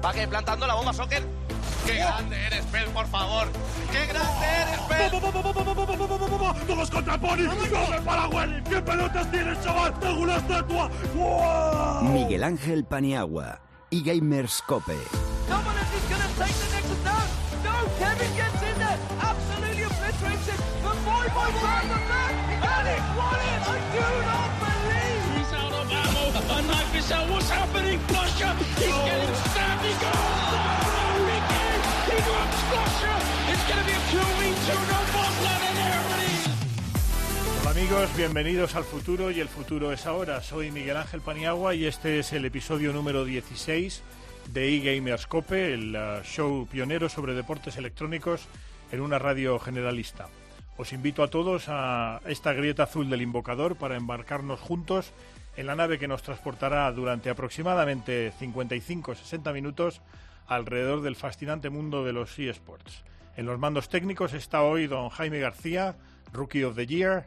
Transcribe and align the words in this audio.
¿Para 0.00 0.14
qué? 0.14 0.26
Plantando 0.26 0.66
la 0.66 0.74
bomba, 0.74 0.92
Soccer. 0.92 1.22
¡Qué 1.86 1.94
grande 1.94 2.46
eres, 2.46 2.64
Pel, 2.66 2.88
por 2.90 3.06
favor! 3.08 3.48
¡Qué 3.90 4.06
grande 4.06 4.46
eres, 4.46 4.80
Pel! 4.80 5.10
¡Todos 6.66 6.90
contra 6.90 7.18
Pony! 7.18 7.36
¡No 7.38 8.04
para! 8.04 8.62
¿Qué 8.68 8.80
pelotas 8.80 9.30
tienes, 9.30 9.60
chaval? 9.62 9.98
¡Tengo 9.98 10.20
una 10.20 10.36
estatua! 10.36 10.90
¡Wow! 11.14 12.02
Miguel 12.12 12.44
Ángel 12.44 12.84
Paniagua 12.84 13.60
y 13.90 14.02
Gamers 14.02 14.62
Cope. 14.66 14.96
Amigos, 37.90 38.16
bienvenidos 38.16 38.76
al 38.76 38.84
futuro 38.84 39.32
y 39.32 39.40
el 39.40 39.48
futuro 39.48 39.90
es 39.90 40.06
ahora. 40.06 40.40
Soy 40.42 40.70
Miguel 40.70 40.96
Ángel 40.96 41.20
Paniagua 41.20 41.74
y 41.74 41.86
este 41.86 42.20
es 42.20 42.32
el 42.32 42.44
episodio 42.44 42.92
número 42.92 43.24
16 43.24 44.04
de 44.52 44.76
eGamerscope, 44.76 45.74
el 45.74 45.96
uh, 45.96 46.22
show 46.22 46.68
pionero 46.70 47.08
sobre 47.08 47.34
deportes 47.34 47.78
electrónicos 47.78 48.46
en 48.92 49.00
una 49.00 49.18
radio 49.18 49.58
generalista. 49.58 50.28
Os 50.76 50.92
invito 50.92 51.24
a 51.24 51.30
todos 51.30 51.64
a 51.66 52.20
esta 52.26 52.52
grieta 52.52 52.84
azul 52.84 53.10
del 53.10 53.22
invocador 53.22 53.74
para 53.74 53.96
embarcarnos 53.96 54.60
juntos 54.60 55.12
en 55.56 55.66
la 55.66 55.74
nave 55.74 55.98
que 55.98 56.06
nos 56.06 56.22
transportará 56.22 56.92
durante 56.92 57.28
aproximadamente 57.28 58.32
55-60 58.40 59.52
minutos 59.52 60.00
alrededor 60.46 61.02
del 61.02 61.16
fascinante 61.16 61.70
mundo 61.70 62.04
de 62.04 62.12
los 62.12 62.38
eSports. 62.38 63.02
En 63.36 63.46
los 63.46 63.58
mandos 63.58 63.88
técnicos 63.88 64.32
está 64.32 64.62
hoy 64.62 64.86
don 64.86 65.08
Jaime 65.08 65.40
García, 65.40 65.96
Rookie 66.32 66.62
of 66.62 66.76
the 66.76 66.86
Year. 66.86 67.26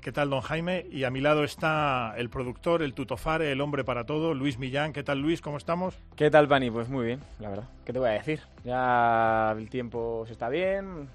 ¿Qué 0.00 0.12
tal, 0.12 0.30
don 0.30 0.40
Jaime? 0.40 0.86
Y 0.90 1.04
a 1.04 1.10
mi 1.10 1.20
lado 1.20 1.42
está 1.42 2.14
el 2.16 2.30
productor, 2.30 2.82
el 2.82 2.94
tutofare, 2.94 3.50
el 3.50 3.60
hombre 3.60 3.84
para 3.84 4.04
todo, 4.06 4.32
Luis 4.32 4.58
Millán. 4.58 4.92
¿Qué 4.92 5.02
tal, 5.02 5.20
Luis? 5.20 5.40
¿Cómo 5.40 5.56
estamos? 5.56 5.98
¿Qué 6.14 6.30
tal, 6.30 6.46
Pani? 6.46 6.70
Pues 6.70 6.88
muy 6.88 7.04
bien, 7.04 7.20
la 7.40 7.50
verdad. 7.50 7.68
¿Qué 7.84 7.92
te 7.92 7.98
voy 7.98 8.08
a 8.08 8.12
decir? 8.12 8.40
Ya 8.64 9.54
el 9.58 9.68
tiempo 9.68 10.24
se 10.26 10.32
está 10.32 10.48
bien, 10.48 11.08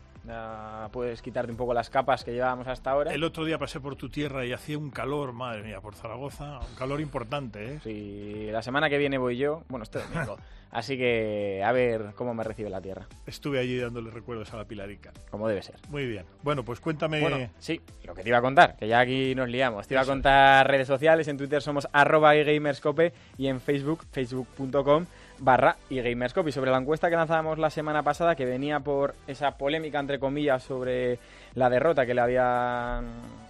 puedes 0.91 1.21
quitarte 1.21 1.52
un 1.52 1.57
poco 1.57 1.73
las 1.73 1.89
capas 1.89 2.23
que 2.23 2.31
llevábamos 2.31 2.67
hasta 2.67 2.91
ahora. 2.91 3.13
El 3.13 3.23
otro 3.23 3.45
día 3.45 3.57
pasé 3.57 3.79
por 3.79 3.95
tu 3.95 4.09
tierra 4.09 4.45
y 4.45 4.53
hacía 4.53 4.77
un 4.77 4.89
calor, 4.89 5.33
madre 5.33 5.63
mía, 5.63 5.81
por 5.81 5.95
Zaragoza, 5.95 6.59
un 6.59 6.75
calor 6.75 7.02
importante, 7.02 7.73
¿eh? 7.73 7.79
Sí, 7.83 8.47
la 8.51 8.61
semana 8.61 8.89
que 8.89 8.97
viene 8.97 9.17
voy 9.17 9.38
yo, 9.38 9.63
bueno, 9.69 9.83
este 9.83 9.99
domingo. 9.99 10.38
Así 10.73 10.97
que 10.97 11.61
a 11.63 11.71
ver 11.71 12.13
cómo 12.16 12.33
me 12.33 12.44
recibe 12.44 12.67
la 12.67 12.81
tierra, 12.81 13.05
Estuve 13.27 13.59
allí 13.59 13.77
dándole 13.77 14.09
recuerdos 14.09 14.51
a 14.55 14.57
la 14.57 14.66
Pilarica. 14.66 15.11
como 15.29 15.47
debe 15.47 15.61
ser. 15.61 15.75
Muy 15.89 16.07
bien. 16.07 16.25
Bueno, 16.41 16.66
pues 16.66 16.79
cuéntame... 16.79 17.21
Bueno, 17.21 17.47
sí, 17.59 17.79
lo 18.03 18.16
que 18.16 18.23
te 18.23 18.29
iba 18.29 18.39
a 18.39 18.41
contar, 18.41 18.75
que 18.75 18.88
ya 18.88 18.99
aquí 18.99 19.35
nos 19.35 19.49
liamos. 19.49 19.88
Te 19.88 19.94
iba 19.94 20.01
a 20.01 20.05
contar 20.05 20.67
redes 20.67 20.88
sociales, 20.88 21.27
en 21.27 21.38
Twitter 21.38 21.61
somos 21.61 21.88
arroba 21.94 22.35
eGamerscope 22.35 23.13
y 23.38 23.47
en 23.47 23.61
Facebook, 23.61 24.03
facebook.com 24.11 25.05
barra 25.39 25.75
eGamerscope. 25.89 26.49
Y 26.49 26.53
sobre 26.53 26.71
la 26.71 26.77
encuesta 26.77 27.09
que 27.09 27.15
lanzábamos 27.15 27.57
la 27.59 27.69
semana 27.69 28.03
pasada, 28.03 28.35
que 28.35 28.45
venía 28.45 28.79
por 28.79 29.15
esa 29.27 29.51
polémica, 29.57 29.99
entre 29.99 30.19
comillas, 30.19 30.63
sobre 30.63 31.19
la 31.55 31.69
derrota 31.69 32.05
que 32.05 32.13
le 32.13 32.21
habían 32.21 33.07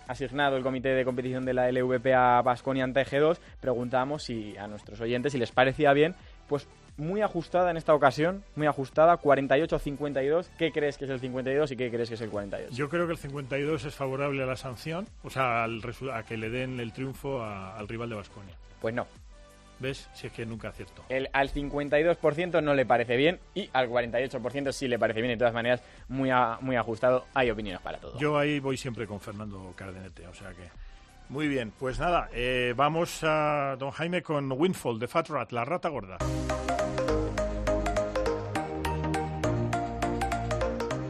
asignado 0.07 0.57
el 0.57 0.63
comité 0.63 0.89
de 0.89 1.05
competición 1.05 1.45
de 1.45 1.53
la 1.53 1.71
LVP 1.71 2.13
a 2.13 2.41
Basconia 2.41 2.83
ante 2.83 3.05
G2, 3.05 3.37
preguntábamos 3.61 4.23
si 4.23 4.55
a 4.57 4.67
nuestros 4.67 4.99
oyentes 5.01 5.31
si 5.31 5.37
les 5.37 5.51
parecía 5.51 5.93
bien, 5.93 6.13
pues 6.47 6.67
muy 6.97 7.21
ajustada 7.21 7.71
en 7.71 7.77
esta 7.77 7.95
ocasión, 7.95 8.43
muy 8.55 8.67
ajustada, 8.67 9.17
48-52. 9.17 10.47
¿Qué 10.59 10.71
crees 10.71 10.97
que 10.97 11.05
es 11.05 11.11
el 11.11 11.19
52 11.19 11.71
y 11.71 11.75
qué 11.77 11.89
crees 11.89 12.09
que 12.09 12.15
es 12.15 12.21
el 12.21 12.29
48? 12.29 12.75
Yo 12.75 12.89
creo 12.89 13.05
que 13.07 13.13
el 13.13 13.17
52 13.17 13.85
es 13.85 13.95
favorable 13.95 14.43
a 14.43 14.45
la 14.45 14.55
sanción, 14.55 15.07
o 15.23 15.29
sea, 15.29 15.63
al 15.63 15.81
a 16.13 16.23
que 16.23 16.37
le 16.37 16.49
den 16.49 16.79
el 16.79 16.93
triunfo 16.93 17.41
a- 17.41 17.77
al 17.77 17.87
rival 17.87 18.09
de 18.09 18.15
Basconia. 18.15 18.53
Pues 18.81 18.93
no. 18.93 19.07
¿Ves? 19.79 20.09
Si 20.13 20.27
es 20.27 20.33
que 20.33 20.45
nunca 20.45 20.69
acierto. 20.69 21.03
El, 21.09 21.29
al 21.33 21.51
52% 21.51 22.63
no 22.63 22.73
le 22.73 22.85
parece 22.85 23.17
bien 23.17 23.39
y 23.53 23.69
al 23.73 23.89
48% 23.89 24.71
sí 24.71 24.87
le 24.87 24.97
parece 24.97 25.21
bien. 25.21 25.33
De 25.33 25.37
todas 25.37 25.53
maneras, 25.53 25.81
muy, 26.07 26.29
a- 26.29 26.57
muy 26.61 26.75
ajustado. 26.77 27.25
Hay 27.33 27.49
opiniones 27.51 27.81
para 27.81 27.97
todo. 27.99 28.17
Yo 28.19 28.37
ahí 28.37 28.59
voy 28.59 28.77
siempre 28.77 29.05
con 29.07 29.19
Fernando 29.19 29.73
Cardenete, 29.75 30.25
o 30.27 30.33
sea 30.33 30.51
que... 30.51 30.69
Muy 31.29 31.47
bien, 31.47 31.71
pues 31.79 31.99
nada, 31.99 32.29
eh, 32.33 32.73
vamos 32.75 33.19
a 33.23 33.75
don 33.79 33.91
Jaime 33.91 34.21
con 34.21 34.51
Windfall 34.51 34.99
de 34.99 35.07
Fat 35.07 35.29
Rat, 35.29 35.51
la 35.51 35.65
rata 35.65 35.89
gorda. 35.89 36.17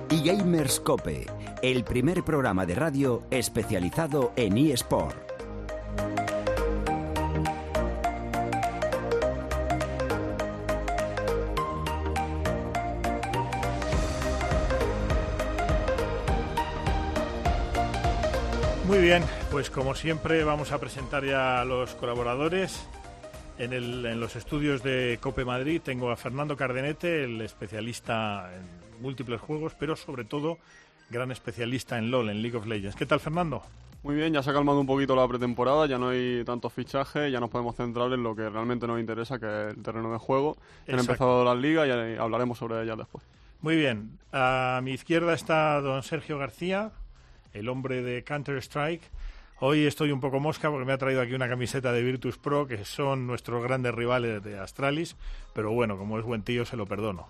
Y 0.09 0.23
Gamerscope, 0.23 1.25
el 1.61 1.83
primer 1.83 2.23
programa 2.23 2.65
de 2.65 2.75
radio 2.75 3.23
especializado 3.31 4.31
en 4.35 4.57
eSport. 4.57 5.17
Muy 18.93 19.01
bien, 19.01 19.23
pues 19.49 19.71
como 19.71 19.95
siempre 19.95 20.43
vamos 20.43 20.71
a 20.71 20.77
presentar 20.79 21.25
ya 21.25 21.59
a 21.61 21.65
los 21.65 21.95
colaboradores. 21.95 22.87
En, 23.57 23.73
el- 23.73 24.05
en 24.05 24.19
los 24.19 24.35
estudios 24.35 24.83
de 24.83 25.17
Cope 25.19 25.45
Madrid 25.45 25.81
tengo 25.83 26.11
a 26.11 26.15
Fernando 26.15 26.55
Cardenete, 26.55 27.23
el 27.23 27.41
especialista 27.41 28.51
en 28.55 29.01
múltiples 29.01 29.41
juegos, 29.41 29.73
pero 29.79 29.95
sobre 29.95 30.25
todo 30.25 30.59
gran 31.09 31.31
especialista 31.31 31.97
en 31.97 32.11
LOL, 32.11 32.29
en 32.29 32.43
League 32.43 32.55
of 32.55 32.67
Legends. 32.67 32.95
¿Qué 32.95 33.07
tal, 33.07 33.19
Fernando? 33.19 33.63
Muy 34.03 34.13
bien, 34.13 34.31
ya 34.31 34.43
se 34.43 34.51
ha 34.51 34.53
calmado 34.53 34.79
un 34.79 34.85
poquito 34.87 35.15
la 35.15 35.27
pretemporada, 35.27 35.87
ya 35.87 35.97
no 35.97 36.09
hay 36.09 36.43
tantos 36.45 36.71
fichajes, 36.71 37.31
ya 37.31 37.39
nos 37.39 37.49
podemos 37.49 37.75
centrar 37.75 38.11
en 38.13 38.21
lo 38.21 38.35
que 38.35 38.47
realmente 38.47 38.85
nos 38.85 38.99
interesa, 38.99 39.39
que 39.39 39.45
es 39.69 39.75
el 39.75 39.81
terreno 39.81 40.11
de 40.11 40.19
juego. 40.19 40.55
Ya 40.87 40.93
han 40.93 40.99
empezado 40.99 41.43
las 41.43 41.57
ligas 41.57 41.87
y 41.87 42.17
hablaremos 42.19 42.59
sobre 42.59 42.83
ellas 42.83 42.97
después. 42.99 43.23
Muy 43.61 43.75
bien, 43.75 44.19
a 44.31 44.81
mi 44.83 44.91
izquierda 44.91 45.33
está 45.33 45.81
don 45.81 46.03
Sergio 46.03 46.37
García, 46.37 46.91
el 47.53 47.69
hombre 47.69 48.01
de 48.01 48.23
Counter-Strike. 48.23 49.01
Hoy 49.59 49.85
estoy 49.85 50.11
un 50.11 50.19
poco 50.19 50.39
mosca 50.39 50.69
porque 50.69 50.85
me 50.85 50.93
ha 50.93 50.97
traído 50.97 51.21
aquí 51.21 51.33
una 51.33 51.47
camiseta 51.47 51.91
de 51.93 52.03
Virtus 52.03 52.37
Pro, 52.37 52.67
que 52.67 52.83
son 52.83 53.25
nuestros 53.27 53.63
grandes 53.63 53.93
rivales 53.95 54.43
de 54.43 54.59
Astralis, 54.59 55.15
pero 55.53 55.71
bueno, 55.71 55.97
como 55.97 56.19
es 56.19 56.25
buen 56.25 56.41
tío, 56.43 56.65
se 56.65 56.75
lo 56.75 56.85
perdono. 56.85 57.27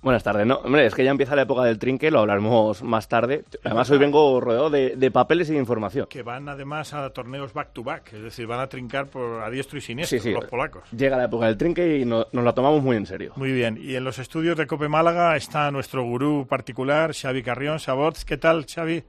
Buenas 0.00 0.24
tardes, 0.24 0.44
no, 0.46 0.56
hombre, 0.56 0.84
es 0.86 0.96
que 0.96 1.04
ya 1.04 1.12
empieza 1.12 1.36
la 1.36 1.42
época 1.42 1.62
del 1.62 1.78
trinque, 1.78 2.10
lo 2.10 2.18
hablaremos 2.20 2.82
más 2.82 3.06
tarde. 3.06 3.44
Además, 3.62 3.88
hoy 3.90 3.98
vengo 3.98 4.40
rodeado 4.40 4.68
de, 4.68 4.96
de 4.96 5.10
papeles 5.12 5.48
y 5.48 5.52
de 5.52 5.60
información. 5.60 6.06
Que 6.10 6.22
van 6.24 6.48
además 6.48 6.92
a 6.92 7.08
torneos 7.10 7.52
back-to-back, 7.52 8.14
es 8.14 8.22
decir, 8.22 8.48
van 8.48 8.58
a 8.58 8.68
trincar 8.68 9.06
por 9.06 9.42
a 9.42 9.48
diestro 9.50 9.78
y 9.78 9.80
siniestro 9.80 10.18
Sí, 10.18 10.24
sí. 10.24 10.32
los 10.32 10.46
polacos. 10.46 10.90
Llega 10.90 11.16
la 11.16 11.26
época 11.26 11.46
del 11.46 11.56
trinque 11.56 11.98
y 11.98 12.04
no- 12.04 12.26
nos 12.32 12.44
la 12.44 12.52
tomamos 12.52 12.82
muy 12.82 12.96
en 12.96 13.06
serio. 13.06 13.32
Muy 13.36 13.52
bien, 13.52 13.78
y 13.80 13.94
en 13.94 14.02
los 14.02 14.18
estudios 14.18 14.56
de 14.56 14.66
Cope 14.66 14.88
Málaga 14.88 15.36
está 15.36 15.70
nuestro 15.70 16.02
gurú 16.02 16.46
particular, 16.48 17.12
Xavi 17.14 17.42
Carrión. 17.44 17.78
Sabots, 17.78 18.24
¿qué 18.24 18.36
tal, 18.38 18.66
Xavi? 18.66 19.04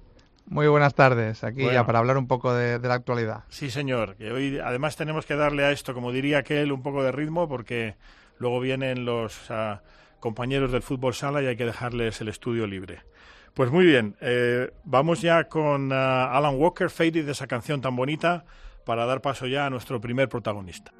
Muy 0.45 0.67
buenas 0.67 0.93
tardes, 0.93 1.43
aquí 1.43 1.61
Bueno. 1.63 1.73
ya 1.73 1.85
para 1.85 1.99
hablar 1.99 2.17
un 2.17 2.27
poco 2.27 2.53
de, 2.53 2.77
de 2.79 2.87
la 2.87 2.95
actualidad. 2.95 3.43
Sí, 3.49 3.69
señor. 3.71 4.15
Que 4.15 4.31
hoy 4.31 4.59
además 4.59 4.95
tenemos 4.95 5.25
que 5.25 5.35
darle 5.35 5.63
a 5.63 5.71
esto, 5.71 5.93
como 5.93 6.11
diría 6.11 6.39
aquel, 6.39 6.71
un 6.71 6.83
poco 6.83 7.01
de 7.03 7.11
ritmo 7.11 7.47
porque 7.47 7.95
luego 8.37 8.59
vienen 8.59 9.05
los 9.05 9.49
ah, 9.49 9.81
compañeros 10.19 10.71
del 10.71 10.81
fútbol 10.81 11.13
sala 11.13 11.41
y 11.41 11.47
hay 11.47 11.55
que 11.55 11.65
dejarles 11.65 12.19
el 12.21 12.27
estudio 12.27 12.67
libre. 12.67 13.01
Pues 13.53 13.71
muy 13.71 13.85
bien, 13.85 14.15
eh, 14.19 14.71
vamos 14.83 15.21
ya 15.21 15.45
con 15.45 15.91
ah, 15.93 16.35
Alan 16.35 16.55
Walker, 16.55 16.89
Faded, 16.89 17.25
de 17.25 17.31
esa 17.31 17.47
canción 17.47 17.81
tan 17.81 17.95
bonita, 17.95 18.45
para 18.83 19.05
dar 19.05 19.21
paso 19.21 19.47
ya 19.47 19.65
a 19.65 19.69
nuestro 19.69 20.01
primer 20.01 20.27
protagonista. 20.27 20.91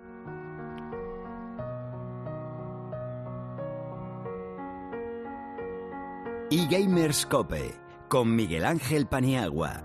Y 6.50 6.68
Gamerscope, 6.68 7.74
con 8.13 8.36
Miguel 8.36 8.63
Ángel 8.63 9.07
Paniagua. 9.07 9.81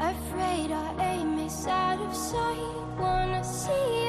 Afraid 0.00 0.70
aim 0.98 1.38
is 1.38 1.66
out 1.66 2.00
of 2.00 2.14
sight. 2.14 2.98
Wanna 2.98 3.44
see 3.44 4.01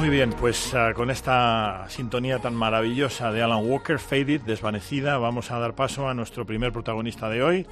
Muy 0.00 0.08
bien, 0.08 0.30
pues 0.30 0.74
ah, 0.74 0.94
con 0.94 1.10
esta 1.10 1.84
sintonía 1.90 2.38
tan 2.38 2.54
maravillosa 2.54 3.30
de 3.32 3.42
Alan 3.42 3.70
Walker, 3.70 3.98
Faded, 3.98 4.40
desvanecida, 4.40 5.18
vamos 5.18 5.50
a 5.50 5.58
dar 5.58 5.74
paso 5.74 6.08
a 6.08 6.14
nuestro 6.14 6.46
primer 6.46 6.72
protagonista 6.72 7.28
de 7.28 7.42
hoy, 7.42 7.66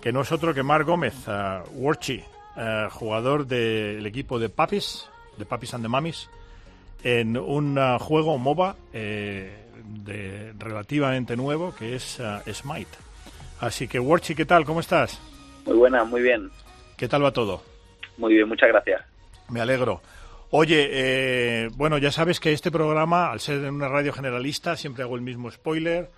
que 0.00 0.10
no 0.10 0.22
es 0.22 0.32
otro 0.32 0.54
que 0.54 0.62
Marc 0.62 0.86
Gómez, 0.86 1.28
ah, 1.28 1.62
Warchi, 1.72 2.24
ah, 2.56 2.88
jugador 2.90 3.46
del 3.46 4.06
equipo 4.06 4.38
de 4.38 4.48
Papis, 4.48 5.10
de 5.36 5.44
Papis 5.44 5.74
and 5.74 5.84
the 5.84 5.90
Mamis, 5.90 6.30
en 7.04 7.36
un 7.36 7.76
uh, 7.76 7.98
juego 7.98 8.38
MOBA 8.38 8.74
eh, 8.94 9.54
de, 9.84 10.54
relativamente 10.58 11.36
nuevo 11.36 11.74
que 11.74 11.94
es 11.94 12.18
uh, 12.18 12.50
Smite. 12.50 12.96
Así 13.60 13.88
que, 13.88 14.00
Warchi, 14.00 14.34
¿qué 14.34 14.46
tal? 14.46 14.64
¿Cómo 14.64 14.80
estás? 14.80 15.20
Muy 15.66 15.76
buena, 15.76 16.02
muy 16.04 16.22
bien. 16.22 16.50
¿Qué 16.96 17.08
tal 17.08 17.22
va 17.22 17.30
todo? 17.30 17.62
Muy 18.16 18.32
bien, 18.32 18.48
muchas 18.48 18.70
gracias. 18.70 19.02
Me 19.50 19.60
alegro. 19.60 20.00
Oye, 20.50 20.88
eh, 20.90 21.68
bueno, 21.76 21.98
ya 21.98 22.10
sabes 22.10 22.40
que 22.40 22.54
este 22.54 22.70
programa, 22.70 23.30
al 23.30 23.40
ser 23.40 23.64
en 23.64 23.74
una 23.74 23.88
radio 23.88 24.14
generalista, 24.14 24.76
siempre 24.76 25.02
hago 25.02 25.14
el 25.14 25.20
mismo 25.20 25.50
spoiler. 25.50 26.10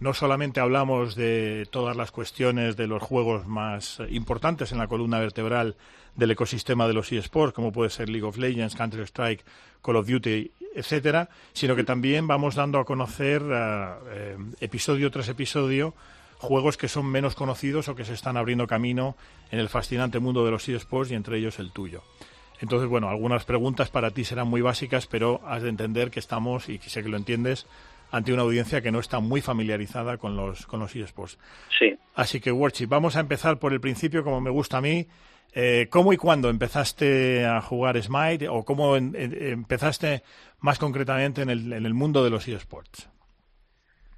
No 0.00 0.12
solamente 0.12 0.60
hablamos 0.60 1.14
de 1.14 1.66
todas 1.70 1.96
las 1.96 2.10
cuestiones 2.10 2.76
de 2.76 2.86
los 2.86 3.02
juegos 3.02 3.46
más 3.46 4.02
importantes 4.10 4.72
en 4.72 4.78
la 4.78 4.86
columna 4.86 5.18
vertebral 5.18 5.76
del 6.14 6.30
ecosistema 6.30 6.86
de 6.88 6.92
los 6.92 7.10
eSports, 7.10 7.54
como 7.54 7.72
puede 7.72 7.88
ser 7.88 8.10
League 8.10 8.26
of 8.26 8.36
Legends, 8.36 8.76
Counter-Strike, 8.76 9.44
Call 9.82 9.96
of 9.96 10.06
Duty, 10.06 10.52
etcétera, 10.74 11.30
sino 11.54 11.74
que 11.74 11.84
también 11.84 12.26
vamos 12.26 12.56
dando 12.56 12.80
a 12.80 12.84
conocer 12.84 13.42
uh, 13.42 14.06
eh, 14.10 14.36
episodio 14.60 15.10
tras 15.10 15.28
episodio 15.28 15.94
juegos 16.36 16.76
que 16.76 16.88
son 16.88 17.06
menos 17.06 17.34
conocidos 17.34 17.88
o 17.88 17.94
que 17.94 18.04
se 18.04 18.14
están 18.14 18.36
abriendo 18.36 18.66
camino 18.66 19.16
en 19.50 19.58
el 19.58 19.70
fascinante 19.70 20.18
mundo 20.18 20.44
de 20.44 20.50
los 20.50 20.68
eSports 20.68 21.12
y 21.12 21.14
entre 21.14 21.38
ellos 21.38 21.58
el 21.58 21.70
tuyo. 21.70 22.02
Entonces, 22.60 22.88
bueno, 22.88 23.08
algunas 23.08 23.44
preguntas 23.44 23.90
para 23.90 24.10
ti 24.10 24.24
serán 24.24 24.48
muy 24.48 24.60
básicas, 24.60 25.06
pero 25.06 25.40
has 25.46 25.62
de 25.62 25.70
entender 25.70 26.10
que 26.10 26.20
estamos, 26.20 26.68
y 26.68 26.78
sé 26.78 27.02
que 27.02 27.08
lo 27.08 27.16
entiendes, 27.16 27.66
ante 28.10 28.32
una 28.32 28.42
audiencia 28.42 28.82
que 28.82 28.90
no 28.90 28.98
está 28.98 29.20
muy 29.20 29.40
familiarizada 29.40 30.18
con 30.18 30.36
los, 30.36 30.66
con 30.66 30.80
los 30.80 30.94
eSports. 30.94 31.38
Sí. 31.78 31.96
Así 32.14 32.40
que, 32.40 32.52
Warchi, 32.52 32.86
vamos 32.86 33.16
a 33.16 33.20
empezar 33.20 33.58
por 33.58 33.72
el 33.72 33.80
principio, 33.80 34.24
como 34.24 34.40
me 34.40 34.50
gusta 34.50 34.78
a 34.78 34.80
mí. 34.80 35.06
Eh, 35.52 35.88
¿Cómo 35.90 36.12
y 36.12 36.16
cuándo 36.16 36.48
empezaste 36.48 37.44
a 37.44 37.60
jugar 37.60 38.00
Smite 38.00 38.48
o 38.48 38.64
cómo 38.64 38.96
en, 38.96 39.16
en, 39.16 39.34
empezaste 39.42 40.22
más 40.60 40.78
concretamente 40.78 41.42
en 41.42 41.50
el, 41.50 41.72
en 41.72 41.86
el 41.86 41.94
mundo 41.94 42.22
de 42.22 42.30
los 42.30 42.46
eSports? 42.46 43.08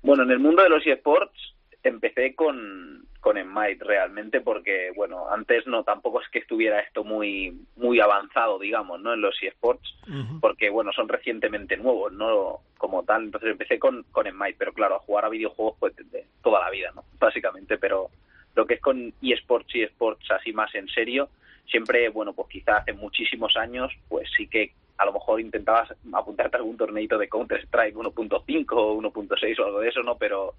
Bueno, 0.03 0.25
en 0.25 0.31
el 0.31 0.41
mundo 0.41 0.63
de 0.63 0.69
los 0.69 0.87
eSports 0.87 1.52
empecé 1.83 2.35
con, 2.35 3.07
con 3.21 3.37
Smite 3.37 3.85
realmente 3.85 4.41
porque, 4.41 4.93
bueno, 4.95 5.29
antes 5.31 5.67
no 5.67 5.85
tampoco 5.85 6.21
es 6.21 6.29
que 6.29 6.41
estuviera 6.41 6.81
esto 6.81 7.05
muy 7.05 7.57
muy 7.77 8.01
avanzado, 8.01 8.59
digamos, 8.59 9.01
¿no? 9.01 9.15
En 9.15 9.21
los 9.21 9.37
eSports, 9.43 9.95
uh 10.09 10.11
-huh. 10.11 10.41
porque, 10.41 10.71
bueno, 10.71 10.93
son 10.93 11.09
recientemente 11.09 11.77
nuevos, 11.77 12.13
¿no? 12.13 12.61
Como 12.79 13.03
tal, 13.05 13.25
entonces 13.25 13.51
empecé 13.51 13.79
con, 13.79 14.05
con 14.13 14.29
Smite, 14.29 14.57
pero 14.59 14.73
claro, 14.73 14.97
a 14.97 15.01
jugar 15.01 15.25
a 15.25 15.29
videojuegos 15.29 15.77
pues 15.79 15.97
de 15.97 16.25
toda 16.43 16.61
la 16.61 16.71
vida, 16.71 16.91
¿no? 16.95 17.05
Básicamente, 17.19 17.79
pero 17.79 18.11
lo 18.55 18.67
que 18.67 18.75
es 18.75 18.81
con 18.81 19.13
eSports 19.23 19.75
y 19.75 19.83
eSports 19.83 20.31
así 20.31 20.53
más 20.53 20.75
en 20.75 20.89
serio, 20.89 21.29
siempre, 21.67 22.09
bueno, 22.11 22.33
pues 22.33 22.49
quizás 22.49 22.83
hace 22.83 22.93
muchísimos 22.93 23.57
años, 23.57 23.93
pues 24.09 24.29
sí 24.37 24.47
que 24.47 24.73
a 24.99 25.07
lo 25.07 25.13
mejor 25.13 25.41
intentabas 25.41 25.93
apuntarte 26.13 26.57
a 26.57 26.61
algún 26.61 26.77
torneito 26.77 27.19
de 27.19 27.29
Counter-Strike 27.29 27.97
1.5 27.97 28.67
o 28.73 29.01
1.6 29.01 29.59
o 29.59 29.65
algo 29.65 29.81
de 29.81 29.89
eso, 29.89 30.03
¿no? 30.03 30.17
Pero 30.17 30.55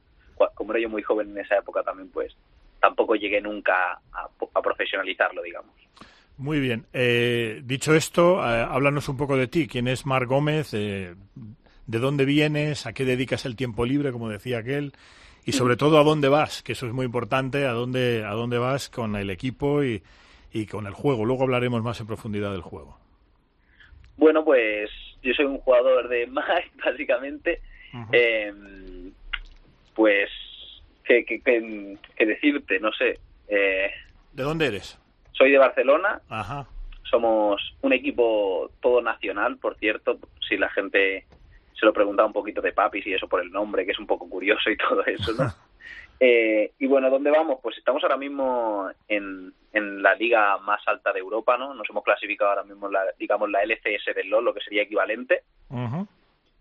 como 0.56 0.74
era 0.74 0.82
yo 0.82 0.90
muy 0.90 1.02
joven 1.02 1.32
en 1.32 1.40
esa 1.40 1.58
época 1.58 1.84
también, 1.84 2.10
pues 2.10 2.36
tampoco 2.80 3.16
llegué 3.16 3.42
nunca 3.42 3.94
a, 4.12 4.28
a 4.54 4.62
profesionalizarlo, 4.62 5.42
digamos. 5.42 5.72
Muy 6.38 6.60
bien. 6.60 6.86
Eh, 6.94 7.62
dicho 7.64 7.94
esto, 7.96 8.40
eh, 8.40 8.66
háblanos 8.70 9.08
un 9.08 9.18
poco 9.18 9.38
de 9.38 9.48
ti. 9.48 9.68
¿Quién 9.68 9.88
es 9.88 10.06
Marc 10.06 10.28
Gómez? 10.28 10.74
Eh, 10.74 11.16
¿De 11.86 12.00
dónde 12.00 12.26
vienes? 12.26 12.86
¿A 12.86 12.94
qué 12.94 13.06
dedicas 13.06 13.46
el 13.46 13.56
tiempo 13.56 13.86
libre, 13.86 14.12
como 14.12 14.30
decía 14.30 14.60
aquel? 14.60 14.94
Y 15.46 15.52
sobre 15.52 15.76
todo, 15.76 16.00
¿a 16.00 16.04
dónde 16.04 16.30
vas? 16.30 16.64
Que 16.64 16.72
eso 16.72 16.88
es 16.88 16.94
muy 16.94 17.06
importante. 17.06 17.66
¿A 17.68 17.72
dónde, 17.74 18.24
a 18.26 18.32
dónde 18.32 18.58
vas 18.58 18.90
con 18.90 19.16
el 19.16 19.30
equipo 19.30 19.84
y, 19.84 20.02
y 20.52 20.66
con 20.66 20.88
el 20.88 20.94
juego? 20.94 21.26
Luego 21.26 21.44
hablaremos 21.44 21.84
más 21.84 22.00
en 22.00 22.08
profundidad 22.08 22.52
del 22.52 22.62
juego. 22.62 22.98
Bueno, 24.18 24.44
pues 24.44 24.90
yo 25.22 25.34
soy 25.34 25.46
un 25.46 25.60
jugador 25.60 26.08
de 26.08 26.28
Mike, 26.28 26.72
básicamente. 26.84 27.62
Uh 27.94 27.98
-huh. 27.98 29.03
Pues, 29.96 30.30
¿qué, 31.04 31.26
qué, 31.26 31.42
qué, 31.42 31.98
qué 32.16 32.26
decirte? 32.26 32.80
No 32.80 32.92
sé. 32.94 33.20
Eh, 33.48 33.92
¿De 34.32 34.44
dónde 34.44 34.68
eres? 34.68 35.00
Soy 35.34 35.52
de 35.52 35.58
Barcelona. 35.58 36.22
Ajá. 36.30 36.68
Somos 37.10 37.62
un 37.82 37.94
equipo 37.94 38.72
todo 38.82 39.02
nacional, 39.02 39.58
por 39.58 39.78
cierto. 39.78 40.18
Si 40.48 40.58
la 40.58 40.70
gente 40.70 41.26
se 41.80 41.86
lo 41.86 41.94
pregunta 41.94 42.26
un 42.26 42.34
poquito 42.34 42.62
de 42.62 42.72
papis 42.72 43.06
y 43.06 43.14
eso 43.14 43.28
por 43.28 43.42
el 43.42 43.52
nombre, 43.52 43.86
que 43.86 43.92
es 43.92 44.00
un 44.00 44.08
poco 44.08 44.30
curioso 44.30 44.70
y 44.70 44.78
todo 44.78 45.06
eso, 45.06 45.34
¿no? 45.34 45.52
eh, 46.20 46.72
y 46.80 46.88
bueno, 46.88 47.10
¿dónde 47.10 47.30
vamos? 47.30 47.60
Pues 47.62 47.78
estamos 47.78 48.02
ahora 48.04 48.18
mismo 48.18 48.90
en, 49.08 49.54
en 49.74 50.02
la 50.02 50.16
liga 50.16 50.58
más 50.60 50.82
alta 50.88 51.12
de 51.12 51.20
Europa, 51.20 51.58
¿no? 51.58 51.74
Nos 51.74 51.90
hemos 51.90 52.04
clasificado 52.04 52.52
ahora 52.52 52.64
mismo, 52.64 52.90
la, 52.90 53.02
digamos, 53.20 53.50
la 53.50 53.64
LCS 53.64 54.16
del 54.16 54.30
LoL, 54.30 54.46
lo 54.46 54.54
que 54.54 54.62
sería 54.62 54.84
equivalente. 54.84 55.44
Uh 55.70 55.78
-huh. 55.78 56.08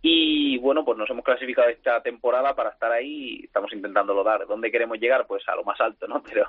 Y 0.05 0.59
bueno, 0.59 0.85
pues 0.85 0.99
nos 0.99 1.09
hemos 1.11 1.25
clasificado 1.25 1.69
esta 1.69 2.03
temporada 2.03 2.55
para 2.57 2.71
estar 2.71 2.91
ahí 2.91 3.39
y 3.39 3.45
estamos 3.45 3.73
intentándolo 3.73 4.25
dar. 4.25 4.47
¿Dónde 4.49 4.73
queremos 4.73 4.99
llegar? 4.99 5.27
Pues 5.29 5.49
a 5.49 5.55
lo 5.55 5.63
más 5.63 5.81
alto, 5.81 6.09
¿no? 6.09 6.21
Pero 6.29 6.45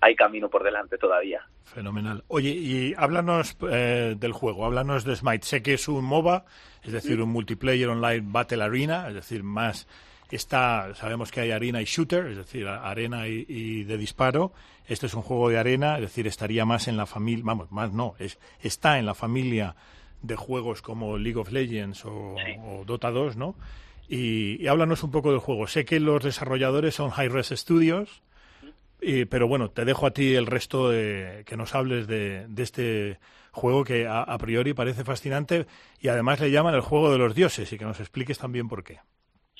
hay 0.00 0.16
camino 0.16 0.50
por 0.50 0.64
delante 0.64 0.98
todavía. 0.98 1.46
Fenomenal. 1.64 2.24
Oye, 2.26 2.50
y 2.50 2.94
háblanos 2.96 3.56
eh, 3.70 4.16
del 4.18 4.32
juego, 4.32 4.66
háblanos 4.66 5.04
de 5.04 5.14
Smite. 5.14 5.46
Sé 5.46 5.62
que 5.62 5.74
es 5.74 5.86
un 5.86 6.04
MOBA, 6.04 6.44
es 6.82 6.90
decir, 6.90 7.20
un 7.20 7.30
Multiplayer 7.30 7.88
Online 7.88 8.24
Battle 8.24 8.64
Arena, 8.64 9.06
es 9.06 9.14
decir, 9.14 9.44
más 9.44 9.86
está, 10.32 10.92
sabemos 10.94 11.30
que 11.30 11.40
hay 11.40 11.52
arena 11.52 11.80
y 11.80 11.84
shooter, 11.84 12.26
es 12.26 12.36
decir, 12.36 12.66
arena 12.66 13.28
y, 13.28 13.44
y, 13.48 13.84
de 13.84 13.98
disparo. 13.98 14.52
Este 14.86 15.06
es 15.06 15.14
un 15.14 15.22
juego 15.22 15.48
de 15.48 15.58
arena, 15.58 15.96
es 15.96 16.02
decir, 16.02 16.26
estaría 16.26 16.64
más 16.64 16.88
en 16.88 16.96
la 16.96 17.06
familia, 17.06 17.44
vamos, 17.46 17.70
más 17.70 17.92
no, 17.92 18.14
es, 18.18 18.38
está 18.60 18.98
en 18.98 19.06
la 19.06 19.14
familia 19.14 19.76
de 20.22 20.36
juegos 20.36 20.82
como 20.82 21.18
League 21.18 21.38
of 21.38 21.52
Legends 21.52 22.04
o, 22.04 22.36
sí. 22.44 22.56
o 22.64 22.84
Dota 22.84 23.10
2, 23.10 23.36
¿no? 23.36 23.54
Y, 24.08 24.62
y, 24.62 24.66
háblanos 24.66 25.02
un 25.04 25.10
poco 25.10 25.30
del 25.30 25.40
juego. 25.40 25.66
Sé 25.66 25.84
que 25.84 26.00
los 26.00 26.22
desarrolladores 26.22 26.94
son 26.94 27.10
Hi-Res 27.10 27.48
Studios, 27.48 28.22
y, 29.00 29.24
pero 29.24 29.48
bueno, 29.48 29.70
te 29.70 29.84
dejo 29.84 30.06
a 30.06 30.10
ti 30.10 30.34
el 30.34 30.46
resto 30.46 30.90
de, 30.90 31.44
que 31.46 31.56
nos 31.56 31.74
hables 31.74 32.06
de, 32.06 32.46
de 32.48 32.62
este 32.62 33.18
juego 33.52 33.84
que 33.84 34.06
a, 34.06 34.22
a, 34.22 34.38
priori 34.38 34.74
parece 34.74 35.04
fascinante 35.04 35.66
y 36.00 36.08
además 36.08 36.40
le 36.40 36.50
llaman 36.50 36.74
el 36.74 36.80
juego 36.82 37.10
de 37.10 37.18
los 37.18 37.34
dioses 37.34 37.72
y 37.72 37.78
que 37.78 37.84
nos 37.84 38.00
expliques 38.00 38.38
también 38.38 38.68
por 38.68 38.84
qué. 38.84 38.98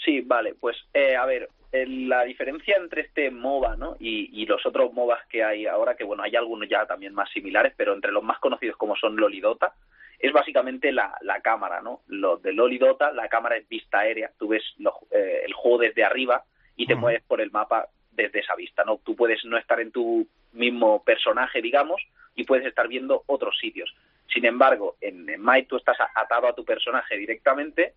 Sí, 0.05 0.21
vale, 0.21 0.55
pues 0.59 0.77
eh, 0.95 1.17
a 1.17 1.25
ver, 1.27 1.49
la 1.73 2.25
diferencia 2.25 2.77
entre 2.77 3.03
este 3.03 3.31
MOBA 3.31 3.77
¿no? 3.77 3.97
y, 3.99 4.43
y, 4.43 4.47
los 4.47 4.65
otros 4.67 4.93
MOBAs 4.93 5.27
que 5.29 5.45
hay 5.45 5.67
ahora, 5.67 5.95
que 5.97 6.05
bueno, 6.05 6.23
hay 6.23 6.35
algunos 6.37 6.69
ya 6.69 6.87
también 6.87 7.15
más 7.15 7.31
similares, 7.31 7.75
pero 7.77 7.95
entre 7.95 8.13
los 8.13 8.23
más 8.23 8.39
conocidos 8.39 8.77
como 8.77 8.97
son 8.97 9.17
Lolidota, 9.17 9.75
es 10.21 10.33
básicamente 10.33 10.93
la, 10.93 11.17
la 11.23 11.41
cámara, 11.41 11.81
¿no? 11.81 12.03
Los 12.07 12.43
de 12.43 12.53
Lolidota, 12.53 13.11
la 13.13 13.29
cámara 13.29 13.57
es 13.57 13.67
vista 13.69 14.01
aérea, 14.01 14.31
tú 14.39 14.49
ves 14.49 14.63
lo, 14.79 14.95
eh, 15.11 15.43
el 15.47 15.53
juego 15.55 15.79
desde 15.79 16.05
arriba 16.05 16.45
y 16.77 16.87
te 16.87 16.95
uh 16.95 16.97
-huh. 16.97 17.01
mueves 17.01 17.23
por 17.23 17.41
el 17.41 17.51
mapa 17.51 17.89
desde 18.13 18.41
esa 18.41 18.55
vista, 18.55 18.85
¿no? 18.85 18.99
Tú 18.99 19.17
puedes 19.17 19.43
no 19.47 19.57
estar 19.57 19.81
en 19.81 19.93
tu 19.93 20.27
mismo 20.53 21.03
personaje, 21.05 21.63
digamos, 21.63 22.03
y 22.35 22.45
puedes 22.45 22.67
estar 22.67 22.87
viendo 22.87 23.23
otros 23.27 23.57
sitios. 23.59 23.95
Sin 24.33 24.45
embargo, 24.45 24.97
en, 25.01 25.29
en 25.29 25.43
Might 25.43 25.69
tú 25.69 25.77
estás 25.77 25.97
atado 26.15 26.47
a 26.47 26.55
tu 26.55 26.65
personaje 26.65 27.17
directamente 27.17 27.95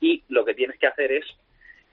y 0.00 0.22
lo 0.28 0.44
que 0.44 0.54
tienes 0.54 0.78
que 0.78 0.86
hacer 0.86 1.12
es 1.12 1.26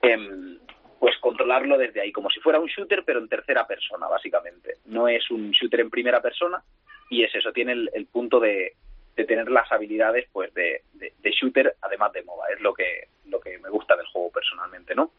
eh, 0.02 0.58
pues 1.00 1.16
controlarlo 1.18 1.76
desde 1.76 2.00
ahí, 2.00 2.12
como 2.12 2.30
si 2.30 2.40
fuera 2.40 2.60
un 2.60 2.68
shooter, 2.68 3.02
pero 3.04 3.18
en 3.18 3.28
tercera 3.28 3.66
persona, 3.66 4.06
básicamente. 4.06 4.76
No 4.86 5.08
es 5.08 5.30
un 5.30 5.50
shooter 5.50 5.80
en 5.80 5.90
primera 5.90 6.20
persona 6.22 6.62
y 7.10 7.24
es 7.24 7.34
eso, 7.34 7.52
tiene 7.52 7.72
el, 7.72 7.90
el 7.92 8.06
punto 8.06 8.40
de, 8.40 8.74
de, 9.18 9.24
tener 9.24 9.50
las 9.50 9.70
habilidades 9.72 10.26
pues 10.32 10.52
de, 10.54 10.82
de, 10.94 11.12
de, 11.18 11.30
shooter, 11.30 11.74
además 11.82 12.12
de 12.12 12.22
MOBA. 12.22 12.46
Es 12.54 12.60
lo 12.60 12.72
que, 12.72 13.08
lo 13.26 13.40
que 13.40 13.58
me 13.58 13.68
gusta 13.68 13.96
del 13.96 14.06
juego 14.06 14.30
personalmente, 14.30 14.94
¿no? 14.94 15.10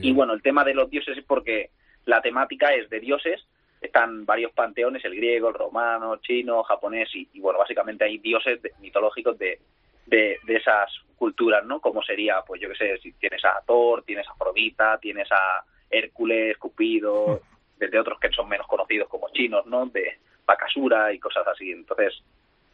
Y 0.00 0.12
bueno, 0.12 0.32
el 0.32 0.42
tema 0.42 0.64
de 0.64 0.74
los 0.74 0.90
dioses 0.90 1.16
es 1.16 1.24
porque 1.24 1.70
la 2.04 2.20
temática 2.20 2.74
es 2.74 2.90
de 2.90 2.98
dioses, 2.98 3.46
están 3.80 4.26
varios 4.26 4.52
panteones, 4.52 5.04
el 5.04 5.14
griego, 5.14 5.48
el 5.48 5.54
romano, 5.54 6.16
chino, 6.16 6.62
japonés, 6.64 7.08
y, 7.14 7.28
y 7.32 7.40
bueno, 7.40 7.58
básicamente 7.58 8.04
hay 8.04 8.18
dioses 8.18 8.60
mitológicos 8.80 9.38
de, 9.38 9.60
de, 10.06 10.38
de, 10.42 10.56
esas 10.56 10.90
culturas, 11.16 11.64
¿no? 11.64 11.80
Como 11.80 12.02
sería, 12.02 12.42
pues 12.46 12.60
yo 12.60 12.68
qué 12.70 12.74
sé, 12.74 12.98
si 12.98 13.12
tienes 13.12 13.44
a 13.44 13.62
Thor, 13.66 14.02
tienes 14.02 14.26
a 14.28 14.32
Afrodita, 14.32 14.98
tienes 14.98 15.30
a 15.30 15.64
Hércules, 15.88 16.56
Cupido, 16.58 17.40
desde 17.78 17.98
otros 17.98 18.18
que 18.18 18.30
son 18.30 18.48
menos 18.48 18.66
conocidos 18.66 19.08
como 19.08 19.30
chinos, 19.30 19.66
¿no? 19.66 19.86
De 19.86 20.18
Bakasura 20.44 21.12
y 21.12 21.18
cosas 21.18 21.46
así. 21.46 21.70
Entonces, 21.70 22.22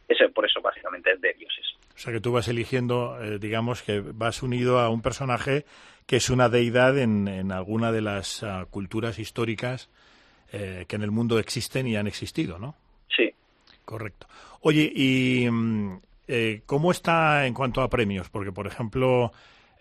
ese 0.07 0.29
por 0.29 0.45
eso 0.45 0.61
básicamente 0.61 1.11
es 1.11 1.21
de 1.21 1.33
dioses. 1.33 1.65
O 1.95 1.99
sea 1.99 2.13
que 2.13 2.21
tú 2.21 2.31
vas 2.31 2.47
eligiendo, 2.47 3.21
eh, 3.21 3.39
digamos 3.39 3.81
que 3.81 4.01
vas 4.01 4.43
unido 4.43 4.79
a 4.79 4.89
un 4.89 5.01
personaje 5.01 5.65
que 6.05 6.17
es 6.17 6.29
una 6.29 6.49
deidad 6.49 6.97
en, 6.97 7.27
en 7.27 7.51
alguna 7.51 7.91
de 7.91 8.01
las 8.01 8.43
uh, 8.43 8.65
culturas 8.69 9.19
históricas 9.19 9.89
eh, 10.53 10.85
que 10.87 10.95
en 10.95 11.01
el 11.01 11.11
mundo 11.11 11.39
existen 11.39 11.87
y 11.87 11.97
han 11.97 12.07
existido, 12.07 12.57
¿no? 12.57 12.75
Sí. 13.13 13.33
Correcto. 13.83 14.27
Oye, 14.61 14.89
y 14.95 15.49
mm, 15.49 15.99
eh, 16.29 16.61
¿cómo 16.65 16.91
está 16.91 17.45
en 17.45 17.53
cuanto 17.53 17.81
a 17.81 17.89
premios? 17.89 18.29
Porque, 18.29 18.53
por 18.53 18.65
ejemplo, 18.65 19.33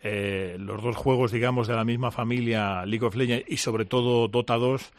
eh, 0.02 0.56
los 0.58 0.82
dos 0.82 0.96
juegos, 0.96 1.30
digamos, 1.30 1.68
de 1.68 1.74
la 1.74 1.84
misma 1.84 2.10
familia, 2.10 2.84
League 2.84 3.06
of 3.06 3.14
Legends 3.14 3.48
y 3.48 3.58
sobre 3.58 3.84
todo 3.84 4.26
Dota 4.26 4.56
2, 4.56 4.92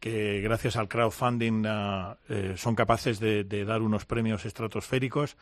que 0.00 0.40
gracias 0.40 0.76
al 0.76 0.88
crowdfunding 0.88 1.66
uh, 1.66 2.16
eh, 2.28 2.52
son 2.56 2.74
capaces 2.74 3.20
de, 3.20 3.44
de, 3.44 3.64
dar 3.64 3.82
unos 3.82 4.06
premios 4.06 4.44
estratosféricos. 4.46 5.36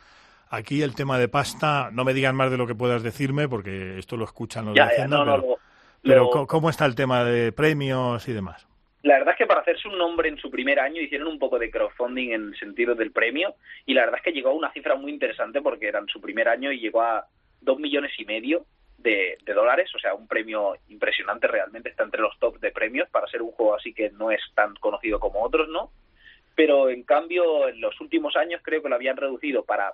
Aquí 0.49 0.81
el 0.81 0.95
tema 0.95 1.17
de 1.17 1.29
pasta, 1.29 1.89
no 1.91 2.03
me 2.03 2.13
digan 2.13 2.35
más 2.35 2.51
de 2.51 2.57
lo 2.57 2.67
que 2.67 2.75
puedas 2.75 3.01
decirme, 3.01 3.47
porque 3.47 3.97
esto 3.97 4.17
lo 4.17 4.25
escuchan 4.25 4.65
los 4.65 4.75
Ya, 4.75 4.87
de 4.87 4.93
Hacienda, 4.93 5.23
no, 5.23 5.57
pero, 6.03 6.29
lo- 6.33 6.47
¿cómo 6.47 6.69
está 6.69 6.85
el 6.85 6.95
tema 6.95 7.23
de 7.23 7.51
premios 7.51 8.27
y 8.27 8.33
demás? 8.33 8.67
La 9.03 9.17
verdad 9.17 9.33
es 9.33 9.37
que 9.37 9.45
para 9.45 9.61
hacerse 9.61 9.87
un 9.87 9.97
nombre 9.97 10.27
en 10.27 10.37
su 10.37 10.51
primer 10.51 10.79
año 10.79 11.01
hicieron 11.01 11.27
un 11.27 11.39
poco 11.39 11.57
de 11.57 11.71
crowdfunding 11.71 12.31
en 12.31 12.47
el 12.49 12.59
sentido 12.59 12.95
del 12.95 13.11
premio 13.11 13.55
y 13.85 13.93
la 13.93 14.01
verdad 14.01 14.17
es 14.17 14.23
que 14.23 14.31
llegó 14.31 14.49
a 14.49 14.53
una 14.53 14.73
cifra 14.73 14.95
muy 14.95 15.11
interesante 15.11 15.61
porque 15.61 15.87
era 15.87 15.99
en 15.99 16.07
su 16.07 16.19
primer 16.19 16.49
año 16.49 16.71
y 16.71 16.79
llegó 16.79 17.01
a 17.01 17.25
dos 17.61 17.79
millones 17.79 18.11
y 18.17 18.25
medio 18.25 18.65
de, 19.01 19.37
de 19.43 19.53
dólares, 19.53 19.89
o 19.95 19.99
sea, 19.99 20.13
un 20.13 20.27
premio 20.27 20.75
impresionante 20.89 21.47
realmente, 21.47 21.89
está 21.89 22.03
entre 22.03 22.21
los 22.21 22.37
top 22.39 22.59
de 22.59 22.71
premios 22.71 23.09
para 23.09 23.27
ser 23.27 23.41
un 23.41 23.51
juego 23.51 23.75
así 23.75 23.93
que 23.93 24.11
no 24.11 24.31
es 24.31 24.41
tan 24.53 24.75
conocido 24.75 25.19
como 25.19 25.43
otros, 25.43 25.67
¿no? 25.69 25.91
Pero 26.55 26.89
en 26.89 27.03
cambio, 27.03 27.69
en 27.69 27.79
los 27.79 27.99
últimos 28.01 28.35
años 28.35 28.61
creo 28.63 28.81
que 28.81 28.89
lo 28.89 28.95
habían 28.95 29.17
reducido 29.17 29.63
para 29.63 29.93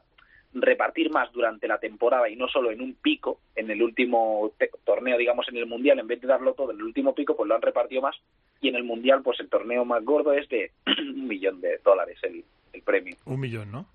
repartir 0.54 1.12
más 1.12 1.32
durante 1.34 1.68
la 1.68 1.80
temporada 1.80 2.30
y 2.30 2.36
no 2.36 2.48
solo 2.48 2.72
en 2.72 2.82
un 2.82 2.96
pico, 2.96 3.40
en 3.56 3.70
el 3.70 3.84
último 3.84 4.52
torneo, 4.86 5.18
digamos, 5.18 5.48
en 5.50 5.58
el 5.58 5.66
Mundial, 5.66 6.00
en 6.00 6.08
vez 6.08 6.22
de 6.22 6.28
darlo 6.28 6.54
todo 6.54 6.72
en 6.72 6.78
el 6.78 6.84
último 6.84 7.14
pico, 7.14 7.36
pues 7.36 7.48
lo 7.48 7.56
han 7.56 7.62
repartido 7.62 8.02
más 8.02 8.16
y 8.62 8.70
en 8.70 8.76
el 8.76 8.84
Mundial, 8.84 9.22
pues 9.22 9.40
el 9.42 9.50
torneo 9.50 9.86
más 9.86 10.04
gordo 10.04 10.34
es 10.34 10.48
de 10.50 10.72
un 10.88 11.28
millón 11.28 11.60
de 11.62 11.80
dólares 11.84 12.18
el, 12.24 12.44
el 12.74 12.82
premio. 12.82 13.16
Un 13.26 13.40
millón, 13.40 13.72
¿no? 13.72 13.86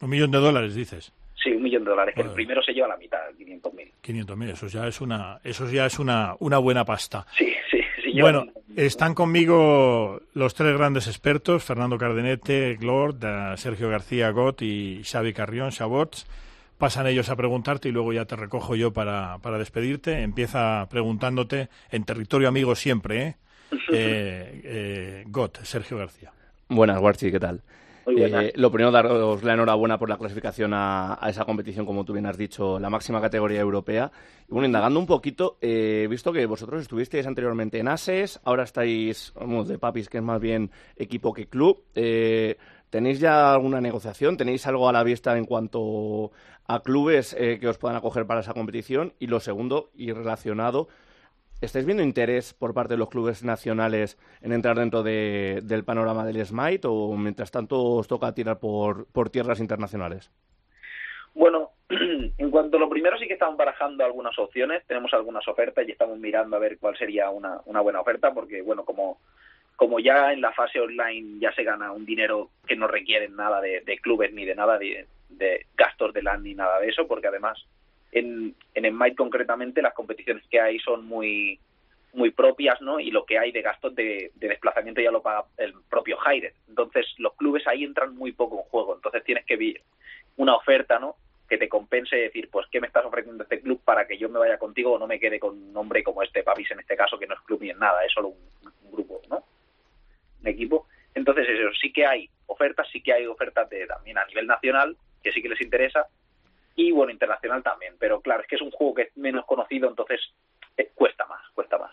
Un 0.00 0.10
millón 0.10 0.30
de 0.30 0.38
dólares, 0.38 0.74
dices. 0.74 1.12
Sí, 1.44 1.50
un 1.52 1.62
millón 1.62 1.84
de 1.84 1.90
dólares, 1.90 2.14
que 2.14 2.22
el 2.22 2.30
primero 2.30 2.62
se 2.62 2.72
lleva 2.72 2.88
la 2.88 2.96
mitad, 2.96 3.18
500.000. 3.38 3.92
500.000, 4.02 4.50
eso 4.50 4.66
ya 4.66 4.88
es 4.88 5.00
una, 5.02 5.38
eso 5.44 5.70
ya 5.70 5.84
es 5.84 5.98
una, 5.98 6.34
una 6.38 6.56
buena 6.56 6.86
pasta. 6.86 7.26
Sí, 7.36 7.52
sí, 7.70 7.80
sí. 8.02 8.18
Bueno, 8.18 8.46
están 8.76 9.14
conmigo 9.14 10.22
los 10.32 10.54
tres 10.54 10.74
grandes 10.76 11.06
expertos, 11.06 11.62
Fernando 11.62 11.98
Cardenete, 11.98 12.76
Glord, 12.80 13.22
eh, 13.22 13.56
Sergio 13.58 13.90
García 13.90 14.30
Got 14.30 14.62
y 14.62 15.02
Xavi 15.04 15.34
Carrión, 15.34 15.70
Xabots. 15.70 16.26
Pasan 16.78 17.06
ellos 17.06 17.28
a 17.28 17.36
preguntarte 17.36 17.90
y 17.90 17.92
luego 17.92 18.12
ya 18.14 18.24
te 18.24 18.36
recojo 18.36 18.74
yo 18.74 18.92
para, 18.92 19.38
para 19.38 19.58
despedirte. 19.58 20.22
Empieza 20.22 20.88
preguntándote 20.90 21.68
en 21.90 22.04
territorio 22.04 22.48
amigo 22.48 22.74
siempre, 22.74 23.22
¿eh? 23.22 23.36
eh, 23.92 24.60
eh, 24.64 25.24
Got, 25.26 25.58
Sergio 25.62 25.98
García. 25.98 26.32
Buenas, 26.68 26.98
Guarchi, 26.98 27.30
¿qué 27.30 27.38
tal? 27.38 27.62
Eh, 28.06 28.52
lo 28.56 28.70
primero, 28.70 28.90
daros 28.90 29.42
la 29.42 29.54
enhorabuena 29.54 29.98
por 29.98 30.08
la 30.08 30.18
clasificación 30.18 30.72
a, 30.74 31.18
esa 31.28 31.44
competición, 31.44 31.86
como 31.86 32.04
tú 32.04 32.12
bien 32.12 32.26
has 32.26 32.36
dicho, 32.36 32.78
la 32.78 32.90
máxima 32.90 33.20
categoría 33.20 33.60
europea. 33.60 34.10
Y 34.48 34.52
bueno, 34.52 34.66
indagando 34.66 35.00
un 35.00 35.06
poquito, 35.06 35.56
eh, 35.60 36.02
he 36.04 36.08
visto 36.08 36.32
que 36.32 36.44
vosotros 36.46 36.82
estuvisteis 36.82 37.26
anteriormente 37.26 37.78
en 37.78 37.88
ASES, 37.88 38.40
ahora 38.44 38.64
estáis, 38.64 39.32
vamos, 39.34 39.68
de 39.68 39.78
Papis, 39.78 40.08
que 40.08 40.18
es 40.18 40.24
más 40.24 40.40
bien 40.40 40.70
equipo 40.96 41.32
que 41.32 41.46
club. 41.46 41.84
Eh, 41.94 42.56
¿Tenéis 42.94 43.18
ya 43.18 43.52
alguna 43.52 43.80
negociación? 43.80 44.36
¿Tenéis 44.36 44.68
algo 44.68 44.88
a 44.88 44.92
la 44.92 45.02
vista 45.02 45.36
en 45.36 45.46
cuanto 45.46 46.30
a 46.68 46.80
clubes 46.80 47.34
eh, 47.36 47.58
que 47.58 47.66
os 47.66 47.76
puedan 47.76 47.96
acoger 47.96 48.24
para 48.24 48.38
esa 48.38 48.54
competición? 48.54 49.14
Y 49.18 49.26
lo 49.26 49.40
segundo, 49.40 49.90
y 49.96 50.12
relacionado, 50.12 50.86
¿Estáis 51.60 51.86
viendo 51.86 52.02
interés 52.02 52.52
por 52.52 52.74
parte 52.74 52.94
de 52.94 52.98
los 52.98 53.08
clubes 53.08 53.42
nacionales 53.42 54.18
en 54.42 54.52
entrar 54.52 54.76
dentro 54.76 55.02
de- 55.02 55.60
del 55.64 55.84
panorama 55.84 56.24
del 56.26 56.44
Smite 56.44 56.86
o 56.86 57.16
mientras 57.16 57.50
tanto 57.50 57.82
os 57.82 58.06
toca 58.08 58.34
tirar 58.34 58.58
por, 58.58 59.06
por 59.12 59.30
tierras 59.30 59.60
internacionales? 59.60 60.30
Bueno, 61.32 61.70
en 61.88 62.50
cuanto 62.50 62.76
a 62.76 62.80
lo 62.80 62.90
primero 62.90 63.18
sí 63.18 63.26
que 63.26 63.32
estamos 63.34 63.56
barajando 63.56 64.04
algunas 64.04 64.38
opciones, 64.38 64.84
tenemos 64.86 65.12
algunas 65.14 65.46
ofertas 65.48 65.88
y 65.88 65.92
estamos 65.92 66.18
mirando 66.18 66.56
a 66.56 66.60
ver 66.60 66.78
cuál 66.78 66.96
sería 66.98 67.30
una, 67.30 67.60
una 67.64 67.80
buena 67.80 68.00
oferta, 68.00 68.34
porque 68.34 68.60
bueno, 68.60 68.84
como, 68.84 69.18
como 69.76 69.98
ya 70.00 70.32
en 70.32 70.42
la 70.42 70.52
fase 70.52 70.80
online 70.80 71.40
ya 71.40 71.52
se 71.54 71.64
gana 71.64 71.92
un 71.92 72.04
dinero 72.04 72.50
que 72.66 72.76
no 72.76 72.86
requiere 72.88 73.28
nada 73.30 73.60
de, 73.60 73.82
clubes 74.02 74.32
ni 74.34 74.44
de 74.44 74.54
nada 74.54 74.76
de, 74.78 75.06
de 75.30 75.66
gastos 75.76 76.12
de 76.12 76.22
LAN 76.22 76.42
ni 76.42 76.54
nada 76.54 76.78
de 76.78 76.88
eso, 76.88 77.08
porque 77.08 77.28
además 77.28 77.64
en, 78.14 78.54
en 78.74 78.90
Smite 78.90 79.16
concretamente 79.16 79.82
las 79.82 79.92
competiciones 79.92 80.44
que 80.48 80.60
hay 80.60 80.78
son 80.78 81.04
muy 81.04 81.58
muy 82.14 82.30
propias, 82.30 82.80
¿no? 82.80 83.00
Y 83.00 83.10
lo 83.10 83.26
que 83.26 83.40
hay 83.40 83.50
de 83.50 83.60
gastos 83.60 83.92
de, 83.96 84.30
de 84.36 84.48
desplazamiento 84.48 85.00
ya 85.00 85.10
lo 85.10 85.20
paga 85.20 85.46
el 85.56 85.74
propio 85.90 86.16
Jaire. 86.18 86.54
Entonces 86.68 87.06
los 87.18 87.34
clubes 87.34 87.66
ahí 87.66 87.82
entran 87.82 88.14
muy 88.14 88.30
poco 88.30 88.58
en 88.58 88.62
juego. 88.70 88.94
Entonces 88.94 89.24
tienes 89.24 89.44
que 89.44 89.56
ver 89.56 89.82
una 90.36 90.54
oferta, 90.54 91.00
¿no? 91.00 91.16
Que 91.48 91.58
te 91.58 91.68
compense 91.68 92.14
decir, 92.14 92.48
pues, 92.52 92.68
¿qué 92.70 92.80
me 92.80 92.86
estás 92.86 93.04
ofreciendo 93.04 93.42
este 93.42 93.60
club 93.60 93.80
para 93.84 94.06
que 94.06 94.16
yo 94.16 94.28
me 94.28 94.38
vaya 94.38 94.58
contigo 94.58 94.92
o 94.92 94.98
no 95.00 95.08
me 95.08 95.18
quede 95.18 95.40
con 95.40 95.54
un 95.54 95.72
nombre 95.72 96.04
como 96.04 96.22
este 96.22 96.44
Papis 96.44 96.70
en 96.70 96.78
este 96.78 96.96
caso, 96.96 97.18
que 97.18 97.26
no 97.26 97.34
es 97.34 97.40
club 97.40 97.60
ni 97.60 97.70
es 97.70 97.78
nada, 97.78 98.04
es 98.04 98.12
solo 98.12 98.28
un, 98.28 98.72
un 98.84 98.92
grupo, 98.92 99.20
¿no? 99.28 99.42
Un 100.40 100.46
equipo. 100.46 100.86
Entonces, 101.16 101.48
eso 101.48 101.68
sí 101.80 101.92
que 101.92 102.06
hay 102.06 102.30
ofertas, 102.46 102.86
sí 102.92 103.02
que 103.02 103.12
hay 103.12 103.26
ofertas 103.26 103.68
de, 103.70 103.88
también 103.88 104.18
a 104.18 104.24
nivel 104.26 104.46
nacional, 104.46 104.96
que 105.20 105.32
sí 105.32 105.42
que 105.42 105.48
les 105.48 105.60
interesa, 105.60 106.06
y 106.76 106.92
bueno, 106.92 107.12
internacional 107.12 107.62
también. 107.62 107.94
Pero 107.98 108.20
claro, 108.20 108.42
es 108.42 108.48
que 108.48 108.56
es 108.56 108.62
un 108.62 108.70
juego 108.70 108.94
que 108.94 109.02
es 109.02 109.16
menos 109.16 109.44
conocido, 109.46 109.88
entonces 109.88 110.20
eh, 110.76 110.90
cuesta 110.94 111.26
más, 111.26 111.42
cuesta 111.54 111.78
más. 111.78 111.92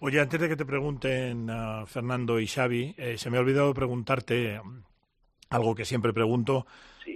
Oye, 0.00 0.20
antes 0.20 0.40
de 0.40 0.48
que 0.48 0.56
te 0.56 0.66
pregunten 0.66 1.48
ah, 1.50 1.84
Fernando 1.86 2.40
y 2.40 2.46
Xavi, 2.46 2.94
eh, 2.98 3.16
se 3.16 3.30
me 3.30 3.38
ha 3.38 3.40
olvidado 3.40 3.72
preguntarte 3.72 4.60
mm, 4.62 4.82
algo 5.50 5.74
que 5.74 5.84
siempre 5.84 6.12
pregunto 6.12 6.66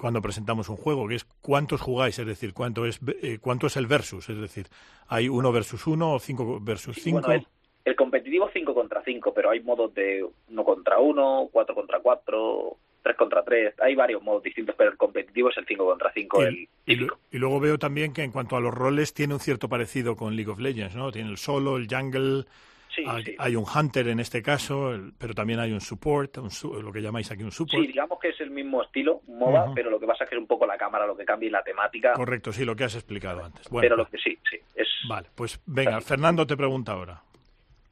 cuando 0.00 0.20
presentamos 0.20 0.68
un 0.68 0.76
juego, 0.76 1.08
que 1.08 1.14
es 1.14 1.24
cuántos 1.24 1.80
jugáis, 1.80 2.18
es 2.18 2.26
decir, 2.26 2.52
cuánto 2.52 2.84
es 2.84 3.00
eh, 3.22 3.38
cuánto 3.40 3.68
es 3.68 3.76
el 3.78 3.86
versus, 3.86 4.28
es 4.28 4.38
decir, 4.38 4.66
hay 5.08 5.30
uno 5.30 5.50
versus 5.50 5.86
uno 5.86 6.12
o 6.12 6.18
cinco 6.18 6.60
versus 6.60 6.96
cinco. 6.96 7.22
Bueno, 7.22 7.34
el, 7.34 7.46
el 7.88 7.96
competitivo 7.96 8.50
5 8.52 8.74
contra 8.74 9.02
5, 9.02 9.32
pero 9.32 9.50
hay 9.50 9.60
modos 9.60 9.94
de 9.94 10.22
1 10.50 10.64
contra 10.64 10.98
1, 10.98 11.48
4 11.50 11.74
contra 11.74 12.00
4, 12.00 12.76
3 13.08 13.16
contra 13.16 13.42
3. 13.42 13.74
Hay 13.80 13.94
varios 13.94 14.22
modos 14.22 14.42
distintos, 14.42 14.74
pero 14.76 14.90
el 14.90 14.96
competitivo 14.96 15.48
es 15.50 15.56
el 15.56 15.66
5 15.66 15.84
contra 15.86 16.12
5. 16.12 16.42
El, 16.42 16.68
y, 16.86 16.94
lu- 16.96 17.16
y 17.32 17.38
luego 17.38 17.58
veo 17.60 17.78
también 17.78 18.12
que 18.12 18.22
en 18.22 18.30
cuanto 18.32 18.56
a 18.56 18.60
los 18.60 18.72
roles 18.74 19.14
tiene 19.14 19.34
un 19.34 19.40
cierto 19.40 19.68
parecido 19.68 20.14
con 20.16 20.36
League 20.36 20.50
of 20.50 20.58
Legends, 20.58 20.94
¿no? 20.94 21.10
Tiene 21.10 21.30
el 21.30 21.38
solo, 21.38 21.76
el 21.76 21.88
jungle, 21.88 22.44
Sí, 22.94 23.04
hay, 23.06 23.24
sí. 23.24 23.34
hay 23.38 23.54
un 23.54 23.64
hunter 23.64 24.08
en 24.08 24.18
este 24.20 24.42
caso, 24.42 24.92
el- 24.92 25.12
pero 25.16 25.32
también 25.32 25.60
hay 25.60 25.72
un 25.72 25.80
support, 25.80 26.38
un 26.38 26.50
su- 26.50 26.82
lo 26.82 26.92
que 26.92 27.00
llamáis 27.00 27.30
aquí 27.30 27.42
un 27.44 27.52
support. 27.52 27.80
Sí, 27.82 27.86
digamos 27.88 28.18
que 28.18 28.28
es 28.30 28.40
el 28.40 28.50
mismo 28.50 28.82
estilo, 28.82 29.20
MOBA, 29.28 29.64
Ujú. 29.66 29.74
pero 29.74 29.90
lo 29.90 30.00
que 30.00 30.06
pasa 30.06 30.24
es 30.24 30.30
que 30.30 30.36
es 30.36 30.40
un 30.40 30.46
poco 30.48 30.66
la 30.66 30.76
cámara 30.76 31.06
lo 31.06 31.16
que 31.16 31.24
cambia 31.24 31.46
y 31.46 31.50
la 31.50 31.62
temática. 31.62 32.12
Correcto, 32.14 32.52
sí, 32.52 32.64
lo 32.64 32.74
que 32.76 32.84
has 32.84 32.94
explicado 32.94 33.44
antes. 33.44 33.68
Bueno, 33.68 33.82
pero 33.84 33.96
lo 33.96 34.06
que 34.06 34.18
sí, 34.18 34.36
sí. 34.50 34.56
Es... 34.74 34.88
Vale, 35.08 35.28
pues 35.34 35.60
venga, 35.66 36.00
Fernando 36.00 36.46
te 36.46 36.56
pregunta 36.56 36.92
ahora. 36.92 37.22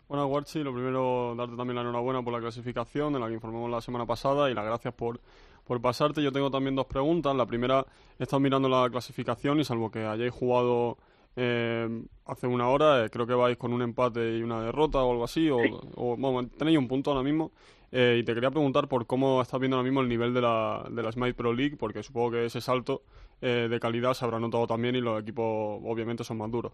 Bueno, 0.08 0.26
Guarchi, 0.28 0.62
lo 0.62 0.72
primero, 0.72 1.34
darte 1.36 1.56
también 1.56 1.74
la 1.74 1.80
enhorabuena 1.82 2.22
por 2.22 2.32
la 2.32 2.38
clasificación 2.38 3.12
de 3.12 3.18
la 3.18 3.26
que 3.26 3.34
informamos 3.34 3.68
la 3.70 3.80
semana 3.80 4.06
pasada 4.06 4.48
y 4.48 4.54
las 4.54 4.64
gracias 4.64 4.94
por, 4.94 5.20
por 5.64 5.80
pasarte. 5.80 6.22
Yo 6.22 6.30
tengo 6.30 6.48
también 6.48 6.76
dos 6.76 6.86
preguntas. 6.86 7.34
La 7.34 7.44
primera, 7.44 7.84
he 8.18 8.22
estado 8.22 8.38
mirando 8.38 8.68
la 8.68 8.88
clasificación 8.88 9.58
y 9.58 9.64
salvo 9.64 9.90
que 9.90 10.06
hayáis 10.06 10.32
jugado 10.32 10.96
eh, 11.34 12.04
hace 12.24 12.46
una 12.46 12.68
hora, 12.68 13.04
eh, 13.04 13.10
creo 13.10 13.26
que 13.26 13.34
vais 13.34 13.56
con 13.56 13.72
un 13.72 13.82
empate 13.82 14.38
y 14.38 14.42
una 14.42 14.62
derrota 14.62 15.02
o 15.02 15.10
algo 15.10 15.24
así, 15.24 15.50
o, 15.50 15.58
o, 15.96 16.16
bueno, 16.16 16.48
tenéis 16.56 16.78
un 16.78 16.88
punto 16.88 17.10
ahora 17.10 17.22
mismo. 17.22 17.50
Eh, 17.92 18.18
y 18.20 18.24
te 18.24 18.34
quería 18.34 18.50
preguntar 18.50 18.88
por 18.88 19.06
cómo 19.06 19.40
estás 19.42 19.60
viendo 19.60 19.76
ahora 19.76 19.84
mismo 19.84 20.00
el 20.00 20.08
nivel 20.08 20.34
de 20.34 20.40
la, 20.40 20.86
de 20.90 21.02
la 21.02 21.12
Smite 21.12 21.34
Pro 21.34 21.52
League, 21.52 21.76
porque 21.76 22.02
supongo 22.02 22.32
que 22.32 22.46
ese 22.46 22.60
salto 22.60 23.02
eh, 23.40 23.68
de 23.68 23.80
calidad 23.80 24.14
se 24.14 24.24
habrá 24.24 24.38
notado 24.38 24.66
también 24.66 24.96
y 24.96 25.00
los 25.00 25.20
equipos 25.20 25.80
obviamente 25.84 26.24
son 26.24 26.38
más 26.38 26.50
duros. 26.50 26.72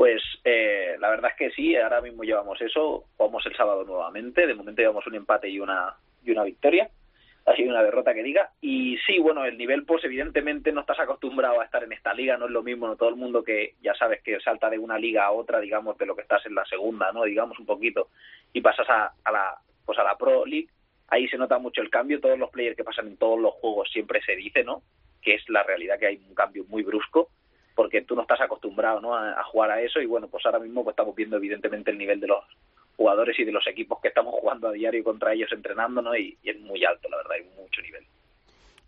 Pues 0.00 0.22
eh, 0.44 0.96
la 0.98 1.10
verdad 1.10 1.32
es 1.32 1.36
que 1.36 1.50
sí, 1.50 1.76
ahora 1.76 2.00
mismo 2.00 2.22
llevamos 2.22 2.58
eso, 2.62 3.04
jugamos 3.18 3.44
el 3.44 3.54
sábado 3.54 3.84
nuevamente, 3.84 4.46
de 4.46 4.54
momento 4.54 4.80
llevamos 4.80 5.06
un 5.06 5.14
empate 5.14 5.50
y 5.50 5.60
una, 5.60 5.94
y 6.24 6.30
una 6.30 6.42
victoria, 6.42 6.88
ha 7.44 7.54
sido 7.54 7.68
una 7.68 7.82
derrota 7.82 8.14
que 8.14 8.22
diga, 8.22 8.48
y 8.62 8.96
sí, 9.06 9.18
bueno, 9.18 9.44
el 9.44 9.58
nivel 9.58 9.84
pues 9.84 10.02
evidentemente 10.04 10.72
no 10.72 10.80
estás 10.80 11.00
acostumbrado 11.00 11.60
a 11.60 11.66
estar 11.66 11.84
en 11.84 11.92
esta 11.92 12.14
liga, 12.14 12.38
no 12.38 12.46
es 12.46 12.50
lo 12.50 12.62
mismo, 12.62 12.86
no 12.86 12.96
todo 12.96 13.10
el 13.10 13.16
mundo 13.16 13.44
que 13.44 13.74
ya 13.82 13.92
sabes 13.92 14.22
que 14.22 14.40
salta 14.40 14.70
de 14.70 14.78
una 14.78 14.98
liga 14.98 15.26
a 15.26 15.32
otra, 15.32 15.60
digamos, 15.60 15.98
de 15.98 16.06
lo 16.06 16.16
que 16.16 16.22
estás 16.22 16.46
en 16.46 16.54
la 16.54 16.64
segunda, 16.64 17.12
¿no? 17.12 17.24
Digamos 17.24 17.58
un 17.58 17.66
poquito, 17.66 18.08
y 18.54 18.62
pasas 18.62 18.88
a, 18.88 19.12
a 19.22 19.30
la 19.30 19.58
pues 19.84 19.98
a 19.98 20.02
la 20.02 20.16
Pro 20.16 20.46
League, 20.46 20.70
ahí 21.08 21.28
se 21.28 21.36
nota 21.36 21.58
mucho 21.58 21.82
el 21.82 21.90
cambio, 21.90 22.22
todos 22.22 22.38
los 22.38 22.48
players 22.48 22.74
que 22.74 22.84
pasan 22.84 23.08
en 23.08 23.18
todos 23.18 23.38
los 23.38 23.52
juegos 23.52 23.90
siempre 23.92 24.22
se 24.22 24.34
dice, 24.34 24.64
¿no? 24.64 24.80
Que 25.20 25.34
es 25.34 25.46
la 25.50 25.62
realidad 25.62 25.98
que 25.98 26.06
hay 26.06 26.22
un 26.26 26.34
cambio 26.34 26.64
muy 26.70 26.84
brusco, 26.84 27.28
porque 27.74 28.02
tú 28.02 28.14
no 28.14 28.22
estás 28.22 28.40
acostumbrado 28.40 29.00
¿no? 29.00 29.14
a, 29.14 29.42
jugar 29.44 29.70
a 29.70 29.80
eso 29.80 30.00
y 30.00 30.06
bueno, 30.06 30.28
pues 30.28 30.44
ahora 30.46 30.58
mismo 30.58 30.82
pues 30.84 30.94
estamos 30.94 31.14
viendo 31.14 31.36
evidentemente 31.36 31.90
el 31.90 31.98
nivel 31.98 32.20
de 32.20 32.28
los 32.28 32.44
jugadores 32.96 33.38
y 33.38 33.44
de 33.44 33.52
los 33.52 33.66
equipos 33.66 33.98
que 34.00 34.08
estamos 34.08 34.34
jugando 34.34 34.68
a 34.68 34.72
diario 34.72 35.02
contra 35.02 35.32
ellos 35.32 35.50
entrenando 35.52 36.02
¿no? 36.02 36.16
y, 36.16 36.36
es 36.44 36.60
muy 36.60 36.84
alto, 36.84 37.08
la 37.08 37.18
verdad, 37.18 37.32
hay 37.32 37.62
mucho 37.62 37.80
nivel. 37.82 38.04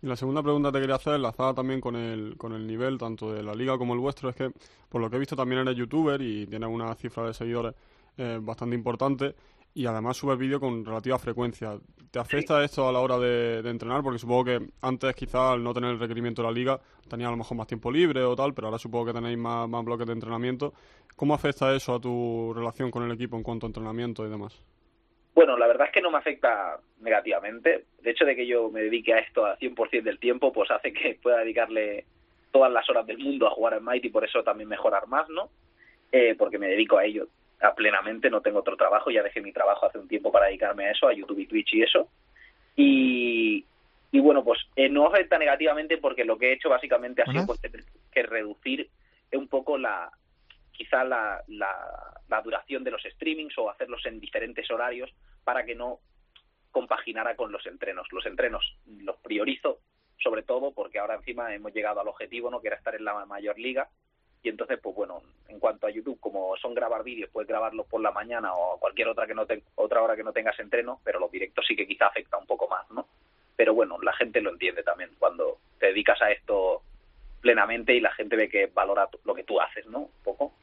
Y 0.01 0.07
la 0.07 0.15
segunda 0.15 0.43
pregunta 0.43 0.69
que 0.69 0.73
te 0.73 0.81
quería 0.81 0.95
hacer, 0.95 1.15
enlazada 1.15 1.53
también 1.53 1.79
con 1.79 1.95
el, 1.95 2.35
con 2.37 2.53
el 2.53 2.67
nivel 2.67 2.97
tanto 2.97 3.33
de 3.33 3.41
la 3.41 3.55
liga 3.55 3.77
como 3.77 3.93
el 3.93 3.99
vuestro, 3.99 4.29
es 4.29 4.35
que 4.35 4.51
por 4.89 5.01
lo 5.01 5.09
que 5.09 5.15
he 5.15 5.19
visto 5.19 5.35
también 5.35 5.61
eres 5.61 5.75
youtuber 5.75 6.21
y 6.21 6.45
tienes 6.45 6.69
una 6.69 6.93
cifra 6.95 7.25
de 7.25 7.33
seguidores 7.33 7.73
eh, 8.17 8.37
bastante 8.39 8.75
importante 8.75 9.33
y 9.73 9.85
además 9.85 10.17
subes 10.17 10.37
vídeo 10.37 10.59
con 10.59 10.85
relativa 10.85 11.17
frecuencia. 11.17 11.77
¿Te 12.11 12.19
afecta 12.19 12.63
esto 12.63 12.87
a 12.87 12.91
la 12.91 12.99
hora 12.99 13.17
de, 13.17 13.63
de 13.63 13.69
entrenar? 13.69 14.03
Porque 14.03 14.19
supongo 14.19 14.45
que 14.45 14.59
antes 14.81 15.15
quizás 15.15 15.53
al 15.53 15.63
no 15.63 15.73
tener 15.73 15.91
el 15.91 15.99
requerimiento 15.99 16.41
de 16.41 16.47
la 16.47 16.53
liga 16.53 16.79
tenías 17.09 17.29
a 17.29 17.31
lo 17.31 17.37
mejor 17.37 17.57
más 17.57 17.67
tiempo 17.67 17.91
libre 17.91 18.23
o 18.23 18.35
tal, 18.35 18.53
pero 18.53 18.67
ahora 18.67 18.77
supongo 18.77 19.07
que 19.07 19.13
tenéis 19.13 19.37
más, 19.37 19.67
más 19.67 19.83
bloques 19.83 20.05
de 20.05 20.13
entrenamiento. 20.13 20.73
¿Cómo 21.15 21.33
afecta 21.33 21.73
eso 21.75 21.95
a 21.95 21.99
tu 21.99 22.53
relación 22.55 22.91
con 22.91 23.03
el 23.03 23.11
equipo 23.11 23.35
en 23.35 23.43
cuanto 23.43 23.65
a 23.65 23.69
entrenamiento 23.69 24.25
y 24.25 24.29
demás? 24.29 24.63
Bueno, 25.33 25.57
la 25.57 25.65
verdad 25.65 25.87
es 25.87 25.93
que 25.93 26.01
no 26.01 26.11
me 26.11 26.19
afecta 26.19 26.79
negativamente. 26.99 27.85
El 27.99 28.07
hecho 28.07 28.25
de 28.25 28.35
que 28.35 28.45
yo 28.45 28.69
me 28.69 28.81
dedique 28.81 29.13
a 29.13 29.19
esto 29.19 29.45
al 29.45 29.57
100% 29.57 30.03
del 30.03 30.19
tiempo, 30.19 30.53
pues 30.53 30.69
hace 30.69 30.93
que 30.93 31.17
pueda 31.21 31.39
dedicarle 31.39 32.05
todas 32.51 32.71
las 32.71 32.87
horas 32.91 33.07
del 33.07 33.17
mundo 33.17 33.47
a 33.47 33.51
jugar 33.51 33.73
en 33.73 33.83
Might 33.83 34.05
y 34.05 34.09
por 34.09 34.23
eso 34.23 34.43
también 34.43 34.69
mejorar 34.69 35.07
más, 35.07 35.27
¿no? 35.29 35.49
Eh, 36.11 36.35
porque 36.37 36.59
me 36.59 36.67
dedico 36.67 36.99
a 36.99 37.05
ello 37.05 37.23
a 37.23 37.27
plenamente, 37.71 38.29
no 38.29 38.41
tengo 38.41 38.59
otro 38.59 38.75
trabajo, 38.75 39.09
ya 39.09 39.23
dejé 39.23 39.41
mi 39.41 39.53
trabajo 39.53 39.85
hace 39.85 39.97
un 39.97 40.07
tiempo 40.07 40.31
para 40.31 40.47
dedicarme 40.47 40.85
a 40.85 40.91
eso, 40.91 41.07
a 41.07 41.13
YouTube 41.13 41.39
y 41.39 41.47
Twitch 41.47 41.73
y 41.73 41.83
eso. 41.83 42.09
Y, 42.75 43.65
y 44.11 44.19
bueno, 44.19 44.43
pues 44.43 44.59
eh, 44.75 44.89
no 44.89 45.07
afecta 45.07 45.37
negativamente 45.37 45.97
porque 45.97 46.25
lo 46.25 46.37
que 46.37 46.49
he 46.49 46.53
hecho 46.53 46.69
básicamente 46.69 47.21
ha 47.21 47.31
sido 47.31 47.45
pues, 47.45 47.61
tener 47.61 47.83
que 48.11 48.23
reducir 48.23 48.89
un 49.31 49.47
poco 49.47 49.77
la 49.77 50.11
quizá 50.71 51.03
la, 51.03 51.41
la, 51.47 51.69
la 52.27 52.41
duración 52.41 52.83
de 52.83 52.91
los 52.91 53.03
streamings 53.03 53.57
o 53.57 53.69
hacerlos 53.69 54.05
en 54.05 54.19
diferentes 54.19 54.69
horarios 54.71 55.13
para 55.43 55.63
que 55.63 55.75
no 55.75 55.99
compaginara 56.71 57.35
con 57.35 57.51
los 57.51 57.65
entrenos. 57.65 58.07
Los 58.11 58.25
entrenos 58.25 58.75
los 58.87 59.17
priorizo 59.17 59.79
sobre 60.23 60.43
todo 60.43 60.71
porque 60.71 60.99
ahora 60.99 61.15
encima 61.15 61.53
hemos 61.53 61.73
llegado 61.73 61.99
al 61.99 62.07
objetivo, 62.07 62.49
¿no? 62.49 62.61
que 62.61 62.67
era 62.67 62.77
estar 62.77 62.95
en 62.95 63.05
la 63.05 63.25
mayor 63.25 63.59
liga. 63.59 63.89
Y 64.43 64.49
entonces, 64.49 64.77
pues 64.81 64.95
bueno, 64.95 65.21
en 65.47 65.59
cuanto 65.59 65.87
a 65.87 65.89
YouTube, 65.89 66.19
como 66.19 66.55
son 66.57 66.73
grabar 66.73 67.03
vídeos, 67.03 67.29
puedes 67.31 67.47
grabarlos 67.47 67.87
por 67.87 68.01
la 68.01 68.11
mañana 68.11 68.53
o 68.53 68.75
a 68.75 68.79
cualquier 68.79 69.07
otra 69.07 69.25
que 69.25 69.33
no 69.33 69.45
te, 69.45 69.63
otra 69.75 70.01
hora 70.01 70.15
que 70.15 70.23
no 70.23 70.33
tengas 70.33 70.59
entreno, 70.59 70.99
pero 71.03 71.19
los 71.19 71.31
directos 71.31 71.65
sí 71.65 71.75
que 71.75 71.87
quizá 71.87 72.07
afecta 72.07 72.37
un 72.37 72.45
poco 72.45 72.67
más, 72.67 72.89
¿no? 72.91 73.07
Pero 73.55 73.73
bueno, 73.73 73.97
la 74.01 74.13
gente 74.13 74.41
lo 74.41 74.51
entiende 74.51 74.83
también 74.83 75.11
cuando 75.17 75.59
te 75.79 75.87
dedicas 75.87 76.21
a 76.21 76.31
esto 76.31 76.81
plenamente 77.41 77.95
y 77.95 78.01
la 78.01 78.11
gente 78.13 78.35
ve 78.35 78.49
que 78.49 78.67
valora 78.67 79.07
lo 79.23 79.33
que 79.33 79.43
tú 79.43 79.61
haces, 79.61 79.85
¿no? 79.87 79.99
Un 79.99 80.23
poco. 80.23 80.53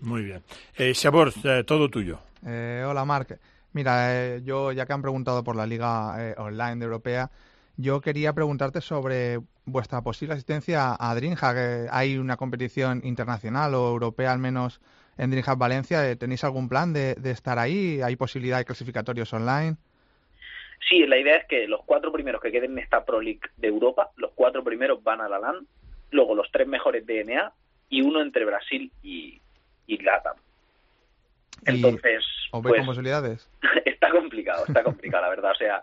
Muy 0.00 0.24
bien. 0.24 0.42
Eh, 0.76 0.92
eh, 0.92 1.64
todo 1.64 1.88
tuyo. 1.88 2.18
Eh, 2.46 2.84
hola, 2.86 3.04
Marc. 3.04 3.38
Mira, 3.72 4.14
eh, 4.14 4.42
yo 4.44 4.72
ya 4.72 4.84
que 4.86 4.92
han 4.92 5.02
preguntado 5.02 5.42
por 5.42 5.56
la 5.56 5.66
Liga 5.66 6.14
eh, 6.18 6.34
Online 6.36 6.84
Europea, 6.84 7.30
yo 7.76 8.00
quería 8.00 8.32
preguntarte 8.32 8.80
sobre 8.80 9.38
vuestra 9.64 10.02
posible 10.02 10.34
asistencia 10.34 10.96
a 10.98 11.14
DreamHack. 11.14 11.88
¿Hay 11.90 12.18
una 12.18 12.36
competición 12.36 13.00
internacional 13.04 13.74
o 13.74 13.88
europea 13.88 14.32
al 14.32 14.38
menos 14.38 14.80
en 15.16 15.30
DreamHack 15.30 15.58
Valencia? 15.58 16.08
Eh, 16.08 16.16
¿Tenéis 16.16 16.44
algún 16.44 16.68
plan 16.68 16.92
de, 16.92 17.16
estar 17.24 17.58
ahí? 17.58 18.00
¿Hay 18.02 18.16
posibilidad 18.16 18.58
de 18.58 18.64
clasificatorios 18.64 19.32
online? 19.32 19.76
Sí, 20.88 21.06
la 21.06 21.16
idea 21.16 21.36
es 21.36 21.46
que 21.46 21.66
los 21.68 21.82
cuatro 21.84 22.12
primeros 22.12 22.42
que 22.42 22.52
queden 22.52 22.72
en 22.72 22.78
esta 22.80 23.04
Pro 23.04 23.20
League 23.20 23.40
de 23.56 23.68
Europa, 23.68 24.10
los 24.16 24.32
cuatro 24.34 24.62
primeros 24.62 25.02
van 25.02 25.20
a 25.20 25.28
la 25.28 25.38
LAN, 25.38 25.66
luego 26.10 26.34
los 26.34 26.50
tres 26.50 26.66
mejores 26.66 27.06
de 27.06 27.24
NA 27.24 27.52
y 27.88 28.02
uno 28.02 28.20
entre 28.20 28.44
Brasil 28.44 28.90
y, 29.02 29.40
y 29.86 29.98
LATAM. 30.02 30.36
Entonces, 31.64 32.24
¿Os 32.50 32.62
pues, 32.62 32.76
con 32.76 32.86
posibilidades? 32.86 33.48
está 33.84 34.10
complicado, 34.10 34.64
está 34.66 34.82
complicado, 34.82 35.22
la 35.22 35.30
verdad. 35.30 35.52
O 35.52 35.54
sea, 35.54 35.82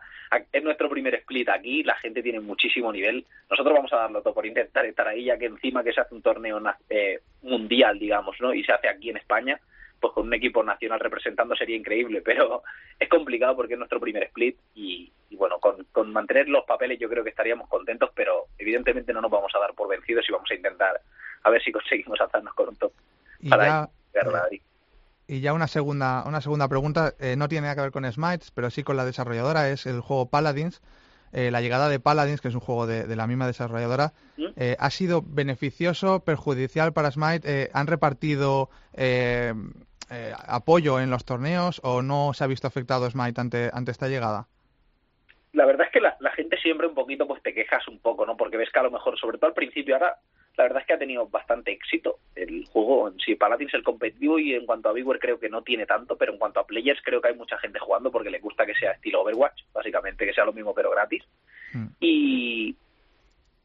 es 0.51 0.63
nuestro 0.63 0.89
primer 0.89 1.15
split 1.15 1.49
aquí, 1.49 1.83
la 1.83 1.95
gente 1.95 2.21
tiene 2.21 2.39
muchísimo 2.39 2.91
nivel. 2.91 3.25
Nosotros 3.49 3.73
vamos 3.73 3.93
a 3.93 3.97
darlo 3.97 4.21
todo 4.21 4.33
por 4.33 4.45
intentar 4.45 4.85
estar 4.85 5.07
ahí, 5.07 5.25
ya 5.25 5.37
que 5.37 5.45
encima 5.45 5.83
que 5.83 5.93
se 5.93 6.01
hace 6.01 6.13
un 6.13 6.21
torneo 6.21 6.61
eh, 6.89 7.21
mundial, 7.41 7.97
digamos, 7.97 8.35
¿no? 8.39 8.53
Y 8.53 8.63
se 8.63 8.71
hace 8.71 8.87
aquí 8.87 9.09
en 9.09 9.17
España, 9.17 9.59
pues 9.99 10.13
con 10.13 10.27
un 10.27 10.33
equipo 10.33 10.63
nacional 10.63 10.99
representando 10.99 11.55
sería 11.55 11.75
increíble, 11.75 12.21
pero 12.21 12.61
es 12.99 13.09
complicado 13.09 13.55
porque 13.55 13.73
es 13.73 13.79
nuestro 13.79 13.99
primer 13.99 14.23
split 14.23 14.57
y, 14.75 15.11
y 15.29 15.35
bueno, 15.35 15.59
con, 15.59 15.85
con 15.91 16.11
mantener 16.11 16.49
los 16.49 16.65
papeles 16.65 16.99
yo 16.99 17.09
creo 17.09 17.23
que 17.23 17.31
estaríamos 17.31 17.67
contentos, 17.67 18.11
pero 18.13 18.45
evidentemente 18.57 19.13
no 19.13 19.21
nos 19.21 19.31
vamos 19.31 19.51
a 19.55 19.59
dar 19.59 19.73
por 19.73 19.89
vencidos 19.89 20.25
y 20.27 20.31
vamos 20.31 20.49
a 20.51 20.55
intentar 20.55 21.01
a 21.41 21.49
ver 21.49 21.63
si 21.63 21.71
conseguimos 21.71 22.19
hacernos 22.21 22.53
con 22.53 22.69
un 22.69 22.75
top 22.75 22.91
para 23.49 23.89
ya, 24.13 24.29
Madrid. 24.29 24.61
Y 25.29 25.41
ya 25.41 25.53
una 25.53 25.67
segunda, 25.67 26.23
una 26.25 26.41
segunda 26.41 26.67
pregunta, 26.67 27.13
eh, 27.19 27.35
no 27.37 27.47
tiene 27.47 27.63
nada 27.67 27.75
que 27.75 27.81
ver 27.81 27.91
con 27.91 28.11
Smites, 28.11 28.49
pero 28.49 28.71
sí 28.71 28.81
con 28.81 28.97
la 28.97 29.05
desarrolladora, 29.05 29.69
es 29.69 29.85
el 29.85 30.01
juego 30.01 30.29
Paladins. 30.29 30.81
Eh, 31.31 31.51
la 31.51 31.61
llegada 31.61 31.87
de 31.87 31.99
Paladins, 31.99 32.41
que 32.41 32.47
es 32.47 32.55
un 32.55 32.61
juego 32.61 32.87
de, 32.87 33.05
de 33.05 33.15
la 33.15 33.27
misma 33.27 33.45
desarrolladora, 33.45 34.13
eh, 34.55 34.75
¿ha 34.79 34.89
sido 34.89 35.21
beneficioso, 35.23 36.21
perjudicial 36.21 36.93
para 36.93 37.11
Smite? 37.11 37.43
Eh, 37.45 37.69
¿Han 37.73 37.85
repartido 37.85 38.71
eh, 38.95 39.53
apoyo 40.47 40.99
en 40.99 41.11
los 41.11 41.23
torneos 41.25 41.79
o 41.83 42.01
no 42.01 42.33
se 42.33 42.43
ha 42.43 42.47
visto 42.47 42.65
afectado 42.65 43.07
Smite 43.07 43.39
ante, 43.39 43.69
ante 43.71 43.91
esta 43.91 44.07
llegada? 44.07 44.47
la 45.53 45.65
verdad 45.65 45.87
es 45.87 45.93
que 45.93 45.99
la, 45.99 46.15
la 46.19 46.31
gente 46.31 46.57
siempre 46.57 46.87
un 46.87 46.93
poquito 46.93 47.27
pues 47.27 47.41
te 47.43 47.53
quejas 47.53 47.87
un 47.87 47.99
poco, 47.99 48.25
¿no? 48.25 48.37
Porque 48.37 48.57
ves 48.57 48.69
que 48.71 48.79
a 48.79 48.83
lo 48.83 48.91
mejor, 48.91 49.19
sobre 49.19 49.37
todo 49.37 49.47
al 49.47 49.55
principio, 49.55 49.95
ahora 49.95 50.17
la 50.59 50.63
verdad 50.63 50.81
es 50.81 50.87
que 50.87 50.93
ha 50.93 50.99
tenido 50.99 51.25
bastante 51.25 51.71
éxito 51.71 52.19
el 52.35 52.65
juego 52.65 53.07
en 53.07 53.17
sí. 53.17 53.35
Paladins 53.35 53.73
el 53.73 53.81
competitivo 53.81 54.37
y 54.39 54.55
en 54.55 54.65
cuanto 54.65 54.89
a 54.89 54.91
viewer 54.91 55.17
creo 55.17 55.39
que 55.39 55.47
no 55.47 55.61
tiene 55.61 55.85
tanto, 55.85 56.17
pero 56.17 56.33
en 56.33 56.37
cuanto 56.37 56.59
a 56.59 56.67
players 56.67 57.01
creo 57.01 57.21
que 57.21 57.29
hay 57.29 57.35
mucha 57.35 57.57
gente 57.59 57.79
jugando 57.79 58.11
porque 58.11 58.29
le 58.29 58.39
gusta 58.39 58.65
que 58.65 58.75
sea 58.75 58.91
estilo 58.91 59.21
Overwatch, 59.21 59.63
básicamente, 59.71 60.25
que 60.25 60.33
sea 60.33 60.43
lo 60.43 60.51
mismo 60.51 60.73
pero 60.73 60.91
gratis. 60.91 61.23
Y, 62.01 62.75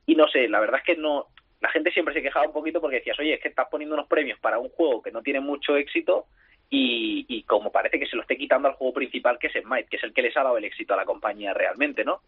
y 0.06 0.14
no 0.14 0.28
sé, 0.28 0.48
la 0.48 0.60
verdad 0.60 0.78
es 0.78 0.86
que 0.86 0.96
no, 0.96 1.26
la 1.60 1.68
gente 1.70 1.90
siempre 1.90 2.14
se 2.14 2.22
quejaba 2.22 2.46
un 2.46 2.52
poquito 2.52 2.80
porque 2.80 2.98
decías, 2.98 3.18
oye, 3.18 3.34
es 3.34 3.40
que 3.40 3.48
estás 3.48 3.66
poniendo 3.68 3.96
unos 3.96 4.06
premios 4.06 4.38
para 4.38 4.60
un 4.60 4.68
juego 4.68 5.02
que 5.02 5.10
no 5.10 5.20
tiene 5.20 5.40
mucho 5.40 5.76
éxito 5.76 6.26
y, 6.70 7.26
y 7.28 7.42
como 7.42 7.72
parece 7.72 7.98
que 7.98 8.06
se 8.06 8.14
lo 8.14 8.22
esté 8.22 8.36
quitando 8.36 8.68
al 8.68 8.74
juego 8.74 8.94
principal 8.94 9.40
que 9.40 9.48
es 9.48 9.54
Smite, 9.54 9.88
que 9.90 9.96
es 9.96 10.04
el 10.04 10.14
que 10.14 10.22
les 10.22 10.36
ha 10.36 10.44
dado 10.44 10.58
el 10.58 10.64
éxito 10.64 10.94
a 10.94 10.96
la 10.96 11.04
compañía 11.04 11.52
realmente, 11.54 12.04
¿no? 12.04 12.20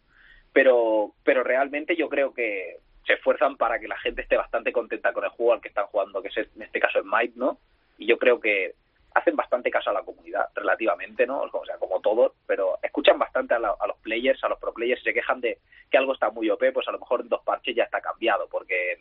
Pero, 0.51 1.13
pero 1.23 1.45
realmente 1.45 1.95
yo 1.95 2.09
creo 2.09 2.33
que 2.33 2.79
se 3.07 3.13
esfuerzan 3.13 3.55
para 3.57 3.79
que 3.79 3.87
la 3.87 3.97
gente 3.97 4.21
esté 4.21 4.37
bastante 4.37 4.71
contenta 4.71 5.13
con 5.13 5.23
el 5.23 5.29
juego 5.31 5.53
al 5.53 5.61
que 5.61 5.69
están 5.69 5.87
jugando, 5.87 6.21
que 6.21 6.27
es 6.27 6.37
en 6.37 6.61
este 6.61 6.79
caso 6.79 7.01
Smite, 7.01 7.33
¿no? 7.37 7.57
Y 7.97 8.05
yo 8.05 8.17
creo 8.19 8.39
que 8.39 8.75
hacen 9.15 9.35
bastante 9.35 9.71
caso 9.71 9.89
a 9.89 9.93
la 9.93 10.03
comunidad, 10.03 10.49
relativamente, 10.53 11.25
¿no? 11.25 11.41
O 11.41 11.65
sea, 11.65 11.77
como 11.77 11.99
todos, 12.01 12.33
pero 12.45 12.77
escuchan 12.83 13.17
bastante 13.17 13.55
a, 13.55 13.59
la- 13.59 13.75
a 13.79 13.87
los 13.87 13.97
players, 13.97 14.43
a 14.43 14.49
los 14.49 14.59
pro 14.59 14.73
players, 14.73 15.01
y 15.01 15.05
se 15.05 15.13
quejan 15.13 15.41
de 15.41 15.57
que 15.89 15.97
algo 15.97 16.13
está 16.13 16.29
muy 16.29 16.49
OP, 16.51 16.71
pues 16.73 16.87
a 16.87 16.91
lo 16.91 16.99
mejor 16.99 17.21
en 17.21 17.29
dos 17.29 17.41
parches 17.43 17.75
ya 17.75 17.83
está 17.85 17.99
cambiado, 18.01 18.47
porque 18.51 18.99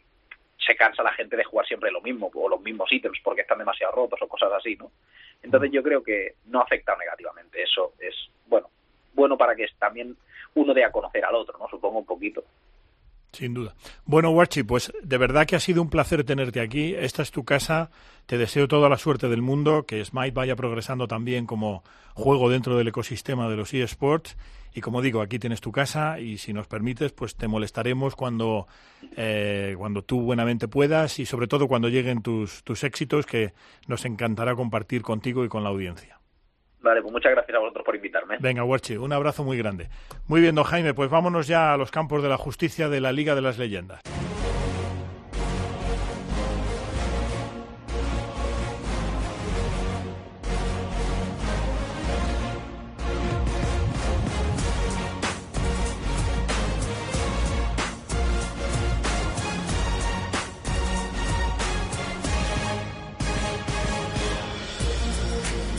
se 0.65 0.75
cansa 0.77 1.03
la 1.03 1.13
gente 1.13 1.37
de 1.37 1.45
jugar 1.45 1.67
siempre 1.67 1.91
lo 1.91 2.01
mismo, 2.01 2.31
o 2.33 2.49
los 2.49 2.61
mismos 2.61 2.91
ítems, 2.91 3.19
porque 3.23 3.43
están 3.43 3.59
demasiado 3.59 3.93
rotos 3.93 4.23
o 4.23 4.29
cosas 4.29 4.53
así, 4.55 4.77
¿no? 4.77 4.91
Entonces 5.43 5.71
yo 5.73 5.83
creo 5.83 6.03
que 6.03 6.37
no 6.47 6.61
afecta 6.63 6.97
negativamente, 6.97 7.63
eso 7.63 7.93
es, 7.99 8.15
bueno, 8.47 8.71
bueno 9.13 9.37
para 9.37 9.55
que 9.55 9.67
también 9.79 10.17
uno 10.55 10.73
dé 10.73 10.85
a 10.85 10.91
conocer 10.93 11.25
al 11.25 11.35
otro, 11.35 11.59
¿no? 11.59 11.69
Supongo 11.69 11.99
un 11.99 12.07
poquito. 12.07 12.43
Sin 13.37 13.53
duda. 13.53 13.75
Bueno, 14.07 14.31
Warchi, 14.31 14.63
pues 14.63 14.91
de 15.03 15.19
verdad 15.19 15.47
que 15.47 15.57
ha 15.57 15.61
sido 15.61 15.83
un 15.83 15.91
placer 15.91 16.25
tenerte 16.25 16.59
aquí. 16.63 16.95
Esta 16.95 17.21
es 17.21 17.31
tu 17.31 17.45
casa. 17.45 17.91
Te 18.25 18.39
deseo 18.39 18.67
toda 18.67 18.89
la 18.89 18.97
suerte 18.97 19.29
del 19.29 19.43
mundo, 19.43 19.85
que 19.85 20.03
Smite 20.03 20.31
vaya 20.31 20.57
progresando 20.57 21.07
también 21.07 21.45
como 21.45 21.85
juego 22.15 22.49
dentro 22.49 22.79
del 22.79 22.89
ecosistema 22.89 23.51
de 23.51 23.57
los 23.57 23.75
eSports. 23.75 24.39
Y 24.75 24.81
como 24.81 25.03
digo, 25.03 25.21
aquí 25.21 25.39
tienes 25.39 25.61
tu 25.61 25.71
casa 25.71 26.19
y 26.19 26.39
si 26.39 26.55
nos 26.55 26.67
permites, 26.67 27.13
pues 27.13 27.35
te 27.35 27.47
molestaremos 27.47 28.17
cuando, 28.17 28.69
eh, 29.19 29.75
cuando 29.77 30.03
tú 30.03 30.23
buenamente 30.23 30.67
puedas 30.67 31.19
y 31.19 31.27
sobre 31.27 31.47
todo 31.47 31.69
cuando 31.69 31.91
lleguen 31.91 32.23
tus, 32.23 32.65
tus 32.65 32.85
éxitos, 32.85 33.27
que 33.27 33.53
nos 33.87 34.07
encantará 34.07 34.55
compartir 34.55 35.03
contigo 35.03 35.45
y 35.45 35.49
con 35.49 35.63
la 35.63 35.69
audiencia. 35.69 36.16
Vale, 36.81 37.03
pues 37.03 37.13
muchas 37.13 37.33
gracias 37.33 37.57
a 37.57 37.61
vosotros 37.61 37.85
por 37.85 37.97
invitarme. 37.97 38.37
Venga, 38.41 38.63
Warchi, 38.65 38.97
un 38.97 39.13
abrazo 39.13 39.43
muy 39.45 39.57
grande. 39.59 39.89
Muy 40.29 40.41
bien, 40.41 40.55
don 40.55 40.65
Jaime, 40.65 40.95
pues 40.95 41.11
vámonos 41.11 41.47
ya 41.47 41.73
a 41.73 41.77
los 41.77 41.91
campos 41.91 42.23
de 42.23 42.29
la 42.29 42.37
justicia 42.37 42.89
de 42.89 43.01
la 43.01 43.13
Liga 43.13 43.35
de 43.35 43.43
las 43.43 43.59
Leyendas. 43.59 44.01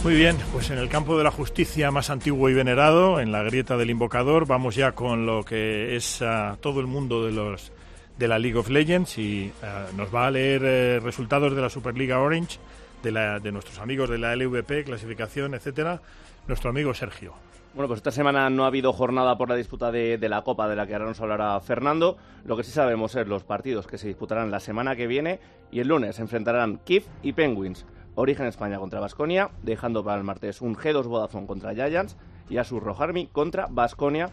Muy 0.08 0.15
bien, 0.15 0.38
pues 0.54 0.70
en 0.70 0.78
el 0.78 0.88
campo 0.88 1.17
de 1.17 1.26
la 1.26 1.32
justicia 1.32 1.91
más 1.91 2.10
antiguo 2.10 2.50
y 2.50 2.54
venerado, 2.54 3.20
en 3.20 3.34
la 3.34 3.43
grieta 3.43 3.76
del 3.76 3.89
invocador, 3.89 4.48
vamos 4.48 4.74
ya 4.74 4.93
con 4.93 5.26
lo 5.26 5.43
que 5.43 5.98
es 5.98 6.22
ah, 6.22 6.58
todo 6.62 6.80
el 6.80 6.88
mundo 6.88 7.26
de 7.26 7.34
los 7.34 7.74
de 8.17 8.30
la 8.30 8.39
League 8.39 8.58
of 8.58 8.70
Legends 8.70 9.17
y 9.17 9.52
ah, 9.62 9.88
nos 9.98 10.15
va 10.15 10.28
a 10.28 10.32
leer 10.32 10.62
eh, 10.63 11.00
resultados 11.02 11.54
de 11.54 11.62
la 11.62 11.70
Superliga 11.70 12.22
Orange, 12.22 12.58
de, 13.04 13.12
la, 13.12 13.39
de 13.41 13.52
nuestros 13.52 13.80
amigos 13.80 14.10
de 14.10 14.17
la 14.17 14.34
LVP, 14.34 14.86
clasificación, 14.86 15.56
etcétera, 15.56 16.00
nuestro 16.48 16.70
amigo 16.70 16.93
Sergio. 16.93 17.34
Bueno, 17.74 17.89
pues 17.89 17.98
esta 17.98 18.12
semana 18.12 18.50
no 18.50 18.63
ha 18.63 18.67
habido 18.67 18.93
jornada 18.93 19.38
por 19.38 19.50
la 19.50 19.56
disputa 19.56 19.91
de, 19.91 20.17
de 20.17 20.30
la 20.30 20.41
Copa, 20.41 20.70
de 20.70 20.78
la 20.78 20.88
que 20.88 20.93
ahora 20.93 21.08
nos 21.08 21.20
hablará 21.20 21.60
Fernando. 21.60 22.15
Lo 22.46 22.56
que 22.56 22.63
sí 22.63 22.72
sabemos 22.72 23.13
es 23.15 23.28
los 23.28 23.43
partidos 23.43 23.88
que 23.88 23.98
se 23.98 24.08
disputarán 24.08 24.52
la 24.52 24.62
semana 24.62 24.96
que 24.96 25.06
viene 25.06 25.41
y 25.70 25.82
el 25.82 25.89
lunes 25.89 26.17
enfrentarán 26.20 26.80
Kif 26.86 27.06
y 27.24 27.34
Penguins. 27.34 27.86
Origen 28.19 28.47
España 28.47 28.80
contra 28.80 28.99
Basconia, 28.99 29.51
dejando 29.62 30.03
para 30.03 30.17
el 30.17 30.23
martes 30.23 30.62
un 30.62 30.75
G2 30.75 31.06
Vodafone 31.06 31.45
contra 31.45 31.75
Giants 31.75 32.17
y 32.49 32.58
Asus 32.58 32.82
Rock 32.82 33.01
Army 33.01 33.27
contra 33.27 33.67
Basconia, 33.69 34.32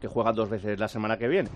que 0.00 0.08
juegan 0.08 0.34
dos 0.34 0.48
veces 0.48 0.80
la 0.80 0.88
semana 0.88 1.18
que 1.18 1.28
viene. 1.28 1.50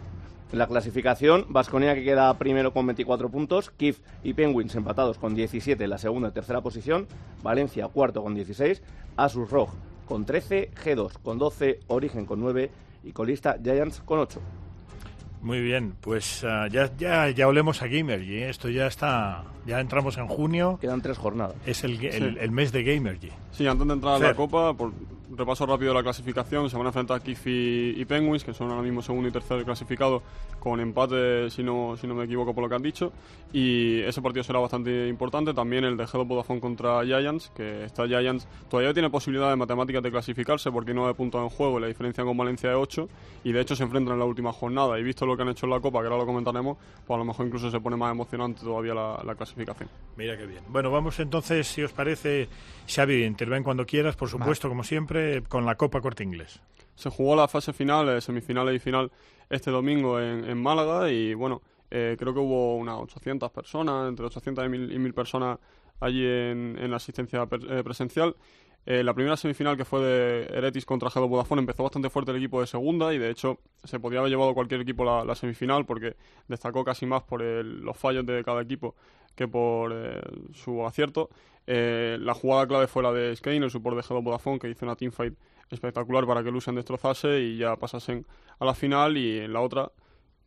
En 0.52 0.58
la 0.58 0.66
clasificación, 0.66 1.46
Basconia 1.48 1.94
que 1.94 2.04
queda 2.04 2.36
primero 2.36 2.74
con 2.74 2.86
24 2.86 3.30
puntos, 3.30 3.70
Kif 3.70 4.00
y 4.22 4.34
Penguins 4.34 4.74
empatados 4.74 5.16
con 5.16 5.34
17 5.34 5.82
en 5.82 5.88
la 5.88 5.96
segunda 5.96 6.28
y 6.28 6.32
tercera 6.32 6.60
posición, 6.60 7.06
Valencia 7.42 7.88
cuarto 7.88 8.22
con 8.22 8.34
16, 8.34 8.82
Asus 9.16 9.50
Rock 9.50 9.70
con 10.06 10.26
13, 10.26 10.72
G2 10.72 11.22
con 11.22 11.38
12, 11.38 11.80
Origen 11.86 12.26
con 12.26 12.40
9 12.40 12.70
y 13.02 13.12
colista 13.12 13.56
Giants 13.62 14.02
con 14.04 14.18
8. 14.18 14.40
Muy 15.42 15.60
bien, 15.60 15.94
pues 16.00 16.44
ah, 16.44 16.68
ya, 16.70 16.90
ya, 16.98 17.30
ya 17.30 17.48
olemos 17.48 17.80
a 17.82 17.86
Gamergy. 17.86 18.34
¿eh? 18.42 18.50
Esto 18.50 18.68
ya 18.68 18.86
está. 18.86 19.44
Ya 19.66 19.80
entramos 19.80 20.18
en 20.18 20.26
junio. 20.26 20.78
Quedan 20.80 21.00
tres 21.00 21.16
jornadas. 21.16 21.56
Es 21.64 21.82
el, 21.84 21.92
el, 22.04 22.32
Sí. 22.34 22.38
el 22.40 22.50
mes 22.50 22.72
de 22.72 22.82
Gamergy. 22.84 23.30
Sí, 23.52 23.66
antes 23.66 23.86
de 23.86 23.92
entrar 23.94 24.14
a 24.16 24.18
Fer. 24.18 24.28
la 24.28 24.34
Copa, 24.34 24.74
por 24.74 24.92
repaso 25.36 25.66
rápido 25.66 25.92
de 25.92 25.98
la 25.98 26.02
clasificación, 26.02 26.68
se 26.68 26.76
van 26.76 26.86
a 26.86 26.88
enfrentar 26.90 27.20
Kif 27.22 27.46
y, 27.46 27.94
y 27.96 28.04
Penguins, 28.04 28.44
que 28.44 28.52
son 28.52 28.70
ahora 28.70 28.82
mismo 28.82 29.02
segundo 29.02 29.28
y 29.28 29.32
tercero 29.32 29.64
clasificados, 29.64 30.22
con 30.58 30.80
empate, 30.80 31.50
si 31.50 31.62
no, 31.62 31.96
si 31.96 32.06
no 32.06 32.14
me 32.14 32.24
equivoco 32.24 32.54
por 32.54 32.64
lo 32.64 32.68
que 32.68 32.74
han 32.74 32.82
dicho. 32.82 33.12
Y 33.52 34.00
ese 34.00 34.20
partido 34.22 34.44
será 34.44 34.58
bastante 34.58 35.08
importante. 35.08 35.54
También 35.54 35.84
el 35.84 35.96
de 35.96 36.04
Hello 36.04 36.24
Vodafone 36.24 36.60
contra 36.60 37.04
Giants, 37.04 37.50
que 37.54 37.84
está 37.84 38.06
Giants 38.06 38.46
todavía 38.68 38.92
tiene 38.92 39.10
posibilidad 39.10 39.50
de 39.50 39.56
matemáticas 39.56 40.02
de 40.02 40.10
clasificarse 40.10 40.70
porque 40.70 40.90
hay 40.90 40.96
nueve 40.96 41.14
puntos 41.14 41.42
en 41.42 41.48
juego 41.48 41.78
y 41.78 41.82
la 41.82 41.86
diferencia 41.88 42.24
con 42.24 42.36
Valencia 42.36 42.70
es 42.70 42.76
8. 42.76 43.08
Y 43.44 43.52
de 43.52 43.60
hecho 43.60 43.74
se 43.74 43.82
enfrentan 43.82 44.14
en 44.14 44.20
la 44.20 44.26
última 44.26 44.52
jornada. 44.52 44.98
Y 44.98 45.02
visto 45.02 45.26
lo 45.26 45.36
que 45.36 45.42
han 45.42 45.48
hecho 45.48 45.66
en 45.66 45.70
la 45.70 45.80
Copa, 45.80 46.00
que 46.00 46.06
ahora 46.06 46.18
lo 46.18 46.26
comentaremos, 46.26 46.76
pues 47.06 47.14
a 47.14 47.18
lo 47.18 47.24
mejor 47.24 47.46
incluso 47.46 47.70
se 47.70 47.80
pone 47.80 47.96
más 47.96 48.12
emocionante 48.12 48.60
todavía 48.62 48.94
la, 48.94 49.20
la 49.24 49.34
clasificación. 49.34 49.88
Mira 50.16 50.36
qué 50.36 50.46
bien. 50.46 50.62
Bueno, 50.68 50.90
vamos 50.90 51.18
entonces, 51.20 51.66
si 51.66 51.82
os 51.82 51.92
parece, 51.92 52.48
Xavi, 52.86 53.24
interven 53.24 53.62
cuando 53.62 53.86
quieras, 53.86 54.16
por 54.16 54.28
supuesto, 54.28 54.68
como 54.68 54.84
siempre, 54.84 55.19
con 55.48 55.64
la 55.66 55.76
Copa 55.76 56.00
Corte 56.00 56.24
Inglés. 56.24 56.60
Se 56.94 57.10
jugó 57.10 57.34
la 57.34 57.48
fase 57.48 57.72
final, 57.72 58.08
eh, 58.08 58.20
semifinales 58.20 58.76
y 58.76 58.78
final 58.78 59.10
este 59.48 59.70
domingo 59.70 60.20
en, 60.20 60.44
en 60.44 60.62
Málaga 60.62 61.10
y 61.10 61.34
bueno, 61.34 61.62
eh, 61.90 62.16
creo 62.18 62.32
que 62.32 62.40
hubo 62.40 62.76
unas 62.76 62.98
800 62.98 63.50
personas, 63.50 64.08
entre 64.08 64.26
800 64.26 64.64
y 64.64 64.68
1000, 64.68 64.92
y 64.92 64.98
1000 64.98 65.14
personas 65.14 65.58
allí 65.98 66.24
en, 66.24 66.76
en 66.78 66.90
la 66.90 66.96
asistencia 66.96 67.46
eh, 67.50 67.82
presencial. 67.82 68.36
Eh, 68.86 69.04
la 69.04 69.12
primera 69.14 69.36
semifinal 69.36 69.76
que 69.76 69.84
fue 69.84 70.00
de 70.00 70.46
Eretis 70.56 70.86
contra 70.86 71.10
Gedo 71.10 71.28
Vodafone 71.28 71.60
empezó 71.60 71.82
bastante 71.82 72.08
fuerte 72.08 72.30
el 72.30 72.38
equipo 72.38 72.60
de 72.60 72.66
segunda 72.66 73.12
y 73.12 73.18
de 73.18 73.30
hecho 73.30 73.58
se 73.84 74.00
podía 74.00 74.20
haber 74.20 74.30
llevado 74.30 74.54
cualquier 74.54 74.80
equipo 74.80 75.04
la, 75.04 75.22
la 75.24 75.34
semifinal 75.34 75.84
porque 75.84 76.16
destacó 76.48 76.82
casi 76.82 77.04
más 77.06 77.22
por 77.22 77.42
el- 77.42 77.80
los 77.82 77.96
fallos 77.96 78.24
de 78.24 78.42
cada 78.42 78.62
equipo 78.62 78.94
que 79.36 79.46
por 79.46 79.92
eh, 79.94 80.20
su 80.54 80.84
acierto. 80.86 81.28
Eh, 81.66 82.16
la 82.20 82.32
jugada 82.34 82.66
clave 82.66 82.86
fue 82.86 83.02
la 83.02 83.12
de 83.12 83.36
Skane, 83.36 83.58
el 83.64 83.70
support 83.70 83.96
de 83.96 84.02
Gedo 84.02 84.22
Vodafone, 84.22 84.58
que 84.58 84.68
hizo 84.70 84.84
una 84.86 84.96
teamfight 84.96 85.34
espectacular 85.70 86.26
para 86.26 86.42
que 86.42 86.50
Lusen 86.50 86.74
destrozase 86.74 87.38
y 87.40 87.58
ya 87.58 87.76
pasasen 87.76 88.26
a 88.58 88.64
la 88.64 88.74
final 88.74 89.16
y 89.16 89.38
en 89.38 89.52
la 89.52 89.60
otra 89.60 89.92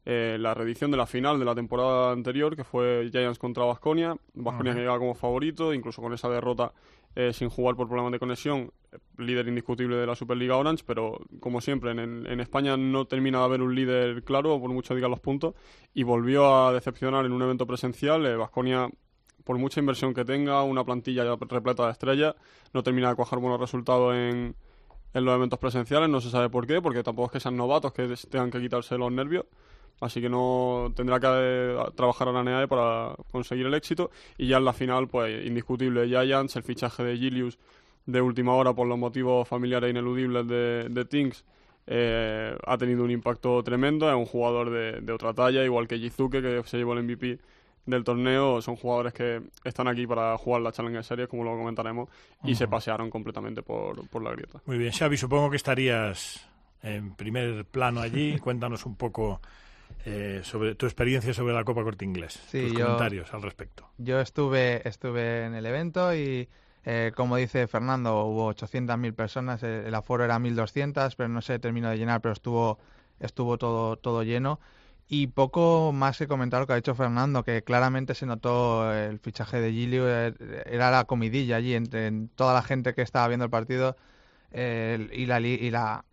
eh, 0.05 0.35
la 0.39 0.53
reedición 0.53 0.91
de 0.91 0.97
la 0.97 1.05
final 1.05 1.39
de 1.39 1.45
la 1.45 1.55
temporada 1.55 2.11
anterior 2.11 2.55
que 2.57 2.65
fue 2.65 3.07
Giants 3.09 3.39
contra 3.39 3.63
Vasconia 3.63 4.17
Vasconia 4.33 4.71
Ajá. 4.71 4.75
que 4.77 4.81
llegaba 4.81 4.99
como 4.99 5.15
favorito 5.15 5.73
incluso 5.73 6.01
con 6.01 6.11
esa 6.13 6.27
derrota 6.27 6.73
eh, 7.15 7.33
sin 7.33 7.49
jugar 7.49 7.75
por 7.75 7.87
problemas 7.87 8.11
de 8.11 8.19
conexión 8.19 8.71
eh, 8.91 8.97
líder 9.17 9.47
indiscutible 9.47 9.95
de 9.95 10.07
la 10.07 10.15
Superliga 10.15 10.57
Orange 10.57 10.83
pero 10.85 11.19
como 11.39 11.61
siempre 11.61 11.91
en, 11.91 11.99
en 11.99 12.39
España 12.39 12.77
no 12.77 13.05
termina 13.05 13.39
de 13.39 13.43
haber 13.45 13.61
un 13.61 13.75
líder 13.75 14.23
claro 14.23 14.59
por 14.59 14.71
mucho 14.71 14.95
digan 14.95 15.11
los 15.11 15.19
puntos 15.19 15.55
y 15.93 16.03
volvió 16.03 16.55
a 16.55 16.73
decepcionar 16.73 17.25
en 17.25 17.31
un 17.31 17.41
evento 17.41 17.67
presencial 17.67 18.37
Vasconia 18.37 18.89
por 19.43 19.57
mucha 19.57 19.79
inversión 19.79 20.13
que 20.13 20.25
tenga, 20.25 20.63
una 20.63 20.83
plantilla 20.83 21.23
ya 21.23 21.35
repleta 21.35 21.85
de 21.85 21.91
estrellas, 21.91 22.35
no 22.73 22.83
termina 22.83 23.09
de 23.09 23.15
cuajar 23.15 23.39
buenos 23.39 23.59
resultados 23.59 24.15
en, 24.15 24.55
en 25.13 25.25
los 25.25 25.35
eventos 25.35 25.59
presenciales, 25.59 26.09
no 26.09 26.21
se 26.21 26.29
sabe 26.29 26.49
por 26.49 26.65
qué, 26.65 26.81
porque 26.81 27.03
tampoco 27.03 27.27
es 27.27 27.31
que 27.33 27.39
sean 27.39 27.57
novatos 27.57 27.93
que 27.93 28.07
tengan 28.29 28.51
que 28.51 28.59
quitarse 28.61 28.97
los 28.97 29.11
nervios, 29.11 29.45
así 30.03 30.21
que 30.21 30.29
no 30.29 30.91
tendrá 30.95 31.19
que 31.19 31.27
eh, 31.29 31.77
trabajar 31.95 32.27
a 32.29 32.31
la 32.31 32.43
NEAE 32.43 32.67
para 32.67 33.15
conseguir 33.31 33.65
el 33.65 33.73
éxito, 33.73 34.11
y 34.37 34.47
ya 34.47 34.57
en 34.57 34.65
la 34.65 34.73
final, 34.73 35.07
pues 35.07 35.45
indiscutible 35.45 36.07
Giants, 36.07 36.55
el 36.55 36.63
fichaje 36.63 37.03
de 37.03 37.17
Gilius 37.17 37.57
de 38.05 38.21
última 38.21 38.53
hora 38.53 38.73
por 38.73 38.87
los 38.87 38.97
motivos 38.97 39.47
familiares 39.47 39.89
ineludibles 39.89 40.47
de, 40.47 40.87
de 40.89 41.05
Tinks, 41.05 41.45
eh, 41.87 42.55
ha 42.65 42.77
tenido 42.77 43.03
un 43.03 43.11
impacto 43.11 43.61
tremendo, 43.63 44.09
es 44.09 44.15
un 44.15 44.25
jugador 44.25 44.69
de, 44.69 45.01
de 45.01 45.13
otra 45.13 45.33
talla, 45.33 45.63
igual 45.63 45.87
que 45.87 45.97
Jizuke, 45.97 46.41
que 46.41 46.61
se 46.65 46.77
llevó 46.77 46.93
el 46.93 47.03
MVP 47.03 47.39
del 47.85 48.03
torneo, 48.03 48.61
son 48.61 48.75
jugadores 48.75 49.13
que 49.13 49.41
están 49.63 49.87
aquí 49.87 50.07
para 50.07 50.37
jugar 50.37 50.61
la 50.61 50.71
Challenger 50.71 51.03
Series, 51.03 51.27
como 51.27 51.43
lo 51.43 51.57
comentaremos, 51.57 52.09
y 52.43 52.55
se 52.55 52.67
pasearon 52.67 53.09
completamente 53.09 53.61
por, 53.61 54.07
por 54.07 54.23
la 54.23 54.31
grieta. 54.31 54.61
Muy 54.65 54.77
bien, 54.77 54.91
Xavi, 54.91 55.17
supongo 55.17 55.49
que 55.49 55.57
estarías 55.57 56.47
en 56.81 57.15
primer 57.15 57.65
plano 57.65 58.01
allí. 58.01 58.37
Cuéntanos 58.43 58.85
un 58.85 58.95
poco 58.95 59.41
eh, 60.05 60.41
sobre 60.43 60.75
tu 60.75 60.85
experiencia 60.85 61.33
sobre 61.33 61.53
la 61.53 61.63
Copa 61.63 61.83
Corte 61.83 62.05
Inglés. 62.05 62.39
Sí, 62.47 62.61
tus 62.69 62.73
yo- 62.73 62.85
comentarios 62.85 63.33
al 63.33 63.41
respecto. 63.41 63.89
Yo 63.97 64.19
estuve, 64.19 64.87
estuve 64.87 65.45
en 65.45 65.55
el 65.55 65.65
evento 65.65 66.13
y, 66.13 66.49
eh, 66.85 67.11
como 67.15 67.37
dice 67.37 67.67
Fernando, 67.67 68.23
hubo 68.25 68.47
800.000 68.53 69.13
personas. 69.13 69.63
El, 69.63 69.85
el 69.85 69.95
aforo 69.95 70.25
era 70.25 70.39
1.200, 70.39 71.15
pero 71.15 71.29
no 71.29 71.41
se 71.41 71.57
terminó 71.59 71.89
de 71.89 71.97
llenar, 71.97 72.21
pero 72.21 72.33
estuvo, 72.33 72.79
estuvo 73.19 73.57
todo, 73.57 73.95
todo 73.97 74.23
lleno. 74.23 74.59
Y 75.09 75.27
poco 75.27 75.91
más 75.93 76.17
que 76.17 76.27
comentar 76.27 76.61
lo 76.61 76.65
que 76.67 76.73
ha 76.73 76.77
dicho 76.77 76.95
Fernando, 76.95 77.43
que 77.43 77.61
claramente 77.63 78.15
se 78.15 78.25
notó 78.25 78.91
el 78.93 79.19
fichaje 79.19 79.59
de 79.61 79.71
Gilio, 79.71 80.05
eh, 80.09 80.33
era 80.65 80.89
la 80.91 81.03
comidilla 81.05 81.57
allí 81.57 81.75
entre 81.75 82.07
en 82.07 82.29
toda 82.29 82.53
la 82.53 82.61
gente 82.63 82.93
que 82.93 83.01
estaba 83.01 83.27
viendo 83.27 83.43
el 83.45 83.51
partido 83.51 83.95
eh, 84.51 85.09
y 85.11 85.25
la, 85.25 85.39
y 85.41 85.69
la 85.71 86.05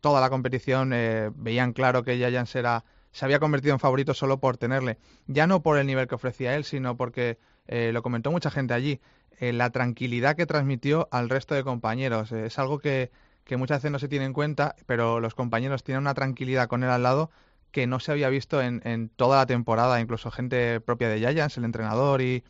toda 0.00 0.20
la 0.20 0.30
competición 0.30 0.92
eh, 0.94 1.30
veían 1.34 1.72
claro 1.72 2.02
que 2.04 2.16
Giants 2.16 2.54
era 2.56 2.84
se 3.12 3.24
había 3.24 3.38
convertido 3.40 3.74
en 3.74 3.80
favorito 3.80 4.14
solo 4.14 4.38
por 4.38 4.56
tenerle, 4.56 4.98
ya 5.26 5.46
no 5.46 5.62
por 5.62 5.78
el 5.78 5.86
nivel 5.86 6.06
que 6.08 6.14
ofrecía 6.14 6.54
él, 6.56 6.64
sino 6.64 6.96
porque 6.96 7.38
eh, 7.66 7.90
lo 7.92 8.02
comentó 8.02 8.30
mucha 8.30 8.50
gente 8.50 8.74
allí, 8.74 9.00
eh, 9.40 9.52
la 9.52 9.70
tranquilidad 9.70 10.36
que 10.36 10.46
transmitió 10.46 11.08
al 11.10 11.28
resto 11.28 11.54
de 11.54 11.64
compañeros. 11.64 12.32
Eh, 12.32 12.46
es 12.46 12.58
algo 12.58 12.78
que, 12.78 13.10
que 13.44 13.56
muchas 13.56 13.78
veces 13.78 13.90
no 13.92 13.98
se 13.98 14.08
tiene 14.08 14.24
en 14.24 14.32
cuenta, 14.32 14.74
pero 14.86 15.20
los 15.20 15.34
compañeros 15.34 15.84
tienen 15.84 16.02
una 16.02 16.14
tranquilidad 16.14 16.68
con 16.68 16.82
él 16.84 16.90
al 16.90 17.02
lado 17.02 17.30
que 17.70 17.86
no 17.86 18.00
se 18.00 18.12
había 18.12 18.28
visto 18.30 18.62
en, 18.62 18.80
en 18.84 19.08
toda 19.10 19.36
la 19.38 19.46
temporada, 19.46 20.00
incluso 20.00 20.30
gente 20.30 20.80
propia 20.80 21.08
de 21.08 21.18
Giants, 21.18 21.58
el 21.58 21.64
entrenador 21.64 22.22
y 22.22 22.42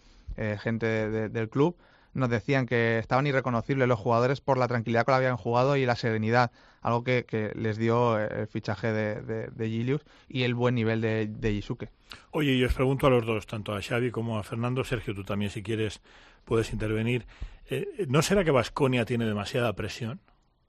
gente 0.61 0.87
de- 0.87 1.29
del 1.29 1.49
club, 1.49 1.77
nos 2.15 2.31
decían 2.31 2.65
que 2.67 2.99
estaban 3.01 3.27
irreconocibles 3.27 3.89
los 3.89 3.99
jugadores 3.99 4.41
por 4.41 4.57
la 4.57 4.69
tranquilidad 4.69 5.05
con 5.05 5.13
la 5.15 5.19
que 5.19 5.27
habían 5.27 5.37
jugado 5.37 5.75
y 5.77 5.85
la 5.85 5.97
serenidad, 5.97 6.53
algo 6.83 7.05
que, 7.05 7.25
que 7.25 7.53
les 7.55 7.77
dio 7.77 8.19
eh, 8.19 8.29
el 8.41 8.47
fichaje 8.47 8.93
de, 8.93 9.21
de, 9.23 9.49
de 9.49 9.69
Gilius 9.69 10.03
y 10.29 10.43
el 10.43 10.55
buen 10.55 10.75
nivel 10.75 11.01
de, 11.01 11.27
de 11.27 11.55
Yisuke. 11.55 11.91
Oye, 12.31 12.53
y 12.55 12.65
os 12.65 12.75
pregunto 12.75 13.07
a 13.07 13.11
los 13.11 13.27
dos, 13.27 13.47
tanto 13.47 13.75
a 13.75 13.83
Xavi 13.83 14.11
como 14.11 14.39
a 14.39 14.43
Fernando, 14.43 14.85
Sergio, 14.85 15.15
tú 15.15 15.25
también 15.25 15.51
si 15.51 15.63
quieres 15.63 16.01
puedes 16.45 16.73
intervenir. 16.73 17.27
Eh, 17.71 18.07
¿No 18.09 18.23
será 18.23 18.45
que 18.45 18.51
Vasconia 18.51 19.05
tiene 19.05 19.27
demasiada 19.27 19.75
presión 19.75 20.21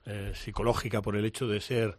eh, 0.05 0.33
psicológica 0.35 1.01
por 1.01 1.15
el 1.15 1.23
hecho 1.25 1.47
de 1.47 1.61
ser 1.61 1.97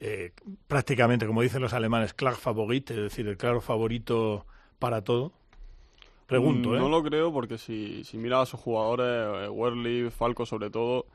eh, 0.00 0.32
prácticamente, 0.66 1.26
como 1.26 1.42
dicen 1.42 1.62
los 1.62 1.72
alemanes, 1.72 2.14
klar 2.14 2.34
favorit, 2.34 2.90
es 2.90 2.96
decir, 2.96 3.28
el 3.28 3.36
claro 3.36 3.60
favorito 3.60 4.46
para 4.78 5.02
todo? 5.02 5.32
Pregunto, 6.26 6.70
Mm, 6.70 6.74
¿eh? 6.74 6.78
No 6.78 6.88
lo 6.88 7.02
creo 7.02 7.32
porque 7.32 7.58
si, 7.58 8.02
si 8.02 8.16
miras 8.18 8.40
a 8.40 8.46
sus 8.46 8.60
jugadores, 8.60 9.46
eh, 9.46 9.48
Werley, 9.50 10.10
Falco 10.10 10.46
sobre 10.46 10.70
todo, 10.70 11.06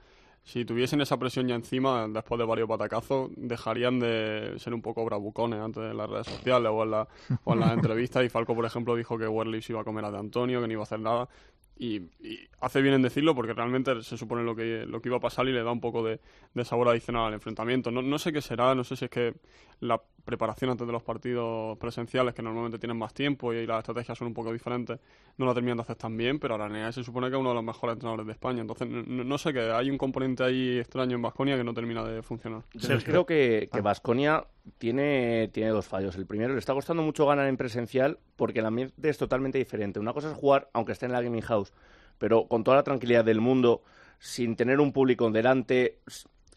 si 0.43 0.65
tuviesen 0.65 1.01
esa 1.01 1.17
presión 1.17 1.47
ya 1.47 1.55
encima, 1.55 2.07
después 2.07 2.39
de 2.39 2.45
varios 2.45 2.67
patacazos, 2.67 3.29
dejarían 3.37 3.99
de 3.99 4.55
ser 4.57 4.73
un 4.73 4.81
poco 4.81 5.05
bravucones 5.05 5.59
antes 5.59 5.83
en 5.83 5.95
las 5.97 6.09
redes 6.09 6.27
sociales 6.27 6.71
o 6.73 6.83
en, 6.83 6.91
la- 6.91 7.07
o 7.43 7.53
en 7.53 7.59
las 7.59 7.71
entrevistas. 7.73 8.25
Y 8.25 8.29
Falco, 8.29 8.55
por 8.55 8.65
ejemplo, 8.65 8.95
dijo 8.95 9.17
que 9.17 9.27
Werley 9.27 9.61
se 9.61 9.73
iba 9.73 9.81
a 9.81 9.83
comer 9.85 10.05
a 10.05 10.11
De 10.11 10.17
Antonio, 10.17 10.59
que 10.61 10.67
no 10.67 10.73
iba 10.73 10.81
a 10.81 10.83
hacer 10.83 10.99
nada. 10.99 11.29
Y, 11.81 11.95
y 12.19 12.47
hace 12.59 12.81
bien 12.81 12.93
en 12.93 13.01
decirlo 13.01 13.33
porque 13.33 13.53
realmente 13.53 14.03
se 14.03 14.17
supone 14.17 14.43
lo 14.43 14.53
que, 14.53 14.85
lo 14.85 15.01
que 15.01 15.07
iba 15.07 15.15
a 15.15 15.21
pasar 15.21 15.47
y 15.47 15.53
le 15.53 15.63
da 15.63 15.71
un 15.71 15.79
poco 15.79 16.03
de, 16.03 16.19
de 16.53 16.65
sabor 16.65 16.89
adicional 16.89 17.27
al 17.27 17.33
enfrentamiento. 17.33 17.89
No, 17.89 18.01
no 18.01 18.19
sé 18.19 18.33
qué 18.33 18.41
será, 18.41 18.75
no 18.75 18.83
sé 18.83 18.97
si 18.97 19.05
es 19.05 19.11
que 19.11 19.33
la 19.79 20.01
preparación 20.25 20.69
antes 20.69 20.85
de 20.85 20.91
los 20.91 21.01
partidos 21.01 21.77
presenciales, 21.77 22.33
que 22.35 22.41
normalmente 22.41 22.77
tienen 22.77 22.97
más 22.97 23.13
tiempo 23.13 23.53
y 23.53 23.65
las 23.65 23.79
estrategias 23.79 24.17
son 24.17 24.27
un 24.27 24.33
poco 24.33 24.51
diferentes, 24.51 24.99
no 25.37 25.45
la 25.45 25.53
terminan 25.53 25.77
de 25.77 25.83
hacer 25.83 25.95
tan 25.95 26.17
bien, 26.17 26.37
pero 26.37 26.55
Aranea 26.55 26.91
se 26.91 27.03
supone 27.03 27.29
que 27.29 27.35
es 27.35 27.39
uno 27.39 27.49
de 27.49 27.55
los 27.55 27.63
mejores 27.63 27.93
entrenadores 27.93 28.25
de 28.25 28.33
España. 28.33 28.61
Entonces, 28.61 28.87
no, 28.89 29.23
no 29.23 29.37
sé, 29.37 29.53
que 29.53 29.71
hay 29.71 29.89
un 29.89 29.97
componente 29.97 30.43
ahí 30.43 30.79
extraño 30.79 31.15
en 31.15 31.21
Vasconia 31.21 31.55
que 31.55 31.63
no 31.63 31.73
termina 31.73 32.03
de 32.03 32.21
funcionar. 32.21 32.63
Yo 32.73 32.99
creo 32.99 33.25
que, 33.25 33.69
que 33.71 33.81
Vasconia 33.81 34.45
tiene, 34.77 35.49
tiene 35.51 35.69
dos 35.69 35.87
fallos. 35.87 36.15
El 36.15 36.25
primero, 36.25 36.53
le 36.53 36.59
está 36.59 36.73
costando 36.73 37.03
mucho 37.03 37.25
ganar 37.25 37.47
en 37.47 37.57
presencial 37.57 38.19
porque 38.35 38.59
el 38.59 38.65
ambiente 38.65 39.09
es 39.09 39.17
totalmente 39.17 39.57
diferente. 39.57 39.99
Una 39.99 40.13
cosa 40.13 40.31
es 40.31 40.37
jugar, 40.37 40.69
aunque 40.73 40.91
esté 40.91 41.05
en 41.05 41.11
la 41.11 41.21
Gaming 41.21 41.41
House, 41.41 41.73
pero 42.17 42.47
con 42.47 42.63
toda 42.63 42.77
la 42.77 42.83
tranquilidad 42.83 43.25
del 43.25 43.41
mundo, 43.41 43.83
sin 44.19 44.55
tener 44.55 44.79
un 44.79 44.91
público 44.91 45.29
delante, 45.31 45.99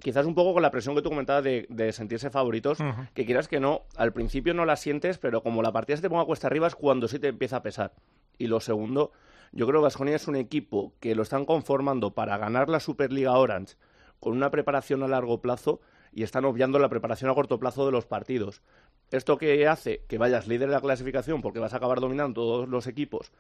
quizás 0.01 0.27
un 0.27 0.35
poco 0.35 0.53
con 0.53 0.63
la 0.63 0.71
presión 0.71 0.95
que 0.95 1.03
tú 1.03 1.09
comentabas 1.09 1.45
de, 1.45 1.67
de 1.69 1.93
sentirse 1.93 2.31
favoritos, 2.31 2.79
que 3.15 3.25
quieras 3.25 3.49
que 3.49 3.61
no, 3.61 3.83
al 3.97 4.13
principio 4.13 4.55
no 4.55 4.65
la 4.65 4.77
sientes, 4.77 5.19
pero 5.19 5.43
como 5.43 5.63
la 5.63 5.73
partida 5.73 5.97
se 5.97 6.03
te 6.03 6.11
ponga 6.11 6.25
cuesta 6.25 6.49
arriba 6.49 6.67
es 6.67 6.75
cuando 6.75 7.09
sí 7.09 7.19
te 7.19 7.29
empieza 7.29 7.57
a 7.57 7.63
pesar. 7.63 7.93
Y 8.39 8.49
lo 8.49 8.61
segundo, 8.61 9.13
yo 9.53 9.67
creo 9.67 9.81
que 9.81 9.85
Vasconia 9.85 10.17
es 10.17 10.27
un 10.29 10.37
equipo 10.37 10.93
que 10.99 11.15
lo 11.15 11.23
están 11.23 11.45
conformando 11.45 12.13
para 12.13 12.39
ganar 12.39 12.69
la 12.69 12.81
Superliga 12.81 13.37
Orange 13.37 13.77
con 14.19 14.33
una 14.33 14.51
preparación 14.51 15.03
a 15.03 15.09
largo 15.09 15.41
plazo 15.41 15.81
y 16.13 16.23
están 16.23 16.45
obviando 16.45 16.79
la 16.79 16.89
preparación 16.89 17.31
a 17.31 17.35
corto 17.35 17.59
plazo 17.59 17.87
de 17.87 17.93
los 17.93 18.07
partidos. 18.07 18.63
Esto 19.11 19.39
que 19.39 19.67
hace 19.67 20.05
que 20.09 20.19
vayas 20.19 20.47
líder 20.47 20.69
de 20.69 20.75
la 20.75 20.81
clasificación 20.81 21.43
porque 21.43 21.59
vas 21.59 21.75
a 21.75 21.79
acabar 21.79 22.01
dominando 22.01 22.35
todos 22.35 22.69
los 22.69 22.87
equipos 22.87 23.33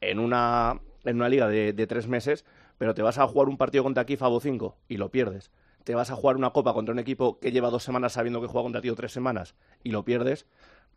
en 0.00 0.18
una, 0.18 0.80
en 1.04 1.16
una 1.16 1.28
liga 1.28 1.48
de, 1.48 1.72
de 1.72 1.86
tres 1.86 2.06
meses, 2.06 2.44
pero 2.78 2.94
te 2.94 3.02
vas 3.02 3.18
a 3.18 3.26
jugar 3.26 3.48
un 3.48 3.56
partido 3.56 3.84
contra 3.84 4.02
aquí 4.02 4.16
Fabo 4.16 4.40
5 4.40 4.76
y 4.88 4.96
lo 4.96 5.10
pierdes. 5.10 5.50
Te 5.84 5.94
vas 5.94 6.10
a 6.10 6.14
jugar 6.14 6.36
una 6.36 6.50
copa 6.50 6.72
contra 6.74 6.92
un 6.92 6.98
equipo 6.98 7.38
que 7.38 7.52
lleva 7.52 7.70
dos 7.70 7.82
semanas 7.82 8.12
sabiendo 8.12 8.40
que 8.40 8.46
juega 8.46 8.64
contra 8.64 8.80
ti 8.80 8.90
o 8.90 8.94
tres 8.94 9.12
semanas 9.12 9.54
y 9.82 9.90
lo 9.90 10.04
pierdes. 10.04 10.46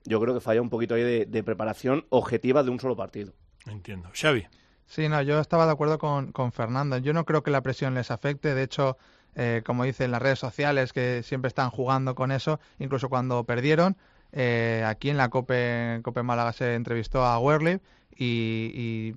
Yo 0.05 0.19
creo 0.19 0.33
que 0.33 0.41
falla 0.41 0.62
un 0.62 0.69
poquito 0.69 0.95
ahí 0.95 1.03
de, 1.03 1.25
de 1.25 1.43
preparación 1.43 2.05
objetiva 2.09 2.63
de 2.63 2.69
un 2.69 2.79
solo 2.79 2.95
partido. 2.95 3.33
Entiendo. 3.65 4.09
Xavi. 4.13 4.45
Sí, 4.86 5.07
no, 5.07 5.21
yo 5.21 5.39
estaba 5.39 5.65
de 5.65 5.71
acuerdo 5.71 5.97
con, 5.97 6.31
con 6.31 6.51
Fernando. 6.51 6.97
Yo 6.97 7.13
no 7.13 7.25
creo 7.25 7.41
que 7.43 7.51
la 7.51 7.62
presión 7.62 7.93
les 7.93 8.12
afecte. 8.12 8.53
De 8.53 8.63
hecho, 8.63 8.97
eh, 9.36 9.62
como 9.65 9.84
dicen 9.84 10.12
las 10.12 10.22
redes 10.22 10.39
sociales, 10.39 10.93
que 10.93 11.24
siempre 11.24 11.48
están 11.48 11.69
jugando 11.69 12.15
con 12.15 12.32
eso, 12.32 12.60
incluso 12.80 13.10
cuando 13.10 13.43
perdieron, 13.43 13.98
eh, 14.32 14.84
aquí 14.86 15.10
en 15.10 15.17
la 15.17 15.30
Cope, 15.30 16.00
Cope 16.04 16.24
Málaga 16.24 16.54
se 16.54 16.76
entrevistó 16.76 17.24
a 17.24 17.39
Werley 17.39 17.80
y, 18.15 18.72
y 18.74 19.15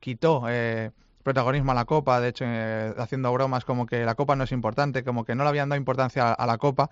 quitó 0.00 0.44
eh, 0.48 0.90
protagonismo 1.22 1.72
a 1.72 1.74
la 1.74 1.84
Copa, 1.84 2.20
de 2.20 2.28
hecho, 2.28 2.44
eh, 2.46 2.94
haciendo 2.96 3.32
bromas 3.32 3.64
como 3.64 3.86
que 3.86 4.04
la 4.04 4.14
Copa 4.14 4.34
no 4.34 4.44
es 4.44 4.52
importante, 4.52 5.04
como 5.04 5.24
que 5.24 5.34
no 5.34 5.44
le 5.44 5.50
habían 5.50 5.68
dado 5.68 5.78
importancia 5.78 6.30
a, 6.30 6.32
a 6.32 6.46
la 6.46 6.58
Copa. 6.58 6.90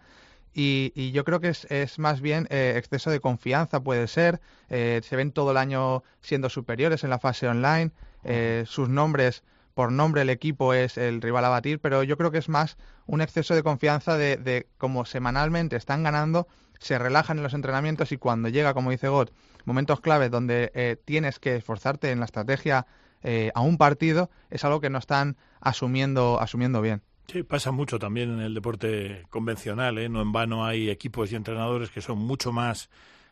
Y, 0.59 0.93
y, 0.95 1.13
yo 1.13 1.25
creo 1.25 1.39
que 1.39 1.49
es, 1.49 1.67
es 1.71 1.99
más 1.99 2.23
bien 2.23 2.47
eh, 2.49 2.75
exceso 2.77 3.11
de 3.11 3.21
confianza, 3.21 3.81
puede 3.81 4.09
ser. 4.09 4.41
Eh, 4.71 5.03
se 5.05 5.15
ven 5.15 5.31
todo 5.31 5.51
el 5.51 5.59
año 5.59 6.03
siendo 6.23 6.49
superiores 6.49 7.05
en 7.05 7.11
la 7.11 7.19
fase 7.19 7.47
online. 7.47 7.91
Eh, 8.25 8.65
sus 8.67 8.89
nombres, 8.89 9.43
por 9.77 9.93
nombre, 9.93 10.23
el 10.23 10.31
equipo 10.31 10.73
es 10.73 10.97
el 10.97 11.21
rival 11.21 11.45
a 11.45 11.51
batir, 11.51 11.81
pero 11.81 12.03
yo 12.03 12.17
creo 12.17 12.31
que 12.31 12.39
es 12.39 12.49
más 12.49 12.79
un 13.05 13.21
exceso 13.21 13.55
de 13.55 13.63
confianza 13.63 14.17
de, 14.17 14.39
de 14.39 14.69
como 14.79 15.05
semanalmente 15.05 15.77
están 15.77 16.03
ganando, 16.03 16.49
se 16.79 16.99
relajan 16.99 17.37
en 17.37 17.43
los 17.43 17.53
entrenamientos 17.53 18.11
y 18.11 18.17
cuando 18.17 18.49
llega, 18.49 18.73
como 18.73 18.91
dice 18.91 19.09
God, 19.09 19.29
momentos 19.67 20.01
claves 20.01 20.31
donde 20.31 20.73
eh, 20.75 20.97
tienes 21.05 21.39
que 21.39 21.57
esforzarte 21.57 22.11
en 22.11 22.21
la 22.21 22.25
estrategia 22.25 22.87
eh, 23.23 23.51
a 23.55 23.61
un 23.61 23.77
partido, 23.77 24.31
es 24.49 24.65
algo 24.65 24.81
que 24.81 24.89
no 24.89 24.97
están 24.97 25.37
asumiendo, 25.61 26.41
asumiendo 26.41 26.81
bien. 26.81 27.03
Sí, 27.31 27.43
pasa 27.43 27.71
mucho 27.71 27.99
también 27.99 28.33
en 28.33 28.41
el 28.41 28.55
deporte 28.55 29.27
convencional, 29.29 29.99
¿eh? 29.99 30.09
No 30.09 30.23
en 30.23 30.33
vano 30.33 30.65
hay 30.65 30.89
equipos 30.89 31.31
y 31.33 31.37
entrenadores 31.37 31.91
que 31.91 32.01
son 32.01 32.17
mucho 32.17 32.51
más 32.51 32.89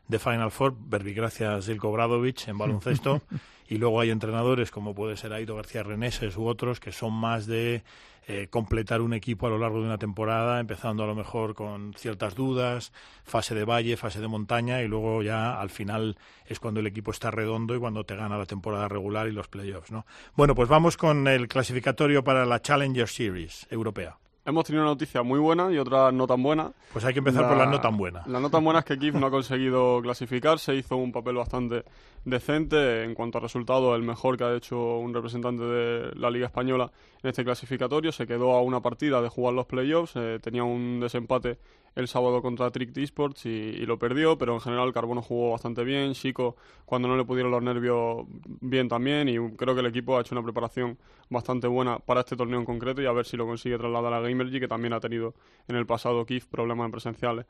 de 0.09 0.18
Final 0.18 0.50
Four, 0.50 0.76
verbigracias 0.78 1.66
Bradovic 1.78 2.48
en 2.48 2.59
baloncesto, 2.59 3.22
y 3.68 3.79
luego 3.79 4.00
hay 4.00 4.11
entrenadores 4.11 4.70
como 4.70 4.94
puede 4.94 5.16
ser 5.16 5.33
Airo 5.33 5.57
García 5.57 5.83
Reneses 5.83 6.37
u 6.37 6.46
otros 6.46 6.81
que 6.81 6.92
son 6.92 7.12
más 7.12 7.46
de 7.46 7.83
eh, 8.27 8.48
completar 8.48 9.03
un 9.03 9.12
equipo 9.12 9.46
a 9.46 9.50
lo 9.50 9.59
largo 9.59 9.81
de 9.81 9.85
una 9.85 9.98
temporada, 9.98 10.59
empezando 10.59 11.05
a 11.05 11.07
lo 11.07 11.14
mejor 11.14 11.55
con 11.55 11.92
ciertas 11.92 12.35
dudas, 12.35 12.90
fase 13.22 13.55
de 13.55 13.64
valle, 13.64 13.98
fase 13.98 14.18
de 14.20 14.29
montaña, 14.29 14.81
y 14.81 14.88
luego 14.88 15.22
ya 15.22 15.61
al 15.61 15.68
final 15.68 16.16
es 16.46 16.59
cuando 16.59 16.81
el 16.81 16.87
equipo 16.87 17.11
está 17.11 17.31
redondo 17.31 17.74
y 17.74 17.79
cuando 17.79 18.05
te 18.05 18.16
gana 18.16 18.38
la 18.38 18.46
temporada 18.46 18.88
regular 18.88 19.29
y 19.29 19.33
los 19.33 19.48
playoffs, 19.48 19.90
¿no? 19.90 20.07
Bueno, 20.37 20.55
pues 20.55 20.70
vamos 20.70 20.96
con 20.96 21.29
el 21.29 21.48
clasificatorio 21.48 22.24
para 22.24 22.46
la 22.46 22.62
Challenger 22.62 23.09
Series 23.09 23.66
europea. 23.70 24.16
Hemos 24.46 24.66
tenido 24.66 24.83
una 24.83 24.92
noticia 24.92 25.22
muy 25.22 25.38
buena 25.38 25.72
y 25.72 25.78
otra 25.78 26.12
no 26.12 26.26
tan 26.26 26.42
buena. 26.42 26.70
Pues 26.92 27.04
hay 27.04 27.14
que 27.14 27.20
empezar 27.20 27.42
la, 27.42 27.48
por 27.48 27.57
la 27.57 27.66
no 27.66 27.80
tan 27.80 27.96
buena. 27.96 28.22
La 28.26 28.40
no 28.40 28.50
tan 28.50 28.62
buena 28.62 28.80
es 28.80 28.85
que 28.85 28.98
Kiev 28.98 29.14
no 29.14 29.26
ha 29.26 29.30
conseguido 29.30 30.00
clasificarse, 30.02 30.74
hizo 30.74 30.96
un 30.96 31.12
papel 31.12 31.37
bastante 31.37 31.85
decente. 32.26 33.04
En 33.04 33.14
cuanto 33.14 33.38
a 33.38 33.40
resultado, 33.40 33.94
el 33.96 34.02
mejor 34.02 34.37
que 34.37 34.44
ha 34.44 34.54
hecho 34.54 34.98
un 34.98 35.14
representante 35.14 35.64
de 35.64 36.14
la 36.16 36.30
Liga 36.30 36.46
Española 36.46 36.90
en 37.22 37.30
este 37.30 37.42
clasificatorio. 37.42 38.12
Se 38.12 38.26
quedó 38.26 38.52
a 38.52 38.61
una 38.61 38.80
partida 38.80 39.22
de 39.22 39.30
jugar 39.30 39.54
los 39.54 39.64
playoffs, 39.64 40.12
eh, 40.16 40.38
tenía 40.42 40.62
un 40.62 41.00
desempate 41.00 41.59
el 41.94 42.09
sábado 42.09 42.42
contra 42.42 42.70
Trick 42.70 42.96
Esports 42.96 43.46
y, 43.46 43.48
y, 43.48 43.87
lo 43.87 43.98
perdió, 43.98 44.37
pero 44.37 44.54
en 44.54 44.61
general 44.61 44.92
Carbono 44.92 45.22
jugó 45.22 45.52
bastante 45.52 45.85
bien, 45.85 46.12
Chico 46.14 46.57
cuando 46.85 47.09
no 47.09 47.16
le 47.16 47.24
pudieron 47.24 47.50
los 47.50 47.62
nervios 47.62 48.26
bien 48.61 48.88
también 48.88 49.28
y 49.28 49.37
creo 49.57 49.74
que 49.74 49.80
el 49.80 49.87
equipo 49.87 50.16
ha 50.16 50.20
hecho 50.20 50.35
una 50.35 50.42
preparación 50.42 50.98
bastante 51.30 51.66
buena 51.66 51.98
para 51.98 52.20
este 52.20 52.37
torneo 52.37 52.59
en 52.59 52.64
concreto 52.64 53.00
y 53.00 53.07
a 53.07 53.12
ver 53.12 53.26
si 53.26 53.37
lo 53.37 53.46
consigue 53.46 53.78
trasladar 53.78 54.12
a 54.12 54.20
Gamergy 54.20 54.61
que 54.61 54.68
también 54.68 54.92
ha 54.92 55.00
tenido 55.00 55.35
en 55.68 55.76
el 55.76 55.87
pasado 55.87 56.24
KIF 56.26 56.46
problemas 56.46 56.87
en 56.87 56.92
presenciales. 56.92 57.46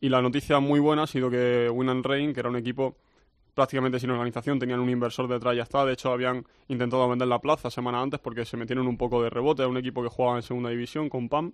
Y 0.00 0.08
la 0.08 0.22
noticia 0.22 0.60
muy 0.60 0.80
buena 0.80 1.02
ha 1.02 1.06
sido 1.06 1.28
que 1.30 1.68
Win 1.70 1.88
and 1.88 2.06
Rain, 2.06 2.32
que 2.32 2.40
era 2.40 2.48
un 2.48 2.56
equipo 2.56 2.96
prácticamente 3.54 3.98
sin 3.98 4.10
organización, 4.10 4.58
tenían 4.58 4.78
un 4.78 4.88
inversor 4.88 5.26
detrás 5.26 5.56
ya 5.56 5.64
está. 5.64 5.84
De 5.84 5.94
hecho, 5.94 6.12
habían 6.12 6.46
intentado 6.68 7.08
vender 7.08 7.26
la 7.26 7.40
plaza 7.40 7.70
semana 7.70 8.00
antes 8.00 8.20
porque 8.20 8.44
se 8.44 8.56
metieron 8.56 8.86
un 8.86 8.96
poco 8.96 9.22
de 9.22 9.30
rebote. 9.30 9.62
Era 9.62 9.68
un 9.68 9.76
equipo 9.76 10.02
que 10.02 10.08
jugaba 10.08 10.36
en 10.36 10.42
segunda 10.42 10.70
división 10.70 11.08
con 11.08 11.28
PAM 11.28 11.52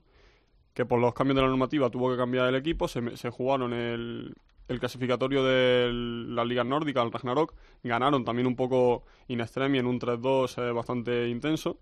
que 0.75 0.85
por 0.85 1.01
los 1.01 1.15
cambios 1.15 1.37
de 1.37 1.43
la 1.43 1.49
normativa 1.49 1.89
tuvo 1.89 2.11
que 2.11 2.17
cambiar 2.17 2.49
el 2.49 2.57
equipo, 2.57 2.89
se, 2.89 3.17
se 3.17 3.31
jugaron 3.31 3.73
el, 3.73 4.35
el, 4.69 4.81
clasificatorio 4.81 5.45
de 5.45 5.91
la 5.93 6.45
Liga 6.45 6.65
Nórdica, 6.65 7.01
el 7.03 7.13
Ragnarok, 7.13 7.55
ganaron 7.85 8.25
también 8.25 8.47
un 8.47 8.57
poco 8.57 9.05
in 9.29 9.41
extremis 9.41 9.81
en 9.81 9.87
un 9.87 10.01
3-2 10.01 10.59
eh, 10.59 10.73
bastante 10.73 11.29
intenso 11.29 11.79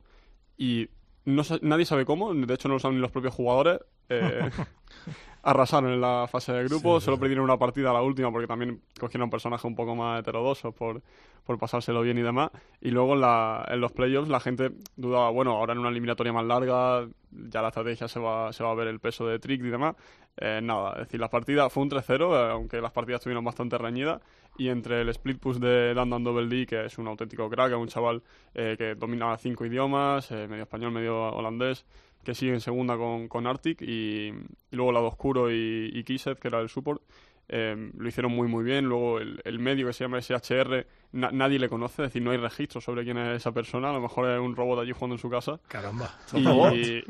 y 0.59 0.89
no, 1.25 1.43
nadie 1.63 1.87
sabe 1.87 2.05
cómo, 2.05 2.35
de 2.35 2.55
hecho 2.55 2.69
no 2.69 2.75
lo 2.75 2.81
saben 2.81 2.97
ni 2.97 3.03
los 3.03 3.11
propios 3.11 3.35
jugadores, 3.35 3.81
eh, 4.11 4.51
arrasaron 5.43 5.93
en 5.93 6.01
la 6.01 6.27
fase 6.31 6.53
de 6.53 6.65
grupo, 6.65 7.01
sí, 7.01 7.07
solo 7.07 7.19
perdieron 7.19 7.45
una 7.45 7.59
partida 7.59 7.91
a 7.91 7.93
la 7.93 8.03
última 8.03 8.31
porque 8.31 8.47
también 8.47 8.81
cogieron 8.99 9.29
personajes 9.29 9.65
un 9.65 9.75
poco 9.75 9.97
más 9.97 10.21
heterodosos 10.21 10.75
por, 10.75 11.03
por 11.45 11.59
pasárselo 11.59 12.03
bien 12.03 12.19
y 12.19 12.23
demás. 12.23 12.51
Y 12.81 12.91
luego 12.91 13.15
en, 13.15 13.23
la, 13.23 13.67
en 13.69 13.81
los 13.81 13.93
playoffs 13.93 14.29
la 14.29 14.41
gente 14.41 14.71
dudaba, 14.97 15.31
bueno, 15.31 15.53
ahora 15.53 15.73
en 15.73 15.81
una 15.81 15.89
eliminatoria 15.89 16.33
más 16.33 16.45
larga 16.45 17.07
ya 17.33 17.63
la 17.63 17.69
estrategia 17.69 18.09
se 18.09 18.21
va, 18.21 18.53
se 18.53 18.63
va 18.63 18.71
a 18.71 18.75
ver 18.75 18.89
el 18.89 19.01
peso 19.01 19.27
de 19.27 19.39
Trick 19.39 19.63
y 19.63 19.69
demás. 19.69 19.97
Eh, 20.37 20.61
nada, 20.63 20.93
es 20.93 20.99
decir, 21.01 21.21
la 21.21 21.29
partida 21.29 21.69
fue 21.71 21.83
un 21.83 21.91
3-0, 21.91 22.21
eh, 22.21 22.51
aunque 22.53 22.81
las 22.81 22.93
partidas 22.93 23.21
estuvieron 23.21 23.45
bastante 23.45 23.79
reñidas. 23.79 24.21
Y 24.59 24.69
entre 24.69 25.01
el 25.01 25.09
split 25.09 25.39
push 25.39 25.57
de 25.57 25.95
Dandan 25.95 26.25
Double 26.25 26.47
D, 26.47 26.67
que 26.67 26.85
es 26.85 26.99
un 26.99 27.09
auténtico 27.09 27.49
crack, 27.49 27.73
es 27.73 27.79
un 27.79 27.89
chaval 27.89 28.23
eh, 28.55 28.77
que 28.77 28.95
domina 28.95 29.37
cinco 29.39 29.65
idiomas, 29.65 30.31
medio 30.31 30.65
español, 30.65 30.93
medio 30.93 31.33
holandés, 31.33 31.87
que 32.25 32.35
sigue 32.35 32.53
en 32.53 32.61
segunda 32.61 32.97
con, 32.97 33.29
con 33.29 33.47
Arctic, 33.47 33.83
y, 33.83 34.29
y 34.29 34.77
luego 34.77 34.93
Lado 34.93 35.07
Oscuro 35.07 35.51
y, 35.51 35.91
y 35.93 36.05
Kisset, 36.05 36.39
que 36.39 36.49
era 36.49 36.61
el 36.61 36.69
support. 36.69 37.03
Eh, 37.49 37.91
lo 37.99 38.09
hicieron 38.09 38.33
muy 38.33 38.49
muy 38.49 38.65
bien. 38.65 38.87
Luego 38.87 39.19
el, 39.19 39.41
el 39.45 39.59
medio 39.59 39.87
que 39.87 39.93
se 39.93 40.05
llama 40.05 40.21
SHR, 40.21 40.87
na, 41.13 41.31
nadie 41.33 41.59
le 41.59 41.69
conoce, 41.69 42.03
es 42.03 42.09
decir, 42.09 42.23
no 42.23 42.31
hay 42.31 42.39
registro 42.39 42.81
sobre 42.81 43.05
quién 43.05 43.19
es 43.19 43.37
esa 43.37 43.53
persona. 43.53 43.91
A 43.91 43.93
lo 43.93 44.01
mejor 44.01 44.31
es 44.31 44.41
un 44.41 44.57
robot 44.57 44.81
allí 44.81 44.93
jugando 44.93 45.17
en 45.17 45.19
su 45.19 45.29
casa. 45.29 45.61
Caramba, 45.69 46.19
y, 46.33 47.05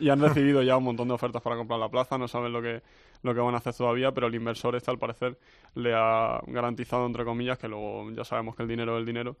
y, 0.00 0.08
han 0.08 0.20
recibido 0.20 0.62
ya 0.62 0.76
un 0.76 0.84
montón 0.84 1.06
de 1.08 1.14
ofertas 1.14 1.40
para 1.42 1.56
comprar 1.56 1.78
la 1.78 1.88
plaza. 1.88 2.18
No 2.18 2.26
saben 2.26 2.52
lo 2.52 2.60
que, 2.60 2.82
lo 3.22 3.34
que 3.34 3.40
van 3.40 3.54
a 3.54 3.58
hacer 3.58 3.74
todavía, 3.74 4.10
pero 4.12 4.26
el 4.26 4.34
inversor 4.34 4.74
este 4.74 4.90
al 4.90 4.98
parecer 4.98 5.38
le 5.74 5.94
ha 5.94 6.40
garantizado, 6.46 7.06
entre 7.06 7.24
comillas, 7.24 7.58
que 7.58 7.68
luego 7.68 8.10
ya 8.10 8.24
sabemos 8.24 8.56
que 8.56 8.62
el 8.62 8.68
dinero 8.68 8.96
es 8.96 9.00
el 9.00 9.06
dinero. 9.06 9.36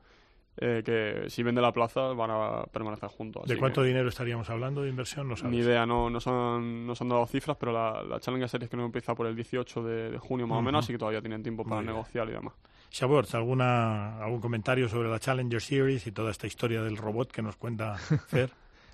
Eh, 0.56 0.82
que 0.84 1.28
si 1.30 1.42
vende 1.42 1.60
la 1.60 1.72
plaza 1.72 2.00
van 2.12 2.30
a 2.30 2.62
permanecer 2.70 3.08
juntos. 3.08 3.44
¿De 3.48 3.56
cuánto 3.56 3.80
que, 3.82 3.88
dinero 3.88 4.08
estaríamos 4.08 4.48
hablando 4.50 4.82
de 4.82 4.88
inversión? 4.88 5.28
No 5.28 5.36
sabes. 5.36 5.50
Ni 5.50 5.58
idea, 5.58 5.84
no, 5.84 6.10
no, 6.10 6.20
se 6.20 6.30
han, 6.30 6.86
no 6.86 6.94
se 6.94 7.02
han 7.02 7.08
dado 7.08 7.26
cifras, 7.26 7.56
pero 7.58 7.72
la, 7.72 8.04
la 8.04 8.20
Challenger 8.20 8.48
Series 8.48 8.70
que 8.70 8.76
no 8.76 8.84
empieza 8.84 9.16
por 9.16 9.26
el 9.26 9.34
18 9.34 9.82
de, 9.82 10.10
de 10.12 10.18
junio 10.18 10.46
más 10.46 10.54
uh 10.54 10.58
-huh. 10.58 10.60
o 10.60 10.62
menos, 10.62 10.84
así 10.84 10.92
que 10.92 10.98
todavía 10.98 11.20
tienen 11.20 11.42
tiempo 11.42 11.64
para 11.64 11.76
Muy 11.76 11.86
negociar 11.86 12.26
bien. 12.26 12.36
y 12.36 12.40
demás. 12.40 12.54
Shabort, 12.92 13.34
¿alguna, 13.34 14.18
¿algún 14.22 14.40
comentario 14.40 14.88
sobre 14.88 15.08
la 15.08 15.18
Challenger 15.18 15.60
Series 15.60 16.06
y 16.06 16.12
toda 16.12 16.30
esta 16.30 16.46
historia 16.46 16.82
del 16.82 16.96
robot 16.96 17.32
que 17.32 17.42
nos 17.42 17.56
cuenta 17.56 17.96
Fer? 18.28 18.50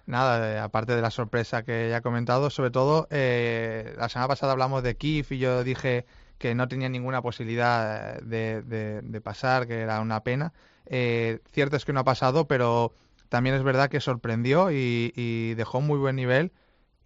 Nada, 0.07 0.55
eh, 0.55 0.59
aparte 0.59 0.97
de 0.97 1.03
la 1.03 1.11
sorpresa 1.11 1.63
que 1.63 1.91
ya 1.91 1.99
he 1.99 2.03
comentado, 2.03 2.49
sobre 2.49 2.71
todo, 2.71 3.07
eh, 3.11 3.95
la 3.99 4.09
semana 4.09 4.29
pasada 4.29 4.53
hablamos 4.53 4.83
de 4.83 4.97
Kif 4.97 5.31
y 5.33 5.39
yo 5.39 5.63
dije 5.63 6.07
que 6.39 6.55
no 6.55 6.67
tenía 6.69 6.89
ninguna 6.89 7.21
posibilidad 7.21 8.19
de, 8.23 8.63
de, 8.63 9.03
de 9.03 9.21
pasar, 9.21 9.67
que 9.67 9.81
era 9.81 10.01
una 10.01 10.23
pena. 10.23 10.55
Eh, 10.91 11.39
cierto 11.53 11.77
es 11.77 11.85
que 11.85 11.93
no 11.93 12.01
ha 12.01 12.05
pasado, 12.05 12.47
pero 12.47 12.93
también 13.29 13.55
es 13.55 13.63
verdad 13.63 13.89
que 13.89 14.01
sorprendió 14.01 14.71
y, 14.71 15.13
y, 15.17 15.55
dejó 15.55 15.79
un 15.79 15.87
muy 15.87 15.99
buen 15.99 16.17
nivel. 16.17 16.53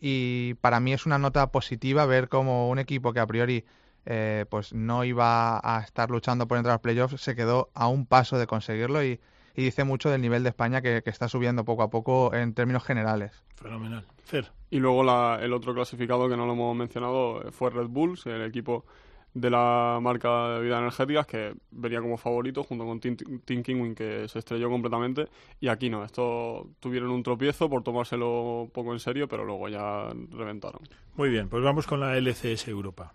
Y 0.00 0.54
para 0.54 0.80
mí 0.80 0.92
es 0.92 1.06
una 1.06 1.18
nota 1.18 1.52
positiva 1.52 2.06
ver 2.06 2.28
cómo 2.28 2.68
un 2.70 2.78
equipo 2.78 3.12
que 3.12 3.20
a 3.20 3.26
priori 3.26 3.64
eh, 4.06 4.46
pues 4.50 4.74
no 4.74 5.04
iba 5.04 5.60
a 5.62 5.80
estar 5.80 6.10
luchando 6.10 6.48
por 6.48 6.58
entrar 6.58 6.72
a 6.72 6.74
los 6.74 6.82
playoffs 6.82 7.20
se 7.22 7.34
quedó 7.34 7.70
a 7.74 7.88
un 7.88 8.04
paso 8.04 8.38
de 8.38 8.46
conseguirlo 8.46 9.02
y, 9.02 9.20
y 9.54 9.64
dice 9.64 9.84
mucho 9.84 10.10
del 10.10 10.20
nivel 10.20 10.42
de 10.42 10.50
España 10.50 10.82
que, 10.82 11.02
que, 11.02 11.08
está 11.08 11.28
subiendo 11.28 11.64
poco 11.64 11.82
a 11.82 11.90
poco 11.90 12.34
en 12.34 12.52
términos 12.54 12.84
generales. 12.84 13.32
Fenomenal. 13.54 14.04
Fer. 14.24 14.50
Y 14.70 14.78
luego 14.78 15.04
la, 15.04 15.38
el 15.40 15.52
otro 15.52 15.74
clasificado 15.74 16.28
que 16.28 16.36
no 16.36 16.46
lo 16.46 16.52
hemos 16.52 16.76
mencionado 16.76 17.50
fue 17.52 17.70
Red 17.70 17.88
Bulls, 17.88 18.26
el 18.26 18.42
equipo 18.42 18.84
de 19.34 19.50
la 19.50 19.98
marca 20.00 20.48
de 20.48 20.58
bebidas 20.60 20.78
energéticas 20.78 21.26
que 21.26 21.54
venía 21.72 22.00
como 22.00 22.16
favorito 22.16 22.62
junto 22.62 22.84
con 22.84 23.00
Team 23.00 23.16
Kingwin 23.62 23.94
que 23.94 24.28
se 24.28 24.38
estrelló 24.38 24.70
completamente 24.70 25.26
y 25.60 25.66
aquí 25.66 25.90
no, 25.90 26.04
esto 26.04 26.68
tuvieron 26.78 27.10
un 27.10 27.22
tropiezo 27.22 27.68
por 27.68 27.82
tomárselo 27.82 28.70
poco 28.72 28.92
en 28.92 29.00
serio 29.00 29.28
pero 29.28 29.44
luego 29.44 29.68
ya 29.68 30.08
reventaron. 30.30 30.82
Muy 31.16 31.30
bien, 31.30 31.48
pues 31.48 31.64
vamos 31.64 31.86
con 31.86 32.00
la 32.00 32.16
LCS 32.16 32.68
Europa. 32.68 33.12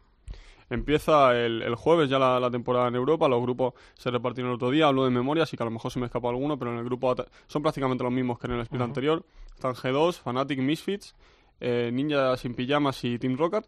Empieza 0.69 1.36
el, 1.36 1.63
el 1.63 1.73
jueves 1.75 2.10
ya 2.10 2.19
la, 2.19 2.39
la, 2.39 2.51
temporada 2.51 2.89
en 2.89 2.95
Europa, 2.95 3.27
los 3.27 3.41
grupos 3.41 3.73
se 3.95 4.12
repartieron 4.12 4.51
el 4.51 4.55
otro 4.55 4.69
día, 4.69 4.88
hablo 4.88 5.05
de 5.05 5.10
memoria, 5.10 5.43
así 5.43 5.58
que 5.58 5.63
a 5.63 5.65
lo 5.65 5.71
mejor 5.71 5.89
se 5.91 5.99
me 5.99 6.05
escapó 6.05 6.29
alguno, 6.29 6.60
pero 6.60 6.71
en 6.71 6.77
el 6.77 6.84
grupo 6.86 7.15
son 7.47 7.63
prácticamente 7.63 8.03
los 8.03 8.13
mismos 8.13 8.38
que 8.38 8.45
en 8.47 8.53
el 8.53 8.62
split 8.62 8.79
uh 8.79 8.84
-huh. 8.84 8.88
anterior. 8.88 9.25
Están 9.55 9.73
G2, 9.73 10.19
Fnatic, 10.21 10.60
Misfits, 10.60 11.15
eh, 11.60 11.89
Ninja 11.91 12.38
sin 12.38 12.53
pijamas 12.53 13.03
y 13.03 13.17
Team 13.17 13.36
Rocket. 13.36 13.65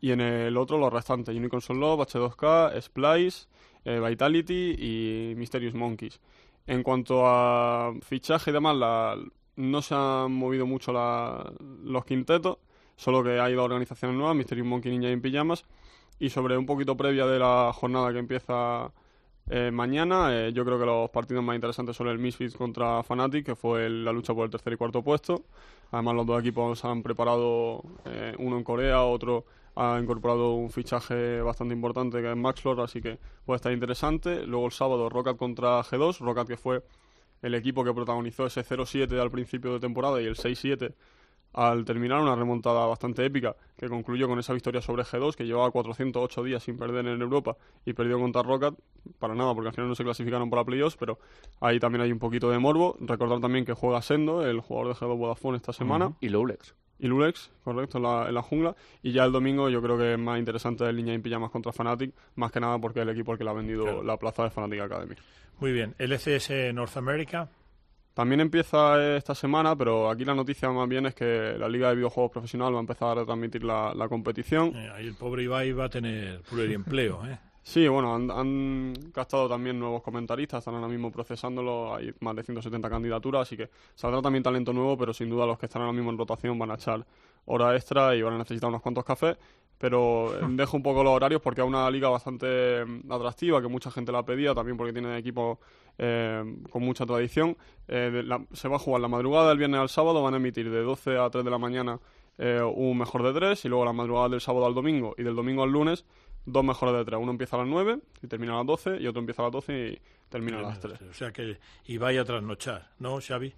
Y 0.00 0.12
en 0.12 0.20
el 0.20 0.56
otro 0.56 0.78
los 0.78 0.92
restantes, 0.92 1.36
Unicorn 1.36 1.80
Love, 1.80 2.00
H2K, 2.00 2.80
Splice, 2.80 3.48
eh, 3.84 4.00
Vitality 4.00 4.76
y 4.78 5.34
Mysterious 5.36 5.74
Monkeys. 5.74 6.20
En 6.66 6.82
cuanto 6.82 7.26
a 7.26 7.92
fichaje 8.02 8.50
y 8.50 8.52
demás, 8.52 8.76
la, 8.76 9.16
no 9.56 9.82
se 9.82 9.94
han 9.94 10.32
movido 10.32 10.66
mucho 10.66 10.92
la- 10.92 11.52
los 11.84 12.04
quintetos, 12.04 12.58
solo 12.96 13.22
que 13.24 13.40
hay 13.40 13.54
dos 13.54 13.64
organizaciones 13.64 14.16
nuevas, 14.16 14.36
Mysterious 14.36 14.66
Monkey 14.68 14.92
Ninja 14.92 15.08
y 15.08 15.12
en 15.12 15.22
Pijamas. 15.22 15.64
Y 16.20 16.30
sobre 16.30 16.56
un 16.58 16.66
poquito 16.66 16.96
previa 16.96 17.26
de 17.26 17.38
la 17.38 17.72
jornada 17.74 18.12
que 18.12 18.18
empieza 18.18 18.92
eh, 19.50 19.70
mañana, 19.72 20.28
eh, 20.32 20.52
yo 20.52 20.64
creo 20.64 20.78
que 20.78 20.84
los 20.86 21.08
partidos 21.10 21.42
más 21.42 21.54
interesantes 21.54 21.96
son 21.96 22.08
el 22.08 22.18
Misfits 22.18 22.54
contra 22.56 23.02
Fnatic, 23.02 23.46
que 23.46 23.56
fue 23.56 23.88
la 23.88 24.12
lucha 24.12 24.34
por 24.34 24.44
el 24.44 24.50
tercer 24.50 24.74
y 24.74 24.76
cuarto 24.76 25.02
puesto. 25.02 25.44
Además, 25.90 26.14
los 26.16 26.26
dos 26.26 26.40
equipos 26.40 26.84
han 26.84 27.02
preparado, 27.02 27.82
eh, 28.04 28.34
uno 28.38 28.58
en 28.58 28.64
Corea, 28.64 29.04
otro 29.04 29.44
ha 29.78 29.98
incorporado 30.00 30.54
un 30.54 30.70
fichaje 30.70 31.40
bastante 31.40 31.72
importante 31.72 32.20
que 32.20 32.28
es 32.28 32.36
Maxlor, 32.36 32.80
así 32.80 33.00
que 33.00 33.18
puede 33.44 33.56
estar 33.56 33.72
interesante. 33.72 34.44
Luego 34.44 34.66
el 34.66 34.72
sábado 34.72 35.08
Rocket 35.08 35.36
contra 35.36 35.80
G2, 35.84 36.18
Rocket 36.18 36.48
que 36.48 36.56
fue 36.56 36.82
el 37.42 37.54
equipo 37.54 37.84
que 37.84 37.94
protagonizó 37.94 38.44
ese 38.44 38.64
0-7 38.64 39.20
al 39.20 39.30
principio 39.30 39.72
de 39.74 39.78
temporada 39.78 40.20
y 40.20 40.26
el 40.26 40.34
6-7 40.34 40.94
al 41.52 41.84
terminar 41.84 42.20
una 42.20 42.34
remontada 42.34 42.86
bastante 42.86 43.24
épica 43.24 43.56
que 43.76 43.88
concluyó 43.88 44.28
con 44.28 44.38
esa 44.40 44.52
victoria 44.52 44.82
sobre 44.82 45.04
G2 45.04 45.34
que 45.36 45.46
llevaba 45.46 45.70
408 45.70 46.42
días 46.42 46.62
sin 46.62 46.76
perder 46.76 47.06
en 47.06 47.22
Europa 47.22 47.56
y 47.86 47.92
perdió 47.92 48.18
contra 48.18 48.42
Rocket. 48.42 48.74
Para 49.20 49.36
nada 49.36 49.54
porque 49.54 49.68
al 49.68 49.74
final 49.74 49.88
no 49.88 49.94
se 49.94 50.02
clasificaron 50.02 50.50
para 50.50 50.64
playoffs 50.64 50.96
pero 50.96 51.20
ahí 51.60 51.78
también 51.78 52.02
hay 52.02 52.10
un 52.10 52.18
poquito 52.18 52.50
de 52.50 52.58
morbo. 52.58 52.96
Recordar 52.98 53.40
también 53.40 53.64
que 53.64 53.74
juega 53.74 54.02
Sendo 54.02 54.44
el 54.44 54.60
jugador 54.60 54.94
de 54.94 55.00
G2 55.00 55.16
Vodafone 55.16 55.56
esta 55.56 55.72
semana. 55.72 56.14
Y 56.20 56.30
Loulex. 56.30 56.74
Y 56.98 57.06
Lulex, 57.06 57.50
correcto, 57.64 57.98
en 57.98 58.04
la, 58.04 58.28
en 58.28 58.34
la 58.34 58.42
jungla. 58.42 58.74
Y 59.02 59.12
ya 59.12 59.24
el 59.24 59.32
domingo 59.32 59.68
yo 59.68 59.80
creo 59.82 59.96
que 59.98 60.14
es 60.14 60.18
más 60.18 60.38
interesante 60.38 60.84
el 60.84 60.96
Niña 60.96 61.14
en 61.14 61.22
Pijamas 61.22 61.50
contra 61.50 61.72
Fnatic, 61.72 62.12
más 62.36 62.50
que 62.52 62.60
nada 62.60 62.78
porque 62.78 63.00
es 63.00 63.06
el 63.06 63.10
equipo 63.14 63.32
el 63.32 63.38
que 63.38 63.44
le 63.44 63.50
ha 63.50 63.54
vendido 63.54 63.84
Claro. 63.84 64.02
la 64.02 64.16
plaza 64.16 64.44
de 64.44 64.50
Fnatic 64.50 64.80
Academy. 64.80 65.14
Muy 65.60 65.72
bien. 65.72 65.94
LCS 65.98 66.72
North 66.74 66.96
America. 66.96 67.48
También 68.14 68.40
empieza 68.40 69.16
esta 69.16 69.32
semana, 69.34 69.76
pero 69.76 70.10
aquí 70.10 70.24
la 70.24 70.34
noticia 70.34 70.68
más 70.70 70.88
bien 70.88 71.06
es 71.06 71.14
que 71.14 71.54
la 71.56 71.68
Liga 71.68 71.88
de 71.90 71.94
Videojuegos 71.96 72.32
Profesional 72.32 72.72
va 72.74 72.78
a 72.78 72.80
empezar 72.80 73.10
a 73.10 73.14
retransmitir 73.20 73.62
la, 73.62 73.94
la 73.94 74.08
competición. 74.08 74.74
Eh, 74.74 74.90
ahí 74.92 75.06
el 75.06 75.14
pobre 75.14 75.44
Ibai 75.44 75.70
va 75.72 75.84
a 75.84 75.88
tener 75.88 76.40
pluriempleo, 76.42 77.24
¿eh? 77.26 77.38
Sí, 77.68 77.86
bueno, 77.86 78.14
han, 78.14 78.30
han 78.30 78.94
captado 79.12 79.46
también 79.46 79.78
nuevos 79.78 80.02
comentaristas, 80.02 80.60
están 80.60 80.76
ahora 80.76 80.88
mismo 80.88 81.12
procesándolo, 81.12 81.94
hay 81.96 82.14
más 82.20 82.34
de 82.34 82.42
170 82.42 82.88
candidaturas, 82.88 83.42
así 83.42 83.58
que 83.58 83.68
saldrá 83.94 84.22
también 84.22 84.42
talento 84.42 84.72
nuevo, 84.72 84.96
pero 84.96 85.12
sin 85.12 85.28
duda 85.28 85.44
los 85.44 85.58
que 85.58 85.66
están 85.66 85.82
ahora 85.82 85.92
mismo 85.92 86.10
en 86.10 86.16
rotación 86.16 86.58
van 86.58 86.70
a 86.70 86.76
echar 86.76 87.04
hora 87.44 87.76
extra 87.76 88.16
y 88.16 88.22
van 88.22 88.32
a 88.32 88.38
necesitar 88.38 88.70
unos 88.70 88.80
cuantos 88.80 89.04
cafés. 89.04 89.36
Pero 89.76 90.34
eh, 90.34 90.46
dejo 90.48 90.78
un 90.78 90.82
poco 90.82 91.04
los 91.04 91.12
horarios 91.12 91.42
porque 91.42 91.60
es 91.60 91.66
una 91.66 91.90
liga 91.90 92.08
bastante 92.08 92.86
mm, 92.86 93.12
atractiva, 93.12 93.60
que 93.60 93.68
mucha 93.68 93.90
gente 93.90 94.12
la 94.12 94.24
pedía, 94.24 94.54
también 94.54 94.78
porque 94.78 94.94
tiene 94.94 95.18
equipos 95.18 95.58
eh, 95.98 96.42
con 96.70 96.82
mucha 96.82 97.04
tradición. 97.04 97.54
Eh, 97.86 98.22
la- 98.24 98.46
se 98.54 98.66
va 98.68 98.76
a 98.76 98.78
jugar 98.78 99.02
la 99.02 99.08
madrugada 99.08 99.50
del 99.50 99.58
viernes 99.58 99.78
al 99.78 99.90
sábado, 99.90 100.22
van 100.22 100.32
a 100.32 100.38
emitir 100.38 100.70
de 100.70 100.80
12 100.80 101.18
a 101.18 101.28
3 101.28 101.44
de 101.44 101.50
la 101.50 101.58
mañana 101.58 102.00
eh, 102.38 102.62
un 102.62 102.96
mejor 102.96 103.22
de 103.24 103.32
3 103.34 103.62
y 103.66 103.68
luego 103.68 103.84
la 103.84 103.92
madrugada 103.92 104.30
del 104.30 104.40
sábado 104.40 104.64
al 104.64 104.72
domingo 104.74 105.14
y 105.18 105.22
del 105.22 105.34
domingo 105.36 105.62
al 105.64 105.70
lunes 105.70 106.04
dos 106.52 106.64
mejores 106.64 106.94
de 106.94 107.04
3. 107.04 107.20
Uno 107.20 107.30
empieza 107.32 107.56
a 107.56 107.60
las 107.60 107.68
9 107.68 108.00
y 108.22 108.26
termina 108.26 108.54
a 108.54 108.56
las 108.58 108.66
12 108.66 108.96
y 109.00 109.06
otro 109.06 109.20
empieza 109.20 109.42
a 109.42 109.46
las 109.46 109.52
12 109.52 109.72
y 109.88 110.02
termina 110.28 110.58
a 110.58 110.62
las 110.62 110.80
3. 110.80 111.00
O 111.02 111.12
sea 111.14 111.32
que 111.32 111.58
Ibai 111.86 112.18
a 112.18 112.24
trasnochar, 112.24 112.90
¿no, 112.98 113.18
Xavi? 113.20 113.54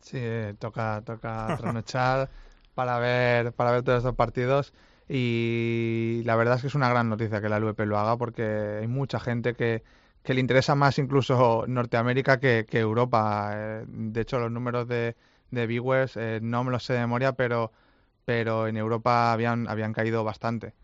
Sí, 0.00 0.18
eh, 0.20 0.54
toca, 0.58 1.02
toca 1.04 1.54
trasnochar 1.58 2.30
para 2.74 2.98
ver, 2.98 3.52
para 3.52 3.72
ver 3.72 3.82
todos 3.82 3.98
estos 3.98 4.14
partidos. 4.14 4.72
Y 5.08 6.22
la 6.24 6.36
verdad 6.36 6.56
es 6.56 6.62
que 6.62 6.68
es 6.68 6.74
una 6.74 6.88
gran 6.88 7.08
noticia 7.08 7.40
que 7.40 7.48
la 7.48 7.58
LVP 7.58 7.84
lo 7.86 7.98
haga 7.98 8.16
porque 8.16 8.78
hay 8.80 8.86
mucha 8.86 9.18
gente 9.20 9.54
que, 9.54 9.82
que 10.22 10.34
le 10.34 10.40
interesa 10.40 10.74
más 10.76 10.98
incluso 10.98 11.64
Norteamérica 11.66 12.38
que, 12.40 12.66
que 12.68 12.78
Europa. 12.80 13.50
Eh, 13.54 13.84
De 13.88 14.20
hecho, 14.20 14.38
los 14.38 14.50
números 14.52 14.86
de, 14.88 15.16
de 15.50 15.66
viewers 15.66 16.16
eh, 16.16 16.38
no 16.42 16.62
me 16.64 16.70
los 16.70 16.84
sé 16.84 16.94
de 16.94 17.00
memoria, 17.00 17.32
pero, 17.32 17.72
pero 18.24 18.68
en 18.68 18.76
Europa 18.76 19.32
habían, 19.32 19.68
habían 19.68 19.92
caído 19.92 20.24
bastante. 20.24 20.74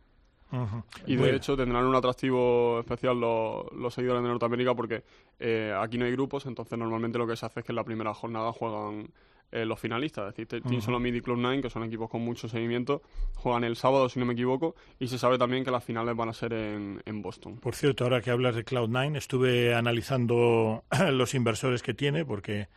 Y 1.06 1.16
de 1.16 1.36
hecho 1.36 1.56
tendrán 1.56 1.84
un 1.84 1.94
atractivo 1.94 2.80
especial 2.80 3.18
los, 3.20 3.70
los 3.72 3.92
seguidores 3.92 4.22
de 4.22 4.28
Norteamérica 4.28 4.74
porque 4.74 5.02
eh, 5.38 5.74
aquí 5.78 5.98
no 5.98 6.04
hay 6.04 6.12
grupos, 6.12 6.46
entonces 6.46 6.78
normalmente 6.78 7.18
lo 7.18 7.26
que 7.26 7.36
se 7.36 7.46
hace 7.46 7.60
es 7.60 7.66
que 7.66 7.72
en 7.72 7.76
la 7.76 7.84
primera 7.84 8.14
jornada 8.14 8.52
juegan 8.52 9.10
eh, 9.52 9.64
los 9.64 9.78
finalistas, 9.78 10.24
es 10.28 10.34
decir, 10.34 10.46
Te- 10.48 10.60
Team 10.60 10.76
Ujú. 10.78 10.86
Solomid 10.86 11.14
y 11.14 11.20
Cloud9, 11.20 11.62
que 11.62 11.70
son 11.70 11.84
equipos 11.84 12.10
con 12.10 12.20
mucho 12.22 12.48
seguimiento, 12.48 13.02
juegan 13.34 13.64
el 13.64 13.76
sábado, 13.76 14.08
si 14.08 14.18
no 14.18 14.26
me 14.26 14.32
equivoco, 14.32 14.74
y 14.98 15.06
se 15.08 15.18
sabe 15.18 15.38
también 15.38 15.64
que 15.64 15.70
las 15.70 15.84
finales 15.84 16.16
van 16.16 16.28
a 16.28 16.32
ser 16.32 16.52
en, 16.52 17.00
en 17.06 17.22
Boston. 17.22 17.56
Por 17.58 17.74
cierto, 17.74 18.04
ahora 18.04 18.20
que 18.20 18.30
hablas 18.30 18.54
de 18.56 18.64
Cloud9, 18.64 19.16
estuve 19.16 19.74
analizando 19.74 20.84
los 21.12 21.34
inversores 21.34 21.82
que 21.82 21.94
tiene 21.94 22.24
porque 22.24 22.68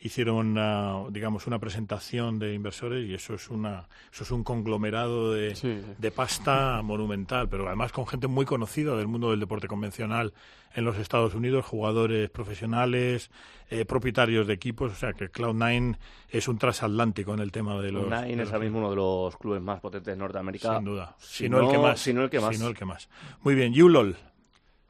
hicieron 0.00 0.36
una, 0.36 1.04
digamos 1.10 1.46
una 1.46 1.58
presentación 1.58 2.38
de 2.38 2.52
inversores 2.54 3.08
y 3.08 3.14
eso 3.14 3.34
es 3.34 3.48
una 3.48 3.88
eso 4.12 4.24
es 4.24 4.30
un 4.30 4.44
conglomerado 4.44 5.32
de, 5.32 5.54
de 5.96 6.10
pasta 6.10 6.82
monumental, 6.82 7.48
pero 7.48 7.66
además 7.66 7.92
con 7.92 8.06
gente 8.06 8.26
muy 8.26 8.44
conocida 8.44 8.96
del 8.96 9.06
mundo 9.06 9.30
del 9.30 9.40
deporte 9.40 9.66
convencional 9.66 10.34
en 10.74 10.84
los 10.84 10.98
Estados 10.98 11.34
Unidos, 11.34 11.64
jugadores 11.64 12.28
profesionales, 12.30 13.30
eh, 13.70 13.84
propietarios 13.84 14.46
de 14.46 14.54
equipos, 14.54 14.92
o 14.92 14.94
sea 14.94 15.12
que 15.12 15.30
Cloud9 15.30 15.96
es 16.28 16.48
un 16.48 16.58
transatlántico 16.58 17.32
en 17.32 17.40
el 17.40 17.52
tema 17.52 17.80
de 17.80 17.92
los, 17.92 18.04
Nine 18.04 18.36
de 18.36 18.42
es 18.42 18.48
ahora 18.52 18.64
mismo 18.64 18.78
uno 18.78 18.90
de 18.90 18.96
los 18.96 19.36
clubes 19.36 19.62
más 19.62 19.80
potentes 19.80 20.12
de 20.12 20.16
Norteamérica. 20.16 20.76
sin 20.76 20.84
duda, 20.84 21.14
Si 21.18 21.44
si 21.44 21.48
no 21.48 21.60
el 21.60 21.70
que 21.70 21.78
más, 21.78 22.00
Si 22.00 22.12
no 22.12 22.24
el 22.24 22.30
que 22.30 22.40
más. 22.40 22.56
si 22.56 22.60
no 22.62 22.68
el 22.68 22.74
que 22.74 22.84
más. 22.84 23.08
Muy 23.42 23.54
bien, 23.54 23.72
Yulol. 23.72 24.16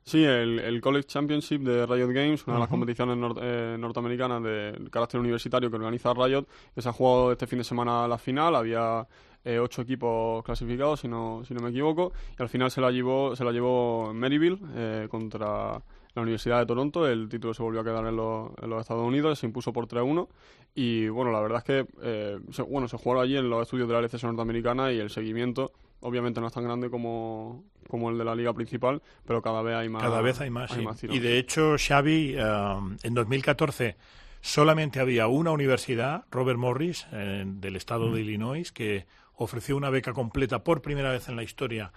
Sí, 0.05 0.23
el, 0.23 0.59
el 0.59 0.81
College 0.83 1.07
Championship 1.07 1.63
de 1.63 1.87
Riot 1.87 2.09
Games, 2.13 2.47
una 2.47 2.57
de 2.57 2.61
las 2.61 2.69
competiciones 2.69 3.17
nor- 3.17 3.39
eh, 3.41 3.77
norteamericanas 3.79 4.43
de 4.43 4.89
carácter 4.91 5.19
universitario 5.21 5.71
que 5.71 5.77
organiza 5.77 6.13
Riot, 6.13 6.45
que 6.75 6.83
se 6.83 6.89
ha 6.89 6.93
jugado 6.93 7.33
este 7.33 7.47
fin 7.47 7.59
de 7.59 7.65
semana 7.65 8.07
la 8.07 8.19
final, 8.19 8.55
había 8.55 9.07
eh, 9.47 9.59
ocho 9.59 9.81
equipos 9.83 10.45
clasificados, 10.45 11.01
si 11.01 11.09
no, 11.09 11.43
si 11.47 11.55
no 11.55 11.61
me 11.63 11.71
equivoco, 11.71 12.13
y 12.39 12.43
al 12.43 12.49
final 12.51 12.71
se 12.71 12.83
la 12.83 12.91
llevó, 12.91 13.35
se 13.35 13.45
la 13.45 13.53
llevó 13.53 14.13
Maryville 14.13 14.59
eh, 14.75 15.09
contra 15.11 15.83
la 16.15 16.23
Universidad 16.23 16.61
de 16.61 16.67
Toronto, 16.67 17.09
el 17.09 17.29
título 17.29 17.55
se 17.55 17.63
volvió 17.63 17.81
a 17.81 17.85
quedar 17.85 18.07
en 18.07 18.15
los, 18.17 18.51
en 18.63 18.71
los 18.71 18.81
Estados 18.83 19.05
Unidos, 19.07 19.39
se 19.39 19.47
impuso 19.47 19.73
por 19.73 19.87
3-1, 19.89 20.29
y 20.75 21.09
bueno, 21.09 21.31
la 21.33 21.41
verdad 21.41 21.59
es 21.59 21.65
que 21.65 21.87
eh, 22.03 22.39
se, 22.51 22.63
bueno, 22.63 22.89
se 22.89 22.97
jugó 22.99 23.21
allí 23.21 23.37
en 23.37 23.49
los 23.49 23.63
estudios 23.63 23.89
de 23.89 23.95
la 23.95 24.01
LCS 24.01 24.25
norteamericana 24.25 24.93
y 24.93 24.99
el 24.99 25.09
seguimiento 25.11 25.73
obviamente 26.05 26.41
no 26.41 26.47
es 26.47 26.53
tan 26.53 26.65
grande 26.65 26.89
como, 26.91 27.65
como 27.89 28.11
el 28.11 28.19
de 28.19 28.25
la 28.25 28.35
liga 28.35 28.53
principal, 28.53 29.03
pero 29.27 29.43
cada 29.43 29.63
vez 29.63 29.75
hay 29.75 29.89
más. 29.89 30.03
Cada 30.03 30.21
vez 30.21 30.41
hay 30.41 30.51
más, 30.51 30.71
sí. 30.71 31.07
Y 31.11 31.19
de 31.19 31.39
hecho, 31.39 31.77
Xavi, 31.79 32.35
eh, 32.37 32.77
en 33.03 33.15
2014 33.15 33.97
solamente 34.41 35.01
había 35.01 35.27
una 35.27 35.51
universidad, 35.51 36.25
Robert 36.31 36.59
Morris, 36.59 37.07
eh, 37.13 37.45
del 37.47 37.77
estado 37.77 38.13
de 38.13 38.21
Mm. 38.21 38.25
Illinois, 38.25 38.73
que 38.73 39.07
ofreció 39.37 39.77
una 39.77 39.91
beca 39.91 40.13
completa 40.13 40.63
por 40.63 40.83
primera 40.83 41.11
vez 41.11 41.29
en 41.29 41.37
la 41.37 41.43
historia, 41.43 41.93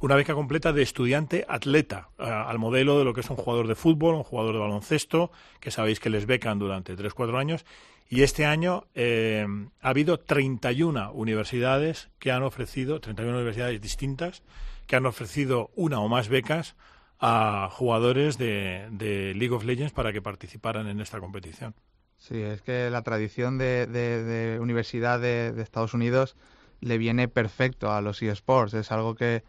una 0.00 0.14
beca 0.14 0.34
completa 0.34 0.72
de 0.72 0.82
estudiante 0.82 1.44
atleta, 1.48 2.10
al 2.18 2.58
modelo 2.58 2.98
de 2.98 3.04
lo 3.04 3.14
que 3.14 3.20
es 3.20 3.30
un 3.30 3.36
jugador 3.36 3.66
de 3.66 3.74
fútbol, 3.74 4.14
un 4.14 4.22
jugador 4.24 4.52
de 4.54 4.60
baloncesto, 4.60 5.30
que 5.60 5.70
sabéis 5.70 6.00
que 6.00 6.10
les 6.10 6.26
becan 6.26 6.58
durante 6.58 6.96
3-4 6.96 7.38
años. 7.38 7.64
Y 8.08 8.22
este 8.22 8.44
año 8.46 8.84
eh, 8.94 9.46
ha 9.80 9.88
habido 9.88 10.18
31 10.20 11.12
universidades 11.12 12.10
que 12.18 12.30
han 12.30 12.42
ofrecido, 12.42 13.00
31 13.00 13.34
universidades 13.36 13.80
distintas, 13.80 14.42
que 14.86 14.96
han 14.96 15.06
ofrecido 15.06 15.70
una 15.74 15.98
o 16.00 16.08
más 16.08 16.28
becas 16.28 16.76
a 17.18 17.68
jugadores 17.72 18.36
de, 18.38 18.86
de 18.92 19.34
League 19.34 19.54
of 19.54 19.64
Legends 19.64 19.92
para 19.92 20.12
que 20.12 20.22
participaran 20.22 20.86
en 20.86 21.00
esta 21.00 21.18
competición. 21.18 21.74
Sí, 22.18 22.40
es 22.40 22.62
que 22.62 22.90
la 22.90 23.02
tradición 23.02 23.58
de, 23.58 23.86
de- 23.86 24.22
de 24.22 24.60
universidad 24.60 25.18
de 25.18 25.60
Estados 25.60 25.94
Unidos 25.94 26.36
le 26.80 26.98
viene 26.98 27.26
perfecto 27.28 27.90
a 27.92 28.00
los 28.02 28.22
eSports. 28.22 28.74
Es 28.74 28.92
algo 28.92 29.14
que, 29.14 29.42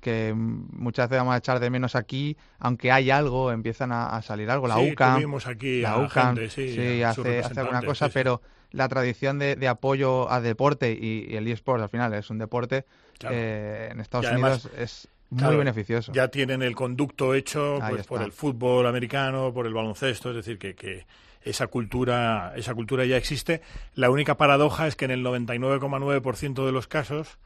que 0.00 0.32
muchas 0.34 1.08
veces 1.08 1.20
vamos 1.20 1.34
a 1.34 1.38
echar 1.38 1.60
de 1.60 1.70
menos 1.70 1.94
aquí, 1.94 2.36
aunque 2.58 2.90
hay 2.92 3.10
algo, 3.10 3.52
empiezan 3.52 3.92
a, 3.92 4.06
a 4.06 4.22
salir 4.22 4.50
algo. 4.50 4.66
La 4.66 4.78
Sí, 4.78 4.92
UCAM, 4.92 5.14
tuvimos 5.14 5.46
aquí 5.46 5.80
la 5.82 5.92
a 5.92 5.98
UCAM, 5.98 6.36
gente, 6.36 6.50
sí, 6.50 7.02
a 7.02 7.10
hace, 7.10 7.38
hace 7.40 7.60
alguna 7.60 7.82
cosa, 7.82 8.06
sí, 8.06 8.12
pero 8.14 8.42
la 8.72 8.88
tradición 8.88 9.38
de, 9.38 9.56
de 9.56 9.68
apoyo 9.68 10.30
a 10.30 10.40
deporte 10.40 10.92
y, 10.92 11.26
y 11.30 11.36
el 11.36 11.46
eSports 11.48 11.82
al 11.82 11.88
final 11.88 12.14
es 12.14 12.30
un 12.30 12.38
deporte 12.38 12.84
Claro. 13.18 13.36
eh, 13.36 13.88
en 13.92 14.00
Estados 14.00 14.26
además, 14.26 14.64
Unidos 14.64 14.80
es 14.80 15.08
muy 15.30 15.40
Claro, 15.40 15.58
beneficioso. 15.58 16.12
Ya 16.12 16.28
tienen 16.28 16.62
el 16.62 16.74
conducto 16.74 17.34
hecho 17.34 17.78
pues, 17.88 18.06
por 18.06 18.22
el 18.22 18.32
fútbol 18.32 18.86
americano, 18.86 19.52
por 19.52 19.66
el 19.66 19.74
baloncesto, 19.74 20.30
es 20.30 20.36
decir, 20.36 20.58
que, 20.58 20.74
que 20.74 21.06
esa 21.42 21.66
cultura, 21.68 22.52
esa 22.56 22.74
cultura 22.74 23.04
ya 23.04 23.16
existe. 23.16 23.60
La 23.94 24.10
única 24.10 24.36
paradoja 24.36 24.86
es 24.86 24.96
que 24.96 25.04
en 25.04 25.10
el 25.12 25.22
99,9% 25.24 26.66
de 26.66 26.72
los 26.72 26.86
casos 26.88 27.38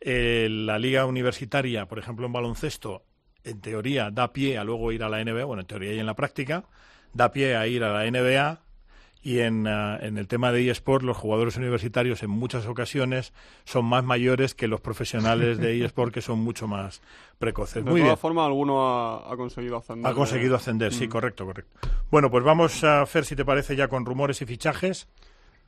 eh, 0.00 0.48
la 0.50 0.78
liga 0.78 1.06
universitaria, 1.06 1.86
por 1.86 1.98
ejemplo 1.98 2.26
en 2.26 2.32
baloncesto, 2.32 3.02
en 3.44 3.60
teoría 3.60 4.10
da 4.10 4.32
pie 4.32 4.58
a 4.58 4.64
luego 4.64 4.90
ir 4.92 5.02
a 5.02 5.08
la 5.08 5.22
NBA, 5.22 5.44
bueno, 5.44 5.60
en 5.62 5.66
teoría 5.66 5.92
y 5.92 5.98
en 5.98 6.06
la 6.06 6.14
práctica, 6.14 6.64
da 7.12 7.30
pie 7.32 7.56
a 7.56 7.66
ir 7.66 7.84
a 7.84 7.92
la 7.92 8.04
NBA 8.10 8.60
y 9.22 9.38
en, 9.40 9.66
ah, 9.66 9.98
en 10.02 10.18
el 10.18 10.28
tema 10.28 10.52
de 10.52 10.68
eSport 10.70 11.02
los 11.02 11.16
jugadores 11.16 11.56
universitarios 11.56 12.22
en 12.22 12.28
muchas 12.30 12.66
ocasiones 12.66 13.32
son 13.64 13.86
más 13.86 14.04
mayores 14.04 14.54
que 14.54 14.68
los 14.68 14.82
profesionales 14.82 15.56
de 15.58 15.82
eSport 15.84 16.12
que 16.12 16.20
son 16.20 16.40
mucho 16.40 16.66
más 16.68 17.00
precoces. 17.38 17.84
De 17.84 17.90
Muy 17.90 18.02
todas 18.02 18.20
formas, 18.20 18.46
alguno 18.46 18.86
ha, 18.86 19.32
ha 19.32 19.36
conseguido 19.36 19.78
ascender. 19.78 20.10
Ha 20.10 20.14
conseguido 20.14 20.56
ascender, 20.56 20.92
sí, 20.92 21.06
Mm. 21.06 21.10
correcto, 21.10 21.46
correcto. 21.46 21.88
Bueno, 22.10 22.30
pues 22.30 22.44
vamos 22.44 22.84
a 22.84 23.04
ver 23.12 23.24
si 23.24 23.34
te 23.34 23.44
parece 23.46 23.76
ya 23.76 23.88
con 23.88 24.04
rumores 24.04 24.42
y 24.42 24.46
fichajes. 24.46 25.08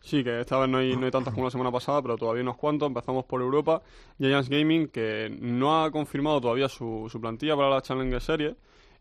Sí, 0.01 0.23
que 0.23 0.41
esta 0.41 0.59
vez 0.59 0.69
no 0.69 0.79
hay, 0.79 0.97
no 0.97 1.05
hay 1.05 1.11
tantas 1.11 1.35
como 1.35 1.47
la 1.47 1.51
semana 1.51 1.73
pasada, 1.73 2.01
pero 2.01 2.17
todavía 2.17 2.43
unos 2.43 2.57
cuantos. 2.57 2.87
Empezamos 2.87 3.25
por 3.25 3.41
Europa. 3.41 3.83
Giants 4.19 4.49
Gaming, 4.49 4.89
que 4.89 5.37
no 5.41 5.83
ha 5.83 5.91
confirmado 5.91 6.41
todavía 6.41 6.69
su, 6.69 7.09
su 7.11 7.21
plantilla 7.21 7.57
para 7.57 7.71
la 7.71 7.83
Challenger 7.83 8.21
Series. 8.21 8.55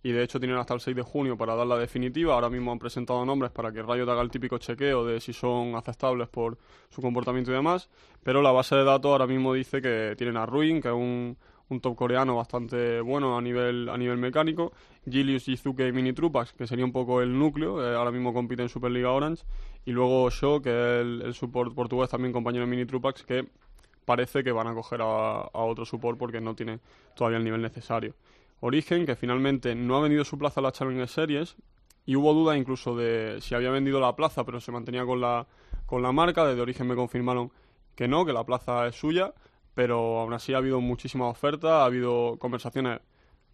Y 0.06 0.12
de 0.12 0.22
hecho 0.22 0.40
tienen 0.40 0.58
hasta 0.58 0.76
el 0.76 0.82
6 0.82 0.96
de 0.96 1.02
junio 1.02 1.36
para 1.36 1.56
dar 1.56 1.66
la 1.66 1.78
definitiva. 1.78 2.36
Ahora 2.36 2.50
mismo 2.50 2.72
han 2.72 2.78
presentado 2.78 3.26
nombres 3.26 3.52
para 3.52 3.72
que 3.72 3.82
Riot 3.82 4.08
haga 4.08 4.22
el 4.22 4.30
típico 4.30 4.60
chequeo 4.60 5.04
de 5.04 5.20
si 5.20 5.34
son 5.34 5.76
aceptables 5.76 6.28
por 6.28 6.60
su 6.90 7.02
comportamiento 7.02 7.50
y 7.50 7.56
demás. 7.56 7.90
Pero 8.22 8.44
la 8.44 8.52
base 8.52 8.76
de 8.76 8.84
datos 8.84 9.12
ahora 9.12 9.26
mismo 9.26 9.54
dice 9.54 9.82
que 9.82 10.14
tienen 10.16 10.38
a 10.38 10.46
Ruin, 10.46 10.80
que 10.80 10.90
es 10.90 10.94
un, 10.94 11.38
un 11.70 11.80
top 11.82 11.96
coreano 11.96 12.36
bastante 12.36 13.02
bueno 13.02 13.38
a 13.38 13.42
nivel, 13.42 13.90
a 13.90 13.98
nivel 13.98 14.18
mecánico. 14.18 14.74
Gilius, 15.10 15.46
Jizuke 15.46 15.88
y 15.88 15.92
Mini 15.92 16.14
Trupax, 16.14 16.54
que 16.54 16.68
sería 16.68 16.86
un 16.86 16.92
poco 16.92 17.22
el 17.22 17.38
núcleo. 17.38 17.84
eh, 17.84 17.96
ahora 17.96 18.12
mismo 18.12 18.34
compite 18.34 18.62
en 18.62 18.70
Superliga 18.70 19.12
Orange. 19.12 19.44
Y 19.86 19.92
luego 19.92 20.30
Sho, 20.30 20.62
que 20.62 20.70
es 20.70 21.02
el, 21.02 21.34
support 21.34 21.74
portugués, 21.74 22.10
también 22.10 22.34
compañero 22.34 22.66
de 22.66 22.72
Mini 22.72 22.86
Trupax, 22.86 23.24
que 23.24 23.48
parece 24.06 24.44
que 24.44 24.52
van 24.52 24.68
a 24.68 24.74
coger 24.74 25.02
a, 25.02 25.42
a 25.42 25.64
otro 25.64 25.86
support 25.86 26.18
porque 26.18 26.40
no 26.42 26.56
tiene 26.56 26.80
todavía 27.16 27.38
el 27.38 27.44
nivel 27.44 27.62
necesario. 27.62 28.14
Origen, 28.62 29.06
que 29.06 29.16
finalmente 29.16 29.76
no 29.76 29.98
ha 29.98 30.02
vendido 30.02 30.24
su 30.24 30.38
plaza 30.38 30.60
a 30.60 30.64
la 30.64 30.72
Challenger 30.72 31.08
Series, 31.08 31.56
y 32.06 32.16
hubo 32.16 32.34
duda 32.34 32.56
incluso 32.58 32.96
de 32.96 33.40
si 33.42 33.56
había 33.56 33.72
vendido 33.72 34.00
la 34.00 34.16
plaza, 34.16 34.44
pero 34.44 34.62
se 34.62 34.72
mantenía 34.72 35.06
con 35.06 35.22
la, 35.22 35.48
con 35.86 36.02
la 36.02 36.12
marca. 36.12 36.46
Desde 36.46 36.62
Origen 36.62 36.88
me 36.88 36.96
confirmaron 36.96 37.52
que 37.96 38.08
no, 38.08 38.26
que 38.26 38.34
la 38.34 38.44
plaza 38.44 38.88
es 38.88 38.96
suya, 38.96 39.34
pero 39.76 40.20
aún 40.20 40.34
así 40.34 40.54
ha 40.54 40.58
habido 40.58 40.82
muchísimas 40.82 41.30
ofertas, 41.30 41.70
ha 41.70 41.86
habido 41.86 42.38
conversaciones 42.40 43.02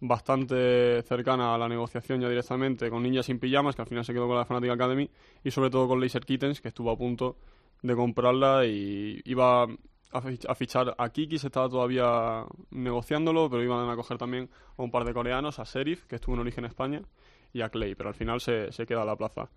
bastante 0.00 1.02
cercanas 1.02 1.54
a 1.54 1.58
la 1.58 1.68
negociación 1.68 2.20
ya 2.20 2.28
directamente 2.28 2.90
con 2.90 3.02
Ninja 3.02 3.22
sin 3.22 3.38
pijamas, 3.38 3.76
que 3.76 3.82
al 3.82 3.88
final 3.88 4.04
se 4.04 4.12
quedó 4.12 4.26
con 4.26 4.36
la 4.36 4.44
Fnatic 4.44 4.70
Academy, 4.70 5.08
y 5.44 5.50
sobre 5.50 5.70
todo 5.70 5.86
con 5.86 6.00
Laser 6.00 6.24
Kittens, 6.24 6.60
que 6.60 6.68
estuvo 6.68 6.90
a 6.90 6.96
punto 6.96 7.36
de 7.82 7.94
comprarla 7.94 8.64
y 8.66 9.20
iba 9.24 9.62
a 9.64 10.20
fich- 10.20 10.46
a 10.48 10.54
fichar 10.54 10.94
a 10.98 11.08
Kiki, 11.08 11.38
se 11.38 11.46
estaba 11.48 11.68
todavía 11.68 12.44
negociándolo, 12.70 13.48
pero 13.48 13.62
iban 13.62 13.88
a 13.88 13.96
coger 13.96 14.18
también 14.18 14.50
a 14.76 14.82
un 14.82 14.90
par 14.90 15.04
de 15.04 15.14
coreanos, 15.14 15.58
a 15.58 15.64
Serif, 15.64 16.04
que 16.06 16.16
estuvo 16.16 16.34
en 16.34 16.40
Origen 16.40 16.64
España, 16.64 17.02
y 17.52 17.60
a 17.62 17.68
Clay, 17.68 17.94
pero 17.94 18.08
al 18.08 18.14
final 18.14 18.40
se, 18.40 18.72
se 18.72 18.86
queda 18.86 19.04
la 19.04 19.16
plaza 19.16 19.50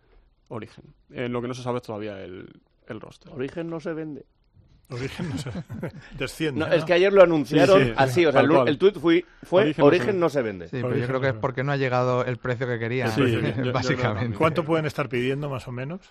Origen. 0.49 0.93
En 1.09 1.31
lo 1.33 1.41
que 1.41 1.47
no 1.47 1.53
se 1.55 1.63
sabe 1.63 1.77
es 1.77 1.83
todavía 1.83 2.21
el, 2.23 2.47
el 2.87 3.01
roster. 3.01 3.33
Origen 3.33 3.67
no 3.69 3.79
se 3.79 3.93
vende. 3.93 4.25
Origen 4.89 5.29
no 5.29 5.37
se 5.37 5.49
desciende. 6.17 6.59
No, 6.59 6.67
es 6.67 6.83
que 6.85 6.93
ayer 6.93 7.11
lo 7.11 7.23
anunciaron 7.23 7.79
Sí, 7.79 7.85
sí, 7.87 7.93
así, 7.97 8.25
o 8.25 8.31
sea, 8.31 8.41
el, 8.41 8.51
el 8.67 8.77
tuit 8.77 8.97
fue, 8.99 9.25
fue 9.43 9.63
Origen 9.63 9.85
Origen, 9.85 10.19
no 10.19 10.29
se 10.29 10.39
no 10.39 10.41
se 10.41 10.41
vende. 10.43 10.67
Sí, 10.67 10.77
pero 10.81 10.95
yo 10.95 11.07
creo 11.07 11.21
que 11.21 11.27
es 11.29 11.33
porque 11.33 11.63
no 11.63 11.71
ha 11.71 11.77
llegado 11.77 12.23
el 12.25 12.37
precio 12.37 12.67
que 12.67 12.77
querían, 12.77 13.11
Sí, 13.11 13.21
yo- 13.21 13.27
yo- 13.39 13.41
yo 13.41 13.53
creo 13.53 13.73
básicamente. 13.73 14.37
¿Cuánto 14.37 14.63
pueden 14.63 14.85
estar 14.85 15.09
pidiendo 15.09 15.49
más 15.49 15.67
o 15.67 15.71
menos? 15.71 16.01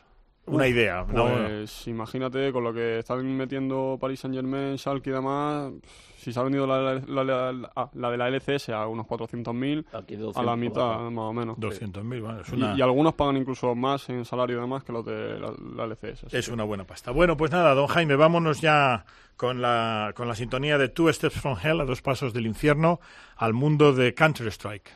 Una 0.47 0.69
idea. 0.69 1.07
¿no? 1.09 1.27
Pues 1.27 1.87
imagínate 1.89 2.53
con 2.53 2.65
lo 2.65 2.73
que 2.75 2.99
están 2.99 3.25
metiendo 3.37 3.97
Paris 4.01 4.21
Saint 4.21 4.35
Germain, 4.37 4.77
Schalke 4.77 5.09
y 5.09 5.13
demás, 5.13 5.73
si 6.19 6.33
se 6.33 6.41
ha 6.41 6.43
vendido 6.43 6.67
la, 6.67 6.81
la- 7.07 7.25
la- 7.25 7.53
la- 7.53 7.73
ah, 7.77 7.91
la 7.95 8.11
de 8.11 8.17
la 8.19 8.29
LCS 8.29 8.69
a 8.71 8.87
unos 8.87 9.07
400.000, 9.07 9.87
Aquí 9.93 10.15
a 10.15 10.19
200, 10.19 10.45
la 10.45 10.57
mitad 10.57 10.99
más 11.11 11.25
o 11.25 11.33
menos. 11.33 11.57
200.000, 11.59 12.21
bueno, 12.21 12.41
es 12.41 12.49
Y- 12.51 12.57
una, 12.57 12.75
Y, 12.77 12.83
algunos 12.83 13.15
pagan 13.15 13.37
incluso 13.39 13.75
más 13.75 14.09
en 14.11 14.25
salario 14.25 14.59
y 14.59 14.61
demás 14.61 14.85
que 14.85 14.93
los 14.93 15.05
de 15.05 15.39
la, 15.39 15.53
la 15.77 15.85
LCS. 15.85 16.25
es 16.31 16.47
que- 16.47 16.53
una 16.53 16.65
buena 16.65 16.85
pasta. 16.85 17.11
Bueno, 17.11 17.37
pues 17.37 17.51
nada, 17.51 17.75
don 17.75 17.87
Jaime, 17.87 18.17
vámonos 18.17 18.61
ya 18.61 19.05
con 19.37 19.61
la, 19.63 20.13
con 20.15 20.29
la 20.29 20.35
sintonía 20.35 20.77
de 20.79 20.89
Two 20.89 21.13
Steps 21.13 21.41
from 21.41 21.57
Hell, 21.63 21.81
a 21.81 21.85
dos 21.85 22.03
pasos 22.03 22.33
del 22.35 22.47
infierno, 22.47 23.01
al 23.37 23.53
mundo 23.55 23.93
de 23.93 24.15
Counter-Strike. 24.15 24.91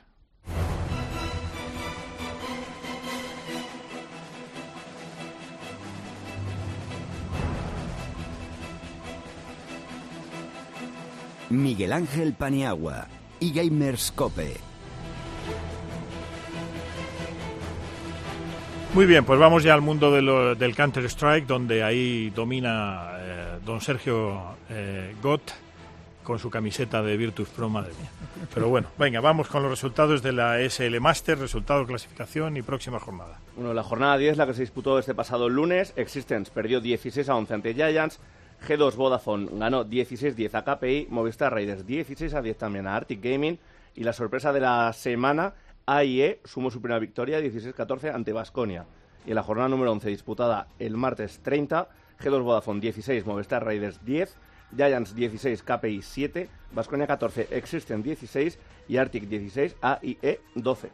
Miguel 11.50 11.92
Ángel 11.92 12.32
Paniagua 12.34 13.06
y 13.40 13.52
Gamers 13.52 14.12
Cope. 14.12 14.56
Muy 18.94 19.06
bien, 19.06 19.24
pues 19.24 19.38
vamos 19.38 19.62
ya 19.62 19.74
al 19.74 19.82
mundo 19.82 20.10
de 20.10 20.22
lo- 20.22 20.54
del 20.54 20.74
Counter-Strike, 20.74 21.46
donde 21.46 21.82
ahí 21.84 22.30
domina 22.30 23.10
eh, 23.18 23.58
don 23.64 23.80
Sergio 23.80 24.56
eh, 24.70 25.14
Gott 25.22 25.42
con 26.24 26.38
su 26.38 26.50
camiseta 26.50 27.02
de 27.02 27.16
Virtus 27.16 27.48
Pro, 27.48 27.68
madre 27.68 27.92
mía. 28.00 28.10
Pero 28.52 28.68
bueno, 28.68 28.88
venga, 28.98 29.20
vamos 29.20 29.48
con 29.48 29.62
los 29.62 29.70
resultados 29.70 30.22
de 30.22 30.32
la 30.32 30.58
SL 30.68 31.00
Master, 31.00 31.38
resultado, 31.38 31.86
clasificación 31.86 32.56
y 32.56 32.62
próxima 32.62 32.98
jornada. 32.98 33.38
Bueno, 33.56 33.72
la 33.72 33.82
jornada 33.82 34.18
10, 34.18 34.36
la 34.36 34.46
que 34.46 34.52
se 34.54 34.60
disputó 34.62 34.98
este 34.98 35.14
pasado 35.14 35.48
lunes, 35.48 35.92
Existence 35.96 36.50
perdió 36.52 36.80
16 36.80 37.28
a 37.28 37.34
11 37.36 37.54
ante 37.54 37.74
Giants, 37.74 38.20
G2 38.66 38.96
Vodafone 38.96 39.48
ganó 39.52 39.84
16-10 39.84 40.54
a 40.54 40.64
KPI, 40.64 41.06
Movistar 41.10 41.52
Raiders 41.52 41.86
16 41.86 42.34
a 42.34 42.42
10 42.42 42.58
también 42.58 42.86
a 42.86 42.96
Arctic 42.96 43.22
Gaming 43.22 43.58
y 43.94 44.04
la 44.04 44.12
sorpresa 44.12 44.52
de 44.52 44.60
la 44.60 44.92
semana, 44.92 45.54
AIE 45.86 46.40
sumó 46.44 46.70
su 46.70 46.80
primera 46.80 46.98
victoria 46.98 47.40
16-14 47.40 48.14
ante 48.14 48.32
Basconia. 48.32 48.86
Y 49.26 49.30
en 49.30 49.36
la 49.36 49.42
jornada 49.42 49.68
número 49.68 49.92
11 49.92 50.08
disputada 50.08 50.68
el 50.78 50.96
martes 50.96 51.40
30, 51.42 51.88
G2 52.20 52.42
Vodafone 52.42 52.80
16, 52.80 53.26
Movistar 53.26 53.64
Raiders 53.64 54.04
10, 54.04 54.36
Giants 54.76 55.14
16, 55.14 55.62
KPI 55.62 56.02
7, 56.02 56.48
Basconia 56.72 57.06
14, 57.06 57.48
Existence 57.50 58.02
16 58.04 58.58
y 58.88 58.96
Arctic 58.98 59.24
16, 59.24 59.76
AIE 59.80 60.40
12. 60.54 60.90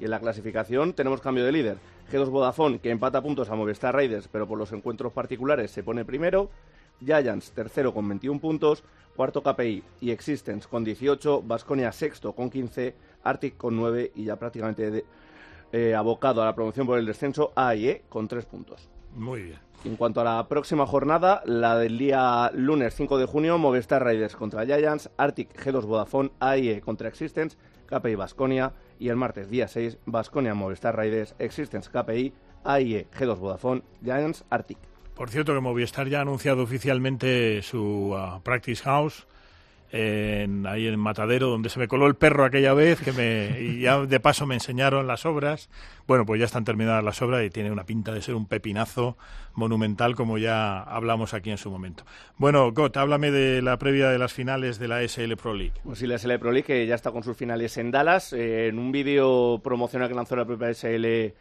Y 0.00 0.04
en 0.04 0.10
la 0.10 0.18
clasificación 0.18 0.92
tenemos 0.92 1.20
cambio 1.20 1.44
de 1.44 1.52
líder. 1.52 1.76
G2 2.10 2.28
Vodafone, 2.28 2.80
que 2.80 2.90
empata 2.90 3.22
puntos 3.22 3.48
a 3.48 3.54
Movistar 3.54 3.94
Raiders, 3.94 4.28
pero 4.28 4.48
por 4.48 4.58
los 4.58 4.72
encuentros 4.72 5.12
particulares 5.12 5.70
se 5.70 5.82
pone 5.82 6.04
primero. 6.04 6.50
Giants, 7.00 7.52
tercero 7.52 7.92
con 7.94 8.08
21 8.08 8.40
puntos. 8.40 8.84
Cuarto 9.16 9.42
KPI 9.42 9.82
y 10.00 10.10
Existence 10.10 10.66
con 10.68 10.84
18. 10.84 11.42
Basconia, 11.42 11.92
sexto 11.92 12.32
con 12.32 12.48
15. 12.50 12.94
Arctic 13.24 13.56
con 13.56 13.76
9. 13.76 14.12
Y 14.14 14.24
ya 14.24 14.36
prácticamente 14.36 14.90
de- 14.90 15.04
eh, 15.72 15.94
abocado 15.94 16.42
a 16.42 16.46
la 16.46 16.54
promoción 16.54 16.86
por 16.86 16.98
el 16.98 17.06
descenso, 17.06 17.52
AIE 17.54 18.02
con 18.08 18.28
3 18.28 18.44
puntos. 18.46 18.88
Muy 19.14 19.42
bien. 19.42 19.58
En 19.84 19.96
cuanto 19.96 20.20
a 20.20 20.24
la 20.24 20.46
próxima 20.48 20.86
jornada, 20.86 21.42
la 21.44 21.76
del 21.76 21.98
día 21.98 22.50
lunes 22.54 22.94
5 22.94 23.18
de 23.18 23.26
junio, 23.26 23.58
Movistar 23.58 24.02
Raiders 24.04 24.36
contra 24.36 24.64
Giants, 24.64 25.10
Arctic 25.16 25.52
G2 25.58 25.84
Vodafone, 25.86 26.30
AIE 26.40 26.80
contra 26.80 27.08
Existence, 27.08 27.56
KPI 27.86 28.14
Basconia 28.14 28.72
y 29.00 29.08
el 29.08 29.16
martes 29.16 29.50
día 29.50 29.66
6, 29.66 29.98
Basconia 30.06 30.54
Movistar 30.54 30.94
Raiders, 30.96 31.34
Existence 31.38 31.90
KPI, 31.90 32.32
AIE 32.64 33.08
G2 33.10 33.38
Vodafone, 33.38 33.82
Giants 34.04 34.44
Arctic. 34.50 34.78
Por 35.14 35.30
cierto 35.30 35.54
que 35.54 35.60
Movistar 35.60 36.08
ya 36.08 36.18
ha 36.18 36.22
anunciado 36.22 36.62
oficialmente 36.62 37.62
su 37.62 38.14
ah, 38.16 38.40
Practice 38.42 38.82
House 38.84 39.26
en- 39.94 40.66
ahí 40.66 40.86
en 40.86 40.98
Matadero, 40.98 41.48
donde 41.48 41.68
se 41.68 41.78
me 41.78 41.86
coló 41.86 42.06
el 42.06 42.14
perro 42.14 42.46
aquella 42.46 42.72
vez, 42.72 42.98
que 43.02 43.12
me, 43.12 43.60
y 43.60 43.80
ya 43.82 43.98
de 44.00 44.20
paso 44.20 44.46
me 44.46 44.54
enseñaron 44.54 45.06
las 45.06 45.26
obras. 45.26 45.68
Bueno, 46.06 46.24
pues 46.24 46.38
ya 46.40 46.46
están 46.46 46.64
terminadas 46.64 47.04
las 47.04 47.20
obras 47.20 47.44
y 47.44 47.50
tiene 47.50 47.70
una 47.70 47.84
pinta 47.84 48.10
de 48.12 48.22
ser 48.22 48.34
un 48.34 48.46
pepinazo 48.46 49.18
monumental, 49.54 50.14
como 50.16 50.38
ya 50.38 50.80
hablamos 50.82 51.34
aquí 51.34 51.50
en 51.50 51.58
su 51.58 51.70
momento. 51.70 52.04
Bueno, 52.38 52.72
Got, 52.72 52.96
háblame 52.96 53.30
de 53.30 53.60
la 53.60 53.78
previa 53.78 54.08
de 54.08 54.18
las 54.18 54.32
finales 54.32 54.78
de 54.78 54.88
la 54.88 55.02
SL 55.06 55.34
Pro 55.36 55.52
League. 55.52 55.74
Pues 55.84 55.98
sí, 55.98 56.06
la 56.06 56.16
SL 56.16 56.38
Pro 56.38 56.52
League 56.52 56.66
que 56.66 56.86
ya 56.86 56.94
está 56.94 57.12
con 57.12 57.22
sus 57.22 57.36
finales 57.36 57.76
en 57.76 57.90
Dallas. 57.90 58.32
eh, 58.32 58.68
en 58.68 58.78
un 58.78 58.92
vídeo 58.92 59.60
promocional 59.62 60.08
que 60.08 60.14
lanzó 60.14 60.36
la 60.36 60.46
propia 60.46 60.70
SL, 60.72 61.34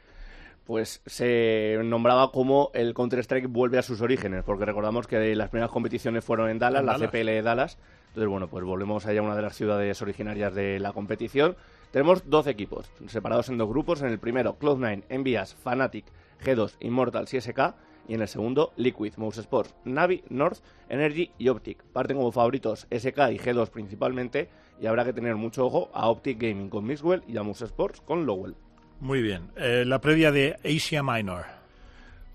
pues 0.71 1.01
se 1.05 1.77
nombraba 1.83 2.31
como 2.31 2.71
el 2.73 2.93
Counter-Strike 2.93 3.47
vuelve 3.49 3.77
a 3.77 3.81
sus 3.81 3.99
orígenes, 3.99 4.45
porque 4.45 4.63
recordamos 4.63 5.05
que 5.05 5.35
las 5.35 5.49
primeras 5.49 5.69
competiciones 5.69 6.23
fueron 6.23 6.49
en 6.49 6.59
Dallas, 6.59 6.79
En 6.79 6.85
la 6.85 6.93
Dallas. 6.93 7.09
CPL 7.09 7.25
de 7.25 7.41
Dallas. 7.41 7.77
Entonces, 8.07 8.29
bueno, 8.29 8.47
pues 8.47 8.63
volvemos 8.63 9.05
allá 9.05 9.19
a 9.19 9.23
una 9.23 9.35
de 9.35 9.41
las 9.41 9.53
ciudades 9.53 10.01
originarias 10.01 10.55
de 10.55 10.79
la 10.79 10.93
competición. 10.93 11.57
Tenemos 11.91 12.29
12 12.29 12.51
equipos, 12.51 12.89
separados 13.07 13.49
en 13.49 13.57
dos 13.57 13.67
grupos. 13.67 14.01
En 14.01 14.07
el 14.07 14.19
primero, 14.19 14.57
Cloud9, 14.57 15.03
Envias, 15.09 15.55
Fnatic, 15.55 16.05
G2, 16.41 16.77
Immortals 16.79 17.33
y 17.33 17.41
SK. 17.41 17.75
Y 18.07 18.13
en 18.13 18.21
el 18.21 18.29
segundo, 18.29 18.71
Liquid, 18.77 19.15
Mouse 19.17 19.39
Sports, 19.39 19.75
Navi, 19.83 20.23
North, 20.29 20.59
Energy 20.87 21.31
y 21.37 21.49
Optic. 21.49 21.83
Parten 21.91 22.15
como 22.15 22.31
favoritos 22.31 22.87
SK 22.89 23.29
y 23.33 23.39
G2 23.39 23.67
principalmente. 23.71 24.47
Y 24.79 24.85
habrá 24.85 25.03
que 25.03 25.11
tener 25.11 25.35
mucho 25.35 25.65
ojo 25.65 25.91
a 25.93 26.07
Optic 26.07 26.41
Gaming 26.41 26.69
con 26.69 26.85
Mixwell 26.85 27.23
y 27.27 27.35
a 27.35 27.43
Mouse 27.43 27.63
Sports 27.63 27.99
con 27.99 28.25
Lowell. 28.25 28.55
Muy 29.01 29.23
bien. 29.23 29.49
Eh, 29.55 29.83
la 29.83 29.99
previa 29.99 30.31
de 30.31 30.57
Asia 30.63 31.01
Minor. 31.01 31.45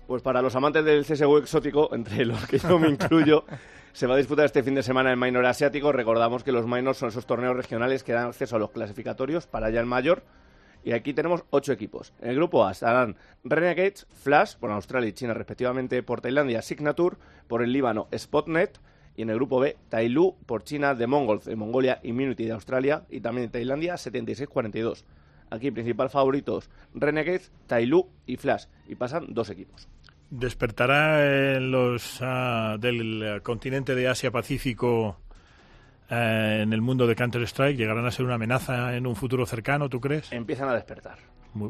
Pues 0.05 0.21
para 0.21 0.41
los 0.41 0.53
amantes 0.53 0.83
del 0.83 1.05
CSGO 1.05 1.37
exótico, 1.37 1.95
entre 1.95 2.25
los 2.25 2.45
que 2.45 2.59
yo 2.59 2.77
me 2.77 2.89
incluyo, 2.89 3.45
se 3.93 4.05
va 4.05 4.15
a 4.15 4.17
disputar 4.17 4.45
este 4.45 4.63
fin 4.63 4.75
de 4.75 4.83
semana 4.83 5.09
el 5.09 5.17
Minor 5.17 5.45
Asiático. 5.45 5.93
Recordamos 5.93 6.43
que 6.43 6.51
los 6.51 6.67
Minors 6.67 6.97
son 6.97 7.07
esos 7.07 7.25
torneos 7.25 7.55
regionales 7.55 8.03
que 8.03 8.11
dan 8.11 8.27
acceso 8.27 8.57
a 8.57 8.59
los 8.59 8.71
clasificatorios 8.71 9.47
para 9.47 9.67
allá 9.67 9.79
el 9.79 9.85
mayor. 9.85 10.23
Y 10.83 10.91
aquí 10.91 11.13
tenemos 11.13 11.45
ocho 11.51 11.71
equipos. 11.71 12.11
En 12.21 12.31
el 12.31 12.35
grupo 12.35 12.65
A 12.65 12.73
estarán 12.73 13.15
Renegades, 13.45 14.05
Flash, 14.21 14.57
por 14.57 14.69
Australia 14.69 15.07
y 15.07 15.13
China 15.13 15.33
respectivamente, 15.33 16.03
por 16.03 16.19
Tailandia 16.19 16.61
Signature, 16.61 17.15
por 17.47 17.63
el 17.63 17.71
Líbano 17.71 18.09
Spotnet, 18.11 18.77
y 19.15 19.21
en 19.21 19.29
el 19.29 19.37
grupo 19.37 19.61
B 19.61 19.77
Tailu, 19.87 20.35
por 20.45 20.63
China 20.63 20.97
The 20.97 21.07
Mongols 21.07 21.45
de 21.45 21.55
Mongolia, 21.55 22.01
Immunity 22.03 22.43
de 22.43 22.51
Australia, 22.51 23.03
y 23.09 23.21
también 23.21 23.47
de 23.47 23.53
Tailandia 23.53 23.95
76-42. 23.95 25.05
Aquí 25.49 25.71
principal 25.71 26.09
favoritos 26.09 26.69
Renegades, 26.93 27.51
Tailu 27.67 28.07
y 28.25 28.37
Flash, 28.37 28.65
y 28.87 28.95
pasan 28.95 29.27
dos 29.29 29.49
equipos. 29.49 29.87
¿Despertará 30.29 31.55
en 31.55 31.71
los 31.71 32.19
ah, 32.21 32.75
del 32.79 33.39
continente 33.43 33.95
de 33.95 34.07
Asia-Pacífico 34.09 35.17
eh, 36.09 36.59
en 36.63 36.73
el 36.73 36.81
mundo 36.81 37.07
de 37.07 37.15
Counter-Strike? 37.15 37.77
¿Llegarán 37.77 38.05
a 38.05 38.11
ser 38.11 38.25
una 38.25 38.35
amenaza 38.35 38.95
en 38.97 39.07
un 39.07 39.15
futuro 39.15 39.45
cercano, 39.45 39.87
tú 39.89 40.01
crees? 40.01 40.31
Empiezan 40.33 40.67
a 40.69 40.73
despertar. 40.73 41.17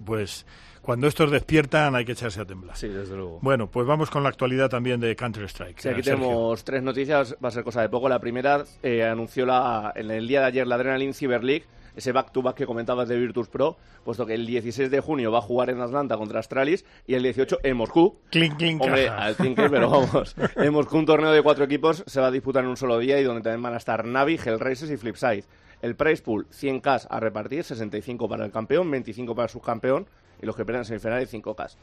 Pues 0.06 0.46
cuando 0.82 1.08
estos 1.08 1.30
despiertan 1.32 1.96
hay 1.96 2.04
que 2.04 2.12
echarse 2.14 2.42
a 2.42 2.46
temblar. 2.46 2.76
Sí, 2.76 2.88
desde 2.88 3.16
luego. 3.16 3.40
Bueno, 3.42 3.70
pues 3.70 3.86
vamos 3.88 4.10
con 4.10 4.24
la 4.24 4.30
actualidad 4.30 4.70
también 4.70 5.00
de 5.00 5.16
Counter-Strike. 5.16 5.80
Sí, 5.80 5.90
aquí 5.90 6.00
Eh, 6.02 6.04
Sergio. 6.04 6.26
tenemos 6.26 6.64
tres 6.64 6.82
noticias, 6.84 7.38
va 7.44 7.50
a 7.50 7.52
ser 7.52 7.64
cosa 7.64 7.82
de 7.84 7.90
poco. 7.90 8.10
La 8.10 8.20
primera 8.20 8.64
eh, 8.84 9.04
anunció 9.06 9.46
la, 9.46 9.94
en 9.96 10.10
el 10.12 10.28
día 10.28 10.42
de 10.42 10.48
ayer 10.48 10.68
la 10.68 10.76
Adrenaline 10.76 11.14
Cyber 11.14 11.44
League, 11.44 11.66
ese 11.98 12.12
back-to-back 12.12 12.56
que 12.56 12.66
comentabas 12.66 13.10
de 13.10 13.18
Virtus 13.18 13.50
Pro, 13.50 13.76
puesto 14.06 14.26
que 14.26 14.36
el 14.36 14.46
16 14.46 14.90
de 14.90 15.00
junio 15.02 15.32
va 15.32 15.40
a 15.40 15.42
jugar 15.42 15.70
en 15.70 15.82
Atlanta 15.82 16.16
contra 16.16 16.40
Astralis 16.40 16.86
y 17.06 17.16
el 17.16 17.24
18 17.24 17.60
en 17.64 17.76
Moscú. 17.76 18.20
Clink, 18.30 18.58
clink, 18.58 18.82
Hombre, 18.82 19.10
al 19.10 19.36
Tinker, 19.36 19.70
pero 19.70 19.90
vamos. 19.90 20.36
En 20.56 20.72
Moscú 20.72 20.98
un 20.98 21.06
torneo 21.06 21.32
de 21.32 21.42
cuatro 21.42 21.66
equipos 21.66 22.04
se 22.06 22.22
va 22.22 22.28
a 22.28 22.32
disputar 22.32 22.64
en 22.64 22.70
un 22.70 22.78
solo 22.78 23.00
día 23.00 23.20
y 23.20 23.24
donde 23.24 23.42
también 23.42 23.64
van 23.64 23.74
a 23.74 23.78
estar 23.78 24.06
Navi, 24.06 24.36
Hellraisers 24.36 24.92
y 24.92 24.98
Flipside. 24.98 25.44
El 25.82 25.96
prize 25.96 26.24
pool, 26.24 26.48
100k 26.50 27.08
a 27.10 27.20
repartir, 27.20 27.64
65 27.64 28.30
para 28.30 28.46
el 28.46 28.52
campeón, 28.52 28.90
25 28.90 29.36
para 29.36 29.46
el 29.46 29.50
subcampeón 29.50 30.08
y 30.42 30.46
los 30.46 30.56
que 30.56 30.66
pierdan 30.66 30.82
en 30.82 30.86
semifinales, 30.86 31.34
5k. 31.34 31.76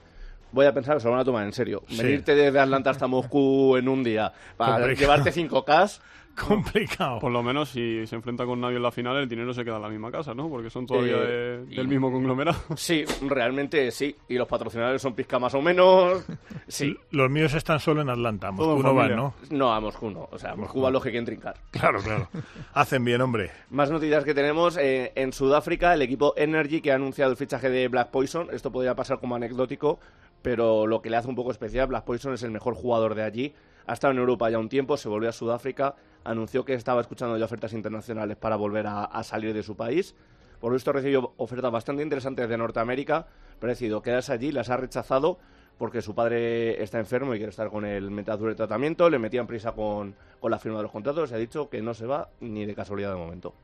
Voy 0.55 0.67
a 0.67 0.73
pensar 0.73 0.95
que 0.95 1.01
se 1.01 1.07
lo 1.07 1.13
van 1.13 1.21
a 1.21 1.25
tomar 1.25 1.45
en 1.45 1.53
serio. 1.53 1.83
Sí. 1.89 1.99
Venirte 2.03 2.35
desde 2.35 2.59
Atlanta 2.61 2.91
hasta 2.91 3.07
Moscú 3.07 3.77
en 3.77 3.89
un 3.89 4.03
día 4.05 4.33
para 4.57 4.77
Complicado. 4.79 5.01
llevarte 5.01 5.33
5k. 5.33 6.01
Complicado. 6.35 7.21
Por 7.21 7.31
lo 7.31 7.45
menos 7.45 7.69
si 7.69 8.05
se 8.09 8.17
enfrenta 8.17 8.45
con 8.45 8.61
nadie 8.61 8.77
en 8.77 8.83
la 8.83 8.91
final, 8.91 9.17
el 9.19 9.29
dinero 9.29 9.55
se 9.55 9.65
queda 9.65 9.77
en 9.77 9.83
la 9.83 9.89
misma 9.89 10.11
casa, 10.11 10.35
¿no? 10.35 10.49
Porque 10.49 10.69
son 10.69 10.85
todavía 10.85 11.15
Eh, 11.17 11.65
de- 11.65 11.67
y- 11.73 11.77
del 11.77 11.87
mismo 11.87 12.11
conglomerado. 12.11 12.59
Sí, 12.77 13.05
realmente 13.29 13.89
sí. 13.93 14.17
Y 14.29 14.35
los 14.35 14.49
patrocinadores 14.49 15.01
son 15.01 15.15
pizca 15.15 15.39
más 15.39 15.55
o 15.55 15.63
menos. 15.63 16.25
Sí. 16.67 16.97
Los 17.13 17.31
míos 17.31 17.55
están 17.55 17.79
solo 17.79 18.03
en 18.03 18.11
Atlanta. 18.11 18.49
A 18.49 18.51
Moscú 18.51 18.83
no 18.83 18.95
van. 18.95 19.15
¿no? 19.15 19.35
No, 19.51 19.73
a 19.73 19.79
Moscú 19.81 20.11
no. 20.11 20.29
O 20.33 20.37
sea, 20.37 20.51
a 20.53 20.57
Moscú 20.57 20.81
va 20.83 20.91
los 20.91 21.05
que 21.05 21.11
quieren 21.11 21.25
trincar. 21.25 21.55
Claro, 21.71 22.01
claro. 22.03 22.29
Hacen 22.75 23.05
bien, 23.05 23.21
hombre. 23.21 23.53
Más 23.71 23.93
noticias 23.93 24.25
que 24.25 24.35
tenemos. 24.35 24.77
eh, 24.77 25.13
en 25.15 25.33
Sudáfrica, 25.33 25.95
el 25.95 26.03
equipo 26.03 26.35
Energy 26.37 26.81
que 26.81 26.91
ha 26.91 26.97
anunciado 26.97 27.31
el 27.31 27.37
fichaje 27.37 27.71
de 27.71 27.87
Black 27.87 28.11
Poison. 28.11 28.49
Esto 28.53 28.73
podría 28.73 28.97
pasar 28.97 29.21
como 29.21 29.37
anecdótico, 29.37 30.01
pero 30.45 30.87
lo 30.87 31.01
que 31.01 31.09
le 31.09 31.17
hace 31.17 31.27
un 31.27 31.37
poco 31.37 31.53
especial, 31.53 31.87
Black 31.87 32.05
Poison 32.05 32.35
es 32.35 32.43
el 32.43 32.51
mejor 32.51 32.75
jugador 32.75 33.15
de 33.15 33.23
allí. 33.23 33.55
Ha 33.87 33.95
estado 33.95 34.13
en 34.13 34.19
Europa 34.19 34.51
ya 34.51 34.59
un 34.59 34.69
tiempo, 34.69 34.99
se 34.99 35.09
volvió 35.09 35.31
a 35.31 35.33
Sudáfrica, 35.33 35.95
anunció 36.23 36.67
que 36.67 36.75
estaba 36.75 37.01
escuchando 37.01 37.39
ya 37.39 37.47
ofertas 37.47 37.73
internacionales 37.73 38.37
para 38.37 38.57
volver 38.57 38.87
a, 38.87 39.23
salir 39.23 39.55
de 39.55 39.63
su 39.63 39.75
país. 39.75 40.15
Por 40.61 40.71
lo 40.71 40.75
visto 40.75 40.93
recibió 40.93 41.33
ofertas 41.39 41.73
bastante 41.73 42.03
interesantes 42.03 42.47
de 42.47 42.59
Norteamérica, 42.59 43.27
pero 43.59 43.71
ha 43.71 43.73
decidido 43.73 44.03
quedarse 44.03 44.35
allí, 44.35 44.53
las 44.53 44.69
ha 44.69 44.77
rechazado 44.77 45.39
porque 45.79 46.03
su 46.03 46.15
padre 46.15 46.83
está 46.83 46.99
enfermo 46.99 47.35
y 47.35 47.39
quiere 47.39 47.49
estar 47.49 47.71
con 47.71 47.87
él 47.87 48.11
mientras 48.11 48.39
dure 48.39 48.51
el 48.51 48.57
tratamiento. 48.57 49.09
Le 49.09 49.19
metían 49.19 49.47
prisa 49.47 49.73
con, 49.73 50.15
con 50.41 50.51
la 50.51 50.59
firma 50.59 50.77
de 50.77 50.83
los 50.83 50.93
contratos 50.93 51.31
y 51.31 51.35
ha 51.35 51.39
dicho 51.39 51.71
que 51.71 51.81
no 51.81 51.95
se 51.95 52.05
va 52.05 52.29
ni 52.41 52.67
de 52.67 52.75
casualidad 52.75 53.13
de 53.13 53.17
momento. 53.17 53.55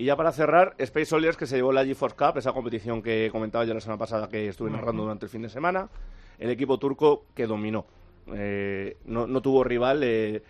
Y 0.00 0.06
ya 0.06 0.16
para 0.16 0.32
cerrar, 0.32 0.74
Space 0.78 1.04
Soldiers 1.04 1.36
que 1.36 1.46
se 1.46 1.56
llevó 1.56 1.72
la 1.72 1.84
GeForce 1.84 2.16
Cup, 2.16 2.38
esa 2.38 2.54
competición 2.54 3.02
que 3.02 3.28
comentaba 3.30 3.66
yo 3.66 3.74
la 3.74 3.82
semana 3.82 3.98
pasada 3.98 4.30
que 4.30 4.48
estuve 4.48 4.70
narrando 4.70 5.02
durante 5.02 5.26
el 5.26 5.30
fin 5.30 5.42
de 5.42 5.50
semana. 5.50 5.90
El 6.38 6.48
equipo 6.48 6.78
turco 6.78 7.26
que 7.34 7.46
dominó. 7.46 7.84
Eh, 8.32 8.96
no, 9.04 9.26
no 9.26 9.42
tuvo 9.42 9.62
rival. 9.62 10.00
eh, 10.02 10.42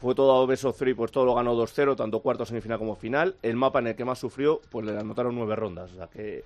fue 0.00 0.14
todo 0.14 0.30
a 0.30 0.44
of 0.44 0.78
three, 0.78 0.94
pues 0.94 1.10
todo 1.10 1.24
lo 1.24 1.34
ganó 1.34 1.56
2-0, 1.56 1.96
tanto 1.96 2.20
cuarto, 2.20 2.46
semifinal 2.46 2.78
como 2.78 2.94
final. 2.94 3.34
El 3.42 3.56
mapa 3.56 3.80
en 3.80 3.88
el 3.88 3.96
que 3.96 4.04
más 4.04 4.20
sufrió, 4.20 4.60
pues 4.70 4.86
le 4.86 4.96
anotaron 4.96 5.34
nueve 5.34 5.56
rondas. 5.56 5.90
O 5.90 5.96
sea 5.96 6.06
que 6.06 6.44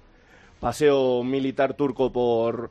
paseo 0.59 1.23
militar 1.25 1.75
turco 1.75 2.11
por, 2.11 2.71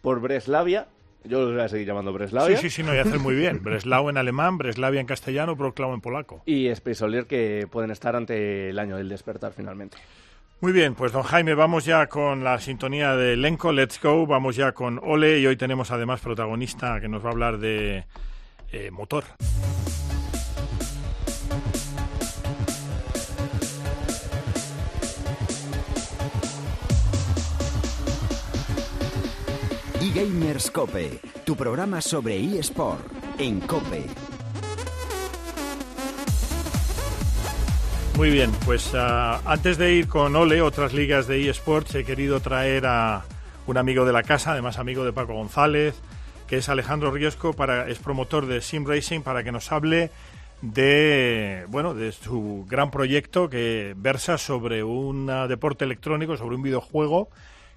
por 0.00 0.18
Breslavia. 0.20 0.88
Yo 1.24 1.40
los 1.40 1.52
voy 1.54 1.60
a 1.62 1.68
seguir 1.68 1.86
llamando 1.86 2.12
Sí, 2.12 2.18
Breslavia. 2.18 2.56
sí, 2.56 2.70
sí, 2.70 2.82
no, 2.82 2.94
y 2.94 2.98
hacen 2.98 3.20
muy 3.20 3.34
bien. 3.34 3.62
Breslau 3.62 4.08
en 4.08 4.16
alemán, 4.16 4.58
Breslavia 4.58 5.00
en 5.00 5.06
castellano, 5.06 5.56
Proclau 5.56 5.92
en 5.92 6.00
polaco. 6.00 6.42
Y 6.46 6.68
Space 6.68 6.96
Soldier 6.96 7.26
que 7.26 7.66
pueden 7.70 7.90
estar 7.90 8.14
ante 8.14 8.70
el 8.70 8.78
año 8.78 8.96
del 8.96 9.08
despertar 9.08 9.52
finalmente. 9.52 9.96
Muy 10.60 10.72
bien, 10.72 10.94
pues 10.94 11.12
don 11.12 11.22
Jaime, 11.22 11.54
vamos 11.54 11.84
ya 11.84 12.06
con 12.06 12.42
la 12.42 12.58
sintonía 12.60 13.14
de 13.14 13.34
elenco, 13.34 13.72
Let's 13.72 14.00
Go, 14.00 14.26
vamos 14.26 14.56
ya 14.56 14.72
con 14.72 14.98
Ole 15.02 15.38
y 15.40 15.46
hoy 15.46 15.56
tenemos 15.56 15.90
además 15.90 16.20
protagonista 16.20 16.98
que 17.00 17.08
nos 17.08 17.22
va 17.22 17.28
a 17.28 17.32
hablar 17.32 17.58
de 17.58 18.04
eh, 18.72 18.90
motor. 18.90 19.24
eGamers 30.16 30.70
Cope, 30.70 31.20
tu 31.44 31.56
programa 31.56 32.00
sobre 32.00 32.38
eSport 32.58 33.04
en 33.38 33.60
Cope. 33.60 34.06
Muy 38.16 38.30
bien, 38.30 38.50
pues 38.64 38.92
ah, 38.94 39.42
antes 39.44 39.76
de 39.76 39.92
ir 39.92 40.08
con 40.08 40.34
Ole, 40.34 40.62
otras 40.62 40.94
ligas 40.94 41.26
de 41.26 41.50
eSports, 41.50 41.94
he 41.96 42.04
querido 42.04 42.40
traer 42.40 42.86
a 42.86 43.24
un 43.66 43.76
amigo 43.76 44.06
de 44.06 44.14
la 44.14 44.22
casa, 44.22 44.52
además 44.52 44.78
amigo 44.78 45.04
de 45.04 45.12
Paco 45.12 45.34
González, 45.34 46.00
que 46.46 46.56
es 46.56 46.70
Alejandro 46.70 47.10
Riesco, 47.10 47.52
para, 47.52 47.86
es 47.86 47.98
promotor 47.98 48.46
de 48.46 48.62
Sim 48.62 48.86
Racing, 48.86 49.20
para 49.20 49.44
que 49.44 49.52
nos 49.52 49.70
hable 49.70 50.10
de 50.62 51.66
bueno 51.68 51.92
de 51.92 52.12
su 52.12 52.64
gran 52.66 52.90
proyecto 52.90 53.50
que 53.50 53.92
versa 53.98 54.38
sobre 54.38 54.82
un 54.82 55.26
deporte 55.46 55.84
electrónico, 55.84 56.38
sobre 56.38 56.56
un 56.56 56.62
videojuego 56.62 57.28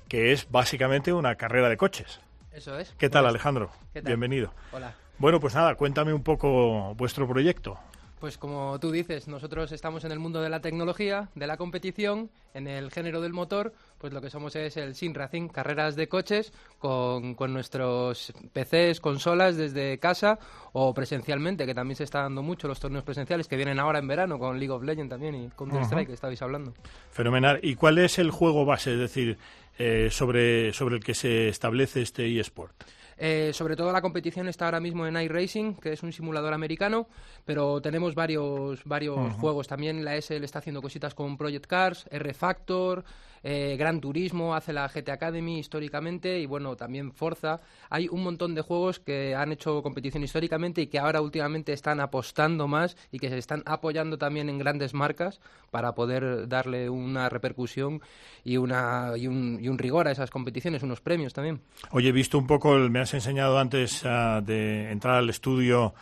que 0.08 0.32
es 0.32 0.50
básicamente 0.50 1.12
una 1.12 1.36
carrera 1.36 1.68
de 1.68 1.76
coches. 1.76 2.22
Eso 2.60 2.78
es. 2.78 2.94
¿Qué 2.98 3.10
tal, 3.10 3.24
Pues, 3.24 3.30
Alejandro? 3.36 3.70
¿qué 3.94 4.02
tal? 4.02 4.10
Bienvenido. 4.10 4.52
Hola. 4.74 4.94
Bueno, 5.18 5.40
pues 5.40 5.56
nada, 5.56 5.76
cuéntame 5.76 6.12
un 6.12 6.24
poco 6.24 6.94
vuestro 6.96 7.26
proyecto. 7.26 7.80
Pues 8.20 8.38
como 8.38 8.78
tú 8.82 8.92
dices, 8.92 9.30
nosotros 9.30 9.72
estamos 9.72 10.04
en 10.04 10.12
el 10.12 10.20
mundo 10.20 10.42
de 10.42 10.50
la 10.50 10.60
tecnología, 10.60 11.30
de 11.36 11.48
la 11.48 11.56
competición, 11.56 12.30
en 12.54 12.68
el 12.68 12.92
género 12.92 13.22
del 13.22 13.32
motor, 13.32 13.72
pues 13.98 14.12
lo 14.12 14.20
que 14.20 14.30
somos 14.30 14.58
es 14.58 14.76
el 14.76 14.94
Sim 14.94 15.14
Racing, 15.14 15.48
carreras 15.48 15.96
de 15.96 16.10
coches 16.10 16.52
con, 16.80 17.34
con 17.36 17.54
nuestros 17.54 18.34
PCs, 18.52 19.00
consolas 19.00 19.56
desde 19.56 19.98
casa 20.00 20.38
o 20.74 20.94
presencialmente, 20.94 21.66
que 21.66 21.74
también 21.74 21.96
se 21.96 22.04
está 22.04 22.24
dando 22.24 22.44
mucho 22.44 22.68
los 22.68 22.82
torneos 22.82 23.06
presenciales 23.06 23.48
que 23.48 23.56
vienen 23.56 23.80
ahora 23.80 24.00
en 24.00 24.08
verano 24.10 24.38
con 24.38 24.60
League 24.60 24.74
of 24.74 24.84
Legends 24.84 25.12
también 25.12 25.36
y 25.36 25.48
Counter 25.52 25.84
Strike 25.84 26.08
que 26.08 26.14
estabais 26.14 26.42
hablando. 26.42 26.74
Fenomenal. 27.12 27.62
¿Y 27.64 27.76
cuál 27.76 28.00
es 28.00 28.20
el 28.20 28.32
juego 28.32 28.66
base, 28.66 28.92
es 28.96 29.00
decir, 29.00 29.38
eh, 29.80 30.10
sobre, 30.12 30.74
sobre 30.74 30.98
el 30.98 31.04
que 31.04 31.16
se 31.16 31.48
establece 31.50 32.02
este 32.02 32.40
eSport? 32.40 32.84
Eh, 33.18 33.52
sobre 33.54 33.76
todo 33.76 33.92
la 33.92 34.02
competición 34.02 34.48
está 34.48 34.66
ahora 34.66 34.80
mismo 34.80 35.06
en 35.06 35.18
iRacing, 35.18 35.76
que 35.76 35.92
es 35.92 36.04
un 36.04 36.14
simulador 36.14 36.54
americano, 36.54 37.08
pero 37.44 37.82
tenemos 37.82 38.16
varios, 38.16 38.84
varios 38.86 39.34
juegos. 39.36 39.68
También 39.68 40.06
la 40.06 40.16
SL 40.16 40.44
está 40.44 40.60
haciendo 40.60 40.82
cositas 40.82 41.14
con 41.14 41.38
Project 41.38 41.66
Cars, 41.66 42.08
R-Factor, 42.12 43.04
eh, 43.44 43.76
Gran 43.78 44.02
Turismo, 44.02 44.56
hace 44.56 44.74
la 44.74 44.88
GT 44.88 45.10
Academy 45.12 45.60
históricamente 45.60 46.40
y 46.40 46.46
bueno, 46.46 46.76
también 46.76 47.12
Forza. 47.14 47.62
Hay 47.90 48.08
un 48.10 48.24
montón 48.24 48.56
de 48.56 48.62
juegos 48.62 49.00
que 49.00 49.36
han 49.36 49.52
hecho 49.52 49.82
competición 49.82 50.24
históricamente 50.24 50.82
y 50.82 50.88
que 50.88 51.00
ahora 51.00 51.22
últimamente 51.22 51.74
están 51.74 52.00
apostando 52.00 52.68
más 52.68 52.98
y 53.12 53.20
que 53.20 53.30
se 53.30 53.38
están 53.38 53.64
apoyando 53.66 54.18
también 54.18 54.50
en 54.50 54.58
grandes 54.58 54.94
marcas 54.94 55.40
para 55.72 55.94
poder 55.94 56.48
darle 56.48 56.90
una 56.90 57.30
repercusión 57.30 58.02
y, 58.44 58.58
una, 58.58 59.14
y, 59.18 59.28
un, 59.28 59.60
y 59.62 59.68
un 59.70 59.78
rigor 59.78 60.08
a 60.08 60.12
esas 60.12 60.30
competiciones, 60.30 60.84
unos 60.84 61.02
premios 61.02 61.34
también. 61.34 61.62
Oye, 61.92 62.10
he 62.10 62.12
visto 62.12 62.38
un 62.38 62.48
poco, 62.48 62.76
el- 62.76 62.90
me 62.90 63.00
has 63.00 63.14
enseñado 63.14 63.60
antes 63.60 64.02
ah, 64.06 64.42
de 64.44 64.92
entrar 64.92 65.16
al 65.16 65.30
estudio 65.30 65.94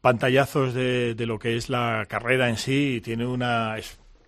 pantallazos 0.00 0.74
de, 0.74 1.14
de 1.14 1.26
lo 1.26 1.38
que 1.38 1.56
es 1.56 1.68
la 1.70 2.04
carrera 2.08 2.48
en 2.48 2.56
sí 2.56 2.96
y 2.96 3.00
tiene 3.00 3.26
una... 3.26 3.76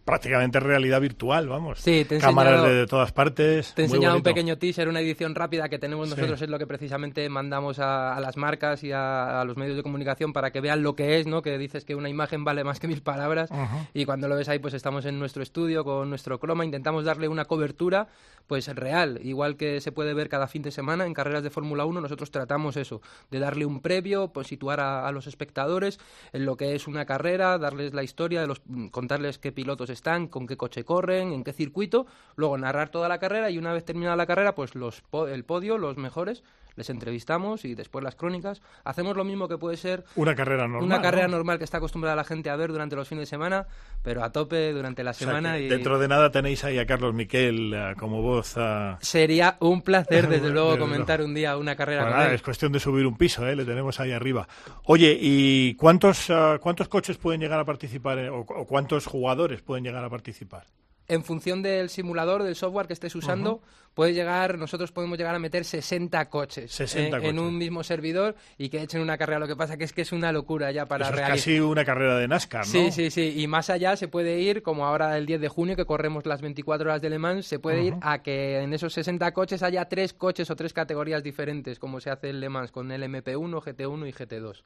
prácticamente 0.06 0.58
realidad 0.60 1.00
virtual, 1.02 1.48
vamos. 1.48 1.80
Sí, 1.80 2.06
te 2.08 2.18
Cámaras 2.18 2.54
enseñado- 2.60 2.74
de, 2.74 2.86
todas 2.86 3.12
partes. 3.12 3.74
Te 3.74 3.82
he 3.82 3.84
enseñado 3.84 4.16
un 4.16 4.22
pequeño 4.22 4.56
teaser, 4.56 4.88
una 4.88 5.00
edición 5.00 5.34
rápida 5.34 5.68
que 5.68 5.78
tenemos 5.78 6.08
Sí. 6.08 6.14
nosotros, 6.14 6.40
es 6.40 6.48
lo 6.48 6.58
que 6.58 6.66
precisamente 6.66 7.28
mandamos 7.28 7.78
a, 7.80 8.14
a 8.16 8.20
las 8.20 8.36
marcas 8.38 8.82
y 8.84 8.92
a, 8.92 9.40
a 9.40 9.44
los 9.44 9.56
medios 9.58 9.76
de 9.76 9.82
comunicación 9.82 10.32
para 10.32 10.52
que 10.52 10.60
vean 10.62 10.82
lo 10.82 10.94
que 10.96 11.18
es, 11.20 11.26
¿no? 11.26 11.42
Que 11.42 11.58
dices 11.58 11.84
que 11.84 11.94
una 11.94 12.08
imagen 12.08 12.44
vale 12.44 12.62
más 12.64 12.80
que 12.80 12.86
mil 12.88 13.02
palabras 13.02 13.50
y 13.92 14.04
cuando 14.06 14.28
lo 14.28 14.36
ves 14.36 14.48
ahí 14.48 14.60
pues 14.60 14.72
estamos 14.74 15.04
en 15.04 15.18
nuestro 15.18 15.42
estudio 15.42 15.84
con 15.84 16.08
nuestro 16.08 16.38
croma, 16.38 16.64
intentamos 16.64 17.04
darle 17.04 17.28
una 17.28 17.44
cobertura 17.44 18.06
pues 18.46 18.68
real, 18.76 19.18
igual 19.24 19.56
que 19.56 19.80
se 19.80 19.90
puede 19.90 20.14
ver 20.14 20.28
cada 20.28 20.46
fin 20.46 20.62
de 20.62 20.70
semana 20.70 21.04
en 21.04 21.14
carreras 21.14 21.42
de 21.42 21.50
Fórmula 21.50 21.84
1, 21.84 22.00
nosotros 22.00 22.30
tratamos 22.30 22.76
eso, 22.76 23.02
de 23.28 23.40
darle 23.40 23.66
un 23.66 23.80
previo, 23.80 24.28
pues 24.28 24.46
situar 24.46 24.78
a, 24.78 25.08
a 25.08 25.10
los 25.10 25.26
espectadores 25.26 25.98
en 26.32 26.46
lo 26.46 26.56
que 26.56 26.76
es 26.76 26.86
una 26.86 27.06
carrera, 27.06 27.58
darles 27.58 27.92
la 27.92 28.04
historia, 28.04 28.40
de 28.40 28.46
los, 28.46 28.62
contarles 28.92 29.38
qué 29.38 29.50
pilotos 29.50 29.90
están, 29.96 30.28
con 30.28 30.46
qué 30.46 30.56
coche 30.56 30.84
corren, 30.84 31.32
en 31.32 31.42
qué 31.42 31.52
circuito, 31.52 32.06
luego 32.36 32.56
narrar 32.56 32.90
toda 32.90 33.08
la 33.08 33.18
carrera 33.18 33.50
y 33.50 33.58
una 33.58 33.72
vez 33.72 33.84
terminada 33.84 34.14
la 34.16 34.26
carrera, 34.26 34.54
pues 34.54 34.74
los 34.74 35.02
el 35.28 35.44
podio, 35.44 35.78
los 35.78 35.96
mejores, 35.96 36.44
les 36.76 36.88
entrevistamos 36.90 37.64
y 37.64 37.74
después 37.74 38.04
las 38.04 38.14
crónicas. 38.14 38.62
Hacemos 38.84 39.16
lo 39.16 39.24
mismo 39.24 39.48
que 39.48 39.58
puede 39.58 39.76
ser 39.76 40.04
Una 40.14 40.34
carrera 40.34 40.62
normal. 40.68 40.82
una 40.84 41.02
carrera 41.02 41.26
¿no? 41.26 41.36
normal 41.36 41.58
que 41.58 41.64
está 41.64 41.78
acostumbrada 41.78 42.14
la 42.14 42.24
gente 42.24 42.50
a 42.50 42.56
ver 42.56 42.70
durante 42.70 42.94
los 42.96 43.08
fines 43.08 43.22
de 43.22 43.26
semana, 43.26 43.66
pero 44.02 44.22
a 44.22 44.30
tope 44.30 44.72
durante 44.72 45.02
la 45.02 45.10
O 45.10 45.14
sea, 45.14 45.26
semana. 45.26 45.58
y 45.58 45.68
Dentro 45.68 45.98
de 45.98 46.06
nada 46.08 46.30
tenéis 46.30 46.62
ahí 46.64 46.78
a 46.78 46.86
Carlos 46.86 47.14
Miquel 47.14 47.72
eh, 47.74 47.94
como 47.98 48.22
voz. 48.22 48.54
ah, 48.56 48.98
Sería 49.00 49.56
un 49.60 49.82
placer, 49.82 50.28
desde 50.28 50.50
luego, 50.50 50.72
Desde 50.72 50.80
comentar 50.80 51.22
un 51.22 51.34
día 51.34 51.56
una 51.56 51.74
carrera 51.76 52.02
Bueno, 52.02 52.12
con 52.12 52.18
nada, 52.20 52.30
él. 52.30 52.36
es 52.36 52.42
cuestión 52.42 52.72
de 52.72 52.80
subir 52.80 53.06
un 53.06 53.16
piso, 53.16 53.46
¿eh? 53.48 53.56
le 53.56 53.64
tenemos 53.64 53.98
ahí 53.98 54.12
arriba. 54.12 54.46
Oye, 54.84 55.16
¿y 55.20 55.74
cuántos, 55.76 56.30
ah, 56.30 56.58
cuántos 56.60 56.88
coches 56.88 57.16
pueden 57.16 57.40
llegar 57.40 57.58
a 57.58 57.64
participar 57.64 58.18
en- 58.18 58.28
o, 58.30 58.40
o 58.40 58.66
cuántos 58.66 59.06
jugadores 59.06 59.62
pueden 59.62 59.82
llegar 59.84 60.04
a 60.04 60.10
participar? 60.10 60.66
En 61.08 61.22
función 61.22 61.62
del 61.62 61.88
simulador, 61.88 62.42
del 62.42 62.56
software 62.56 62.88
que 62.88 62.92
estés 62.92 63.14
usando, 63.14 63.62
puede 63.96 64.12
llegar, 64.12 64.58
nosotros 64.58 64.92
podemos 64.92 65.16
llegar 65.16 65.34
a 65.34 65.38
meter 65.38 65.64
60 65.64 66.28
coches, 66.28 66.70
60 66.70 67.16
en, 67.16 67.38
un 67.38 67.56
mismo 67.56 67.82
servidor 67.82 68.36
y 68.58 68.68
que 68.68 68.82
echen 68.82 69.00
una 69.00 69.16
carrera. 69.16 69.38
Lo 69.38 69.46
que 69.46 69.56
pasa 69.56 69.78
que 69.78 69.84
es 69.84 69.94
que 69.94 70.02
es 70.02 70.12
una 70.12 70.32
locura 70.32 70.70
ya 70.70 70.84
para 70.84 71.06
Eso 71.06 71.14
es 71.14 71.20
casi 71.22 71.60
una 71.60 71.82
carrera 71.82 72.18
de 72.18 72.28
NASCAR, 72.28 72.66
¿no? 72.66 72.70
Sí, 72.70 72.92
sí, 72.92 73.10
sí. 73.10 73.32
Y 73.40 73.46
más 73.46 73.70
allá 73.70 73.96
se 73.96 74.06
puede 74.06 74.38
ir, 74.38 74.62
como 74.62 74.84
ahora 74.84 75.16
el 75.16 75.24
10 75.24 75.40
de 75.40 75.48
junio 75.48 75.76
que 75.76 75.86
corremos 75.86 76.26
las 76.26 76.42
24 76.42 76.90
horas 76.90 77.00
de 77.00 77.08
Le 77.08 77.18
Mans, 77.18 77.46
se 77.46 77.58
puede 77.58 77.84
ir 77.84 77.94
a 78.02 78.22
que 78.22 78.60
en 78.60 78.74
esos 78.74 78.92
60 78.92 79.32
coches 79.32 79.62
haya 79.62 79.86
tres 79.86 80.12
coches 80.12 80.50
o 80.50 80.56
tres 80.56 80.74
categorías 80.74 81.22
diferentes, 81.22 81.78
como 81.78 81.98
se 81.98 82.10
hace 82.10 82.28
en 82.28 82.40
Le 82.40 82.50
Mans 82.50 82.72
con 82.72 82.92
el 82.92 83.02
MP1, 83.02 83.62
GT1 83.62 84.08
y 84.08 84.12
GT2. 84.12 84.62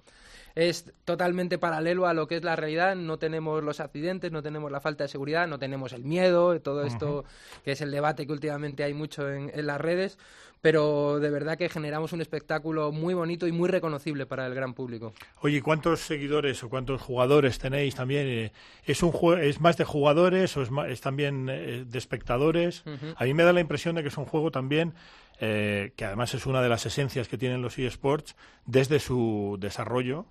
Es 0.57 0.93
totalmente 1.05 1.59
paralelo 1.59 2.09
a 2.09 2.15
lo 2.15 2.27
que 2.27 2.37
es 2.37 2.43
la 2.43 2.57
realidad. 2.57 2.97
No 2.97 3.19
tenemos 3.19 3.63
los 3.63 3.79
accidentes, 3.79 4.33
no 4.33 4.43
tenemos 4.43 4.73
la 4.73 4.81
falta 4.81 5.05
de 5.05 5.09
seguridad, 5.09 5.47
no 5.47 5.61
tenemos 5.61 5.93
el 5.93 6.05
miedo, 6.05 6.61
todo 6.61 6.85
esto 6.85 7.25
que 7.65 7.73
es 7.73 7.81
el 7.81 7.93
debate 7.93 8.27
que 8.27 8.33
últimamente 8.33 8.83
hay 8.83 8.93
mucho 8.93 9.20
en, 9.29 9.51
en 9.53 9.67
las 9.67 9.81
redes. 9.81 10.17
Pero 10.63 11.21
de 11.21 11.31
verdad 11.31 11.57
que 11.57 11.71
generamos 11.71 12.13
un 12.13 12.21
espectáculo 12.21 12.93
muy 12.93 13.15
bonito 13.15 13.47
y 13.47 13.53
muy 13.53 13.67
reconocible 13.71 14.27
para 14.27 14.47
el 14.47 14.55
gran 14.55 14.75
público. 14.75 15.15
Oye, 15.41 15.57
¿y 15.57 15.61
¿cuántos 15.63 16.01
seguidores 16.01 16.63
o 16.63 16.69
cuántos 16.69 17.01
jugadores 17.01 17.59
tenéis 17.59 17.95
también? 17.95 18.27
Eh, 18.27 18.53
¿Es, 18.85 19.03
un 19.03 19.11
jue- 19.11 19.41
¿Es 19.41 19.59
más 19.59 19.79
de 19.79 19.85
jugadores 19.87 20.55
o 20.59 20.63
es, 20.87 21.01
también 21.01 21.49
eh, 21.51 21.85
de 21.89 21.99
espectadores? 21.99 22.85
A 23.17 23.25
mí 23.25 23.33
me 23.33 23.43
da 23.45 23.55
la 23.55 23.61
impresión 23.61 23.95
de 23.95 24.03
que 24.03 24.09
es 24.09 24.19
un 24.19 24.27
juego 24.27 24.51
también 24.51 24.93
eh, 25.41 25.95
que 25.97 26.05
además 26.05 26.35
es 26.35 26.45
una 26.45 26.61
de 26.61 26.69
las 26.69 26.85
esencias 26.85 27.27
que 27.29 27.39
tienen 27.39 27.63
los 27.63 27.79
eSports 27.79 28.37
desde 28.67 28.99
su 29.01 29.57
desarrollo. 29.59 30.27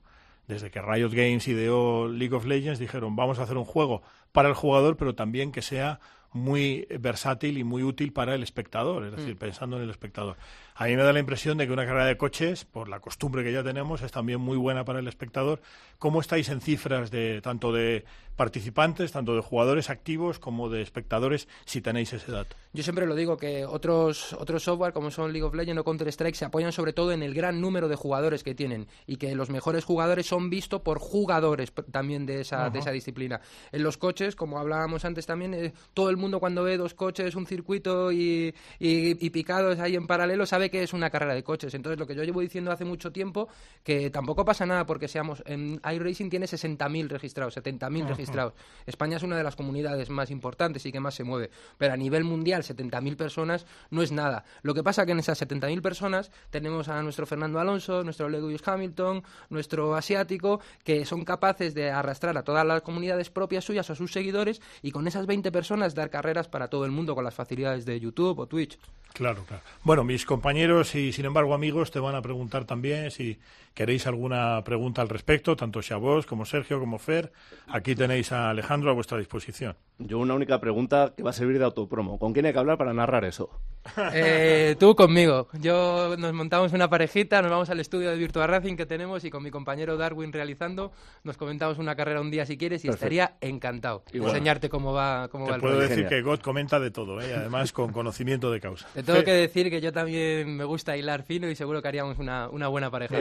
Desde 0.48 0.70
que 0.70 0.80
Riot 0.80 1.10
Games 1.10 1.48
ideó 1.48 2.08
League 2.08 2.36
of 2.36 2.46
Legends, 2.46 2.78
dijeron 2.78 3.16
vamos 3.16 3.40
a 3.40 3.44
hacer 3.44 3.58
un 3.58 3.66
juego 3.66 4.04
para 4.32 4.48
el 4.50 4.54
jugador, 4.56 4.96
pero 4.96 5.16
también 5.16 5.52
que 5.52 5.64
sea 5.64 6.00
muy 6.32 6.88
versátil 7.00 7.58
y 7.58 7.64
muy 7.64 7.84
útil 7.84 8.14
para 8.14 8.36
el 8.36 8.44
espectador, 8.44 9.06
es 9.06 9.16
decir, 9.16 9.36
Mm. 9.36 9.40
pensando 9.40 9.78
en 9.78 9.84
el 9.84 9.90
espectador. 9.90 10.38
A 10.82 10.86
mí 10.86 10.96
me 10.96 11.04
da 11.04 11.12
la 11.12 11.20
impresión 11.20 11.58
de 11.58 11.68
que 11.68 11.74
una 11.74 11.86
carrera 11.86 12.06
de 12.06 12.16
coches, 12.16 12.64
por 12.64 12.88
la 12.88 13.02
costumbre 13.02 13.44
que 13.44 13.52
ya 13.52 13.62
tenemos, 13.64 14.02
es 14.02 14.14
también 14.14 14.40
muy 14.40 14.56
buena 14.56 14.86
para 14.86 15.00
el 15.00 15.08
espectador. 15.10 15.62
¿Cómo 15.98 16.22
estáis 16.22 16.48
en 16.48 16.62
cifras 16.62 17.12
de 17.12 17.42
tanto 17.42 17.74
de 17.74 18.06
participantes, 18.38 19.12
tanto 19.12 19.36
de 19.36 19.42
jugadores 19.42 19.90
activos 19.90 20.40
como 20.40 20.70
de 20.70 20.82
espectadores, 20.82 21.50
si 21.66 21.82
tenéis 21.82 22.14
ese 22.14 22.32
dato? 22.32 22.56
Yo 22.72 22.84
siempre 22.84 23.06
lo 23.06 23.14
digo 23.16 23.36
que 23.36 23.66
otros, 23.66 24.32
otros 24.32 24.64
software 24.64 24.94
como 24.94 25.12
son 25.12 25.34
League 25.34 25.44
of 25.46 25.54
Legends 25.54 25.82
o 25.82 25.84
Counter-Strike 25.84 26.36
se 26.36 26.46
apoyan 26.46 26.72
sobre 26.72 26.94
todo 26.94 27.12
en 27.12 27.24
el 27.24 27.34
gran 27.34 27.60
número 27.60 27.90
de 27.90 27.98
jugadores 27.98 28.44
que 28.44 28.56
tienen 28.56 28.88
y 29.06 29.18
que 29.18 29.36
los 29.36 29.50
mejores 29.50 29.84
jugadores 29.84 30.28
son 30.28 30.50
vistos 30.50 30.80
por 30.82 31.00
jugadores 31.00 31.74
también 31.92 32.26
de 32.26 32.40
esa, 32.40 32.70
de 32.70 32.80
esa 32.80 32.92
disciplina. 32.92 33.42
En 33.74 33.84
los 33.84 33.98
coches, 33.98 34.38
como 34.38 34.58
hablábamos 34.58 35.04
antes 35.04 35.26
también, 35.26 35.54
eh, 35.54 35.74
todo 35.94 36.10
el 36.10 36.16
mundo 36.16 36.40
cuando 36.40 36.64
ve 36.64 36.78
dos 36.78 36.94
coches, 36.94 37.36
un 37.36 37.46
circuito 37.46 38.14
y, 38.14 38.56
y- 38.80 39.26
y 39.26 39.30
picados 39.32 39.80
ahí 39.80 39.96
en 39.98 40.08
paralelo 40.08 40.46
sabe 40.46 40.68
que 40.70 40.84
es 40.84 40.93
una 40.93 41.09
carrera 41.09 41.34
de 41.34 41.43
coches. 41.43 41.74
Entonces 41.74 41.99
lo 41.99 42.07
que 42.07 42.15
yo 42.15 42.24
llevo 42.24 42.41
diciendo 42.41 42.72
hace 42.72 42.86
mucho 42.86 43.11
tiempo, 43.11 43.47
que 43.84 44.09
tampoco 44.09 44.45
pasa 44.45 44.65
nada 44.65 44.86
porque 44.86 45.07
seamos, 45.07 45.43
en 45.45 45.82
iRacing 45.84 46.30
tiene 46.30 46.45
60.000 46.45 47.07
registrados, 47.07 47.57
70.000 47.57 47.99
Ajá. 48.01 48.09
registrados. 48.09 48.53
España 48.86 49.17
es 49.17 49.24
una 49.24 49.38
de 49.38 49.43
las 49.43 49.55
comunidades 49.55 50.09
más 50.09 50.32
importantes 50.32 50.86
y 50.86 50.91
que 50.91 50.99
más 50.99 51.15
se 51.15 51.24
mueve, 51.24 51.49
pero 51.78 51.93
a 51.93 51.97
nivel 51.97 52.24
mundial 52.24 52.63
70.000 52.63 53.15
personas 53.15 53.65
no 53.89 54.01
es 54.01 54.11
nada. 54.11 54.43
Lo 54.61 54.74
que 54.74 54.84
pasa 54.84 55.05
que 55.05 55.11
en 55.11 55.20
esas 55.20 55.41
70.000 55.41 55.82
personas 55.82 56.32
tenemos 56.49 56.88
a 56.89 57.01
nuestro 57.01 57.26
Fernando 57.26 57.59
Alonso, 57.59 58.03
nuestro 58.03 58.30
Lewis 58.30 58.61
Hamilton, 58.65 59.24
nuestro 59.49 59.95
asiático, 59.95 60.59
que 60.84 61.05
son 61.05 61.26
capaces 61.26 61.74
de 61.74 61.91
arrastrar 61.91 62.38
a 62.38 62.43
todas 62.43 62.65
las 62.65 62.82
comunidades 62.82 63.30
propias 63.30 63.65
suyas, 63.65 63.89
a 63.89 63.95
sus 63.95 64.11
seguidores, 64.11 64.61
y 64.82 64.91
con 64.91 65.07
esas 65.07 65.26
20 65.26 65.51
personas 65.51 65.95
dar 65.95 66.09
carreras 66.09 66.47
para 66.47 66.70
todo 66.70 66.86
el 66.86 66.91
mundo 66.91 67.15
con 67.15 67.24
las 67.24 67.34
facilidades 67.34 67.86
de 67.86 67.99
YouTube 67.99 68.39
o 68.39 68.47
Twitch. 68.47 68.78
Claro, 69.14 69.43
claro. 69.45 69.64
Bueno, 69.84 70.03
mis 70.03 70.26
compañeros 70.26 70.95
y, 70.95 71.12
sin 71.12 71.26
embargo, 71.26 71.53
amigos, 71.53 71.91
te 71.91 71.99
van 71.99 72.16
a 72.16 72.22
preguntar 72.22 72.66
también 72.66 73.12
si 73.12 73.39
queréis 73.74 74.07
alguna 74.07 74.64
pregunta 74.64 75.01
al 75.01 75.10
respecto, 75.10 75.55
tanto 75.55 75.82
Xabos 75.82 76.26
como 76.26 76.45
Sergio 76.45 76.80
como 76.80 76.99
Fer. 76.99 77.32
Aquí 77.68 77.95
tenéis 77.95 78.32
a 78.32 78.49
Alejandro 78.49 78.89
a 78.91 78.93
vuestra 78.93 79.18
disposición. 79.18 79.76
Yo 80.00 80.18
una 80.20 80.34
única 80.34 80.60
pregunta 80.62 81.14
que 81.16 81.24
va 81.24 81.32
a 81.32 81.34
servir 81.34 81.60
de 81.60 81.66
autopromo. 81.66 82.18
¿Con 82.18 82.32
quién 82.34 82.45
hay 82.45 82.54
que 82.54 82.60
hablar 82.60 82.78
para 82.78 82.93
narrar 82.93 83.26
eso? 83.26 83.50
Eh, 84.14 84.76
tú 84.80 84.93
conmigo. 84.95 85.47
Yo 85.60 86.16
nos 86.18 86.34
montamos 86.34 86.74
una 86.74 86.89
parejita, 86.89 87.41
nos 87.41 87.50
vamos 87.50 87.70
al 87.70 87.80
estudio 87.80 88.10
de 88.12 88.18
Virtua 88.18 88.45
Racing 88.45 88.76
que 88.76 88.86
tenemos 88.86 89.24
y 89.24 89.30
con 89.32 89.41
mi 89.41 89.52
compañero 89.52 89.97
Darwin 89.97 90.32
realizando, 90.34 90.91
nos 91.24 91.38
comentamos 91.38 91.78
una 91.80 91.95
carrera 91.95 92.22
un 92.22 92.30
día 92.30 92.45
si 92.45 92.58
quieres 92.58 92.84
y 92.84 92.88
Perfecto. 92.88 93.06
estaría 93.06 93.38
encantado 93.41 94.04
de 94.12 94.20
enseñarte 94.20 94.70
cómo 94.70 94.93
va, 94.93 95.28
cómo 95.30 95.45
va 95.45 95.52
Te 95.52 95.56
el 95.56 95.62
puedo 95.62 95.76
rollo. 95.76 95.88
decir 95.88 96.08
que 96.08 96.22
God 96.22 96.39
comenta 96.41 96.80
de 96.80 96.91
todo, 96.91 97.20
¿eh? 97.22 97.34
además 97.36 97.72
con 97.72 97.91
conocimiento 97.91 98.52
de 98.52 98.60
causa. 98.60 98.88
Te 98.93 99.02
tengo 99.02 99.20
Fe- 99.20 99.26
que 99.26 99.32
decir 99.34 99.70
que 99.70 99.82
yo 99.82 99.91
también 99.93 100.56
me 100.56 100.66
gusta 100.66 100.95
hilar 100.97 101.24
fino 101.24 101.50
y 101.50 101.56
seguro 101.56 101.82
que 101.82 101.88
haríamos 101.88 102.20
una, 102.20 102.47
una 102.50 102.68
buena 102.68 102.91
pareja. 102.91 103.16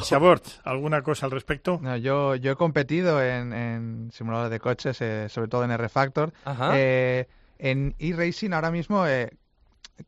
Xabort, 0.00 0.44
¿alguna 0.64 1.02
cosa 1.02 1.26
al 1.26 1.32
respecto? 1.32 1.78
No, 1.82 1.96
yo, 1.96 2.36
yo 2.36 2.52
he 2.52 2.56
competido 2.56 3.22
en, 3.22 3.52
en 3.52 4.10
simuladores 4.12 4.50
de 4.52 4.60
coches, 4.60 5.00
eh, 5.00 5.28
sobre 5.28 5.48
todo 5.48 5.64
en 5.64 5.70
R-Factor. 5.72 6.13
Eh, 6.74 7.28
en 7.58 7.94
e-racing 7.98 8.52
ahora 8.52 8.70
mismo, 8.70 9.06
eh, 9.06 9.30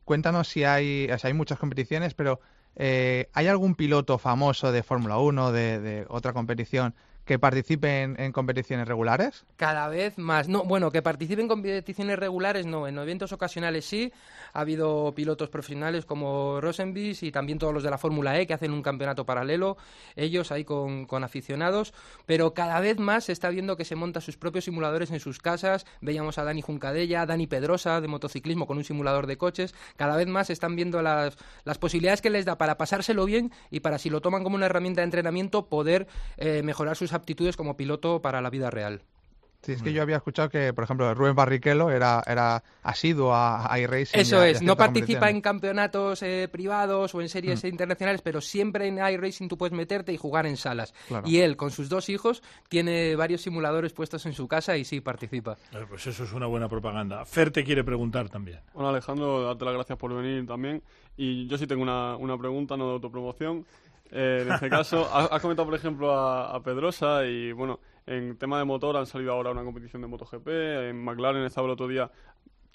cuéntanos 0.05 0.47
si 0.47 0.63
hay, 0.63 1.09
o 1.11 1.17
sea, 1.17 1.29
hay 1.29 1.33
muchas 1.33 1.59
competiciones, 1.59 2.13
pero 2.13 2.39
eh, 2.75 3.29
¿hay 3.33 3.47
algún 3.47 3.75
piloto 3.75 4.17
famoso 4.17 4.71
de 4.71 4.83
Fórmula 4.83 5.17
1, 5.17 5.51
de, 5.51 5.79
de 5.79 6.05
otra 6.09 6.33
competición, 6.33 6.93
que 7.27 7.37
participe 7.37 8.01
en, 8.03 8.31
competiciones 8.31 8.87
regulares? 8.87 9.45
Cada 9.57 9.89
vez 9.89 10.17
más. 10.17 10.47
No, 10.47 10.63
bueno, 10.63 10.89
que 10.91 11.01
participen 11.01 11.41
en 11.41 11.47
competiciones 11.49 12.17
regulares 12.17 12.65
no, 12.65 12.87
en 12.87 12.97
eventos 12.97 13.33
ocasionales 13.33 13.85
sí. 13.85 14.11
Ha 14.53 14.61
habido 14.61 15.13
pilotos 15.13 15.49
profesionales 15.49 16.05
como 16.05 16.61
Rosenbis 16.61 17.21
y 17.23 17.31
también 17.31 17.59
todos 17.59 17.73
los 17.73 17.83
de 17.83 17.91
la 17.91 17.97
Fórmula 17.97 18.39
E 18.39 18.47
que 18.47 18.53
hacen 18.53 18.71
un 18.71 18.81
campeonato 18.81 19.25
paralelo, 19.25 19.77
ellos 20.15 20.51
ahí 20.51 20.63
con, 20.63 21.05
con 21.05 21.25
aficionados, 21.25 21.93
pero 22.25 22.53
cada 22.53 22.79
vez 22.79 22.97
más 22.97 23.25
se 23.25 23.33
está 23.33 23.49
viendo 23.49 23.75
que 23.75 23.83
se 23.83 23.95
montan 23.95 24.21
sus 24.21 24.37
propios 24.37 24.63
simuladores 24.63 25.11
en 25.11 25.19
sus 25.19 25.39
casas. 25.39 25.85
Veíamos 25.99 26.37
a 26.37 26.45
Dani 26.45 26.61
Juncadella, 26.61 27.23
a 27.23 27.25
Dani 27.25 27.45
Pedrosa 27.45 27.99
de 27.99 28.07
motociclismo 28.07 28.65
con 28.67 28.77
un 28.77 28.85
simulador 28.85 29.27
de 29.27 29.37
coches. 29.37 29.75
Cada 29.97 30.15
vez 30.15 30.27
más 30.27 30.49
están 30.49 30.77
viendo 30.77 31.01
las, 31.01 31.35
las 31.65 31.77
posibilidades 31.77 32.21
que 32.21 32.29
les 32.29 32.45
da 32.45 32.57
para 32.57 32.77
pasárselo 32.77 33.25
bien 33.25 33.51
y 33.69 33.81
para, 33.81 33.97
si 33.99 34.09
lo 34.09 34.21
toman 34.21 34.43
como 34.43 34.55
una 34.55 34.67
herramienta 34.67 35.01
de 35.01 35.05
entrenamiento, 35.05 35.67
poder 35.67 36.07
eh, 36.37 36.61
mejorar 36.63 36.95
sus 36.95 37.11
aptitudes 37.17 37.57
como 37.57 37.75
piloto 37.75 38.21
para 38.21 38.41
la 38.41 38.49
vida 38.49 38.69
real. 38.69 39.01
Sí, 39.63 39.71
es 39.73 39.81
que 39.81 39.91
yo 39.91 40.03
había 40.03 40.17
escuchado 40.17 40.49
que, 40.49 40.71
por 40.71 40.83
ejemplo, 40.83 41.13
Rubén 41.15 41.35
Barrichello 41.35 41.89
era, 41.89 42.23
era 42.27 42.63
asiduo 42.83 43.33
a, 43.33 43.73
a 43.73 43.79
iRacing. 43.79 44.21
Eso 44.21 44.39
a- 44.39 44.45
y 44.45 44.49
a 44.49 44.51
es, 44.51 44.61
no 44.61 44.77
participa 44.77 45.29
en 45.31 45.41
campeonatos 45.41 46.21
eh, 46.21 46.47
privados 46.49 47.13
o 47.15 47.21
en 47.21 47.27
series 47.27 47.63
internacionales, 47.63 48.21
pero 48.21 48.39
siempre 48.39 48.87
en 48.87 48.99
iRacing 48.99 49.49
tú 49.49 49.57
puedes 49.57 49.73
meterte 49.73 50.13
y 50.13 50.17
jugar 50.17 50.45
en 50.45 50.57
salas. 50.57 50.93
Claro. 51.07 51.27
Y 51.27 51.39
él, 51.39 51.57
con 51.57 51.71
sus 51.71 51.89
dos 51.89 52.07
hijos, 52.07 52.43
tiene 52.69 53.15
varios 53.15 53.41
simuladores 53.41 53.93
puestos 53.93 54.25
en 54.27 54.33
su 54.33 54.47
casa 54.47 54.77
y 54.77 54.85
sí 54.85 55.01
participa. 55.01 55.57
Eh, 55.73 55.85
Pues 55.89 56.05
eso 56.05 56.23
es 56.23 56.31
una 56.33 56.45
buena 56.45 56.69
propaganda. 56.69 57.25
Fer 57.25 57.49
te 57.51 57.63
quiere 57.63 57.83
preguntar 57.83 58.29
también. 58.29 58.59
Bueno, 58.73 58.89
Alejandro, 58.89 59.43
darte 59.43 59.65
las 59.65 59.73
gracias 59.73 59.97
por 59.97 60.13
venir 60.13 60.45
también. 60.45 60.83
Y 61.17 61.47
yo 61.47 61.57
sí 61.57 61.65
tengo 61.65 61.81
una, 61.81 62.15
una 62.15 62.37
pregunta, 62.37 62.77
no 62.77 62.85
de 62.89 62.93
autopromoción. 62.93 63.65
Eh, 64.11 64.43
en 64.45 64.53
este 64.53 64.69
caso, 64.69 65.07
has, 65.13 65.41
comentado, 65.41 65.67
por 65.67 65.75
ejemplo, 65.75 66.11
a, 66.11 66.55
a 66.55 66.61
Pedrosa 66.61 67.25
y, 67.25 67.51
bueno, 67.51 67.79
en 68.05 68.37
tema 68.37 68.57
de 68.57 68.65
motor 68.65 68.95
han 68.95 69.05
salido 69.05 69.33
ahora 69.33 69.51
una 69.51 69.63
competición 69.63 70.01
de 70.01 70.07
MotoGP. 70.07 70.47
En 70.47 71.03
McLaren 71.03 71.43
estaba 71.43 71.67
el 71.67 71.73
otro 71.73 71.87
día 71.87 72.09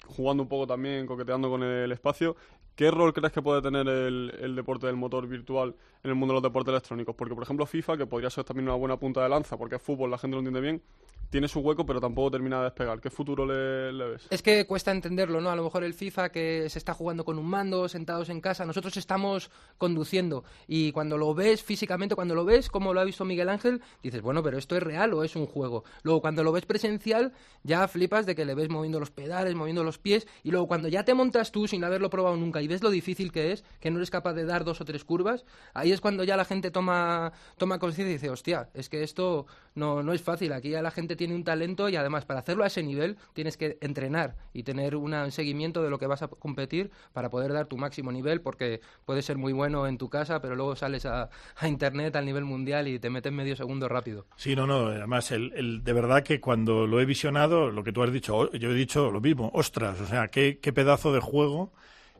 jugando 0.07 0.43
un 0.43 0.49
poco 0.49 0.67
también, 0.67 1.07
coqueteando 1.07 1.49
con 1.49 1.63
el 1.63 1.91
espacio. 1.91 2.35
¿Qué 2.75 2.89
rol 2.89 3.13
crees 3.13 3.31
que 3.31 3.41
puede 3.41 3.61
tener 3.61 3.87
el, 3.87 4.33
el 4.39 4.55
deporte 4.55 4.87
del 4.87 4.95
motor 4.95 5.27
virtual 5.27 5.75
en 6.03 6.09
el 6.09 6.15
mundo 6.15 6.33
de 6.33 6.35
los 6.35 6.43
deportes 6.43 6.71
electrónicos? 6.71 7.15
Porque, 7.15 7.35
por 7.35 7.43
ejemplo, 7.43 7.65
FIFA, 7.65 7.97
que 7.97 8.05
podría 8.05 8.29
ser 8.29 8.43
también 8.43 8.67
una 8.67 8.77
buena 8.77 8.97
punta 8.97 9.21
de 9.21 9.29
lanza, 9.29 9.57
porque 9.57 9.75
es 9.75 9.81
fútbol, 9.81 10.09
la 10.09 10.17
gente 10.17 10.35
lo 10.35 10.39
entiende 10.39 10.61
bien, 10.61 10.81
tiene 11.29 11.47
su 11.47 11.59
hueco, 11.59 11.85
pero 11.85 11.99
tampoco 11.99 12.31
termina 12.31 12.59
de 12.59 12.65
despegar. 12.65 12.99
¿Qué 13.01 13.09
futuro 13.09 13.45
le, 13.45 13.91
le 13.91 14.11
ves? 14.11 14.27
Es 14.29 14.41
que 14.41 14.65
cuesta 14.65 14.91
entenderlo, 14.91 15.41
¿no? 15.41 15.49
A 15.49 15.55
lo 15.55 15.63
mejor 15.63 15.83
el 15.83 15.93
FIFA 15.93 16.29
que 16.29 16.69
se 16.69 16.77
está 16.77 16.93
jugando 16.93 17.25
con 17.25 17.39
un 17.39 17.47
mando, 17.47 17.87
sentados 17.89 18.29
en 18.29 18.41
casa, 18.41 18.65
nosotros 18.65 18.95
estamos 18.97 19.49
conduciendo 19.77 20.43
y 20.67 20.91
cuando 20.91 21.17
lo 21.17 21.33
ves 21.33 21.63
físicamente, 21.63 22.15
cuando 22.15 22.35
lo 22.35 22.45
ves, 22.45 22.69
como 22.69 22.93
lo 22.93 23.01
ha 23.01 23.03
visto 23.03 23.25
Miguel 23.25 23.49
Ángel, 23.49 23.81
dices, 24.01 24.21
bueno, 24.21 24.43
pero 24.43 24.57
esto 24.57 24.75
es 24.75 24.83
real 24.83 25.13
o 25.13 25.23
es 25.23 25.35
un 25.35 25.45
juego. 25.45 25.83
Luego 26.03 26.21
cuando 26.21 26.43
lo 26.43 26.51
ves 26.51 26.65
presencial, 26.65 27.33
ya 27.63 27.87
flipas 27.87 28.25
de 28.25 28.35
que 28.35 28.45
le 28.45 28.55
ves 28.55 28.69
moviendo 28.69 28.99
los 28.99 29.11
pedales, 29.11 29.55
moviendo 29.55 29.83
los 29.83 29.97
pies 29.97 30.27
y 30.43 30.51
luego 30.51 30.67
cuando 30.67 30.87
ya 30.87 31.03
te 31.03 31.13
montas 31.13 31.51
tú 31.51 31.67
sin 31.67 31.83
haberlo 31.83 32.09
probado 32.09 32.35
nunca 32.35 32.61
y 32.61 32.67
ves 32.67 32.83
lo 32.83 32.89
difícil 32.89 33.31
que 33.31 33.51
es, 33.51 33.63
que 33.79 33.91
no 33.91 33.97
eres 33.97 34.11
capaz 34.11 34.33
de 34.33 34.45
dar 34.45 34.63
dos 34.63 34.81
o 34.81 34.85
tres 34.85 35.03
curvas, 35.03 35.45
ahí 35.73 35.91
es 35.91 36.01
cuando 36.01 36.23
ya 36.23 36.37
la 36.37 36.45
gente 36.45 36.71
toma, 36.71 37.33
toma 37.57 37.79
conciencia 37.79 38.11
y 38.11 38.13
dice, 38.13 38.29
hostia, 38.29 38.69
es 38.73 38.89
que 38.89 39.03
esto 39.03 39.45
no, 39.75 40.03
no 40.03 40.13
es 40.13 40.21
fácil, 40.21 40.53
aquí 40.53 40.69
ya 40.69 40.81
la 40.81 40.91
gente 40.91 41.12
tiene 41.15 41.35
un 41.35 41.43
talento 41.43 41.89
y 41.89 41.95
además 41.95 42.25
para 42.25 42.39
hacerlo 42.39 42.63
a 42.63 42.67
ese 42.67 42.83
nivel 42.83 43.17
tienes 43.33 43.57
que 43.57 43.77
entrenar 43.81 44.35
y 44.53 44.63
tener 44.63 44.95
una- 44.95 45.23
un 45.25 45.31
seguimiento 45.31 45.81
de 45.83 45.89
lo 45.89 45.99
que 45.99 46.07
vas 46.07 46.21
a 46.21 46.27
competir 46.27 46.91
para 47.13 47.29
poder 47.29 47.53
dar 47.53 47.65
tu 47.67 47.77
máximo 47.77 48.11
nivel 48.11 48.41
porque 48.41 48.81
puedes 49.05 49.25
ser 49.25 49.37
muy 49.37 49.53
bueno 49.53 49.87
en 49.87 49.97
tu 49.97 50.09
casa 50.09 50.41
pero 50.41 50.55
luego 50.55 50.75
sales 50.75 51.05
a, 51.05 51.29
a 51.57 51.67
internet 51.67 52.15
al 52.15 52.25
nivel 52.25 52.45
mundial 52.45 52.87
y 52.87 52.99
te 52.99 53.09
metes 53.09 53.31
medio 53.33 53.55
segundo 53.55 53.87
rápido. 53.89 54.25
Sí, 54.35 54.55
no, 54.55 54.67
no. 54.67 54.87
Además, 54.87 55.31
el, 55.31 55.51
el- 55.55 55.83
de 55.83 55.93
verdad 55.93 56.23
que 56.23 56.39
cuando 56.39 56.87
lo 56.87 56.99
he 57.01 57.05
visionado, 57.05 57.71
lo 57.71 57.83
que 57.83 57.91
tú 57.91 58.03
has 58.03 58.11
dicho, 58.11 58.51
yo 58.53 58.69
he 58.71 58.73
dicho 58.73 59.11
lo 59.11 59.21
mismo. 59.21 59.51
Ostras, 59.53 59.99
o 60.01 60.05
sea, 60.05 60.27
qué, 60.29 60.59
qué 60.61 60.73
pedazo 60.73 61.13
de 61.13 61.19
juego 61.19 61.71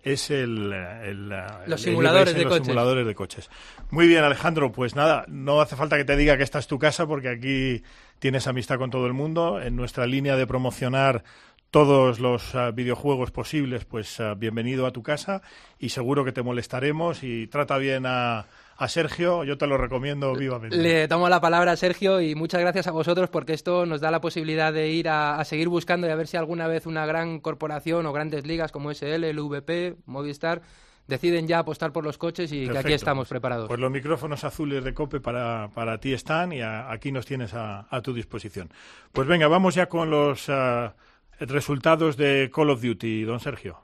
es 0.04 0.30
el, 0.32 0.74
el- 0.74 1.30
Los 1.30 1.80
el 1.86 1.92
simuladores 1.92 2.34
iRacing, 2.34 2.38
de 2.38 2.44
los 2.44 2.52
coches. 2.54 2.66
simuladores 2.68 3.08
de 3.08 3.16
coches. 3.16 3.50
Muy 3.90 4.08
bien, 4.08 4.24
Alejandro. 4.24 4.72
Pues 4.72 4.96
nada, 4.96 5.24
no 5.30 5.62
hace 5.62 5.76
falta 5.78 5.96
que 5.98 6.04
te 6.04 6.18
diga 6.18 6.36
que 6.36 6.44
esta 6.44 6.60
es 6.60 6.68
tu 6.68 6.78
casa 6.78 7.08
porque 7.08 7.30
aquí 7.30 7.82
tienes 8.20 8.48
amistad 8.48 8.78
con 8.78 8.90
todo 8.90 9.08
el 9.08 9.14
mundo. 9.14 9.62
En 9.62 9.76
nuestra 9.76 10.06
línea 10.06 10.36
de 10.36 10.48
promocionar 10.48 11.24
todos 11.74 12.20
los 12.20 12.54
ah, 12.54 12.70
videojuegos 12.70 13.32
posibles, 13.32 13.84
pues 13.84 14.20
ah, 14.20 14.36
bienvenido 14.36 14.86
a 14.86 14.92
tu 14.92 15.02
casa 15.02 15.42
y 15.80 15.90
seguro 15.90 16.24
que 16.24 16.32
te 16.32 16.44
molestaremos 16.44 17.24
y 17.24 17.48
trata 17.48 17.80
bien 17.80 18.06
a, 18.06 18.46
a 18.78 18.88
Sergio. 18.88 19.44
Yo 19.44 19.58
te 19.58 19.66
lo 19.66 19.78
recomiendo 19.78 20.36
vivamente. 20.36 20.78
Le 20.78 21.08
tomo 21.08 21.30
la 21.30 21.42
palabra 21.42 21.72
a 21.72 21.76
Sergio 21.76 22.22
y 22.22 22.36
muchas 22.36 22.62
gracias 22.62 22.86
a 22.86 22.92
vosotros 22.92 23.32
porque 23.32 23.54
esto 23.54 23.88
nos 23.88 24.02
da 24.02 24.12
la 24.12 24.22
posibilidad 24.22 24.72
de 24.72 24.92
ir 24.92 25.10
a, 25.10 25.40
a 25.40 25.46
seguir 25.46 25.68
buscando 25.68 26.06
y 26.06 26.12
a 26.12 26.16
ver 26.16 26.28
si 26.28 26.38
alguna 26.38 26.68
vez 26.68 26.86
una 26.86 27.08
gran 27.08 27.40
corporación 27.40 28.06
o 28.06 28.14
grandes 28.14 28.46
ligas 28.46 28.72
como 28.72 28.94
SL, 28.94 29.24
el 29.24 29.40
VP, 29.40 29.96
Movistar 30.06 30.62
deciden 31.08 31.48
ya 31.48 31.60
apostar 31.60 31.92
por 31.92 32.04
los 32.04 32.18
coches 32.18 32.52
y 32.52 32.60
que 32.60 32.64
aquí 32.66 32.74
Perfecto. 32.74 32.96
estamos 32.96 33.28
preparados. 33.28 33.68
Pues 33.68 33.80
los 33.80 33.92
micrófonos 33.92 34.44
azules 34.44 34.84
de 34.84 34.94
COPE 34.94 35.20
para, 35.20 35.70
para 35.74 35.98
ti 36.00 36.14
están 36.14 36.54
y 36.54 36.62
a- 36.62 36.92
aquí 36.92 37.12
nos 37.12 37.26
tienes 37.26 37.54
a, 37.54 37.88
a 37.90 38.02
tu 38.02 38.14
disposición. 38.14 38.70
Pues 39.12 39.28
venga, 39.28 39.48
vamos 39.48 39.76
ya 39.76 39.88
con 39.88 40.10
los 40.10 40.48
ah, 40.50 40.96
resultados 41.40 42.18
de 42.18 42.50
Call 42.54 42.70
of 42.70 42.82
Duty, 42.82 43.24
don 43.24 43.40
Sergio. 43.40 43.80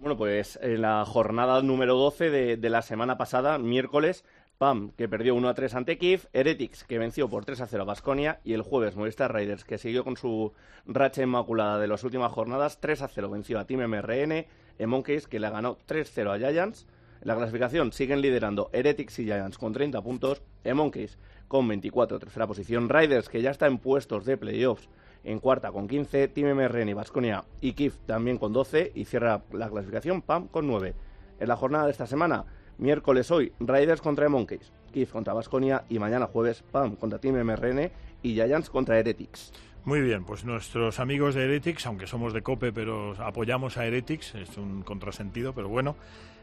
Bueno, 0.00 0.16
pues 0.16 0.58
en 0.62 0.82
la 0.82 1.04
jornada 1.04 1.60
número 1.62 1.96
12 1.96 2.30
de, 2.30 2.56
de 2.56 2.70
la 2.70 2.82
semana 2.82 3.18
pasada, 3.18 3.58
miércoles, 3.58 4.24
PAM, 4.56 4.90
que 4.96 5.08
perdió 5.08 5.34
1 5.34 5.48
a 5.48 5.54
3 5.54 5.74
ante 5.74 5.98
Kiev, 5.98 6.28
Heretics, 6.32 6.84
que 6.84 6.98
venció 6.98 7.28
por 7.28 7.44
3 7.44 7.60
a 7.62 7.66
0 7.66 7.82
a 7.82 7.86
Basconia, 7.86 8.40
y 8.44 8.52
el 8.54 8.62
jueves 8.62 8.94
Movistar 8.96 9.34
Riders, 9.34 9.64
que 9.64 9.78
siguió 9.78 10.04
con 10.04 10.16
su 10.16 10.52
racha 10.86 11.22
inmaculada 11.22 11.78
de 11.78 11.88
las 11.88 12.04
últimas 12.04 12.30
jornadas, 12.32 12.78
3 12.80 13.02
a 13.02 13.08
0 13.08 13.30
venció 13.30 13.58
a 13.58 13.64
Team 13.66 13.88
MRN, 13.88 14.46
Monkeys, 14.86 15.26
que 15.26 15.40
le 15.40 15.50
ganó 15.50 15.78
3-0 15.86 16.34
a 16.34 16.38
Giants. 16.38 16.86
En 17.20 17.28
la 17.28 17.36
clasificación 17.36 17.92
siguen 17.92 18.20
liderando 18.20 18.70
Heretics 18.72 19.18
y 19.18 19.24
Giants 19.24 19.58
con 19.58 19.72
30 19.72 20.00
puntos, 20.02 20.42
Monkeys 20.72 21.18
con 21.48 21.66
24, 21.66 22.18
tercera 22.18 22.46
posición, 22.46 22.88
Riders, 22.88 23.28
que 23.28 23.42
ya 23.42 23.50
está 23.50 23.66
en 23.66 23.78
puestos 23.78 24.24
de 24.24 24.36
playoffs, 24.36 24.88
en 25.24 25.40
cuarta 25.40 25.72
con 25.72 25.88
15, 25.88 26.28
Team 26.28 26.56
MRN 26.56 26.90
y 26.90 26.92
Basconia 26.92 27.44
y 27.60 27.72
Kiev 27.72 27.94
también 28.06 28.38
con 28.38 28.52
12 28.52 28.92
y 28.94 29.04
cierra 29.04 29.42
la 29.52 29.68
clasificación 29.68 30.22
PAM 30.22 30.46
con 30.48 30.66
9. 30.66 30.94
En 31.40 31.48
la 31.48 31.56
jornada 31.56 31.86
de 31.86 31.92
esta 31.92 32.06
semana, 32.06 32.44
miércoles 32.78 33.30
hoy, 33.30 33.52
Riders 33.58 34.00
contra 34.00 34.28
Monkeys, 34.28 34.72
Kiev 34.92 35.10
contra 35.10 35.34
Basconia 35.34 35.84
y 35.88 35.98
mañana 35.98 36.26
jueves 36.26 36.62
PAM 36.70 36.96
contra 36.96 37.18
Team 37.18 37.42
MRN 37.42 37.90
y 38.22 38.34
Giants 38.34 38.70
contra 38.70 38.98
Heretics. 38.98 39.52
Muy 39.84 40.00
bien, 40.02 40.24
pues 40.24 40.44
nuestros 40.44 41.00
amigos 41.00 41.34
de 41.34 41.44
Heretics, 41.44 41.86
aunque 41.86 42.06
somos 42.06 42.32
de 42.34 42.42
COPE, 42.42 42.72
pero 42.72 43.14
apoyamos 43.18 43.78
a 43.78 43.86
Heretics, 43.86 44.34
es 44.34 44.56
un 44.58 44.82
contrasentido, 44.82 45.54
pero 45.54 45.68
bueno, 45.68 45.96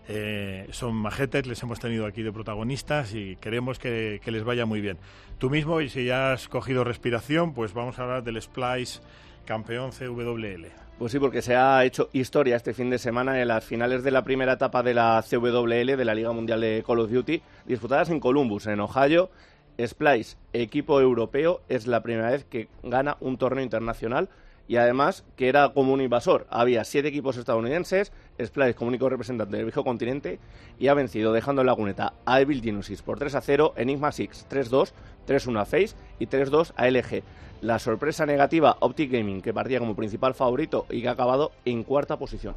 eh, 0.08 0.68
son 0.72 0.96
majetes, 0.96 1.48
les 1.48 1.62
hemos 1.64 1.80
tenido 1.80 2.06
aquí 2.06 2.22
de 2.22 2.32
protagonistas 2.32 3.14
y 3.14 3.36
queremos 3.38 3.80
que, 3.80 4.20
les 4.26 4.44
vaya 4.44 4.66
muy 4.66 4.82
bien. 4.82 4.98
Tú 5.40 5.50
mismo, 5.50 5.82
y 5.82 5.90
si 5.90 6.06
ya 6.06 6.34
has 6.34 6.48
cogido 6.48 6.84
respiración, 6.84 7.54
pues 7.54 7.74
vamos 7.74 7.98
a 8.00 8.04
hablar 8.04 8.24
del 8.24 8.42
Splice 8.42 9.02
campeón 9.46 9.92
CWL. 9.92 10.68
Pues 10.98 11.12
sí, 11.12 11.20
porque 11.20 11.42
se 11.42 11.56
ha 11.56 11.84
hecho 11.84 12.10
historia 12.14 12.56
este 12.56 12.74
fin 12.74 12.90
de 12.90 12.98
semana 12.98 13.42
en 13.42 13.48
las 13.48 13.66
finales 13.66 14.04
de 14.04 14.12
la 14.12 14.24
primera 14.24 14.54
etapa 14.54 14.82
de 14.82 14.94
la 14.94 15.24
CWL, 15.28 15.98
de 15.98 16.06
la 16.06 16.16
Liga 16.16 16.32
Mundial 16.32 16.62
de 16.62 16.84
Call 16.86 17.00
of 17.00 17.12
Duty, 17.12 17.42
disputadas 17.66 18.10
en 18.10 18.20
Columbus, 18.20 18.68
en 18.68 18.80
Ohio. 18.80 19.30
Splice, 19.80 20.38
equipo 20.54 21.02
europeo, 21.02 21.62
es 21.70 21.88
la 21.88 22.02
primera 22.02 22.32
vez 22.32 22.46
que 22.46 22.68
gana 22.84 23.18
un 23.20 23.38
torneo 23.38 23.64
internacional 23.64 24.30
y 24.68 24.78
además 24.78 25.26
que 25.36 25.50
era 25.50 25.70
como 25.70 25.94
un 25.94 26.02
invasor. 26.02 26.48
Había 26.50 26.84
siete 26.84 27.10
equipos 27.10 27.38
estadounidenses, 27.38 28.12
Splice 28.42 28.76
como 28.76 28.90
único 28.90 29.10
representante 29.10 29.58
del 29.58 29.66
viejo 29.66 29.84
continente 29.84 30.40
y 30.80 30.88
ha 30.88 30.94
vencido 30.94 31.34
dejando 31.34 31.62
en 31.62 31.68
la 31.68 31.76
cuneta 31.76 32.14
a 32.26 32.42
Evil 32.42 32.62
Genesis 32.62 33.02
por 33.02 33.20
3 33.20 33.36
a 33.36 33.42
0, 33.42 33.74
Enigma 33.78 34.12
Six 34.12 34.48
3-2, 34.50 34.92
3-1 35.28 35.60
a 35.60 35.66
Face 35.66 35.96
y 36.20 36.28
3-2 36.28 36.74
a 36.76 36.88
LG. 36.88 37.24
La 37.62 37.80
sorpresa 37.80 38.26
negativa 38.26 38.78
Optic 38.80 39.12
Gaming, 39.12 39.42
que 39.42 39.54
partía 39.54 39.80
como 39.80 39.96
principal 39.96 40.34
favorito 40.36 40.86
y 40.90 41.02
que 41.02 41.08
ha 41.08 41.12
acabado 41.12 41.52
en 41.64 41.84
cuarta 41.84 42.18
posición. 42.18 42.56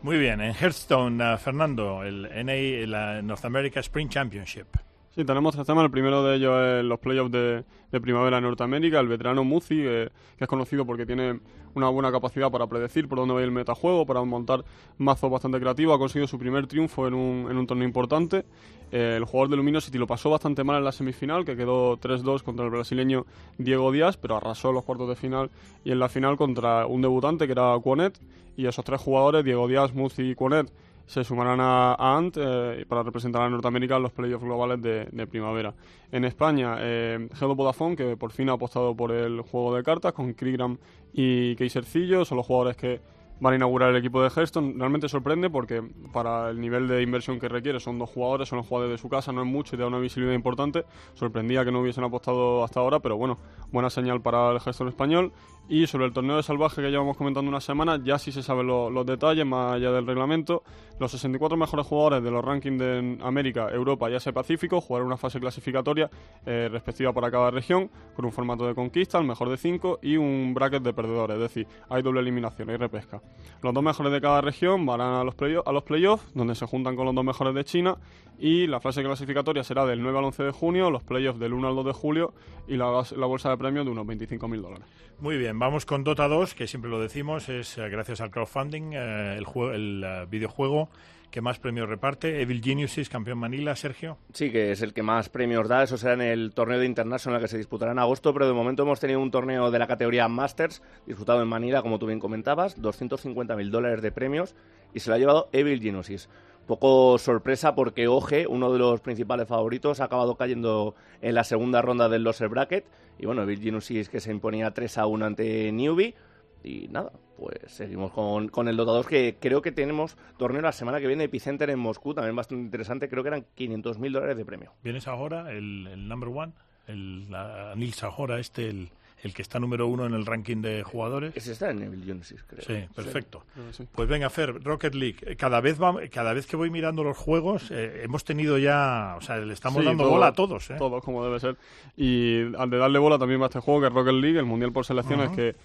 Muy 0.00 0.16
bien, 0.16 0.40
en 0.40 0.54
Hearthstone, 0.54 1.20
ah, 1.22 1.38
Fernando, 1.38 2.04
el 2.04 2.22
NA, 2.22 2.86
la 2.86 3.20
North 3.20 3.44
America 3.44 3.80
Spring 3.80 4.08
Championship. 4.08 4.87
Sí, 5.18 5.24
tenemos 5.24 5.52
tres 5.52 5.66
temas. 5.66 5.84
El 5.84 5.90
primero 5.90 6.22
de 6.22 6.36
ellos 6.36 6.56
es 6.64 6.84
los 6.84 7.00
playoffs 7.00 7.32
de, 7.32 7.64
primavera 8.00 8.38
en 8.38 8.44
Norteamérica. 8.44 9.00
El 9.00 9.08
veterano 9.08 9.42
Muzi, 9.42 9.74
que 9.74 10.12
es 10.38 10.46
conocido 10.46 10.86
porque 10.86 11.06
tiene 11.06 11.40
una 11.74 11.88
buena 11.88 12.12
capacidad 12.12 12.52
para 12.52 12.68
predecir 12.68 13.08
por 13.08 13.18
dónde 13.18 13.34
va 13.34 13.42
el 13.42 13.50
metajuego, 13.50 14.06
para 14.06 14.22
montar 14.22 14.64
mazos 14.96 15.28
bastante 15.28 15.58
creativos. 15.58 15.96
Ha 15.96 15.98
conseguido 15.98 16.28
su 16.28 16.38
primer 16.38 16.68
triunfo 16.68 17.08
en 17.08 17.14
un, 17.14 17.50
en 17.50 17.56
un 17.56 17.66
torneo 17.66 17.84
importante. 17.88 18.44
Eh, 18.92 19.14
el 19.16 19.24
jugador 19.24 19.50
de 19.50 19.56
Luminosity 19.56 19.98
lo 19.98 20.06
pasó 20.06 20.30
bastante 20.30 20.62
mal 20.62 20.76
en 20.76 20.84
la 20.84 20.92
semifinal, 20.92 21.44
que 21.44 21.56
quedó 21.56 21.98
3-2 21.98 22.44
contra 22.44 22.64
el 22.66 22.70
brasileño 22.70 23.26
Diego 23.58 23.90
Díaz, 23.90 24.16
pero 24.16 24.36
arrasó 24.36 24.68
en 24.68 24.76
los 24.76 24.84
cuartos 24.84 25.08
de 25.08 25.16
final 25.16 25.50
y 25.84 25.90
en 25.90 25.98
la 25.98 26.08
final 26.08 26.36
contra 26.36 26.86
un 26.86 27.02
debutante 27.02 27.46
que 27.46 27.52
era 27.54 27.76
Quonet. 27.82 28.20
Y 28.56 28.66
esos 28.66 28.84
tres 28.84 29.00
jugadores, 29.00 29.44
Diego 29.44 29.66
Díaz, 29.66 29.92
Muzi 29.94 30.30
y 30.30 30.34
Quonet, 30.36 30.70
se 31.08 31.24
sumarán 31.24 31.58
a, 31.58 31.94
Ant 31.98 32.36
eh, 32.38 32.84
para 32.86 33.02
representar 33.02 33.40
a 33.40 33.48
Norteamérica 33.48 33.96
en 33.96 34.02
los 34.02 34.12
playoffs 34.12 34.44
globales 34.44 34.80
de, 34.82 35.26
primavera. 35.26 35.74
En 36.12 36.26
España, 36.26 36.76
eh, 36.80 37.28
Hello 37.40 37.54
Vodafone, 37.54 37.96
que 37.96 38.16
por 38.18 38.30
fin 38.30 38.50
ha 38.50 38.52
apostado 38.52 38.94
por 38.94 39.10
el 39.12 39.40
juego 39.40 39.74
de 39.74 39.82
cartas 39.82 40.12
con 40.12 40.34
Krigram 40.34 40.76
y 41.14 41.56
Keisercillo, 41.56 42.26
son 42.26 42.36
los 42.36 42.46
jugadores 42.46 42.76
que 42.76 43.00
van 43.40 43.54
a 43.54 43.56
inaugurar 43.56 43.90
el 43.90 43.96
equipo 43.96 44.22
de 44.22 44.28
Hearthstone. 44.28 44.74
Realmente 44.76 45.08
sorprende 45.08 45.48
porque 45.48 45.82
para 46.12 46.50
el 46.50 46.60
nivel 46.60 46.86
de 46.88 47.02
inversión 47.02 47.40
que 47.40 47.48
requiere 47.48 47.80
son 47.80 47.98
dos 47.98 48.10
jugadores, 48.10 48.50
son 48.50 48.58
los 48.58 48.66
jugadores 48.66 48.92
de 48.92 48.98
su 48.98 49.08
casa, 49.08 49.32
no 49.32 49.40
es 49.40 49.48
mucho 49.48 49.76
y 49.76 49.78
da 49.78 49.86
una 49.86 49.98
visibilidad 49.98 50.34
importante. 50.34 50.84
Sorprendía 51.14 51.64
que 51.64 51.72
no 51.72 51.80
hubiesen 51.80 52.04
apostado 52.04 52.62
hasta 52.64 52.80
ahora, 52.80 53.00
pero 53.00 53.16
bueno, 53.16 53.38
buena 53.72 53.88
señal 53.88 54.20
para 54.20 54.50
el 54.50 54.56
Hearthstone 54.56 54.90
español. 54.90 55.32
Y 55.70 55.86
sobre 55.86 56.06
el 56.06 56.14
torneo 56.14 56.36
de 56.36 56.42
salvaje 56.42 56.80
que 56.80 56.88
llevamos 56.90 57.16
comentando 57.16 57.48
una 57.50 57.60
semana, 57.60 58.00
ya 58.02 58.18
sí 58.18 58.32
se 58.32 58.42
saben 58.42 58.66
lo- 58.66 58.88
los 58.88 59.04
detalles, 59.04 59.44
más 59.44 59.74
allá 59.74 59.92
del 59.92 60.06
reglamento. 60.06 60.62
Los 60.98 61.12
64 61.12 61.58
mejores 61.58 61.86
jugadores 61.86 62.22
de 62.24 62.30
los 62.30 62.42
rankings 62.42 62.78
de 62.78 63.18
América, 63.22 63.68
Europa 63.70 64.10
y 64.10 64.14
Asia 64.14 64.32
Pacífico 64.32 64.80
jugarán 64.80 65.06
una 65.08 65.18
fase 65.18 65.38
clasificatoria 65.38 66.08
eh, 66.46 66.68
respectiva 66.72 67.12
para 67.12 67.30
cada 67.30 67.50
región, 67.50 67.90
con 68.16 68.24
un 68.24 68.32
formato 68.32 68.66
de 68.66 68.74
conquista, 68.74 69.18
el 69.18 69.26
mejor 69.26 69.50
de 69.50 69.58
5 69.58 69.98
y 70.02 70.16
un 70.16 70.54
bracket 70.54 70.82
de 70.82 70.92
perdedores, 70.94 71.36
es 71.36 71.42
decir, 71.42 71.66
hay 71.90 72.00
doble 72.02 72.20
eliminación, 72.20 72.70
hay 72.70 72.76
repesca. 72.78 73.20
Los 73.62 73.74
dos 73.74 73.82
mejores 73.82 74.10
de 74.10 74.20
cada 74.22 74.40
región 74.40 74.86
van 74.86 75.02
a 75.02 75.22
los, 75.22 75.34
playo- 75.34 75.62
a 75.68 75.72
playoffs, 75.84 76.32
donde 76.34 76.54
se 76.54 76.64
juntan 76.66 76.96
con 76.96 77.04
los 77.04 77.14
dos 77.14 77.24
mejores 77.24 77.54
de 77.54 77.64
China, 77.64 77.96
y 78.38 78.66
la 78.68 78.80
fase 78.80 79.02
clasificatoria 79.02 79.62
será 79.64 79.84
del 79.84 80.00
9 80.02 80.16
al 80.18 80.24
11 80.24 80.44
de 80.44 80.50
junio, 80.52 80.90
los 80.90 81.02
playoffs 81.02 81.38
del 81.40 81.52
1 81.52 81.68
al 81.68 81.74
2 81.76 81.84
de 81.86 81.92
julio 81.92 82.32
y 82.68 82.76
la, 82.76 83.02
la 83.16 83.26
bolsa 83.26 83.50
de 83.50 83.56
premios 83.58 83.84
de 83.84 83.90
unos 83.92 84.06
25.000 84.06 84.60
dólares. 84.62 84.86
Muy 85.20 85.36
bien, 85.36 85.57
vamos 85.58 85.84
con 85.86 86.04
Dota 86.04 86.28
2, 86.28 86.54
que 86.54 86.66
siempre 86.66 86.90
lo 86.90 87.00
decimos, 87.00 87.48
es 87.48 87.76
eh, 87.78 87.88
gracias 87.88 88.20
al 88.20 88.30
crowdfunding, 88.30 88.92
eh, 88.94 89.36
el, 89.36 89.44
jue- 89.44 89.74
el 89.74 90.02
eh, 90.04 90.26
videojuego 90.30 90.88
que 91.30 91.42
más 91.42 91.58
premios 91.58 91.88
reparte. 91.88 92.40
Evil 92.40 92.62
Geniuses, 92.62 93.10
campeón 93.10 93.36
Manila, 93.38 93.76
Sergio. 93.76 94.16
Sí, 94.32 94.50
que 94.50 94.72
es 94.72 94.80
el 94.80 94.94
que 94.94 95.02
más 95.02 95.28
premios 95.28 95.68
da. 95.68 95.82
Eso 95.82 95.98
será 95.98 96.14
en 96.14 96.22
el 96.22 96.52
torneo 96.54 96.78
de 96.78 96.86
International 96.86 97.38
que 97.40 97.48
se 97.48 97.58
disputará 97.58 97.92
en 97.92 97.98
agosto, 97.98 98.32
pero 98.32 98.46
de 98.46 98.54
momento 98.54 98.82
hemos 98.84 98.98
tenido 98.98 99.20
un 99.20 99.30
torneo 99.30 99.70
de 99.70 99.78
la 99.78 99.86
categoría 99.86 100.26
Masters 100.28 100.80
disputado 101.06 101.42
en 101.42 101.48
Manila, 101.48 101.82
como 101.82 101.98
tú 101.98 102.06
bien 102.06 102.18
comentabas, 102.18 102.80
250.000 102.80 103.68
dólares 103.70 104.00
de 104.00 104.10
premios 104.10 104.54
y 104.94 105.00
se 105.00 105.10
lo 105.10 105.16
ha 105.16 105.18
llevado 105.18 105.48
Evil 105.52 105.82
Geniuses. 105.82 106.30
Poco 106.68 107.16
sorpresa 107.16 107.74
porque 107.74 108.08
Oje, 108.08 108.46
uno 108.46 108.70
de 108.70 108.78
los 108.78 109.00
principales 109.00 109.48
favoritos, 109.48 110.00
ha 110.00 110.04
acabado 110.04 110.36
cayendo 110.36 110.94
en 111.22 111.34
la 111.34 111.42
segunda 111.42 111.80
ronda 111.80 112.10
del 112.10 112.22
loser 112.22 112.50
bracket. 112.50 112.84
Y 113.18 113.24
bueno, 113.24 113.42
Evil 113.42 113.62
Geniuses 113.62 114.10
que 114.10 114.20
se 114.20 114.30
imponía 114.30 114.70
3 114.70 114.98
a 114.98 115.06
1 115.06 115.24
ante 115.24 115.72
Newbie. 115.72 116.14
Y 116.62 116.88
nada, 116.88 117.10
pues 117.38 117.56
seguimos 117.68 118.12
con, 118.12 118.48
con 118.48 118.68
el 118.68 118.76
dotador 118.76 119.06
que 119.06 119.38
creo 119.40 119.62
que 119.62 119.72
tenemos 119.72 120.18
torneo 120.36 120.60
la 120.60 120.72
semana 120.72 121.00
que 121.00 121.06
viene, 121.06 121.24
Epicenter 121.24 121.70
en 121.70 121.78
Moscú, 121.78 122.12
también 122.12 122.36
bastante 122.36 122.64
interesante. 122.64 123.08
Creo 123.08 123.22
que 123.22 123.28
eran 123.28 123.46
500.000 123.56 124.12
dólares 124.12 124.36
de 124.36 124.44
premio. 124.44 124.74
¿Vienes 124.84 125.08
ahora 125.08 125.50
el, 125.50 125.86
el 125.86 126.06
number 126.06 126.28
one? 126.28 126.52
El, 126.86 127.28
Nils 127.76 127.96
Sahora, 127.96 128.38
este, 128.40 128.68
el, 128.68 128.90
el 129.22 129.34
que 129.34 129.42
está 129.42 129.58
número 129.58 129.86
uno 129.86 130.06
en 130.06 130.14
el 130.14 130.24
ranking 130.26 130.62
de 130.62 130.82
jugadores. 130.82 131.36
Ese 131.36 131.52
está 131.52 131.70
en 131.70 131.82
Evil 131.82 132.04
Genesis, 132.04 132.44
creo. 132.46 132.62
Sí, 132.62 132.88
perfecto. 132.94 133.44
Sí. 133.72 133.86
Pues 133.92 134.08
venga, 134.08 134.30
Fer, 134.30 134.62
Rocket 134.62 134.94
League. 134.94 135.36
Cada 135.36 135.60
vez, 135.60 135.80
va, 135.82 135.96
cada 136.10 136.32
vez 136.32 136.46
que 136.46 136.56
voy 136.56 136.70
mirando 136.70 137.02
los 137.02 137.16
juegos, 137.16 137.70
eh, 137.70 138.02
hemos 138.04 138.24
tenido 138.24 138.58
ya. 138.58 139.14
O 139.18 139.20
sea, 139.20 139.38
le 139.38 139.52
estamos 139.52 139.80
Sí, 139.80 139.86
dando 139.86 140.04
todo- 140.04 140.12
bola 140.12 140.28
a 140.28 140.32
todos. 140.32 140.70
¿eh? 140.70 140.76
Todos, 140.78 141.02
como 141.02 141.24
debe 141.24 141.40
ser. 141.40 141.56
Y 141.96 142.54
al 142.56 142.70
de 142.70 142.78
darle 142.78 142.98
bola 142.98 143.18
también 143.18 143.40
va 143.42 143.46
este 143.46 143.60
juego, 143.60 143.80
que 143.80 143.86
es 143.88 143.92
Rocket 143.92 144.14
League, 144.14 144.38
el 144.38 144.44
Mundial 144.44 144.72
por 144.72 144.84
Selecciones, 144.84 145.26
Ujú. 145.28 145.36
que 145.36 145.56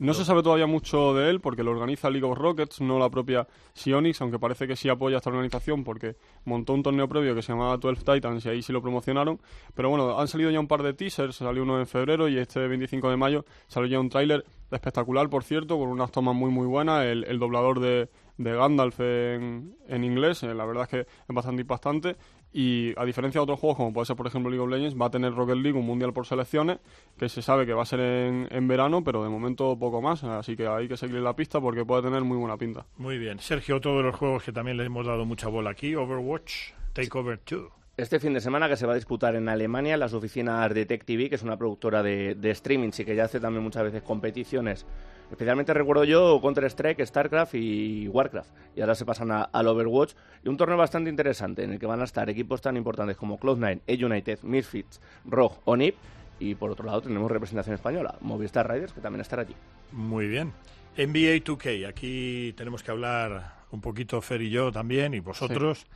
no 0.00 0.14
se 0.14 0.24
sabe 0.24 0.42
todavía 0.42 0.66
mucho 0.66 1.12
de 1.12 1.28
él, 1.28 1.40
porque 1.40 1.62
lo 1.62 1.72
organiza 1.72 2.08
League 2.08 2.26
of 2.26 2.38
Rockets, 2.38 2.80
no 2.80 2.98
la 2.98 3.10
propia 3.10 3.46
Sionix, 3.74 4.18
aunque 4.22 4.38
parece 4.38 4.66
que 4.66 4.74
sí 4.74 4.88
apoya 4.88 5.18
esta 5.18 5.28
organización, 5.28 5.84
porque 5.84 6.16
montó 6.46 6.72
un 6.72 6.82
torneo 6.82 7.06
previo 7.06 7.34
que 7.34 7.42
se 7.42 7.52
llamaba 7.52 7.76
12 7.76 8.02
Titans 8.02 8.46
y 8.46 8.48
ahí 8.48 8.62
sí 8.62 8.72
lo 8.72 8.80
promocionaron. 8.80 9.38
Pero 9.74 9.90
bueno, 9.90 10.18
han 10.18 10.26
salido 10.26 10.50
ya 10.50 10.58
un 10.58 10.68
par 10.68 10.82
de 10.82 10.94
teasers, 10.94 11.36
salió 11.36 11.62
uno 11.62 11.78
en 11.78 11.86
febrero 11.86 12.28
y 12.28 12.38
este 12.38 12.66
25 12.66 13.10
de 13.10 13.16
mayo 13.18 13.44
salió 13.68 13.88
ya 13.88 14.00
un 14.00 14.08
tráiler 14.08 14.42
espectacular, 14.70 15.28
por 15.28 15.44
cierto, 15.44 15.78
con 15.78 15.88
unas 15.88 16.10
tomas 16.10 16.34
muy 16.34 16.50
muy 16.50 16.66
buenas, 16.66 17.04
el, 17.04 17.24
el 17.24 17.38
doblador 17.38 17.80
de, 17.80 18.08
de 18.38 18.54
Gandalf 18.54 19.00
en, 19.00 19.76
en 19.86 20.04
inglés, 20.04 20.42
eh, 20.44 20.54
la 20.54 20.64
verdad 20.64 20.84
es 20.84 20.88
que 20.88 21.00
es 21.00 21.34
bastante 21.34 21.60
impactante. 21.60 22.16
Y 22.52 22.92
a 22.98 23.04
diferencia 23.04 23.38
de 23.38 23.44
otros 23.44 23.60
juegos, 23.60 23.76
como 23.76 23.92
puede 23.92 24.06
ser 24.06 24.16
por 24.16 24.26
ejemplo 24.26 24.50
League 24.50 24.62
of 24.62 24.70
Legends, 24.70 25.00
va 25.00 25.06
a 25.06 25.10
tener 25.10 25.32
Rocket 25.34 25.56
League 25.56 25.78
un 25.78 25.86
mundial 25.86 26.12
por 26.12 26.26
selecciones, 26.26 26.78
que 27.16 27.28
se 27.28 27.42
sabe 27.42 27.64
que 27.64 27.72
va 27.72 27.82
a 27.82 27.86
ser 27.86 28.00
en, 28.00 28.48
en 28.50 28.68
verano, 28.68 29.04
pero 29.04 29.22
de 29.22 29.28
momento 29.28 29.78
poco 29.78 30.02
más. 30.02 30.24
Así 30.24 30.56
que 30.56 30.66
hay 30.66 30.88
que 30.88 30.96
seguir 30.96 31.20
la 31.20 31.36
pista 31.36 31.60
porque 31.60 31.84
puede 31.84 32.02
tener 32.02 32.22
muy 32.22 32.36
buena 32.36 32.56
pinta. 32.56 32.86
Muy 32.96 33.18
bien. 33.18 33.38
Sergio, 33.38 33.76
otro 33.76 33.96
de 33.96 34.02
los 34.02 34.16
juegos 34.16 34.42
que 34.42 34.52
también 34.52 34.76
le 34.76 34.84
hemos 34.84 35.06
dado 35.06 35.24
mucha 35.24 35.48
bola 35.48 35.70
aquí, 35.70 35.94
Overwatch, 35.94 36.72
Takeover 36.92 37.40
2. 37.48 37.79
Este 38.00 38.18
fin 38.18 38.32
de 38.32 38.40
semana 38.40 38.66
que 38.66 38.76
se 38.76 38.86
va 38.86 38.92
a 38.92 38.96
disputar 38.96 39.34
en 39.36 39.46
Alemania, 39.50 39.92
en 39.94 40.00
las 40.00 40.14
oficinas 40.14 40.72
de 40.72 40.86
Tech 40.86 41.04
TV, 41.04 41.28
que 41.28 41.34
es 41.34 41.42
una 41.42 41.58
productora 41.58 42.02
de, 42.02 42.34
de 42.34 42.50
streaming, 42.52 42.92
sí 42.92 43.04
que 43.04 43.14
ya 43.14 43.24
hace 43.24 43.40
también 43.40 43.62
muchas 43.62 43.82
veces 43.82 44.02
competiciones. 44.02 44.86
Especialmente 45.30 45.74
recuerdo 45.74 46.04
yo 46.04 46.40
Counter-Strike, 46.40 47.04
StarCraft 47.04 47.54
y 47.56 48.08
Warcraft. 48.08 48.48
Y 48.74 48.80
ahora 48.80 48.94
se 48.94 49.04
pasan 49.04 49.30
a- 49.30 49.42
al 49.42 49.68
Overwatch. 49.68 50.14
Y 50.42 50.48
un 50.48 50.56
torneo 50.56 50.78
bastante 50.78 51.10
interesante 51.10 51.62
en 51.62 51.72
el 51.74 51.78
que 51.78 51.84
van 51.84 52.00
a 52.00 52.04
estar 52.04 52.28
equipos 52.30 52.62
tan 52.62 52.78
importantes 52.78 53.18
como 53.18 53.38
Cloud9, 53.38 53.80
E-United, 53.86 54.38
Misfits, 54.44 54.98
Rogue 55.26 55.56
o 55.66 55.76
NIP. 55.76 55.94
Y 56.40 56.54
por 56.54 56.70
otro 56.70 56.86
lado 56.86 57.02
tenemos 57.02 57.30
representación 57.30 57.74
española, 57.74 58.14
Movistar 58.22 58.66
Riders, 58.72 58.94
que 58.94 59.02
también 59.02 59.20
estará 59.20 59.42
allí. 59.42 59.54
Muy 59.92 60.26
bien. 60.26 60.52
NBA 60.96 61.44
2K, 61.44 61.86
aquí 61.86 62.54
tenemos 62.56 62.82
que 62.82 62.90
hablar 62.92 63.56
un 63.72 63.82
poquito 63.82 64.20
Fer 64.22 64.40
y 64.40 64.48
yo 64.50 64.72
también, 64.72 65.12
y 65.12 65.20
vosotros, 65.20 65.86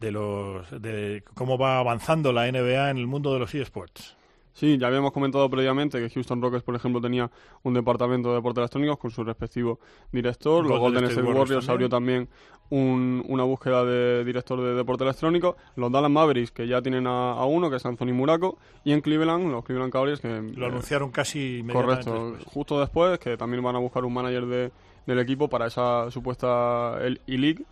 de 0.00 0.10
los 0.12 0.70
de 0.82 1.22
cómo 1.34 1.58
va 1.58 1.78
avanzando 1.78 2.32
la 2.32 2.50
NBA 2.50 2.90
en 2.90 2.96
el 2.98 3.06
mundo 3.06 3.32
de 3.32 3.38
los 3.40 3.54
eSports. 3.54 4.16
Sí, 4.52 4.76
ya 4.78 4.88
habíamos 4.88 5.12
comentado 5.12 5.48
previamente 5.48 5.98
que 6.00 6.10
Houston 6.10 6.42
Rockets, 6.42 6.64
por 6.64 6.74
ejemplo, 6.74 7.00
tenía 7.00 7.30
un 7.62 7.72
departamento 7.72 8.30
de 8.30 8.34
deportes 8.36 8.58
electrónicos 8.62 8.98
con 8.98 9.10
su 9.10 9.22
respectivo 9.22 9.78
director. 10.10 10.66
Los 10.66 10.78
Golden 10.80 11.04
State 11.04 11.26
Warriors 11.26 11.68
abrió 11.68 11.88
también 11.88 12.28
un- 12.68 13.24
una 13.28 13.44
búsqueda 13.44 13.84
de 13.84 14.24
director 14.24 14.60
de 14.60 14.74
deporte 14.74 15.04
electrónico. 15.04 15.56
Los 15.76 15.90
Dallas 15.92 16.10
Mavericks, 16.10 16.50
que 16.50 16.66
ya 16.66 16.82
tienen 16.82 17.06
a, 17.06 17.32
a 17.32 17.44
uno, 17.46 17.70
que 17.70 17.76
es 17.76 17.86
Anthony 17.86 18.12
Muraco. 18.12 18.58
Y 18.84 18.92
en 18.92 19.00
Cleveland, 19.00 19.50
los 19.50 19.64
Cleveland 19.64 19.92
Cavaliers, 19.92 20.20
que... 20.20 20.28
Lo 20.28 20.66
eh, 20.66 20.68
anunciaron 20.68 21.10
casi 21.10 21.64
Correcto, 21.72 22.30
después. 22.32 22.44
justo 22.52 22.80
después, 22.80 23.18
que 23.18 23.36
también 23.36 23.62
van 23.62 23.76
a 23.76 23.78
buscar 23.78 24.04
un 24.04 24.12
manager 24.12 24.46
de, 24.46 24.72
del 25.06 25.18
equipo 25.20 25.48
para 25.48 25.66
esa 25.68 26.10
supuesta 26.10 26.98
el 27.02 27.20
E-League. 27.26 27.64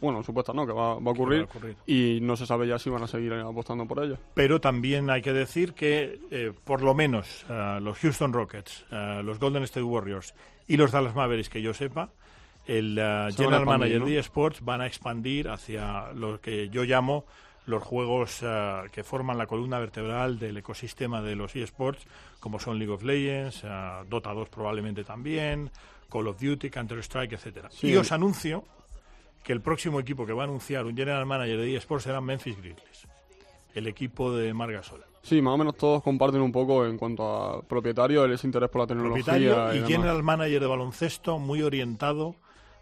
Bueno, 0.00 0.22
supuesta 0.22 0.52
no, 0.52 0.66
que 0.66 0.72
va, 0.72 0.94
va 0.94 1.10
a 1.10 1.14
ocurrir. 1.14 1.42
ocurrir. 1.42 1.76
Y 1.86 2.18
no 2.22 2.36
se 2.36 2.46
sabe 2.46 2.66
ya 2.66 2.78
si 2.78 2.90
van 2.90 3.02
a 3.02 3.06
seguir 3.06 3.32
apostando 3.34 3.86
por 3.86 4.02
ello. 4.02 4.18
Pero 4.34 4.60
también 4.60 5.10
hay 5.10 5.22
que 5.22 5.32
decir 5.32 5.74
que, 5.74 6.20
eh, 6.30 6.52
por 6.64 6.82
lo 6.82 6.94
menos, 6.94 7.44
eh, 7.48 7.78
los 7.80 7.98
Houston 7.98 8.32
Rockets, 8.32 8.84
eh, 8.90 9.22
los 9.24 9.38
Golden 9.38 9.62
State 9.64 9.84
Warriors 9.84 10.34
y 10.66 10.76
los 10.76 10.90
Dallas 10.90 11.14
Mavericks, 11.14 11.48
que 11.48 11.62
yo 11.62 11.72
sepa, 11.74 12.10
el 12.66 12.96
Se 12.96 13.44
General 13.44 13.64
Manager 13.64 14.00
¿no? 14.00 14.06
de 14.06 14.18
eSports 14.18 14.64
van 14.64 14.80
a 14.80 14.86
expandir 14.86 15.48
hacia 15.48 16.12
lo 16.14 16.40
que 16.40 16.68
yo 16.68 16.82
llamo 16.82 17.24
los 17.66 17.82
juegos 17.82 18.38
eh, 18.42 18.82
que 18.92 19.04
forman 19.04 19.36
la 19.36 19.46
columna 19.46 19.78
vertebral 19.78 20.38
del 20.38 20.56
ecosistema 20.56 21.20
de 21.20 21.36
los 21.36 21.54
eSports, 21.54 22.06
como 22.40 22.58
son 22.58 22.78
League 22.78 22.92
of 22.92 23.02
Legends, 23.02 23.62
eh, 23.64 23.68
Dota 24.08 24.32
2 24.32 24.48
probablemente 24.48 25.04
también, 25.04 25.70
Call 26.10 26.28
of 26.28 26.40
Duty, 26.40 26.70
Counter-Strike, 26.70 27.32
etcétera. 27.32 27.68
Sí. 27.70 27.88
Y 27.88 27.96
os 27.96 28.12
anuncio 28.12 28.64
que 29.46 29.52
el 29.52 29.60
próximo 29.60 30.00
equipo 30.00 30.26
que 30.26 30.32
va 30.32 30.42
a 30.42 30.46
anunciar 30.46 30.84
un 30.86 30.96
General 30.96 31.24
Manager 31.24 31.56
de 31.60 31.76
eSports 31.76 32.02
será 32.02 32.20
Memphis 32.20 32.56
Grizzlies, 32.56 33.06
el 33.76 33.86
equipo 33.86 34.32
de 34.34 34.52
Margasol. 34.52 35.04
Sí, 35.22 35.40
más 35.40 35.54
o 35.54 35.56
menos 35.56 35.76
todos 35.76 36.02
comparten 36.02 36.40
un 36.40 36.50
poco 36.50 36.84
en 36.84 36.98
cuanto 36.98 37.22
a 37.32 37.62
propietario, 37.62 38.24
el 38.24 38.32
ese 38.32 38.48
interés 38.48 38.68
por 38.68 38.80
la 38.80 38.86
tecnología. 38.88 39.24
propietario 39.24 39.74
y 39.84 39.86
general 39.86 40.24
manager 40.24 40.60
de 40.60 40.66
baloncesto 40.66 41.38
muy 41.38 41.62
orientado 41.62 42.34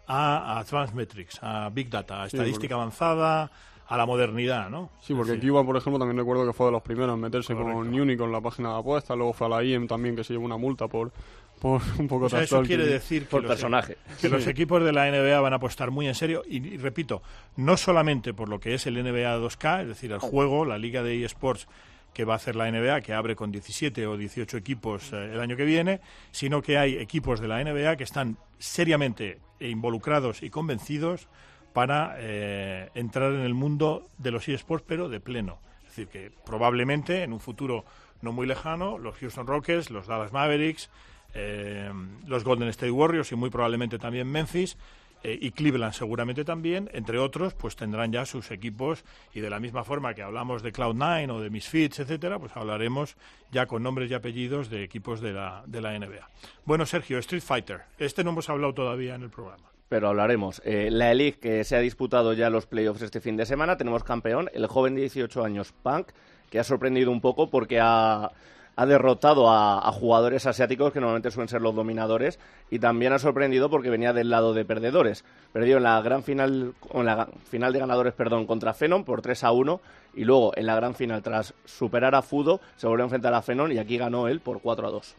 a, 0.07 0.55
a 0.55 0.59
Advanced 0.59 0.95
Metrics, 0.95 1.37
a 1.43 1.69
Big 1.69 1.87
Data, 1.87 2.23
a 2.23 2.29
Sí, 2.29 2.35
estadística 2.35 2.73
avanzada, 2.73 3.51
a 3.87 3.97
la 3.97 4.05
modernidad, 4.07 4.67
¿no? 4.71 4.89
Sí, 5.01 5.13
porque 5.13 5.33
decir, 5.33 5.51
Cuba, 5.51 5.63
por 5.63 5.77
ejemplo, 5.77 5.99
también 5.99 6.17
recuerdo 6.17 6.47
que 6.47 6.53
fue 6.53 6.65
de 6.65 6.71
los 6.71 6.81
primeros 6.81 7.13
en 7.13 7.21
meterse 7.21 7.53
Correcto. 7.53 7.75
con 7.77 7.93
Unicorn, 7.93 8.31
la 8.31 8.41
página 8.41 8.73
de 8.73 8.79
apuestas, 8.79 9.15
luego 9.15 9.33
fue 9.33 9.45
a 9.45 9.49
la 9.51 9.63
IEM 9.63 9.85
también, 9.87 10.15
que 10.15 10.23
se 10.23 10.33
llevó 10.33 10.45
una 10.45 10.57
multa 10.57 10.87
por, 10.87 11.11
por 11.59 11.81
un 11.97 12.07
poco 12.07 12.25
o 12.25 12.29
sea, 12.29 12.39
eso 12.43 12.57
quiere 12.67 12.85
decir 12.85 13.27
que, 13.27 13.27
los, 13.41 13.49
e- 13.89 13.97
que 14.21 14.29
los 14.29 14.45
equipos 14.47 14.83
de 14.83 14.91
la 14.91 15.09
NBA 15.09 15.39
van 15.39 15.53
a 15.53 15.55
apostar 15.57 15.91
muy 15.91 16.07
en 16.07 16.15
serio 16.15 16.43
y, 16.47 16.57
y 16.57 16.77
repito, 16.77 17.21
no 17.55 17.77
solamente 17.77 18.33
por 18.33 18.49
lo 18.49 18.59
que 18.59 18.73
es 18.73 18.85
el 18.87 18.95
NBA 18.95 19.37
2K, 19.39 19.81
es 19.83 19.87
decir, 19.87 20.11
el 20.11 20.19
juego, 20.19 20.65
la 20.65 20.77
liga 20.77 21.01
de 21.03 21.23
eSports 21.23 21.67
que 22.13 22.23
va 22.23 22.33
a 22.33 22.35
hacer 22.37 22.55
la 22.55 22.71
NBA, 22.71 23.01
que 23.01 23.13
abre 23.13 23.35
con 23.35 23.51
17 23.51 24.07
o 24.07 24.15
18 24.15 24.55
equipos 24.57 25.11
eh, 25.11 25.31
el 25.33 25.39
año 25.41 25.57
que 25.57 25.65
viene, 25.65 25.99
sino 26.31 26.61
que 26.61 26.77
hay 26.77 26.95
equipos 26.97 27.41
de 27.41 27.47
la 27.49 27.61
NBA 27.63 27.97
que 27.97 28.05
están 28.05 28.37
seriamente 28.57 29.39
involucrados 29.59 30.41
y 30.41 30.49
convencidos 30.49 31.27
para 31.73 32.15
eh, 32.19 32.89
entrar 32.95 33.33
en 33.33 33.41
el 33.41 33.53
mundo 33.53 34.07
de 34.17 34.31
los 34.31 34.47
eSports, 34.47 34.85
pero 34.87 35.09
de 35.09 35.19
pleno. 35.19 35.59
Es 35.79 35.89
decir, 35.89 36.07
que 36.07 36.31
probablemente 36.45 37.23
en 37.23 37.33
un 37.33 37.41
futuro 37.41 37.83
no 38.21 38.31
muy 38.31 38.47
lejano, 38.47 38.97
los 38.97 39.17
Houston 39.17 39.45
Rockets, 39.45 39.89
los 39.89 40.07
Dallas 40.07 40.31
Mavericks, 40.31 40.89
eh, 41.35 41.91
los 42.25 42.43
Golden 42.43 42.69
State 42.69 42.91
Warriors 42.91 43.31
y 43.31 43.35
muy 43.35 43.49
probablemente 43.49 43.99
también 43.99 44.31
Memphis 44.31 44.77
eh, 45.23 45.37
y 45.41 45.51
Cleveland 45.51 45.93
seguramente 45.93 46.45
también, 46.45 46.89
entre 46.93 47.17
otros, 47.17 47.55
pues 47.55 47.75
tendrán 47.75 48.11
ya 48.11 48.25
sus 48.25 48.51
equipos 48.51 49.03
y 49.33 49.41
de 49.41 49.49
la 49.49 49.59
misma 49.59 49.83
forma 49.83 50.13
que 50.13 50.21
hablamos 50.21 50.61
de 50.61 50.71
Cloud9 50.71 51.31
o 51.31 51.41
de 51.41 51.49
Misfits, 51.49 51.99
etcétera, 51.99 52.37
pues 52.37 52.55
hablaremos 52.55 53.17
ya 53.51 53.65
con 53.65 53.81
nombres 53.81 54.11
y 54.11 54.13
apellidos 54.13 54.69
de 54.69 54.83
equipos 54.83 55.21
de 55.21 55.33
la, 55.33 55.63
de 55.65 55.81
la 55.81 55.97
NBA. 55.97 56.29
Bueno, 56.63 56.85
Sergio, 56.85 57.17
Street 57.17 57.41
Fighter. 57.41 57.81
Este 57.97 58.23
no 58.23 58.29
hemos 58.29 58.49
hablado 58.49 58.73
todavía 58.73 59.15
en 59.15 59.23
el 59.23 59.29
programa. 59.29 59.71
pero 59.89 60.09
hablaremos. 60.09 60.61
Eh, 60.63 60.89
la 60.91 61.11
Elite, 61.11 61.39
que 61.39 61.63
se 61.63 61.75
ha 61.75 61.79
disputado 61.79 62.33
ya 62.33 62.49
los 62.49 62.67
playoffs 62.67 63.01
este 63.01 63.19
fin 63.19 63.35
de 63.35 63.45
semana, 63.45 63.77
tenemos 63.77 64.03
campeón, 64.03 64.49
el 64.53 64.67
joven 64.67 64.93
de 64.95 65.01
18 65.01 65.43
años, 65.43 65.73
Punk, 65.83 66.11
que 66.49 66.59
ha 66.59 66.63
sorprendido 66.63 67.11
un 67.11 67.21
poco 67.21 67.49
porque 67.49 67.79
ha, 67.81 68.31
ha 68.75 68.85
derrotado 68.85 69.49
a, 69.49 69.91
jugadores 69.91 70.45
asiáticos 70.45 70.91
que 70.91 70.99
normalmente 70.99 71.31
suelen 71.31 71.47
ser 71.47 71.61
los 71.61 71.75
dominadores 71.75 72.39
y 72.69 72.79
también 72.79 73.13
ha 73.13 73.19
sorprendido 73.19 73.69
porque 73.69 73.89
venía 73.89 74.13
del 74.13 74.29
lado 74.29 74.53
de 74.53 74.65
perdedores. 74.65 75.23
Perdió 75.53 75.77
en 75.77 75.83
la 75.83 76.01
gran 76.01 76.23
final, 76.23 76.73
en 76.93 77.05
la 77.05 77.27
final 77.49 77.71
de 77.71 77.79
ganadores 77.79 78.13
perdón, 78.13 78.45
contra 78.45 78.73
Fenon 78.73 79.05
por 79.05 79.21
3 79.21 79.43
a 79.43 79.51
1 79.51 79.81
y 80.15 80.25
luego 80.25 80.51
en 80.55 80.65
la 80.65 80.75
gran 80.75 80.95
final, 80.95 81.21
tras 81.23 81.53
superar 81.65 82.15
a 82.15 82.21
Fudo, 82.21 82.59
se 82.75 82.87
volvió 82.87 83.03
a 83.03 83.07
enfrentar 83.07 83.33
a 83.33 83.41
Fenon 83.41 83.71
y 83.71 83.77
aquí 83.77 83.97
ganó 83.97 84.27
él 84.27 84.39
por 84.39 84.61
4 84.61 84.87
a 84.87 84.91
2. 84.91 85.15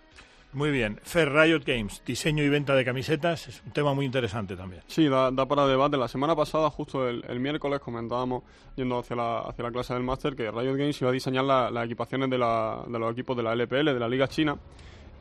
Muy 0.57 0.71
bien. 0.71 0.99
Fer 1.03 1.31
Riot 1.31 1.65
Games, 1.67 2.03
diseño 2.07 2.43
y 2.43 2.49
venta 2.49 2.75
de 2.75 2.83
camisetas, 2.83 3.47
es 3.47 3.63
un 3.67 3.73
tema 3.73 3.93
muy 3.93 4.07
interesante 4.07 4.57
también. 4.57 4.83
Sí, 4.87 5.07
da, 5.07 5.31
da 5.31 5.45
para 5.47 5.67
debate. 5.67 5.99
La 5.99 6.09
semana 6.09 6.35
pasada, 6.35 6.71
justo 6.71 7.07
el, 7.07 7.39
miércoles, 7.41 7.79
comentábamos, 7.79 8.43
yendo 8.75 8.99
hacia 8.99 9.17
la, 9.17 9.41
hacia 9.41 9.65
la 9.65 9.71
clase 9.71 9.93
del 9.93 10.03
máster, 10.03 10.35
que 10.35 10.51
Riot 10.51 10.77
Games 10.77 10.99
iba 11.03 11.11
a 11.11 11.13
diseñar 11.13 11.45
la- 11.45 11.71
las 11.71 11.85
equipaciones 11.85 12.31
de, 12.31 12.39
la- 12.39 12.83
de 12.89 12.99
los 12.99 13.13
equipos 13.13 13.37
de 13.37 13.43
la 13.43 13.53
LPL, 13.55 13.93
de 13.93 14.01
la 14.01 14.09
Liga 14.09 14.29
China. 14.29 14.57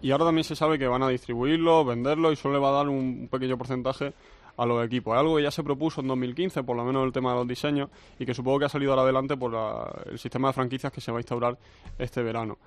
Y 0.02 0.12
ahora 0.12 0.24
también 0.24 0.46
se 0.46 0.56
sabe 0.56 0.80
que 0.80 0.88
van 0.88 1.04
a 1.04 1.10
distribuirlo, 1.10 1.84
venderlo 1.84 2.32
y 2.32 2.38
solo 2.38 2.54
le 2.54 2.62
va 2.62 2.70
a 2.70 2.74
dar 2.78 2.88
un, 2.88 2.96
un 2.98 3.28
pequeño 3.30 3.58
porcentaje 3.58 4.14
a 4.56 4.66
los 4.66 4.86
equipos. 4.86 5.16
Es 5.16 5.20
algo 5.20 5.36
que 5.36 5.44
ya 5.44 5.52
se 5.52 5.64
propuso 5.64 6.00
en 6.00 6.08
2015, 6.08 6.64
por 6.64 6.78
lo 6.78 6.86
menos 6.86 7.06
el 7.06 7.12
tema 7.12 7.32
de 7.32 7.40
los 7.40 7.48
diseños, 7.48 7.90
y 8.18 8.26
que 8.26 8.34
supongo 8.34 8.60
que 8.60 8.66
ha 8.66 8.70
salido 8.70 8.92
ahora 8.94 9.02
adelante 9.04 9.36
por 9.36 9.52
la- 9.52 9.92
el 10.10 10.18
sistema 10.18 10.48
de 10.48 10.54
franquicias 10.54 10.94
que 10.94 11.02
se 11.02 11.12
va 11.12 11.18
a 11.18 11.20
instaurar 11.20 11.58
este 12.00 12.24
verano. 12.24 12.58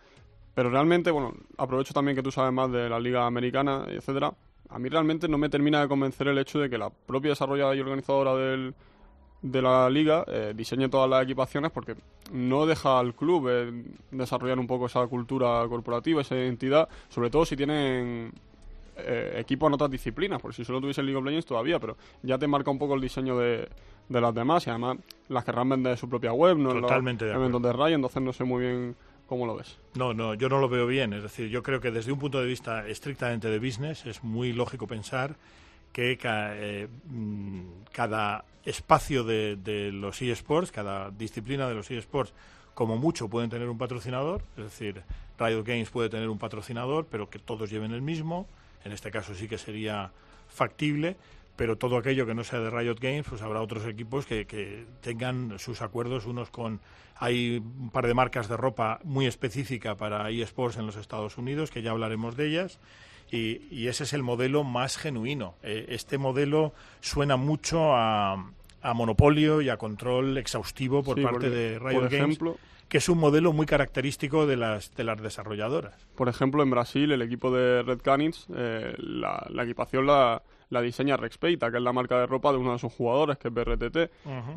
Pero 0.59 0.71
realmente, 0.71 1.13
bueno, 1.13 1.35
aprovecho 1.57 1.95
también 1.95 2.17
que 2.17 2.23
tú 2.25 2.33
sabes 2.33 2.53
más 2.53 2.69
de 2.73 2.89
la 2.89 2.99
liga 2.99 3.25
americana, 3.25 3.85
etcétera. 3.87 4.35
A 4.71 4.79
mí 4.81 4.89
realmente 4.89 5.29
no 5.29 5.39
me 5.39 5.49
termina 5.49 5.81
de 5.81 5.87
convencer 5.87 6.27
el 6.27 6.37
hecho 6.37 6.59
de 6.59 6.69
que 6.69 6.77
la 6.77 6.91
propia 6.91 7.31
desarrolladora 7.31 7.77
y 7.77 7.81
organizadora 7.81 8.35
del, 8.35 8.75
de 9.41 9.63
la 9.63 9.89
liga 9.89 10.25
eh, 10.27 10.55
diseñe 10.57 10.89
todas 10.89 11.09
las 11.09 11.23
equipaciones 11.23 11.71
porque 11.71 11.95
no 12.33 12.67
deja 12.67 12.99
al 12.99 13.15
club 13.15 13.47
eh, 13.49 13.85
desarrollar 14.11 14.59
un 14.59 14.67
poco 14.67 14.87
esa 14.87 15.07
cultura 15.07 15.65
corporativa, 15.69 16.23
esa 16.23 16.35
identidad, 16.35 16.89
sobre 17.09 17.31
todo 17.31 17.47
si 17.47 17.57
tienen 17.57 18.33
eh, 18.97 19.35
equipos 19.37 19.69
en 19.69 19.75
otras 19.75 19.93
disciplinas, 19.93 20.43
porque 20.43 20.57
si 20.57 20.65
solo 20.65 20.81
tuviese 20.81 21.05
League 21.05 21.19
of 21.19 21.25
Legends 21.25 21.47
todavía, 21.47 21.79
pero 21.79 21.97
ya 22.25 22.37
te 22.37 22.49
marca 22.49 22.69
un 22.69 22.81
poco 22.81 22.97
el 22.97 23.01
diseño 23.01 23.39
de, 23.39 23.69
de 24.09 24.21
las 24.21 24.35
demás 24.35 24.67
y 24.67 24.71
además 24.71 24.99
las 25.29 25.45
querrán 25.45 25.69
vender 25.69 25.97
su 25.97 26.09
propia 26.09 26.33
web, 26.33 26.59
no 26.59 26.73
en 26.73 26.81
Totalmente 26.81 27.27
de 27.27 27.31
acuerdo. 27.31 27.47
eventos 27.49 27.63
de 27.63 27.73
Riot, 27.85 27.95
entonces 27.95 28.23
no 28.25 28.33
sé 28.33 28.43
muy 28.43 28.63
bien 28.63 28.97
cómo 29.29 29.47
lo 29.47 29.57
ves. 29.57 29.79
No, 29.95 30.15
no, 30.15 30.35
yo 30.35 30.49
no 30.49 30.59
lo 30.59 30.69
veo 30.69 30.87
bien. 30.87 31.13
Es 31.13 31.23
decir, 31.23 31.49
yo 31.49 31.63
creo 31.63 31.81
que 31.81 31.91
desde 31.91 32.11
un 32.11 32.19
punto 32.19 32.41
de 32.41 32.47
vista 32.47 32.89
estrictamente 32.89 33.49
de 33.49 33.59
business 33.59 34.07
es 34.07 34.25
muy 34.25 34.53
lógico 34.53 34.87
pensar 34.87 35.37
que 35.93 36.19
eh, 36.23 36.89
mm, 37.05 37.61
cada 37.93 38.45
espacio 38.65 39.25
de, 39.25 39.57
de 39.57 39.93
los 39.93 40.21
eSports, 40.21 40.73
cada 40.73 41.11
disciplina 41.11 41.69
de 41.69 41.75
los 41.75 41.91
eSports, 41.91 42.33
como 42.75 42.97
mucho 42.97 43.29
pueden 43.29 43.51
tener 43.51 43.69
un 43.69 43.79
patrocinador. 43.79 44.43
Es 44.57 44.65
decir, 44.65 45.03
Riot 45.39 45.65
Games 45.65 45.91
puede 45.91 46.09
tener 46.09 46.29
un 46.29 46.39
patrocinador, 46.39 47.07
pero 47.11 47.29
que 47.29 47.39
todos 47.39 47.71
lleven 47.71 47.93
el 47.93 48.03
mismo. 48.03 48.47
En 48.85 48.93
este 48.93 49.11
caso 49.11 49.35
sí 49.35 49.49
que 49.49 49.59
sería 49.59 50.11
factible. 50.49 51.17
Pero 51.59 51.77
todo 51.77 51.97
aquello 51.97 52.25
que 52.25 52.35
no 52.35 52.45
sea 52.45 52.61
de 52.61 52.71
Riot 52.71 53.01
Games, 53.01 53.27
pues 53.29 53.43
habrá 53.43 53.61
otros 53.61 53.85
equipos 53.85 54.27
que, 54.27 54.47
que 54.47 54.87
tengan 55.01 55.59
sus 55.59 55.83
acuerdos, 55.83 56.25
unos 56.25 56.51
con... 56.51 56.81
Hay 57.17 57.59
un 57.59 57.91
par 57.91 58.07
de 58.07 58.15
marcas 58.15 58.49
de 58.49 58.57
ropa 58.57 59.01
muy 59.03 59.27
específica 59.27 59.97
para 59.97 60.31
eSports 60.31 60.77
en 60.77 60.87
los 60.87 60.95
Estados 60.95 61.37
Unidos, 61.37 61.73
que 61.73 61.83
ya 61.83 61.91
hablaremos 61.91 62.37
de 62.37 62.47
ellas, 62.47 62.79
y, 63.33 63.67
y 63.73 63.89
ese 63.89 64.05
es 64.05 64.13
el 64.13 64.23
modelo 64.23 64.63
más 64.63 64.97
genuino. 64.97 65.57
Eh, 65.65 65.87
este 65.89 66.17
modelo 66.17 66.75
suena 67.01 67.37
mucho 67.37 67.93
a, 67.93 68.35
a 68.81 68.95
monopolio 68.95 69.61
y 69.61 69.69
a 69.69 69.79
control 69.79 70.39
exhaustivo 70.39 71.03
por 71.03 71.17
Sí, 71.19 71.25
parte 71.25 71.51
de 71.51 71.81
por 71.81 71.91
Riot 71.91 72.09
Games, 72.09 72.39
que 72.89 72.99
es 72.99 73.09
un 73.09 73.19
modelo 73.19 73.53
muy 73.53 73.67
característico 73.67 74.47
de 74.47 74.57
las, 74.57 74.95
de 74.95 75.03
las 75.03 75.21
desarrolladoras. 75.21 76.07
Por 76.15 76.29
ejemplo, 76.29 76.63
en 76.63 76.71
Brasil, 76.71 77.11
el 77.11 77.21
equipo 77.21 77.51
de 77.51 77.83
Red 77.83 78.01
Canids, 78.01 78.47
eh, 78.55 78.95
la, 78.99 79.45
la 79.51 79.65
equipación 79.65 80.07
la, 80.07 80.41
la 80.71 80.83
diseña 80.83 81.17
Rexpeita, 81.17 81.71
que 81.71 81.79
es 81.79 81.83
la 81.83 81.93
marca 81.93 82.19
de 82.21 82.27
ropa 82.27 82.53
de 82.53 82.59
uno 82.59 82.73
de 82.73 82.79
sus 82.79 82.93
jugadores, 82.93 83.39
que 83.39 83.49
es 83.49 83.55
BRTT. 83.55 84.11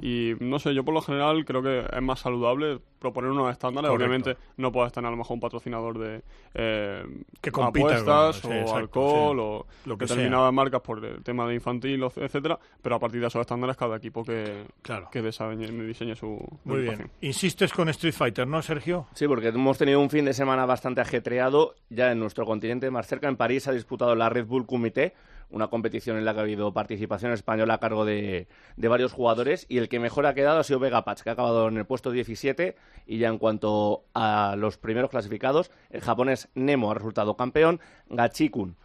Y 0.03 0.33
no 0.39 0.59
sé, 0.59 0.73
yo 0.73 0.83
por 0.83 0.93
lo 0.93 1.01
general 1.01 1.45
creo 1.45 1.61
que 1.63 1.85
es 1.91 2.01
más 2.01 2.19
saludable 2.19 2.79
proponer 2.99 3.31
unos 3.31 3.49
estándares. 3.51 3.89
Correcto. 3.89 4.05
Obviamente 4.11 4.37
no 4.57 4.71
puedes 4.71 4.91
tener 4.91 5.07
a 5.07 5.11
lo 5.11 5.17
mejor 5.17 5.35
un 5.35 5.39
patrocinador 5.39 5.97
de 5.97 6.21
eh, 6.53 7.03
Que 7.41 7.51
compita 7.51 7.87
apuestas 7.87 8.41
con- 8.41 8.51
o 8.51 8.55
exacto, 8.55 8.77
alcohol 8.77 9.35
sí. 9.37 9.41
o 9.41 9.65
Lo 9.89 9.97
que 9.97 10.05
determinadas 10.05 10.53
marcas 10.53 10.81
por 10.81 11.03
el 11.03 11.23
tema 11.23 11.47
de 11.47 11.55
infantil, 11.55 12.03
o- 12.03 12.11
etcétera. 12.15 12.59
Pero 12.81 12.95
a 12.95 12.99
partir 12.99 13.21
de 13.21 13.27
esos 13.27 13.39
estándares, 13.41 13.77
cada 13.77 13.95
equipo 13.97 14.23
que, 14.23 14.65
Claro. 14.81 15.09
que 15.11 15.21
diseñe, 15.21 15.67
diseñe 15.87 16.15
su 16.15 16.37
Muy 16.65 16.81
bien. 16.81 17.09
Insistes 17.21 17.71
con 17.73 17.89
Street 17.89 18.13
Fighter, 18.13 18.47
¿no, 18.47 18.61
Sergio? 18.61 19.07
Sí, 19.13 19.27
porque 19.27 19.47
hemos 19.47 19.77
tenido 19.77 19.99
un 19.99 20.09
fin 20.09 20.25
de 20.25 20.33
semana 20.33 20.65
bastante 20.65 21.01
ajetreado. 21.01 21.75
Ya 21.89 22.11
en 22.11 22.19
nuestro 22.19 22.45
continente 22.45 22.91
más 22.91 23.07
cerca, 23.07 23.27
en 23.27 23.37
París, 23.37 23.67
ha 23.67 23.71
disputado 23.71 24.13
la 24.15 24.29
Red 24.29 24.45
Bull 24.45 24.65
Comité, 24.67 25.13
una 25.51 25.67
competición 25.67 26.17
en 26.17 26.25
la 26.25 26.33
que 26.33 26.39
ha 26.39 26.43
habido 26.43 26.73
participación 26.73 27.31
española 27.33 27.75
a 27.75 27.79
cargo 27.79 28.05
de, 28.05 28.47
varios 28.77 29.13
jugadores. 29.13 29.65
Y 29.69 29.77
el 29.77 29.89
que 29.89 29.99
mejor 29.99 30.25
ha 30.25 30.33
quedado 30.33 30.59
ha 30.59 30.63
sido 30.63 30.79
Vega 30.79 31.03
Patch, 31.03 31.21
que 31.21 31.29
ha 31.29 31.33
acabado 31.33 31.67
en 31.67 31.77
el 31.77 31.85
puesto 31.85 32.11
17. 32.11 32.75
Y 33.07 33.17
ya 33.17 33.29
en 33.29 33.37
cuanto 33.37 34.03
a 34.13 34.55
los 34.57 34.77
primeros 34.77 35.09
clasificados, 35.09 35.71
el 35.89 36.01
japonés 36.01 36.49
Nemo 36.55 36.91
ha 36.91 36.95
resultado 36.95 37.35
campeón. 37.35 37.79
Gachikun. 38.09 38.75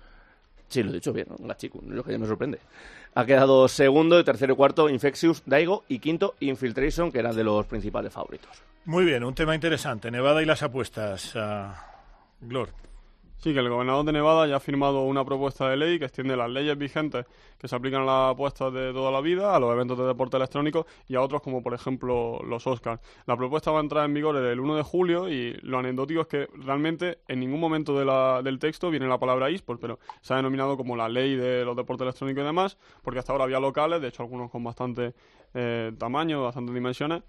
Sí, 0.69 0.83
lo 0.83 0.91
he 0.91 0.95
dicho 0.95 1.13
bien, 1.13 1.29
¿no? 1.31 1.37
Gachikun, 1.47 1.95
lo 1.95 2.03
que 2.03 2.13
ya 2.13 2.19
me 2.19 2.27
sorprende. 2.27 2.59
Ha 3.15 3.25
quedado 3.25 3.67
segundo 3.69 4.23
tercero 4.25 4.53
y 4.53 4.57
cuarto 4.57 4.91
Infectious, 4.91 5.43
Daigo 5.47 5.85
y 5.89 6.01
quinto 6.01 6.35
Infiltration, 6.41 7.11
que 7.11 7.21
eran 7.21 7.35
de 7.35 7.45
los 7.45 7.67
principales 7.67 8.13
favoritos. 8.13 8.63
Muy 8.85 9.05
bien, 9.05 9.25
un 9.25 9.35
tema 9.35 9.55
interesante. 9.55 10.11
Nevada 10.11 10.43
y 10.43 10.47
las 10.47 10.63
apuestas. 10.63 11.33
ah, 11.35 11.87
Glor. 12.41 12.71
Sí, 13.39 13.53
que 13.53 13.61
el 13.61 13.69
gobernador 13.69 14.05
de 14.05 14.13
Nevada 14.13 14.47
ya 14.47 14.57
ha 14.57 14.61
firmado 14.61 15.03
una 15.03 15.25
propuesta 15.25 15.69
de 15.69 15.77
ley 15.77 15.99
que 15.99 16.07
extiende 16.07 16.37
las 16.37 16.51
leyes 16.51 16.77
vigentes 16.77 17.27
que 17.59 17.69
se 17.69 17.77
aplican 17.77 18.03
a 18.03 18.05
las 18.05 18.33
apuestas 18.33 18.73
de 18.73 18.93
toda 18.93 19.11
la 19.13 19.21
vida, 19.21 19.55
a 19.55 19.61
los 19.61 19.73
eventos 19.73 19.97
de 19.99 20.05
deporte 20.05 20.37
electrónico 20.39 20.87
y 21.07 21.15
a 21.17 21.21
otros 21.21 21.43
como 21.43 21.63
por 21.63 21.75
ejemplo 21.75 22.41
los 22.45 22.67
Oscars. 22.67 23.01
La 23.27 23.37
propuesta 23.37 23.71
va 23.71 23.79
a 23.79 23.83
entrar 23.83 24.05
en 24.07 24.15
vigor 24.15 24.37
el 24.37 24.59
1 24.59 24.75
de 24.75 24.83
julio 24.83 25.29
y 25.29 25.53
lo 25.63 25.79
anecdótico 25.79 26.23
es 26.23 26.27
que 26.27 26.49
realmente 26.55 27.19
en 27.29 27.41
ningún 27.41 27.61
momento 27.61 27.97
de 27.97 28.07
la- 28.07 28.41
del 28.43 28.59
texto 28.59 28.91
viene 28.91 29.07
la 29.07 29.19
palabra 29.19 29.49
eSport, 29.51 29.81
pero 29.81 29.99
se 30.23 30.33
ha 30.33 30.37
denominado 30.39 30.77
como 30.77 30.97
la 30.97 31.09
ley 31.09 31.37
de 31.37 31.65
los 31.65 31.77
deportes 31.77 32.03
electrónicos 32.05 32.43
y 32.43 32.47
demás, 32.47 32.79
porque 33.03 33.19
hasta 33.21 33.33
ahora 33.33 33.45
había 33.45 33.61
locales, 33.61 34.01
de 34.01 34.09
hecho 34.09 34.23
algunos 34.23 34.51
con 34.51 34.65
bastante 34.65 35.15
eh, 35.55 35.93
tamaño, 35.99 36.43
bastantes 36.43 36.75
dimensiones, 36.75 37.23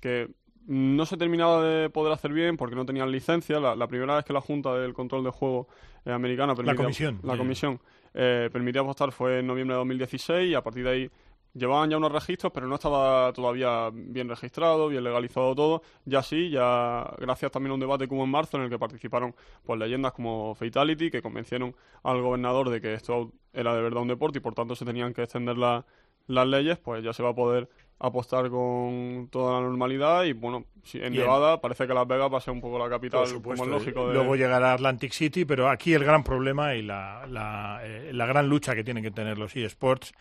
que 0.00 0.28
no 0.66 1.04
se 1.06 1.16
terminaba 1.16 1.62
de 1.62 1.90
poder 1.90 2.12
hacer 2.12 2.32
bien 2.32 2.56
porque 2.56 2.74
no 2.76 2.86
tenían 2.86 3.10
licencia. 3.10 3.60
La, 3.60 3.74
la 3.76 3.86
primera 3.86 4.16
vez 4.16 4.24
que 4.24 4.32
la 4.32 4.40
Junta 4.40 4.74
del 4.74 4.94
Control 4.94 5.22
de 5.24 5.30
Juego 5.30 5.68
eh, 6.04 6.12
americana 6.12 6.54
permitía, 6.54 6.76
comisión, 6.84 7.20
la 7.22 7.32
comisión 7.38 7.80
eh, 8.14 8.48
permitía 8.52 8.80
apostar 8.82 9.12
fue 9.12 9.40
en 9.40 9.46
noviembre 9.46 9.74
de 9.74 9.78
2016 9.78 10.50
y 10.50 10.54
a 10.54 10.62
partir 10.62 10.84
de 10.84 10.90
ahí 10.90 11.10
llevaban 11.56 11.88
ya 11.88 11.96
unos 11.96 12.10
registros, 12.10 12.52
pero 12.52 12.66
no 12.66 12.74
estaba 12.74 13.32
todavía 13.32 13.88
bien 13.92 14.28
registrado, 14.28 14.88
bien 14.88 15.04
legalizado 15.04 15.54
todo. 15.54 15.82
Ya 16.04 16.22
sí, 16.22 16.50
ya 16.50 17.08
gracias 17.18 17.52
también 17.52 17.70
a 17.70 17.74
un 17.74 17.80
debate 17.80 18.08
que 18.08 18.14
hubo 18.14 18.24
en 18.24 18.30
marzo 18.30 18.56
en 18.56 18.64
el 18.64 18.70
que 18.70 18.78
participaron 18.78 19.34
pues 19.64 19.78
leyendas 19.78 20.12
como 20.12 20.54
Fatality 20.56 21.10
que 21.10 21.22
convencieron 21.22 21.74
al 22.02 22.20
gobernador 22.22 22.70
de 22.70 22.80
que 22.80 22.94
esto 22.94 23.30
era 23.52 23.74
de 23.74 23.82
verdad 23.82 24.02
un 24.02 24.08
deporte 24.08 24.38
y 24.38 24.40
por 24.40 24.54
tanto 24.54 24.74
se 24.74 24.84
tenían 24.84 25.12
que 25.14 25.22
extender 25.22 25.56
la- 25.56 25.84
las 26.26 26.46
leyes, 26.46 26.78
pues 26.78 27.04
ya 27.04 27.12
se 27.12 27.22
va 27.22 27.28
a 27.30 27.34
poder 27.34 27.68
apostar 27.98 28.50
con 28.50 29.28
toda 29.30 29.54
la 29.54 29.60
normalidad 29.66 30.24
y 30.24 30.32
bueno, 30.32 30.64
en 30.94 31.12
Bien. 31.12 31.24
Nevada 31.24 31.60
parece 31.60 31.86
que 31.86 31.94
Las 31.94 32.06
Vegas 32.06 32.30
va 32.32 32.38
a 32.38 32.40
ser 32.40 32.52
un 32.52 32.60
poco 32.60 32.78
la 32.78 32.88
capital, 32.90 33.26
supuesto. 33.26 33.64
como 33.64 33.76
es 33.76 33.82
lógico. 33.82 34.08
De... 34.08 34.14
Luego 34.14 34.36
llegará 34.36 34.72
Atlantic 34.74 35.12
City, 35.12 35.44
pero 35.44 35.68
aquí 35.70 35.94
el 35.94 36.04
gran 36.04 36.22
problema 36.24 36.74
y 36.74 36.82
la, 36.82 37.26
la, 37.28 37.80
eh, 37.82 38.10
la 38.12 38.26
gran 38.26 38.48
lucha 38.48 38.74
que 38.74 38.84
tienen 38.84 39.02
que 39.02 39.10
tener 39.10 39.38
los 39.38 39.54
eSports 39.56 40.12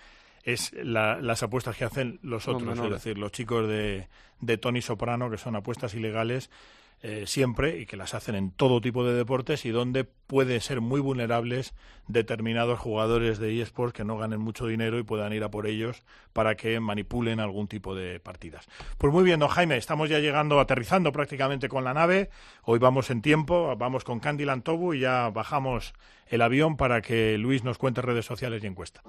es 0.43 0.71
la- 0.73 1.19
las 1.21 1.41
apuestas 1.43 1.75
que 1.75 1.83
hacen 1.85 2.19
los 2.21 2.47
otros, 2.47 2.77
es 2.79 2.89
decir, 2.91 3.17
los 3.17 3.31
chicos 3.31 3.67
de, 3.67 4.07
de 4.39 4.57
Tony 4.57 4.81
Soprano, 4.81 5.29
que 5.29 5.37
son 5.37 5.55
apuestas 5.55 5.93
ilegales 5.95 6.49
eh, 7.05 7.25
siempre 7.27 7.79
y 7.79 7.85
que 7.85 7.97
las 7.97 8.13
hacen 8.13 8.33
en 8.33 8.51
todo 8.51 8.79
tipo 8.79 9.03
de 9.05 9.13
deportes 9.13 9.65
y 9.65 9.71
donde 9.71 10.05
puede 10.05 10.61
ser 10.61 10.79
muy 10.79 11.01
vulnerables 11.01 11.75
determinados 12.07 12.79
jugadores 12.79 13.39
de 13.39 13.61
eSports 13.61 13.91
que 13.91 14.05
no 14.05 14.17
ganen 14.17 14.39
mucho 14.39 14.67
dinero 14.67 14.97
y 14.97 15.03
puedan 15.03 15.33
ir 15.33 15.43
a 15.43 15.51
por 15.51 15.67
ellos 15.67 16.05
para 16.31 16.55
que 16.55 16.79
manipulen 16.79 17.41
algún 17.41 17.67
tipo 17.67 17.93
de 17.93 18.21
partidas. 18.21 18.69
Pues 18.97 19.11
muy 19.11 19.25
bien, 19.25 19.41
don 19.41 19.49
Jaime, 19.49 19.75
estamos 19.75 20.09
ya 20.09 20.19
llegando, 20.19 20.61
aterrizando 20.61 21.11
prácticamente 21.11 21.67
con 21.67 21.83
la 21.83 21.93
nave. 21.93 22.29
Hoy 22.63 22.79
vamos 22.79 23.09
en 23.09 23.21
tiempo, 23.21 23.75
vamos 23.75 24.05
con 24.05 24.21
Candyland 24.21 24.63
Tobu 24.63 24.93
y 24.93 25.01
ya 25.01 25.29
bajamos 25.29 25.93
el 26.27 26.41
avión 26.41 26.77
para 26.77 27.01
que 27.01 27.37
Luis 27.37 27.65
nos 27.65 27.77
cuente 27.77 28.01
redes 28.01 28.25
sociales 28.25 28.63
y 28.63 28.67
encuesta. 28.67 29.03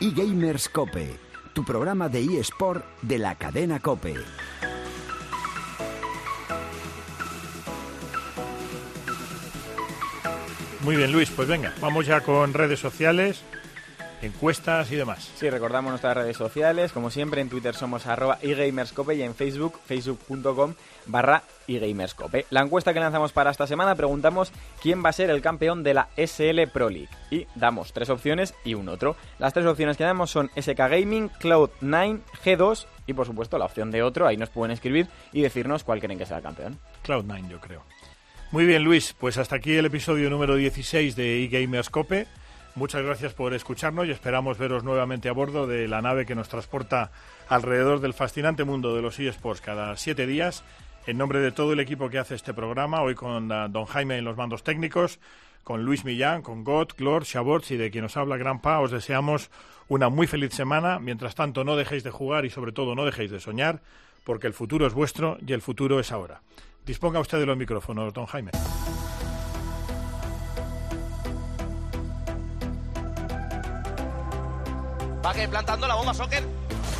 eGamers 0.00 0.68
Cope, 0.68 1.16
tu 1.52 1.64
programa 1.64 2.08
de 2.08 2.20
eSport 2.38 2.84
de 3.02 3.18
la 3.18 3.34
cadena 3.34 3.80
Cope. 3.80 4.14
Muy 10.82 10.96
bien, 10.96 11.10
Luis, 11.10 11.30
pues 11.30 11.48
venga, 11.48 11.74
vamos 11.80 12.06
ya 12.06 12.20
con 12.20 12.54
redes 12.54 12.78
sociales, 12.78 13.42
encuestas 14.22 14.90
y 14.90 14.96
demás. 14.96 15.30
Sí, 15.36 15.48
recordamos 15.50 15.90
nuestras 15.90 16.16
redes 16.16 16.36
sociales, 16.36 16.92
como 16.92 17.10
siempre 17.10 17.40
en 17.40 17.48
Twitter 17.48 17.74
somos 17.74 18.06
arroba 18.06 18.38
eGamerscope 18.42 19.14
y 19.14 19.22
en 19.22 19.34
Facebook, 19.34 19.78
facebook.com 19.84 20.74
barra 21.06 21.42
eGamerscope. 21.66 22.46
La 22.50 22.62
encuesta 22.62 22.92
que 22.92 23.00
lanzamos 23.00 23.32
para 23.32 23.50
esta 23.50 23.66
semana 23.66 23.94
preguntamos 23.94 24.52
quién 24.82 25.04
va 25.04 25.10
a 25.10 25.12
ser 25.12 25.30
el 25.30 25.42
campeón 25.42 25.82
de 25.82 25.94
la 25.94 26.08
SL 26.16 26.68
Pro 26.72 26.90
League 26.90 27.08
y 27.30 27.46
damos 27.54 27.92
tres 27.92 28.10
opciones 28.10 28.54
y 28.64 28.74
un 28.74 28.88
otro. 28.88 29.16
Las 29.38 29.52
tres 29.52 29.66
opciones 29.66 29.96
que 29.96 30.04
damos 30.04 30.30
son 30.30 30.50
SK 30.56 30.78
Gaming, 30.78 31.30
Cloud9, 31.40 32.20
G2 32.44 32.86
y 33.06 33.14
por 33.14 33.26
supuesto 33.26 33.58
la 33.58 33.64
opción 33.64 33.90
de 33.90 34.02
otro, 34.02 34.26
ahí 34.26 34.36
nos 34.36 34.50
pueden 34.50 34.72
escribir 34.72 35.08
y 35.32 35.42
decirnos 35.42 35.84
cuál 35.84 36.00
creen 36.00 36.18
que 36.18 36.26
sea 36.26 36.38
el 36.38 36.42
campeón. 36.42 36.78
Cloud9, 37.04 37.48
yo 37.48 37.60
creo. 37.60 37.82
Muy 38.50 38.64
bien, 38.64 38.82
Luis, 38.82 39.14
pues 39.18 39.36
hasta 39.36 39.56
aquí 39.56 39.74
el 39.74 39.84
episodio 39.84 40.30
número 40.30 40.56
16 40.56 41.16
de 41.16 41.44
eGamerscope. 41.44 42.26
Muchas 42.78 43.02
gracias 43.02 43.34
por 43.34 43.54
escucharnos 43.54 44.06
y 44.06 44.12
esperamos 44.12 44.56
veros 44.56 44.84
nuevamente 44.84 45.28
a 45.28 45.32
bordo 45.32 45.66
de 45.66 45.88
la 45.88 46.00
nave 46.00 46.24
que 46.24 46.36
nos 46.36 46.48
transporta 46.48 47.10
alrededor 47.48 47.98
del 47.98 48.14
fascinante 48.14 48.62
mundo 48.62 48.94
de 48.94 49.02
los 49.02 49.18
eSports 49.18 49.60
cada 49.60 49.96
siete 49.96 50.28
días 50.28 50.62
En 51.08 51.18
nombre 51.18 51.40
de 51.40 51.50
todo 51.50 51.72
el 51.72 51.80
equipo 51.80 52.08
que 52.08 52.20
hace 52.20 52.36
este 52.36 52.54
programa, 52.54 53.02
hoy 53.02 53.16
con 53.16 53.50
uh, 53.50 53.68
don 53.68 53.86
Jaime 53.86 54.18
en 54.18 54.24
los 54.24 54.36
mandos 54.36 54.62
técnicos, 54.62 55.18
con 55.64 55.82
Luis 55.82 56.04
Millán, 56.04 56.40
con 56.40 56.62
Gott, 56.62 56.96
Glor, 56.96 57.24
Chaborts 57.24 57.72
y 57.72 57.76
de 57.76 57.90
quien 57.90 58.04
nos 58.04 58.16
habla 58.16 58.36
Gran 58.36 58.60
Pa, 58.60 58.78
os 58.78 58.92
deseamos 58.92 59.50
una 59.88 60.08
muy 60.08 60.28
feliz 60.28 60.54
semana. 60.54 61.00
Mientras 61.00 61.34
tanto, 61.34 61.64
no 61.64 61.74
dejéis 61.74 62.04
de 62.04 62.12
jugar 62.12 62.44
y 62.44 62.50
sobre 62.50 62.70
todo 62.70 62.94
no 62.94 63.04
dejéis 63.04 63.32
de 63.32 63.40
soñar, 63.40 63.80
porque 64.22 64.46
el 64.46 64.52
futuro 64.52 64.86
es 64.86 64.94
vuestro 64.94 65.36
y 65.44 65.52
el 65.52 65.62
futuro 65.62 65.98
es 65.98 66.12
ahora. 66.12 66.42
Disponga 66.86 67.18
usted 67.18 67.40
de 67.40 67.46
los 67.46 67.56
micrófonos, 67.56 68.14
don 68.14 68.26
Jaime. 68.26 68.52
Va 75.28 75.34
que 75.34 75.46
plantando 75.46 75.86
la 75.86 75.94
bomba, 75.94 76.14
Soccer. 76.14 76.42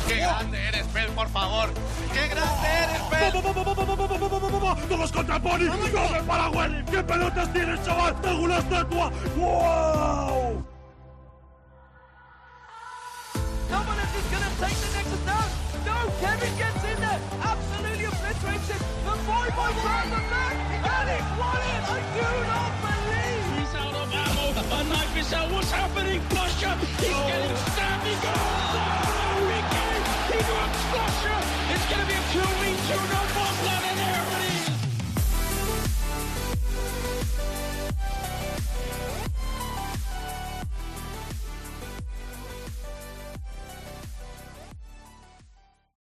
¡Qué 0.07 0.17
grande 0.17 0.67
eres, 0.67 0.85
Pel, 0.93 1.09
por 1.13 1.27
favor! 1.29 1.73
¡Qué 2.13 2.27
grande 2.27 2.67
eres, 2.83 3.01
Pel! 3.09 3.31
¡Todos 4.87 5.11
contra 5.11 5.39
Pony! 5.39 5.67
¡Come 5.67 6.21
para 6.27 6.49
Welly! 6.51 6.85
¿Qué 6.85 7.03
pelotas 7.03 7.51
tienes, 7.51 7.83
chaval? 7.83 8.21
¡Tengo 8.21 8.43
una 8.43 8.59
estatua! 8.59 9.11
¡Wow! 9.35 10.63
Is 14.19 14.25
going 14.31 14.43
to 14.43 14.49
take 14.59 14.75
the 14.75 14.89
next 14.93 15.25
down. 15.25 15.49
No, 15.85 15.95
Kevin 16.19 16.53
gets 16.57 16.83
in 16.83 16.99
there. 16.99 17.21
Absolutely 17.41 18.05
obliterates 18.05 18.69
it. 18.69 18.81
The 19.05 19.13
boy 19.25 19.45
the 19.45 19.73
back. 20.33 20.55
And. 20.83 21.09
I 21.81 21.99
do 22.15 22.27
not 22.47 22.68
What's 25.19 25.69
happening? 25.69 26.21
Flusher. 26.29 26.73
He's 26.97 27.09
getting 27.09 27.57
stabbed. 27.57 28.07
He 28.07 28.13
goes. 28.25 28.68